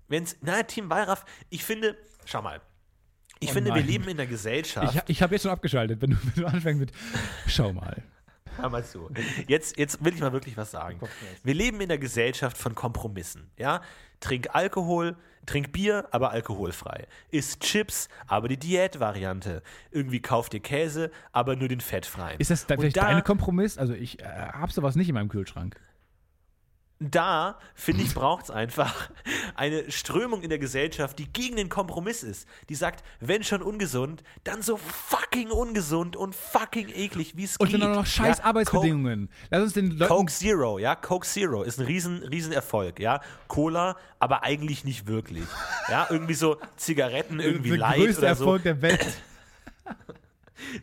Wenn's, 0.08 0.32
wenn's, 0.32 0.36
na, 0.42 0.62
Team 0.62 0.90
Wallraff, 0.90 1.24
ich 1.48 1.64
finde, 1.64 1.96
schau 2.24 2.42
mal, 2.42 2.60
ich 3.38 3.50
oh 3.50 3.52
finde, 3.54 3.70
nein. 3.70 3.78
wir 3.78 3.86
leben 3.86 4.08
in 4.08 4.18
der 4.18 4.26
Gesellschaft. 4.26 4.94
Ich, 4.94 5.16
ich 5.16 5.22
habe 5.22 5.34
jetzt 5.34 5.42
schon 5.42 5.50
abgeschaltet, 5.50 6.02
wenn 6.02 6.10
du, 6.10 6.16
wenn 6.22 6.42
du 6.42 6.46
anfängst 6.46 6.80
mit, 6.80 6.92
schau 7.46 7.72
mal. 7.72 8.02
Hör 8.56 8.68
mal 8.68 8.84
zu. 8.84 9.08
Jetzt, 9.46 9.78
jetzt 9.78 10.04
will 10.04 10.12
ich 10.12 10.20
mal 10.20 10.32
wirklich 10.32 10.56
was 10.56 10.70
sagen. 10.70 11.00
Wir 11.42 11.54
leben 11.54 11.80
in 11.80 11.88
der 11.88 11.98
Gesellschaft 11.98 12.58
von 12.58 12.74
Kompromissen. 12.74 13.50
Ja? 13.56 13.80
Trink 14.20 14.48
Alkohol, 14.52 15.16
trink 15.46 15.72
Bier, 15.72 16.06
aber 16.10 16.30
alkoholfrei. 16.30 17.06
Isst 17.30 17.60
Chips, 17.60 18.08
aber 18.26 18.48
die 18.48 18.58
Diätvariante. 18.58 19.62
Irgendwie 19.90 20.20
kauf 20.20 20.48
dir 20.48 20.60
Käse, 20.60 21.10
aber 21.32 21.56
nur 21.56 21.68
den 21.68 21.80
fettfreien. 21.80 22.38
Ist 22.38 22.50
das 22.50 22.66
da 22.66 22.76
vielleicht 22.76 22.96
da, 22.96 23.10
dein 23.10 23.24
Kompromiss? 23.24 23.78
Also 23.78 23.94
ich 23.94 24.20
äh, 24.20 24.24
hab 24.24 24.72
sowas 24.72 24.94
nicht 24.96 25.08
in 25.08 25.14
meinem 25.14 25.28
Kühlschrank 25.28 25.76
da, 27.00 27.58
finde 27.74 28.02
ich, 28.02 28.14
braucht 28.14 28.44
es 28.44 28.50
einfach 28.50 29.10
eine 29.54 29.90
Strömung 29.90 30.42
in 30.42 30.50
der 30.50 30.58
Gesellschaft, 30.58 31.18
die 31.18 31.32
gegen 31.32 31.56
den 31.56 31.70
Kompromiss 31.70 32.22
ist. 32.22 32.46
Die 32.68 32.74
sagt, 32.74 33.02
wenn 33.20 33.42
schon 33.42 33.62
ungesund, 33.62 34.22
dann 34.44 34.60
so 34.60 34.76
fucking 34.76 35.50
ungesund 35.50 36.14
und 36.14 36.34
fucking 36.34 36.90
eklig, 36.90 37.36
wie 37.36 37.44
es 37.44 37.56
geht. 37.56 37.72
Und 37.72 37.80
dann 37.80 37.90
auch 37.90 37.96
noch 37.96 38.06
scheiß 38.06 38.38
ja, 38.38 38.44
Arbeitsbedingungen. 38.44 39.28
Coke, 39.28 39.48
Lass 39.50 39.62
uns 39.62 39.72
den 39.72 39.90
Leuten 39.92 40.12
Coke 40.12 40.30
Zero, 40.32 40.78
ja, 40.78 40.94
Coke 40.94 41.26
Zero 41.26 41.62
ist 41.62 41.80
ein 41.80 41.86
riesen, 41.86 42.22
riesen 42.22 42.52
Erfolg, 42.52 43.00
ja. 43.00 43.22
Cola, 43.48 43.96
aber 44.18 44.42
eigentlich 44.42 44.84
nicht 44.84 45.06
wirklich. 45.06 45.44
ja, 45.88 46.06
irgendwie 46.10 46.34
so 46.34 46.58
Zigaretten, 46.76 47.40
irgendwie 47.40 47.76
leicht. 47.76 47.96
der 47.96 48.04
größte 48.04 48.22
oder 48.22 48.34
so. 48.34 48.44
Erfolg 48.44 48.62
der 48.64 48.82
Welt. 48.82 49.06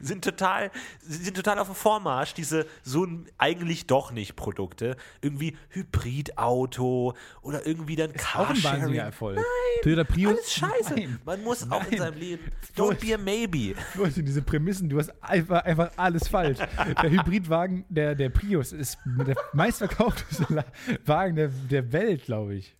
sind 0.02 0.24
total, 0.24 0.72
sind 1.02 1.36
total 1.36 1.60
auf 1.60 1.68
dem 1.68 1.76
Vormarsch, 1.76 2.34
diese 2.34 2.66
so 2.84 3.08
eigentlich 3.38 3.88
doch 3.88 4.12
nicht 4.12 4.36
Produkte. 4.36 4.96
Irgendwie 5.22 5.58
Hybridauto 5.70 7.16
oder 7.42 7.66
irgendwie 7.66 7.96
dann 7.96 8.12
ist 8.12 8.24
Carsharing. 8.24 9.00
Auch 9.00 9.06
Erfolg. 9.06 9.36
Nein, 9.38 9.46
Toyota 9.84 10.04
Prius. 10.04 10.32
alles 10.32 10.54
scheiße. 10.54 10.94
Nein. 10.96 11.20
Man 11.26 11.44
muss 11.44 11.66
Nein. 11.66 11.72
auch 11.72 11.92
in 11.92 11.98
seinem 11.98 12.18
Leben, 12.20 12.52
don't 12.76 12.96
be 12.96 13.14
a 13.14 13.18
maybe. 13.18 13.76
Leute, 13.96 14.24
diese 14.24 14.42
Prämissen, 14.42 14.90
du 14.90 15.00
hast 15.00 15.12
einfach, 15.22 15.64
einfach 15.64 15.92
alles 15.98 16.28
falsch. 16.28 16.58
der 16.58 17.10
Hybridwagen, 17.10 17.86
der, 17.90 18.16
der 18.16 18.30
Prius 18.30 18.72
ist 18.72 18.98
der 19.06 19.36
meistverkaufteste 19.54 20.46
Wagen 21.06 21.36
der, 21.36 21.48
der 21.50 21.92
Welt, 21.92 22.26
glaube 22.26 22.56
ich. 22.56 22.76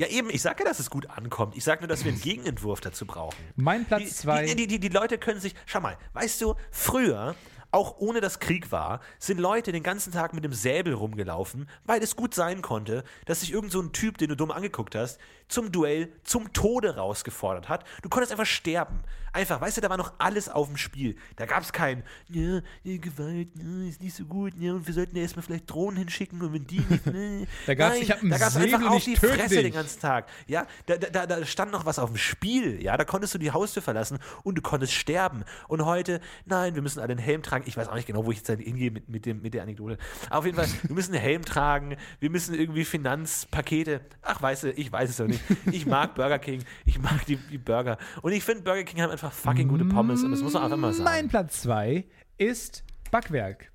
Ja, 0.00 0.06
eben, 0.06 0.30
ich 0.30 0.40
sage 0.40 0.62
ja, 0.64 0.70
dass 0.70 0.78
es 0.78 0.88
gut 0.88 1.10
ankommt. 1.10 1.54
Ich 1.58 1.64
sage 1.64 1.82
nur, 1.82 1.88
dass 1.88 2.06
wir 2.06 2.12
einen 2.12 2.20
Gegenentwurf 2.22 2.80
dazu 2.80 3.04
brauchen. 3.04 3.36
Mein 3.56 3.84
Platz 3.84 4.16
2. 4.16 4.46
Die, 4.46 4.56
die, 4.56 4.66
die, 4.66 4.80
die, 4.80 4.88
Leute 4.88 5.18
können 5.18 5.40
sich, 5.40 5.54
schau 5.66 5.80
mal, 5.80 5.98
weißt 6.14 6.40
du, 6.40 6.54
früher 6.70 7.34
auch 7.70 7.98
ohne 7.98 8.20
dass 8.20 8.40
Krieg 8.40 8.72
war, 8.72 9.00
sind 9.18 9.38
Leute 9.40 9.72
den 9.72 9.82
ganzen 9.82 10.12
Tag 10.12 10.34
mit 10.34 10.44
dem 10.44 10.52
Säbel 10.52 10.94
rumgelaufen, 10.94 11.68
weil 11.84 12.02
es 12.02 12.16
gut 12.16 12.34
sein 12.34 12.62
konnte, 12.62 13.04
dass 13.26 13.40
sich 13.40 13.52
irgendein 13.52 13.70
so 13.70 13.88
Typ, 13.90 14.18
den 14.18 14.28
du 14.28 14.36
dumm 14.36 14.50
angeguckt 14.50 14.94
hast, 14.94 15.18
zum 15.48 15.72
Duell 15.72 16.12
zum 16.24 16.52
Tode 16.52 16.96
rausgefordert 16.96 17.68
hat. 17.68 17.84
Du 18.02 18.08
konntest 18.08 18.32
einfach 18.32 18.46
sterben. 18.46 19.00
Einfach, 19.32 19.60
weißt 19.60 19.76
du, 19.76 19.80
da 19.80 19.90
war 19.90 19.96
noch 19.96 20.12
alles 20.18 20.48
auf 20.48 20.66
dem 20.66 20.76
Spiel. 20.76 21.16
Da 21.36 21.46
gab 21.46 21.62
es 21.62 21.72
kein, 21.72 22.02
ne, 22.28 22.64
ja, 22.82 22.96
Gewalt, 22.96 23.48
ja, 23.54 23.88
ist 23.88 24.02
nicht 24.02 24.14
so 24.16 24.24
gut, 24.24 24.54
ja, 24.58 24.72
und 24.72 24.86
wir 24.86 24.94
sollten 24.94 25.14
ja 25.14 25.22
erstmal 25.22 25.44
vielleicht 25.44 25.70
Drohnen 25.70 25.98
hinschicken 25.98 26.42
und 26.42 26.52
wenn 26.52 26.66
die 26.66 26.80
nicht, 26.80 27.06
ne. 27.06 27.46
da 27.66 27.74
gab 27.74 27.94
es 27.94 28.56
einfach 28.56 28.90
auch 28.90 29.00
die 29.00 29.14
Fresse 29.14 29.54
dich. 29.54 29.62
den 29.62 29.72
ganzen 29.72 30.00
Tag. 30.00 30.28
Ja, 30.48 30.66
da, 30.86 30.96
da, 30.96 31.26
da 31.26 31.46
stand 31.46 31.70
noch 31.70 31.86
was 31.86 32.00
auf 32.00 32.10
dem 32.10 32.16
Spiel, 32.16 32.82
ja, 32.82 32.96
da 32.96 33.04
konntest 33.04 33.34
du 33.34 33.38
die 33.38 33.52
Haustür 33.52 33.82
verlassen 33.82 34.18
und 34.42 34.56
du 34.56 34.62
konntest 34.62 34.94
sterben. 34.94 35.44
Und 35.68 35.84
heute, 35.84 36.20
nein, 36.44 36.74
wir 36.74 36.82
müssen 36.82 36.98
alle 36.98 37.12
einen 37.12 37.20
Helm 37.20 37.42
tragen 37.42 37.59
tragen. 37.60 37.68
Ich 37.68 37.76
weiß 37.76 37.88
auch 37.88 37.94
nicht 37.94 38.06
genau, 38.06 38.24
wo 38.24 38.30
ich 38.30 38.38
jetzt 38.38 38.48
halt 38.48 38.60
hingehe 38.60 38.90
mit, 38.90 39.08
mit, 39.08 39.26
dem, 39.26 39.42
mit 39.42 39.54
der 39.54 39.62
Anekdote. 39.62 39.98
Auf 40.30 40.44
jeden 40.44 40.56
Fall, 40.56 40.68
wir 40.82 40.94
müssen 40.94 41.14
einen 41.14 41.22
Helm 41.22 41.44
tragen, 41.44 41.96
wir 42.18 42.30
müssen 42.30 42.54
irgendwie 42.54 42.84
Finanzpakete. 42.84 44.00
Ach, 44.22 44.40
weißt 44.40 44.64
du, 44.64 44.72
ich 44.72 44.90
weiß 44.90 45.10
es 45.10 45.16
doch 45.16 45.26
nicht. 45.26 45.42
Ich 45.72 45.86
mag 45.86 46.14
Burger 46.14 46.38
King, 46.38 46.64
ich 46.84 46.98
mag 46.98 47.24
die, 47.26 47.36
die 47.36 47.58
Burger. 47.58 47.98
Und 48.22 48.32
ich 48.32 48.44
finde, 48.44 48.62
Burger 48.62 48.84
King 48.84 49.02
haben 49.02 49.10
einfach 49.10 49.32
fucking 49.32 49.68
gute 49.68 49.84
Pommes 49.84 50.22
und 50.22 50.30
das 50.30 50.42
muss 50.42 50.52
man 50.52 50.64
einfach 50.64 50.76
mal 50.76 50.92
sagen. 50.92 51.04
Mein 51.04 51.28
Platz 51.28 51.62
2 51.62 52.04
ist 52.38 52.84
Backwerk. 53.10 53.70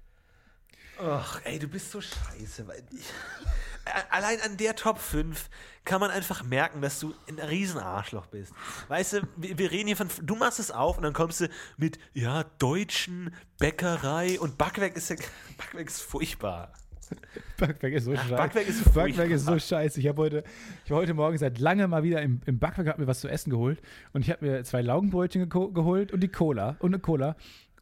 Ach, 1.01 1.41
ey, 1.43 1.59
du 1.59 1.67
bist 1.67 1.91
so 1.91 2.01
scheiße. 2.01 2.67
Weil 2.67 2.83
ich 2.91 3.05
allein 4.09 4.39
an 4.41 4.57
der 4.57 4.75
Top 4.75 4.99
5 4.99 5.49
kann 5.83 5.99
man 5.99 6.11
einfach 6.11 6.43
merken, 6.43 6.81
dass 6.81 6.99
du 6.99 7.13
ein 7.27 7.39
Riesenarschloch 7.39 8.27
bist. 8.27 8.53
Weißt 8.87 9.13
du, 9.13 9.21
wir, 9.37 9.71
reden 9.71 9.87
hier 9.87 9.97
von, 9.97 10.09
du 10.21 10.35
machst 10.35 10.59
es 10.59 10.71
auf 10.71 10.97
und 10.97 11.03
dann 11.03 11.13
kommst 11.13 11.41
du 11.41 11.49
mit, 11.77 11.99
ja, 12.13 12.43
deutschen 12.57 13.33
Bäckerei 13.59 14.39
und 14.39 14.57
Backwerk 14.57 14.95
ist 14.95 15.09
ja, 15.09 15.15
Backwerk 15.57 15.87
ist 15.87 16.01
furchtbar. 16.01 16.73
Backwerk 17.57 17.93
ist 17.93 18.05
so 18.05 18.15
scheiße. 18.15 18.35
Backwerk 18.35 18.67
ist, 18.67 18.93
Backwerk 18.93 19.29
ist 19.29 19.45
so 19.45 19.59
scheiße. 19.59 19.99
Ich 19.99 20.07
habe 20.07 20.21
heute, 20.21 20.43
ich 20.83 20.91
war 20.91 20.97
heute 20.97 21.13
Morgen 21.13 21.37
seit 21.37 21.59
langem 21.59 21.91
mal 21.91 22.03
wieder 22.03 22.21
im, 22.21 22.41
im 22.45 22.59
Backwerk, 22.59 22.87
habe 22.87 23.01
mir 23.01 23.07
was 23.07 23.19
zu 23.19 23.27
essen 23.27 23.51
geholt 23.51 23.79
und 24.13 24.21
ich 24.21 24.31
habe 24.31 24.45
mir 24.45 24.63
zwei 24.63 24.81
Laugenbrötchen 24.81 25.47
ge 25.47 25.67
geholt 25.71 26.11
und 26.11 26.21
die 26.21 26.27
Cola 26.27 26.75
und 26.79 26.93
eine 26.93 26.99
Cola 26.99 27.35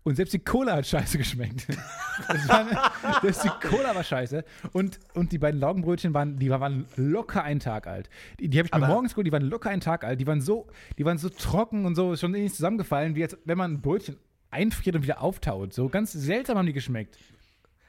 und 0.03 0.15
selbst 0.15 0.33
die 0.33 0.39
Cola 0.39 0.75
hat 0.75 0.85
scheiße 0.85 1.17
geschmeckt. 1.17 1.67
War, 2.47 3.21
selbst 3.21 3.43
die 3.43 3.67
Cola 3.67 3.95
war 3.95 4.03
scheiße. 4.03 4.43
Und, 4.73 4.99
und 5.13 5.31
die 5.31 5.37
beiden 5.37 5.59
Laugenbrötchen 5.59 6.13
waren, 6.13 6.37
die 6.37 6.49
waren 6.49 6.85
locker 6.95 7.43
einen 7.43 7.59
Tag 7.59 7.87
alt. 7.87 8.09
Die, 8.39 8.49
die 8.49 8.59
habe 8.59 8.67
ich 8.67 8.73
mir 8.73 8.85
morgens 8.85 9.13
geholt, 9.13 9.25
die 9.25 9.31
waren 9.31 9.43
locker 9.43 9.69
einen 9.69 9.81
Tag 9.81 10.03
alt. 10.03 10.19
Die 10.19 10.27
waren 10.27 10.41
so, 10.41 10.67
die 10.97 11.05
waren 11.05 11.17
so 11.17 11.29
trocken 11.29 11.85
und 11.85 11.95
so 11.95 12.15
schon 12.15 12.35
ähnlich 12.35 12.53
zusammengefallen, 12.53 13.15
wie 13.15 13.23
als 13.23 13.37
wenn 13.45 13.57
man 13.57 13.73
ein 13.73 13.81
Brötchen 13.81 14.17
einfriert 14.51 14.95
und 14.95 15.03
wieder 15.03 15.21
auftaut. 15.21 15.73
So 15.73 15.89
ganz 15.89 16.11
seltsam 16.11 16.57
haben 16.57 16.65
die 16.65 16.73
geschmeckt. 16.73 17.17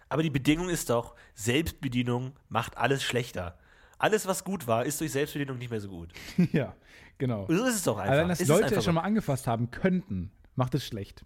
Aber 0.08 0.22
die 0.22 0.30
Bedingung 0.30 0.68
ist 0.68 0.90
doch, 0.90 1.16
Selbstbedienung 1.34 2.32
macht 2.48 2.78
alles 2.78 3.02
schlechter. 3.02 3.58
Alles, 3.98 4.26
was 4.26 4.44
gut 4.44 4.66
war, 4.66 4.84
ist 4.84 5.00
durch 5.00 5.12
Selbstbedienung 5.12 5.58
nicht 5.58 5.70
mehr 5.70 5.80
so 5.80 5.88
gut. 5.88 6.12
ja, 6.52 6.74
genau. 7.18 7.46
So 7.48 7.64
ist 7.64 7.74
es 7.74 7.82
doch 7.82 7.98
einfach. 7.98 8.12
Allein, 8.12 8.28
dass 8.28 8.40
ist 8.40 8.48
Leute 8.48 8.74
es 8.74 8.84
schon 8.84 8.94
mal 8.94 9.02
angefasst 9.02 9.46
haben 9.46 9.70
könnten, 9.70 10.30
macht 10.54 10.74
es 10.74 10.86
schlecht. 10.86 11.24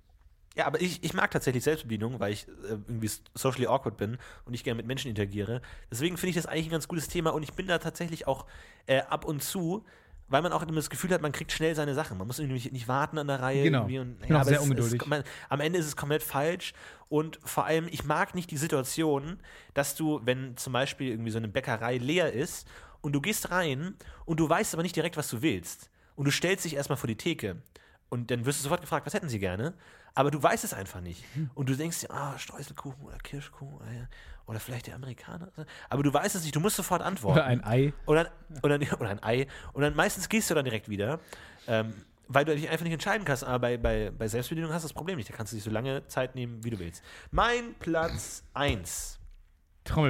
Ja, 0.58 0.66
aber 0.66 0.80
ich, 0.80 1.04
ich 1.04 1.14
mag 1.14 1.30
tatsächlich 1.30 1.62
Selbstbedienung, 1.62 2.18
weil 2.18 2.32
ich 2.32 2.48
äh, 2.48 2.72
irgendwie 2.88 3.08
socially 3.34 3.68
awkward 3.68 3.96
bin 3.96 4.18
und 4.44 4.54
ich 4.54 4.64
gerne 4.64 4.76
mit 4.76 4.86
Menschen 4.86 5.08
interagiere. 5.08 5.62
Deswegen 5.88 6.16
finde 6.16 6.30
ich 6.30 6.34
das 6.34 6.46
eigentlich 6.46 6.66
ein 6.66 6.72
ganz 6.72 6.88
gutes 6.88 7.06
Thema 7.06 7.30
und 7.30 7.44
ich 7.44 7.52
bin 7.52 7.68
da 7.68 7.78
tatsächlich 7.78 8.26
auch 8.26 8.44
äh, 8.86 9.02
ab 9.02 9.24
und 9.24 9.40
zu, 9.40 9.84
weil 10.26 10.42
man 10.42 10.50
auch 10.50 10.62
immer 10.62 10.74
das 10.74 10.90
Gefühl 10.90 11.10
hat, 11.10 11.22
man 11.22 11.30
kriegt 11.30 11.52
schnell 11.52 11.76
seine 11.76 11.94
Sachen. 11.94 12.18
Man 12.18 12.26
muss 12.26 12.40
nämlich 12.40 12.72
nicht 12.72 12.88
warten 12.88 13.18
an 13.18 13.28
der 13.28 13.40
Reihe. 13.40 13.62
Genau. 13.62 13.84
Und, 13.84 14.16
ja, 14.28 14.42
sehr 14.42 14.56
es, 14.56 14.64
ungeduldig. 14.64 15.00
Es, 15.00 15.06
man, 15.06 15.22
am 15.48 15.60
Ende 15.60 15.78
ist 15.78 15.86
es 15.86 15.94
komplett 15.94 16.24
falsch 16.24 16.72
und 17.08 17.38
vor 17.44 17.64
allem, 17.64 17.86
ich 17.88 18.02
mag 18.02 18.34
nicht 18.34 18.50
die 18.50 18.56
Situation, 18.56 19.38
dass 19.74 19.94
du, 19.94 20.20
wenn 20.24 20.56
zum 20.56 20.72
Beispiel 20.72 21.12
irgendwie 21.12 21.30
so 21.30 21.38
eine 21.38 21.46
Bäckerei 21.46 21.98
leer 21.98 22.32
ist 22.32 22.66
und 23.00 23.12
du 23.12 23.20
gehst 23.20 23.52
rein 23.52 23.94
und 24.24 24.40
du 24.40 24.48
weißt 24.48 24.74
aber 24.74 24.82
nicht 24.82 24.96
direkt, 24.96 25.16
was 25.16 25.30
du 25.30 25.40
willst 25.40 25.88
und 26.16 26.24
du 26.24 26.32
stellst 26.32 26.64
dich 26.64 26.74
erstmal 26.74 26.96
vor 26.96 27.06
die 27.06 27.16
Theke 27.16 27.62
und 28.10 28.30
dann 28.30 28.46
wirst 28.46 28.60
du 28.60 28.62
sofort 28.62 28.80
gefragt, 28.80 29.06
was 29.06 29.14
hätten 29.14 29.28
sie 29.28 29.38
gerne? 29.38 29.74
Aber 30.14 30.30
du 30.30 30.42
weißt 30.42 30.64
es 30.64 30.72
einfach 30.72 31.00
nicht. 31.00 31.24
Hm. 31.34 31.50
Und 31.54 31.68
du 31.68 31.76
denkst 31.76 32.00
dir, 32.00 32.10
ah, 32.10 32.38
Streuselkuchen 32.38 33.04
oder 33.04 33.18
Kirschkuchen 33.18 33.76
oder, 33.76 34.08
oder, 34.46 34.60
vielleicht 34.60 34.86
der 34.86 34.94
Amerikaner. 34.94 35.50
Aber 35.88 36.02
du 36.02 36.12
weißt 36.12 36.34
es 36.34 36.42
nicht, 36.42 36.56
du 36.56 36.60
musst 36.60 36.76
sofort 36.76 37.02
antworten. 37.02 37.38
Oder 37.38 37.46
ein 37.46 37.62
Ei. 37.64 37.92
Oder, 38.06 38.30
oder, 38.62 38.76
oder 38.98 39.10
ein 39.10 39.22
Ei. 39.22 39.46
Und 39.72 39.82
dann 39.82 39.94
meistens 39.94 40.28
gehst 40.28 40.50
du 40.50 40.54
dann 40.54 40.64
direkt 40.64 40.88
wieder, 40.88 41.20
ähm, 41.66 41.92
weil 42.28 42.44
du 42.44 42.54
dich 42.54 42.68
einfach 42.68 42.84
nicht 42.84 42.94
entscheiden 42.94 43.24
kannst. 43.24 43.44
Aber 43.44 43.58
bei, 43.58 43.76
bei, 43.76 44.10
bei 44.10 44.26
Selbstbedienung 44.26 44.72
hast 44.72 44.82
du 44.82 44.88
das 44.88 44.94
Problem 44.94 45.16
nicht. 45.18 45.30
Da 45.30 45.36
kannst 45.36 45.52
du 45.52 45.56
dich 45.56 45.64
so 45.64 45.70
lange 45.70 46.06
Zeit 46.08 46.34
nehmen, 46.34 46.64
wie 46.64 46.70
du 46.70 46.78
willst. 46.78 47.02
Mein 47.30 47.74
Platz 47.78 48.42
1 48.54 49.18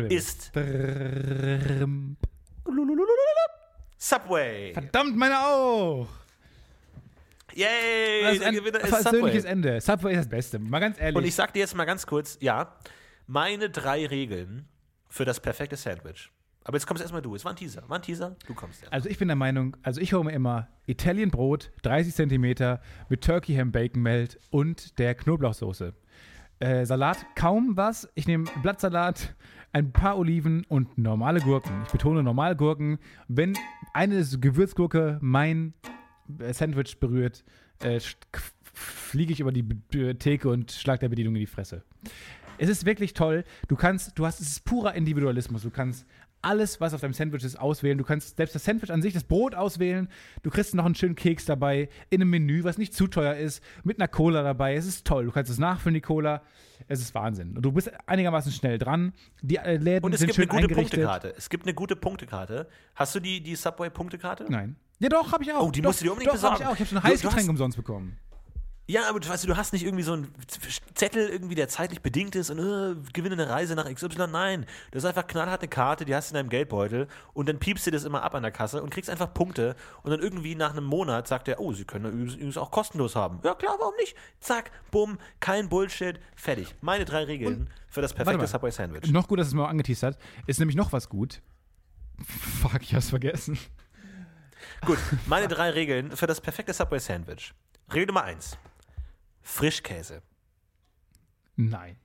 ist. 0.08 0.52
Subway. 3.98 4.72
Verdammt, 4.72 5.16
meine 5.16 5.40
auch 5.40 6.08
ein 7.66 8.54
Gewinner 8.54 8.80
ist 8.80 8.88
versöhnliches 8.88 9.42
Subway. 9.42 9.52
Ende. 9.52 9.80
Subway 9.80 10.12
ist 10.12 10.18
das 10.18 10.28
Beste. 10.28 10.58
Mal 10.58 10.80
ganz 10.80 11.00
ehrlich. 11.00 11.16
Und 11.16 11.24
ich 11.24 11.34
sag 11.34 11.52
dir 11.52 11.60
jetzt 11.60 11.74
mal 11.74 11.84
ganz 11.84 12.06
kurz, 12.06 12.38
ja, 12.40 12.76
meine 13.26 13.70
drei 13.70 14.06
Regeln 14.06 14.68
für 15.08 15.24
das 15.24 15.40
perfekte 15.40 15.76
Sandwich. 15.76 16.30
Aber 16.64 16.76
jetzt 16.76 16.86
kommst 16.86 17.00
erstmal 17.00 17.22
du. 17.22 17.34
Es 17.34 17.44
war 17.46 17.52
ein 17.52 17.56
Teaser. 17.56 17.82
War 17.88 17.98
ein 17.98 18.02
Teaser. 18.02 18.36
Du 18.46 18.52
kommst 18.52 18.82
erst. 18.82 18.92
Also 18.92 19.08
ich 19.08 19.16
bin 19.16 19.28
der 19.28 19.36
Meinung, 19.36 19.74
also 19.82 20.02
ich 20.02 20.12
hole 20.12 20.24
mir 20.24 20.32
immer 20.32 20.68
Italien 20.86 21.30
Brot, 21.30 21.72
30 21.82 22.14
Zentimeter 22.14 22.82
mit 23.08 23.24
Turkey 23.24 23.54
Ham 23.54 23.72
Bacon 23.72 24.02
Melt 24.02 24.38
und 24.50 24.98
der 24.98 25.14
Knoblauchsoße. 25.14 25.94
Äh, 26.60 26.84
Salat 26.84 27.24
kaum 27.36 27.76
was. 27.76 28.08
Ich 28.14 28.26
nehme 28.26 28.44
Blattsalat, 28.62 29.34
ein 29.72 29.92
paar 29.92 30.18
Oliven 30.18 30.64
und 30.68 30.98
normale 30.98 31.40
Gurken. 31.40 31.72
Ich 31.86 31.92
betone 31.92 32.22
normale 32.22 32.54
Gurken. 32.54 32.98
Wenn 33.28 33.56
eine 33.94 34.22
Gewürzgurke 34.22 35.18
mein 35.22 35.72
Sandwich 36.52 36.98
berührt, 37.00 37.44
äh, 37.82 38.00
fliege 38.72 39.32
ich 39.32 39.40
über 39.40 39.52
die 39.52 39.62
B- 39.62 40.14
Theke 40.14 40.48
und 40.48 40.72
schlag 40.72 41.00
der 41.00 41.08
Bedienung 41.08 41.34
in 41.34 41.40
die 41.40 41.46
Fresse. 41.46 41.82
Es 42.58 42.68
ist 42.68 42.84
wirklich 42.86 43.14
toll. 43.14 43.44
Du 43.68 43.76
kannst, 43.76 44.18
du 44.18 44.26
hast, 44.26 44.40
es 44.40 44.48
ist 44.48 44.64
purer 44.64 44.94
Individualismus. 44.94 45.62
Du 45.62 45.70
kannst 45.70 46.06
alles, 46.40 46.80
was 46.80 46.94
auf 46.94 47.00
deinem 47.00 47.14
Sandwich 47.14 47.42
ist, 47.44 47.58
auswählen. 47.58 47.98
Du 47.98 48.04
kannst 48.04 48.36
selbst 48.36 48.54
das 48.54 48.64
Sandwich 48.64 48.92
an 48.92 49.02
sich, 49.02 49.12
das 49.12 49.24
Brot 49.24 49.54
auswählen. 49.56 50.08
Du 50.42 50.50
kriegst 50.50 50.74
noch 50.74 50.84
einen 50.84 50.94
schönen 50.94 51.16
Keks 51.16 51.46
dabei, 51.46 51.88
in 52.10 52.20
einem 52.20 52.30
Menü, 52.30 52.62
was 52.62 52.78
nicht 52.78 52.94
zu 52.94 53.08
teuer 53.08 53.34
ist, 53.34 53.62
mit 53.82 53.98
einer 53.98 54.06
Cola 54.08 54.42
dabei. 54.42 54.74
Es 54.76 54.86
ist 54.86 55.04
toll. 55.06 55.24
Du 55.24 55.32
kannst 55.32 55.50
es 55.50 55.58
nachfüllen, 55.58 55.94
die 55.94 56.00
Cola. 56.00 56.42
Es 56.86 57.00
ist 57.00 57.12
Wahnsinn. 57.14 57.56
Und 57.56 57.62
du 57.62 57.72
bist 57.72 57.90
einigermaßen 58.06 58.52
schnell 58.52 58.78
dran. 58.78 59.12
Die 59.42 59.56
äh, 59.56 59.76
Läden 59.76 60.04
Und 60.04 60.12
es 60.12 60.20
sind 60.20 60.28
gibt 60.28 60.36
schön 60.36 60.50
eine 60.50 60.62
gute. 60.62 60.74
Punktekarte. 60.76 61.34
Es 61.36 61.48
gibt 61.50 61.64
eine 61.64 61.74
gute 61.74 61.96
Punktekarte. 61.96 62.68
Hast 62.94 63.14
du 63.16 63.20
die, 63.20 63.40
die 63.40 63.56
Subway-Punktekarte? 63.56 64.46
Nein. 64.48 64.76
Ja, 65.00 65.08
doch, 65.08 65.32
habe 65.32 65.44
ich 65.44 65.52
auch. 65.52 65.66
Oh, 65.68 65.70
die 65.70 65.80
doch, 65.80 65.90
musst 65.90 66.00
du 66.00 66.04
dir 66.06 66.12
unbedingt 66.12 66.34
doch, 66.34 66.42
hab 66.42 66.52
ich 66.52 66.58
besorgen. 66.58 66.70
auch. 66.70 66.74
Ich 66.74 66.80
habe 66.80 66.88
schon 66.88 66.98
ein 66.98 67.02
Du- 67.02 67.06
du 67.08 67.12
Heißgetränk 67.14 67.40
hast- 67.42 67.48
umsonst 67.48 67.76
bekommen. 67.76 68.18
Ja, 68.90 69.06
aber 69.10 69.20
du, 69.20 69.28
weißt 69.28 69.44
du, 69.44 69.48
du 69.48 69.56
hast 69.58 69.74
nicht 69.74 69.84
irgendwie 69.84 70.02
so 70.02 70.14
einen 70.14 70.32
Zettel, 70.94 71.28
irgendwie, 71.28 71.54
der 71.54 71.68
zeitlich 71.68 72.00
bedingt 72.00 72.34
ist 72.34 72.48
und 72.48 72.58
äh, 72.58 72.94
gewinne 73.12 73.34
eine 73.34 73.46
Reise 73.50 73.74
nach 73.74 73.84
XY. 73.84 74.28
Nein, 74.32 74.64
das 74.92 75.04
ist 75.04 75.08
einfach 75.08 75.26
knallhart 75.26 75.60
eine 75.60 75.68
Karte, 75.68 76.06
die 76.06 76.14
hast 76.14 76.30
du 76.30 76.32
in 76.32 76.36
deinem 76.38 76.48
Geldbeutel 76.48 77.06
und 77.34 77.50
dann 77.50 77.58
piepst 77.58 77.86
dir 77.86 77.90
das 77.90 78.04
immer 78.04 78.22
ab 78.22 78.34
an 78.34 78.42
der 78.42 78.50
Kasse 78.50 78.82
und 78.82 78.88
kriegst 78.88 79.10
einfach 79.10 79.34
Punkte 79.34 79.76
und 80.04 80.10
dann 80.10 80.20
irgendwie 80.20 80.54
nach 80.54 80.70
einem 80.70 80.84
Monat 80.86 81.28
sagt 81.28 81.48
er, 81.48 81.60
oh, 81.60 81.74
sie 81.74 81.84
können 81.84 82.06
übrigens 82.30 82.56
auch 82.56 82.70
kostenlos 82.70 83.14
haben. 83.14 83.40
Ja 83.44 83.54
klar, 83.54 83.76
warum 83.78 83.92
nicht? 84.00 84.16
Zack, 84.40 84.70
bumm, 84.90 85.18
kein 85.38 85.68
Bullshit, 85.68 86.18
fertig. 86.34 86.74
Meine 86.80 87.04
drei 87.04 87.24
Regeln 87.24 87.68
für 87.90 88.00
das 88.00 88.14
perfekte 88.14 88.38
mal. 88.38 88.46
Subway 88.46 88.70
Sandwich. 88.70 89.10
Noch 89.12 89.28
gut, 89.28 89.38
dass 89.38 89.48
es 89.48 89.54
mal 89.54 89.66
angeteased 89.66 90.02
hat. 90.02 90.18
Ist 90.46 90.60
nämlich 90.60 90.76
noch 90.76 90.92
was 90.94 91.10
gut. 91.10 91.42
Fuck, 92.62 92.80
ich 92.80 92.94
hab's 92.94 93.10
vergessen. 93.10 93.58
Gut, 94.84 94.98
meine 95.26 95.48
drei 95.48 95.70
Regeln 95.70 96.16
für 96.16 96.26
das 96.26 96.40
perfekte 96.40 96.72
Subway 96.72 96.98
Sandwich. 96.98 97.52
Regel 97.92 98.06
Nummer 98.06 98.24
eins. 98.24 98.56
Frischkäse. 99.42 100.22
Nein. 101.56 101.96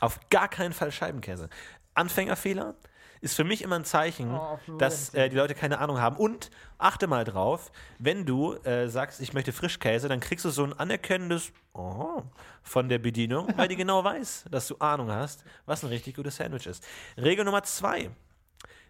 Auf 0.00 0.18
gar 0.30 0.48
keinen 0.48 0.72
Fall 0.72 0.90
Scheibenkäse. 0.90 1.48
Anfängerfehler 1.94 2.74
ist 3.20 3.36
für 3.36 3.44
mich 3.44 3.62
immer 3.62 3.76
ein 3.76 3.84
Zeichen, 3.84 4.36
dass 4.78 5.14
äh, 5.14 5.28
die 5.28 5.36
Leute 5.36 5.54
keine 5.54 5.78
Ahnung 5.78 6.00
haben. 6.00 6.16
Und 6.16 6.50
achte 6.76 7.06
mal 7.06 7.24
drauf, 7.24 7.70
wenn 7.98 8.26
du 8.26 8.54
äh, 8.64 8.88
sagst, 8.88 9.20
ich 9.20 9.32
möchte 9.32 9.52
Frischkäse, 9.52 10.08
dann 10.08 10.18
kriegst 10.18 10.44
du 10.44 10.50
so 10.50 10.64
ein 10.64 10.72
anerkennendes 10.72 11.52
oh, 11.72 12.22
von 12.62 12.88
der 12.88 12.98
Bedienung, 12.98 13.46
weil 13.56 13.68
die 13.68 13.76
genau 13.82 14.02
weiß, 14.02 14.46
dass 14.50 14.66
du 14.66 14.76
Ahnung 14.78 15.10
hast, 15.10 15.44
was 15.66 15.84
ein 15.84 15.88
richtig 15.88 16.16
gutes 16.16 16.36
Sandwich 16.36 16.66
ist. 16.66 16.84
Regel 17.16 17.44
Nummer 17.44 17.62
zwei: 17.62 18.10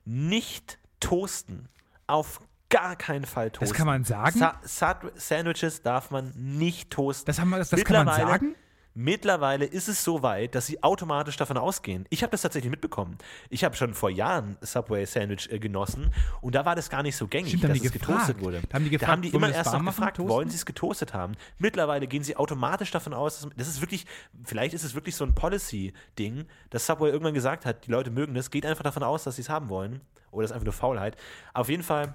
Nicht 0.07 0.79
toasten. 0.99 1.69
Auf 2.07 2.41
gar 2.73 2.97
keinen 2.97 3.25
Fall 3.27 3.51
toasten. 3.51 3.69
Das 3.69 3.77
kann 3.77 3.87
man 3.87 4.05
sagen? 4.05 4.39
Sa 4.39 4.57
Sa 4.63 4.99
Sandwiches 5.15 5.83
darf 5.83 6.11
man 6.11 6.33
nicht 6.35 6.91
toasten. 6.91 7.27
Das, 7.27 7.39
haben 7.39 7.51
wir, 7.51 7.59
das, 7.59 7.71
das 7.71 7.85
kann 7.85 8.05
man 8.05 8.07
Mittlerweile- 8.07 8.33
sagen? 8.33 8.55
Mittlerweile 8.95 9.65
ist 9.65 9.89
es 9.89 10.05
so 10.05 10.23
weit, 10.23 10.55
dass 10.55 10.67
sie 10.67 10.83
automatisch 10.83 11.39
davon 11.39 11.57
ausgehen. 11.57 12.05
Ich 12.11 12.23
habe 12.23 12.31
das 12.31 12.43
tatsächlich 12.43 12.71
mitbekommen. 12.71 13.17
Ich 13.49 13.65
habe 13.65 13.75
schon 13.75 13.95
vor 13.95 14.11
Jahren 14.11 14.59
Subway 14.61 15.07
Sandwich 15.07 15.51
äh, 15.51 15.59
genossen 15.59 16.13
und 16.43 16.55
da 16.55 16.67
war 16.67 16.75
das 16.75 16.91
gar 16.91 17.03
nicht 17.03 17.17
so 17.17 17.27
gängig, 17.27 17.49
Stimmt, 17.53 17.65
da 17.65 17.69
dass 17.69 17.79
es 17.83 17.91
getoastet 17.91 18.37
gefragt. 18.37 18.43
wurde. 18.45 18.61
Da 18.69 18.75
haben 18.75 18.85
die 18.85 18.91
da 18.91 18.99
gefragt, 18.99 19.11
haben 19.13 19.23
die 19.23 19.29
immer 19.31 19.49
erst 19.51 19.73
noch 19.73 19.83
gefragt, 19.83 20.19
toasten? 20.19 20.29
wollen 20.31 20.51
sie 20.51 20.57
es 20.57 20.67
getoastet 20.67 21.15
haben. 21.15 21.37
Mittlerweile 21.57 22.07
gehen 22.07 22.23
sie 22.23 22.37
automatisch 22.37 22.91
davon 22.91 23.15
aus, 23.15 23.41
dass, 23.41 23.51
das 23.57 23.69
ist 23.69 23.81
wirklich, 23.81 24.05
vielleicht 24.45 24.75
ist 24.75 24.85
es 24.85 24.95
wirklich 24.95 25.17
so 25.17 25.25
ein 25.25 25.35
Policy-Ding, 25.35 26.45
dass 26.69 26.87
Subway 26.87 27.09
irgendwann 27.09 27.33
gesagt 27.33 27.65
hat, 27.65 27.87
die 27.87 27.91
Leute 27.91 28.11
mögen 28.11 28.35
das, 28.35 28.51
geht 28.51 28.67
einfach 28.67 28.85
davon 28.85 29.03
aus, 29.03 29.25
dass 29.25 29.37
sie 29.37 29.43
es 29.43 29.49
haben 29.49 29.71
wollen. 29.71 30.03
Oder 30.33 30.43
das 30.43 30.51
ist 30.51 30.55
einfach 30.55 30.65
nur 30.67 30.73
Faulheit. 30.75 31.17
Auf 31.55 31.71
jeden 31.71 31.83
Fall 31.83 32.13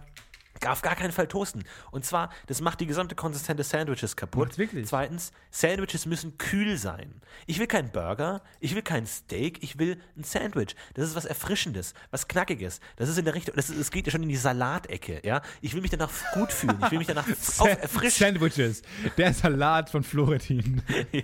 auf 0.65 0.81
gar 0.81 0.95
keinen 0.95 1.11
Fall 1.11 1.27
toasten. 1.27 1.63
Und 1.91 2.05
zwar, 2.05 2.29
das 2.47 2.61
macht 2.61 2.79
die 2.79 2.87
gesamte 2.87 3.15
Konsistenz 3.15 3.57
des 3.57 3.69
Sandwiches 3.69 4.15
kaputt. 4.15 4.45
Macht's 4.47 4.57
wirklich? 4.57 4.87
Zweitens, 4.87 5.31
Sandwiches 5.51 6.05
müssen 6.05 6.37
kühl 6.37 6.77
sein. 6.77 7.21
Ich 7.45 7.59
will 7.59 7.67
keinen 7.67 7.91
Burger, 7.91 8.41
ich 8.59 8.75
will 8.75 8.81
kein 8.81 9.05
Steak, 9.05 9.61
ich 9.63 9.77
will 9.79 9.97
ein 10.17 10.23
Sandwich. 10.23 10.75
Das 10.95 11.07
ist 11.07 11.15
was 11.15 11.25
Erfrischendes, 11.25 11.93
was 12.11 12.27
Knackiges. 12.27 12.79
Das 12.95 13.09
ist 13.09 13.17
in 13.17 13.25
der 13.25 13.33
Richtung, 13.33 13.55
das 13.55 13.69
ist, 13.69 13.77
es 13.79 13.91
geht 13.91 14.05
ja 14.07 14.11
schon 14.11 14.23
in 14.23 14.29
die 14.29 14.35
Salatecke, 14.35 15.21
ja. 15.23 15.41
Ich 15.61 15.73
will 15.73 15.81
mich 15.81 15.91
danach 15.91 16.09
gut 16.33 16.51
fühlen, 16.51 16.77
ich 16.83 16.91
will 16.91 16.97
mich 16.99 17.07
danach 17.07 17.27
erfrischen. 17.67 18.25
Sandwiches. 18.25 18.81
Der 19.17 19.33
Salat 19.33 19.89
von 19.89 20.03
Florentin. 20.03 20.81
Ja, 21.11 21.21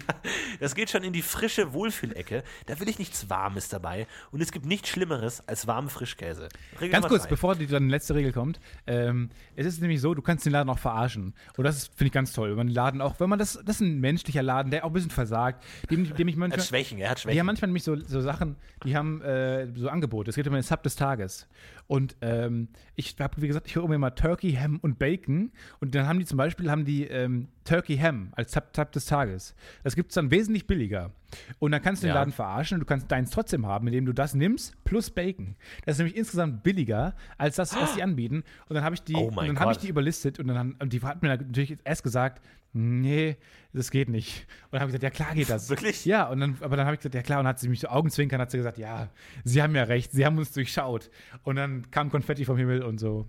das 0.59 0.75
geht 0.75 0.89
schon 0.89 1.03
in 1.03 1.13
die 1.13 1.21
frische 1.21 1.73
Wohlfühlecke. 1.73 2.43
Da 2.65 2.79
will 2.79 2.87
ich 2.89 2.99
nichts 2.99 3.29
Warmes 3.29 3.69
dabei. 3.69 4.07
Und 4.31 4.41
es 4.41 4.51
gibt 4.51 4.65
nichts 4.65 4.89
Schlimmeres 4.89 5.45
als 5.47 5.67
warmen 5.67 5.89
Frischkäse. 5.89 6.49
Regel 6.79 6.89
Ganz 6.91 7.07
kurz, 7.07 7.23
drei. 7.23 7.29
bevor 7.29 7.55
die 7.55 7.67
dann 7.67 7.89
letzte 7.89 8.15
Regel 8.15 8.31
kommt. 8.31 8.59
Ähm, 8.87 9.22
es 9.55 9.65
ist 9.65 9.81
nämlich 9.81 10.01
so, 10.01 10.13
du 10.13 10.21
kannst 10.21 10.45
den 10.45 10.53
Laden 10.53 10.69
auch 10.69 10.79
verarschen. 10.79 11.33
Und 11.57 11.63
das 11.63 11.87
finde 11.87 12.05
ich 12.07 12.11
ganz 12.11 12.33
toll. 12.33 12.49
Wenn 12.51 12.57
man 12.57 12.67
den 12.67 12.75
Laden 12.75 13.01
auch, 13.01 13.19
wenn 13.19 13.29
man 13.29 13.39
das, 13.39 13.53
das 13.65 13.75
ist 13.77 13.81
ein 13.81 13.99
menschlicher 13.99 14.43
Laden, 14.43 14.71
der 14.71 14.83
auch 14.85 14.89
ein 14.89 14.93
bisschen 14.93 15.09
versagt, 15.11 15.63
dem, 15.89 16.13
dem 16.15 16.27
ich 16.27 16.35
Er 16.35 16.39
manchmal. 16.39 16.59
hat 16.59 16.67
Schwächen, 16.67 16.99
er 16.99 17.09
hat 17.11 17.17
Die 17.17 17.21
Schwächen. 17.23 17.39
haben 17.39 17.45
manchmal 17.47 17.67
nämlich 17.69 17.83
so, 17.83 17.95
so 17.95 18.21
Sachen, 18.21 18.55
die 18.85 18.95
haben 18.95 19.21
äh, 19.21 19.67
so 19.75 19.89
Angebote. 19.89 20.29
Es 20.29 20.35
geht 20.35 20.47
um 20.47 20.53
den 20.53 20.63
Sub 20.63 20.83
des 20.83 20.95
Tages. 20.95 21.47
Und 21.87 22.15
ähm, 22.21 22.69
ich 22.95 23.15
habe, 23.19 23.41
wie 23.41 23.47
gesagt, 23.47 23.67
ich 23.67 23.75
höre 23.75 23.87
mir 23.87 23.97
mal 23.97 24.11
Turkey, 24.11 24.53
Ham 24.53 24.79
und 24.81 24.99
Bacon. 24.99 25.51
Und 25.79 25.93
dann 25.95 26.07
haben 26.07 26.19
die 26.19 26.25
zum 26.25 26.37
Beispiel 26.37 26.71
haben 26.71 26.85
die 26.85 27.05
ähm, 27.05 27.49
Turkey 27.65 27.97
Ham 27.97 28.29
als 28.35 28.53
Sub, 28.53 28.75
Sub 28.75 28.91
des 28.93 29.05
Tages. 29.05 29.53
Das 29.83 29.95
gibt 29.95 30.09
es 30.11 30.15
dann 30.15 30.31
wesentlich 30.31 30.65
billiger. 30.65 31.11
Und 31.59 31.71
dann 31.71 31.81
kannst 31.81 32.01
du 32.03 32.07
den 32.07 32.13
Ja. 32.13 32.21
Laden 32.21 32.31
verarschen 32.33 32.75
und 32.75 32.79
du 32.81 32.85
kannst 32.85 33.11
deins 33.11 33.31
trotzdem 33.31 33.65
haben, 33.65 33.87
indem 33.87 34.05
du 34.05 34.13
das 34.13 34.33
nimmst 34.33 34.75
plus 34.85 35.09
Bacon. 35.09 35.55
Das 35.85 35.95
ist 35.95 35.99
nämlich 35.99 36.15
insgesamt 36.15 36.63
billiger 36.63 37.15
als 37.37 37.57
das, 37.57 37.75
was 37.75 37.95
die 37.95 38.03
anbieten. 38.03 38.43
Und 38.69 38.75
dann 38.75 38.83
habe 38.83 38.95
ich 38.95 39.03
die, 39.03 39.15
Oh 39.15 39.31
dann 39.35 39.59
habe 39.59 39.71
ich 39.73 39.77
die 39.79 39.89
überlistet 39.89 40.39
und 40.39 40.47
dann 40.47 40.57
haben- 40.57 40.75
und 40.79 40.93
die 40.93 41.01
hat 41.01 41.21
mir 41.21 41.29
natürlich 41.29 41.77
erst 41.83 42.03
gesagt, 42.03 42.41
nee, 42.73 43.37
das 43.71 43.89
geht 43.91 44.09
nicht. 44.09 44.45
Und 44.65 44.73
dann 44.73 44.81
habe 44.81 44.91
ich 44.91 44.99
gesagt, 44.99 45.03
ja 45.03 45.09
klar 45.09 45.35
geht 45.35 45.49
das. 45.49 45.69
Wirklich? 45.69 46.05
Ja, 46.05 46.27
und 46.29 46.39
dann, 46.39 46.57
aber 46.61 46.75
dann 46.75 46.85
habe 46.85 46.95
ich 46.95 46.99
gesagt, 46.99 47.15
ja 47.15 47.21
klar, 47.21 47.39
und 47.39 47.47
hat 47.47 47.59
sie 47.59 47.69
mich 47.69 47.79
so 47.79 47.87
Augenzwinkern, 47.87 48.39
hat 48.41 48.51
sie 48.51 48.57
gesagt, 48.57 48.77
ja, 48.77 49.09
sie 49.43 49.61
haben 49.61 49.75
ja 49.75 49.83
recht, 49.83 50.11
sie 50.11 50.25
haben 50.25 50.37
uns 50.37 50.51
durchschaut. 50.51 51.09
Und 51.43 51.55
dann 51.55 51.89
kam 51.91 52.09
Konfetti 52.11 52.45
vom 52.45 52.57
Himmel 52.57 52.83
und 52.83 52.99
so. 52.99 53.27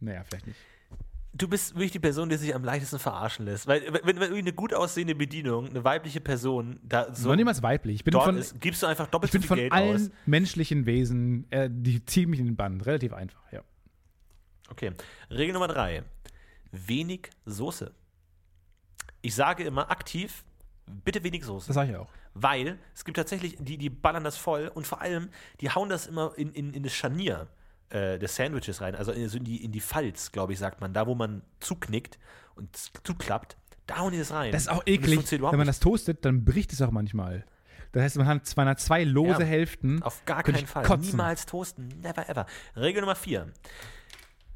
Naja, 0.00 0.22
vielleicht 0.24 0.46
nicht. 0.46 0.58
Du 1.36 1.48
bist 1.48 1.74
wirklich 1.74 1.90
die 1.90 1.98
Person, 1.98 2.28
die 2.28 2.36
sich 2.36 2.54
am 2.54 2.62
leichtesten 2.62 3.00
verarschen 3.00 3.44
lässt. 3.46 3.66
Weil, 3.66 3.82
wenn, 3.92 4.04
wenn 4.04 4.22
irgendwie 4.22 4.38
eine 4.38 4.52
gut 4.52 4.72
aussehende 4.72 5.16
Bedienung, 5.16 5.68
eine 5.68 5.82
weibliche 5.82 6.20
Person 6.20 6.78
da 6.84 7.12
so 7.12 7.30
noch 7.30 7.36
niemals 7.36 7.60
weiblich. 7.60 7.96
Ich 7.96 8.04
bin 8.04 8.14
von, 8.14 8.36
ist, 8.36 8.60
gibst 8.60 8.84
du 8.84 8.86
einfach 8.86 9.06
ich 9.06 9.10
doppelt 9.10 9.32
so 9.32 9.38
bin 9.38 9.42
viel 9.42 9.48
von 9.48 9.58
Geld 9.58 9.72
allen 9.72 9.96
aus. 9.96 10.10
menschlichen 10.26 10.86
Wesen, 10.86 11.50
äh, 11.50 11.68
die 11.72 12.04
ziehen 12.04 12.30
mich 12.30 12.38
in 12.38 12.46
den 12.46 12.54
Bann. 12.56 12.80
Relativ 12.80 13.12
einfach, 13.12 13.42
ja. 13.50 13.62
Okay. 14.70 14.92
Regel 15.28 15.54
Nummer 15.54 15.66
drei. 15.66 16.04
Wenig 16.70 17.30
Soße. 17.46 17.92
Ich 19.24 19.34
sage 19.34 19.64
immer 19.64 19.90
aktiv, 19.90 20.44
bitte 20.86 21.24
wenig 21.24 21.44
Soße. 21.44 21.68
Das 21.68 21.74
sage 21.74 21.92
ich 21.92 21.96
auch. 21.96 22.08
Weil 22.34 22.78
es 22.94 23.04
gibt 23.06 23.16
tatsächlich, 23.16 23.56
die, 23.58 23.78
die 23.78 23.88
ballern 23.88 24.22
das 24.22 24.36
voll 24.36 24.70
und 24.74 24.86
vor 24.86 25.00
allem, 25.00 25.30
die 25.62 25.70
hauen 25.70 25.88
das 25.88 26.06
immer 26.06 26.32
in, 26.36 26.52
in, 26.52 26.74
in 26.74 26.82
das 26.82 26.92
Scharnier 26.92 27.48
äh, 27.88 28.18
des 28.18 28.36
Sandwiches 28.36 28.82
rein, 28.82 28.94
also 28.94 29.12
in, 29.12 29.26
so 29.30 29.38
in, 29.38 29.44
die, 29.44 29.64
in 29.64 29.72
die 29.72 29.80
Falz, 29.80 30.30
glaube 30.30 30.52
ich, 30.52 30.58
sagt 30.58 30.82
man, 30.82 30.92
da 30.92 31.06
wo 31.06 31.14
man 31.14 31.40
zuknickt 31.60 32.18
und 32.54 32.76
zuklappt, 32.76 33.56
da 33.86 33.98
hauen 33.98 34.12
die 34.12 34.18
das 34.18 34.30
rein. 34.30 34.52
Das 34.52 34.62
ist 34.62 34.68
auch 34.68 34.82
eklig. 34.84 35.30
Wenn 35.30 35.56
man 35.56 35.66
das 35.66 35.80
toastet, 35.80 36.24
dann 36.26 36.44
bricht 36.44 36.72
es 36.74 36.82
auch 36.82 36.90
manchmal. 36.90 37.46
Das 37.92 38.02
heißt, 38.02 38.18
man 38.18 38.26
hat 38.26 38.46
zwar 38.46 38.76
zwei 38.76 39.04
lose 39.04 39.40
Ja, 39.40 39.46
Hälften. 39.46 40.02
Auf 40.02 40.22
gar 40.26 40.42
keinen 40.42 40.66
Fall. 40.66 40.84
kotzen. 40.84 41.12
Niemals 41.12 41.46
toasten. 41.46 41.88
Never 42.02 42.28
ever. 42.28 42.44
Regel 42.76 43.00
Nummer 43.00 43.14
vier. 43.14 43.52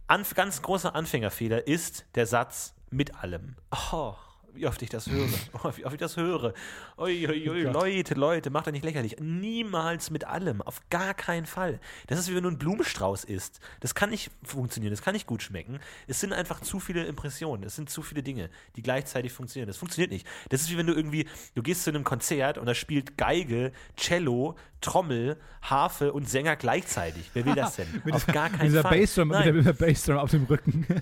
Anf 0.09 0.35
ganz 0.35 0.61
großer 0.61 0.95
Anfängerfehler 0.95 1.67
ist 1.67 2.05
der 2.17 2.27
Satz 2.27 2.75
mit 2.91 3.15
allem. 3.15 3.57
Oh, 3.93 4.15
wie 4.59 4.67
oft 4.67 4.83
ich 4.83 4.91
das 4.91 5.09
höre. 5.09 5.29
Oh, 5.63 5.71
wie 5.77 5.85
oft 5.85 5.95
ich 5.95 6.01
das 6.01 6.17
höre. 6.17 6.53
Ui, 6.99 7.27
ui, 7.29 7.49
ui, 7.51 7.67
Oh. 7.67 7.71
Leute, 7.73 8.15
Leute, 8.15 8.51
macht 8.51 8.67
euch 8.67 8.73
nicht 8.73 8.85
lächerlich. 8.85 9.17
Niemals 9.21 10.11
mit 10.11 10.25
allem. 10.25 10.63
Auf 10.63 10.81
gar 10.91 11.15
keinen 11.15 11.47
Fall. 11.47 11.81
Das 12.09 12.19
ist 12.19 12.29
wie 12.31 12.35
wenn 12.35 12.43
du 12.43 12.49
einen 12.49 12.59
Blumenstrauß 12.59 13.25
isst. 13.25 13.61
Das 13.81 13.95
kann 13.95 14.11
nicht 14.11 14.31
funktionieren. 14.43 14.93
Das 14.93 15.03
kann 15.03 15.15
nicht 15.15 15.27
gut 15.27 15.43
schmecken. 15.43 15.79
Es 16.07 16.21
sind 16.21 16.33
einfach 16.33 16.61
zu 16.61 16.81
viele 16.81 17.05
Impressionen. 17.07 17.65
Es 17.65 17.77
sind 17.77 17.89
zu 17.91 18.03
viele 18.03 18.23
Dinge, 18.23 18.51
die 18.77 18.83
gleichzeitig 18.83 19.33
funktionieren. 19.33 19.69
Das 19.69 19.77
funktioniert 19.77 20.11
nicht. 20.11 20.27
Das 20.49 20.61
ist 20.61 20.71
wie 20.71 20.77
wenn 20.79 20.87
du 20.87 20.95
irgendwie, 20.95 21.27
du 21.55 21.63
gehst 21.63 21.85
zu 21.85 21.91
einem 21.91 22.05
Konzert 22.05 22.59
und 22.59 22.67
da 22.67 22.75
spielt 22.75 23.17
Geige, 23.17 23.73
Cello, 23.97 24.57
Trommel, 24.81 25.37
Harfe 25.63 26.13
und 26.13 26.29
Sänger 26.29 26.57
gleichzeitig. 26.57 27.31
Wer 27.35 27.45
will 27.47 27.55
das 27.55 27.77
denn? 27.77 27.89
Mit 28.05 28.15
auf 28.15 28.25
dieser- 28.25 28.33
gar 28.33 28.49
mit 28.51 28.59
keinen 28.59 28.69
dieser 28.69 28.83
Fall. 28.83 28.99
Bassdrum, 29.01 29.29
mit 29.29 29.45
der, 29.45 29.53
mit 29.53 29.67
der 29.67 29.73
Bassdrum 29.73 30.19
auf 30.19 30.31
dem 30.31 30.45
Rücken. 30.45 30.87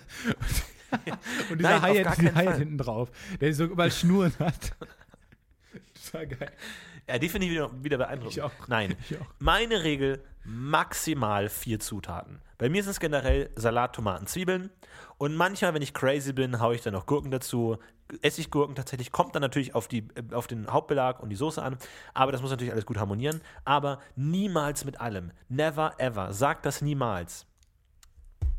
Und 1.50 1.58
dieser 1.58 1.82
Hi-Hat 1.82 2.16
Fall. 2.16 2.58
hinten 2.58 2.78
drauf, 2.78 3.10
der 3.40 3.52
so 3.54 3.64
überall 3.64 3.90
Schnuren 3.92 4.32
hat. 4.38 4.72
Das 5.94 6.14
war 6.14 6.26
geil. 6.26 6.52
Ja, 7.08 7.18
die 7.18 7.28
finde 7.28 7.46
ich 7.46 7.52
wieder, 7.52 7.70
wieder 7.82 7.98
beeindruckend. 7.98 8.36
Ich 8.36 8.42
auch. 8.42 8.52
Nein. 8.68 8.96
Ich 9.08 9.16
auch. 9.20 9.26
Meine 9.38 9.84
Regel: 9.84 10.24
maximal 10.44 11.48
vier 11.48 11.78
Zutaten. 11.78 12.40
Bei 12.58 12.68
mir 12.68 12.82
sind 12.82 12.92
es 12.92 13.00
generell 13.00 13.50
Salat, 13.56 13.94
Tomaten, 13.94 14.26
Zwiebeln. 14.26 14.70
Und 15.18 15.34
manchmal, 15.36 15.74
wenn 15.74 15.82
ich 15.82 15.94
crazy 15.94 16.32
bin, 16.32 16.60
haue 16.60 16.74
ich 16.74 16.82
dann 16.82 16.94
noch 16.94 17.06
Gurken 17.06 17.30
dazu. 17.30 17.78
Essiggurken 18.22 18.74
tatsächlich 18.76 19.10
kommt 19.12 19.34
dann 19.34 19.42
natürlich 19.42 19.74
auf, 19.74 19.88
die, 19.88 20.08
äh, 20.14 20.34
auf 20.34 20.46
den 20.46 20.70
Hauptbelag 20.72 21.20
und 21.20 21.30
die 21.30 21.36
Soße 21.36 21.62
an. 21.62 21.76
Aber 22.14 22.32
das 22.32 22.40
muss 22.40 22.50
natürlich 22.50 22.72
alles 22.72 22.86
gut 22.86 22.98
harmonieren. 22.98 23.40
Aber 23.64 24.00
niemals 24.14 24.84
mit 24.84 25.00
allem. 25.00 25.32
Never 25.48 25.94
ever. 25.98 26.32
Sag 26.32 26.62
das 26.62 26.82
niemals. 26.82 27.46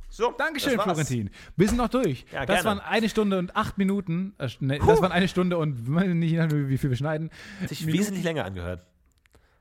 So, 0.10 0.32
Dankeschön. 0.32 0.80
Florentin. 0.80 1.30
Wir 1.56 1.68
sind 1.68 1.78
noch 1.78 1.90
durch. 1.90 2.26
Ja, 2.32 2.46
das 2.46 2.64
gerne. 2.64 2.80
waren 2.80 2.80
eine 2.80 3.10
Stunde 3.10 3.38
und 3.38 3.56
acht 3.56 3.78
Minuten. 3.78 4.34
Äh, 4.38 4.50
ne, 4.60 4.80
das 4.80 5.02
waren 5.02 5.12
eine 5.12 5.28
Stunde 5.28 5.58
und 5.58 5.88
nicht 5.88 6.36
wie 6.36 6.78
viel 6.78 6.90
wir 6.90 6.98
schneiden. 6.98 7.30
Hat 7.62 7.70
sich 7.70 7.82
Minuten. 7.82 8.00
wesentlich 8.00 8.24
länger 8.24 8.46
angehört. 8.46 8.86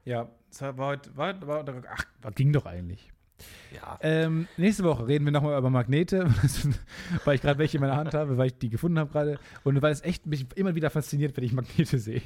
Ja, 0.05 0.29
das 0.51 0.63
war 0.63 0.87
heute, 0.87 1.17
war, 1.17 1.47
war, 1.47 1.65
ach, 1.91 2.35
ging 2.35 2.53
doch 2.53 2.65
eigentlich. 2.65 3.11
Ja. 3.75 3.99
Ähm, 4.01 4.49
nächste 4.57 4.85
Woche 4.85 5.07
reden 5.07 5.25
wir 5.25 5.33
nochmal 5.33 5.59
über 5.59 5.69
Magnete, 5.69 6.33
weil 7.25 7.35
ich 7.35 7.43
gerade 7.43 7.59
welche 7.59 7.77
in 7.77 7.83
meiner 7.83 7.97
Hand 7.97 8.15
habe, 8.15 8.39
weil 8.39 8.47
ich 8.47 8.59
die 8.59 8.71
gefunden 8.71 8.99
habe 8.99 9.11
gerade 9.11 9.39
und 9.65 9.83
weil 9.83 9.93
es 9.93 10.03
echt 10.03 10.27
mich 10.27 10.47
immer 10.55 10.75
wieder 10.75 10.91
fasziniert, 10.91 11.37
wenn 11.37 11.45
ich 11.45 11.53
Magnete 11.53 11.99
sehe. 11.99 12.23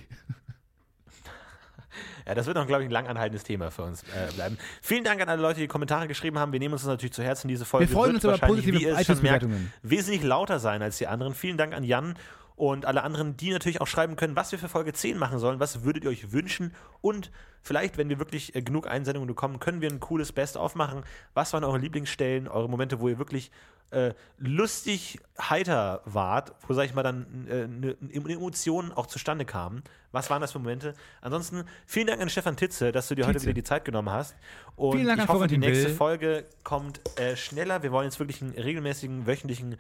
Ja, 2.26 2.34
das 2.34 2.46
wird 2.46 2.56
noch, 2.56 2.66
glaube 2.66 2.82
ich, 2.82 2.88
ein 2.88 2.92
langanhaltendes 2.92 3.44
Thema 3.44 3.70
für 3.70 3.82
uns 3.82 4.02
äh, 4.02 4.32
bleiben. 4.34 4.58
Vielen 4.82 5.04
Dank 5.04 5.20
an 5.20 5.28
alle 5.28 5.42
Leute, 5.42 5.60
die 5.60 5.66
Kommentare 5.66 6.08
geschrieben 6.08 6.38
haben. 6.38 6.52
Wir 6.52 6.60
nehmen 6.60 6.72
uns 6.72 6.82
das 6.82 6.88
natürlich 6.88 7.12
zu 7.12 7.22
Herzen. 7.22 7.48
Diese 7.48 7.64
Folge 7.64 7.88
Wir 7.88 7.94
freuen 7.94 8.12
wird 8.12 8.16
uns 8.16 8.24
über 8.24 8.32
wahrscheinlich, 8.32 8.64
positive 8.64 8.78
wie 8.80 8.84
ihr 8.84 8.98
es 8.98 9.06
schon 9.06 9.22
merkt, 9.22 9.46
wesentlich 9.82 10.22
lauter 10.22 10.58
sein 10.58 10.82
als 10.82 10.98
die 10.98 11.06
anderen. 11.06 11.34
Vielen 11.34 11.56
Dank 11.56 11.74
an 11.74 11.84
Jan 11.84 12.14
und 12.60 12.84
alle 12.84 13.04
anderen, 13.04 13.38
die 13.38 13.52
natürlich 13.52 13.80
auch 13.80 13.86
schreiben 13.86 14.16
können, 14.16 14.36
was 14.36 14.52
wir 14.52 14.58
für 14.58 14.68
Folge 14.68 14.92
10 14.92 15.16
machen 15.16 15.38
sollen. 15.38 15.60
Was 15.60 15.82
würdet 15.82 16.04
ihr 16.04 16.10
euch 16.10 16.30
wünschen? 16.30 16.74
Und 17.00 17.30
vielleicht, 17.62 17.96
wenn 17.96 18.10
wir 18.10 18.18
wirklich 18.18 18.54
äh, 18.54 18.60
genug 18.60 18.86
Einsendungen 18.86 19.26
bekommen, 19.26 19.60
können 19.60 19.80
wir 19.80 19.88
ein 19.88 19.98
cooles 19.98 20.32
Best-of 20.32 20.74
machen. 20.74 21.02
Was 21.32 21.54
waren 21.54 21.64
eure 21.64 21.78
Lieblingsstellen, 21.78 22.48
eure 22.48 22.68
Momente, 22.68 23.00
wo 23.00 23.08
ihr 23.08 23.18
wirklich 23.18 23.50
äh, 23.92 24.12
lustig 24.36 25.20
heiter 25.40 26.02
wart, 26.04 26.52
wo, 26.68 26.74
sag 26.74 26.84
ich 26.84 26.92
mal, 26.92 27.02
dann 27.02 27.46
äh, 27.48 27.66
ne, 27.66 27.96
ne 27.98 28.34
Emotionen 28.34 28.92
auch 28.92 29.06
zustande 29.06 29.46
kamen. 29.46 29.82
Was 30.12 30.28
waren 30.28 30.42
das 30.42 30.52
für 30.52 30.58
Momente? 30.58 30.92
Ansonsten 31.22 31.64
vielen 31.86 32.08
Dank 32.08 32.20
an 32.20 32.28
Stefan 32.28 32.58
Titze, 32.58 32.92
dass 32.92 33.08
du 33.08 33.14
dir 33.14 33.22
heute 33.22 33.38
Tietze. 33.38 33.46
wieder 33.46 33.54
die 33.54 33.64
Zeit 33.64 33.86
genommen 33.86 34.10
hast. 34.10 34.36
Und 34.76 34.96
Vielen 34.96 35.06
Dank 35.06 35.22
ich 35.22 35.28
hoffe, 35.28 35.46
die 35.46 35.56
nächste 35.56 35.88
Will. 35.88 35.94
Folge 35.94 36.44
kommt 36.62 37.00
äh, 37.18 37.36
schneller. 37.36 37.82
Wir 37.82 37.90
wollen 37.90 38.04
jetzt 38.04 38.18
wirklich 38.18 38.42
einen 38.42 38.52
regelmäßigen, 38.52 39.26
wöchentlichen 39.26 39.76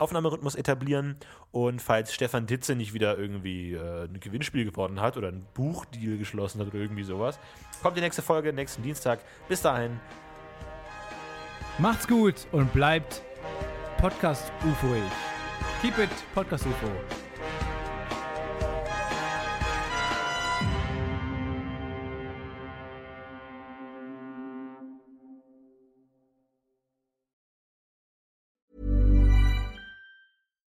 Aufnahmerhythmus 0.00 0.54
etablieren. 0.54 1.16
Und 1.52 1.80
falls 1.82 2.12
Stefan 2.12 2.46
Titze 2.46 2.74
nicht 2.74 2.94
wieder 2.94 3.18
irgendwie 3.18 3.74
äh, 3.74 4.04
ein 4.04 4.20
Gewinnspiel 4.20 4.64
gewonnen 4.64 5.00
hat 5.00 5.16
oder 5.16 5.28
ein 5.28 5.46
Buchdeal 5.54 6.18
geschlossen 6.18 6.60
hat 6.60 6.68
oder 6.68 6.78
irgendwie 6.78 7.04
sowas, 7.04 7.38
kommt 7.82 7.96
die 7.96 8.00
nächste 8.00 8.22
Folge 8.22 8.52
nächsten 8.52 8.82
Dienstag. 8.82 9.20
Bis 9.48 9.62
dahin, 9.62 9.98
Macht's 11.80 12.06
gut 12.06 12.46
und 12.52 12.70
bleibt 12.74 13.22
Podcast 13.96 14.52
UFOig. 14.64 15.00
Keep 15.80 15.98
it 15.98 16.10
Podcast 16.34 16.66
UFO. 16.66 17.29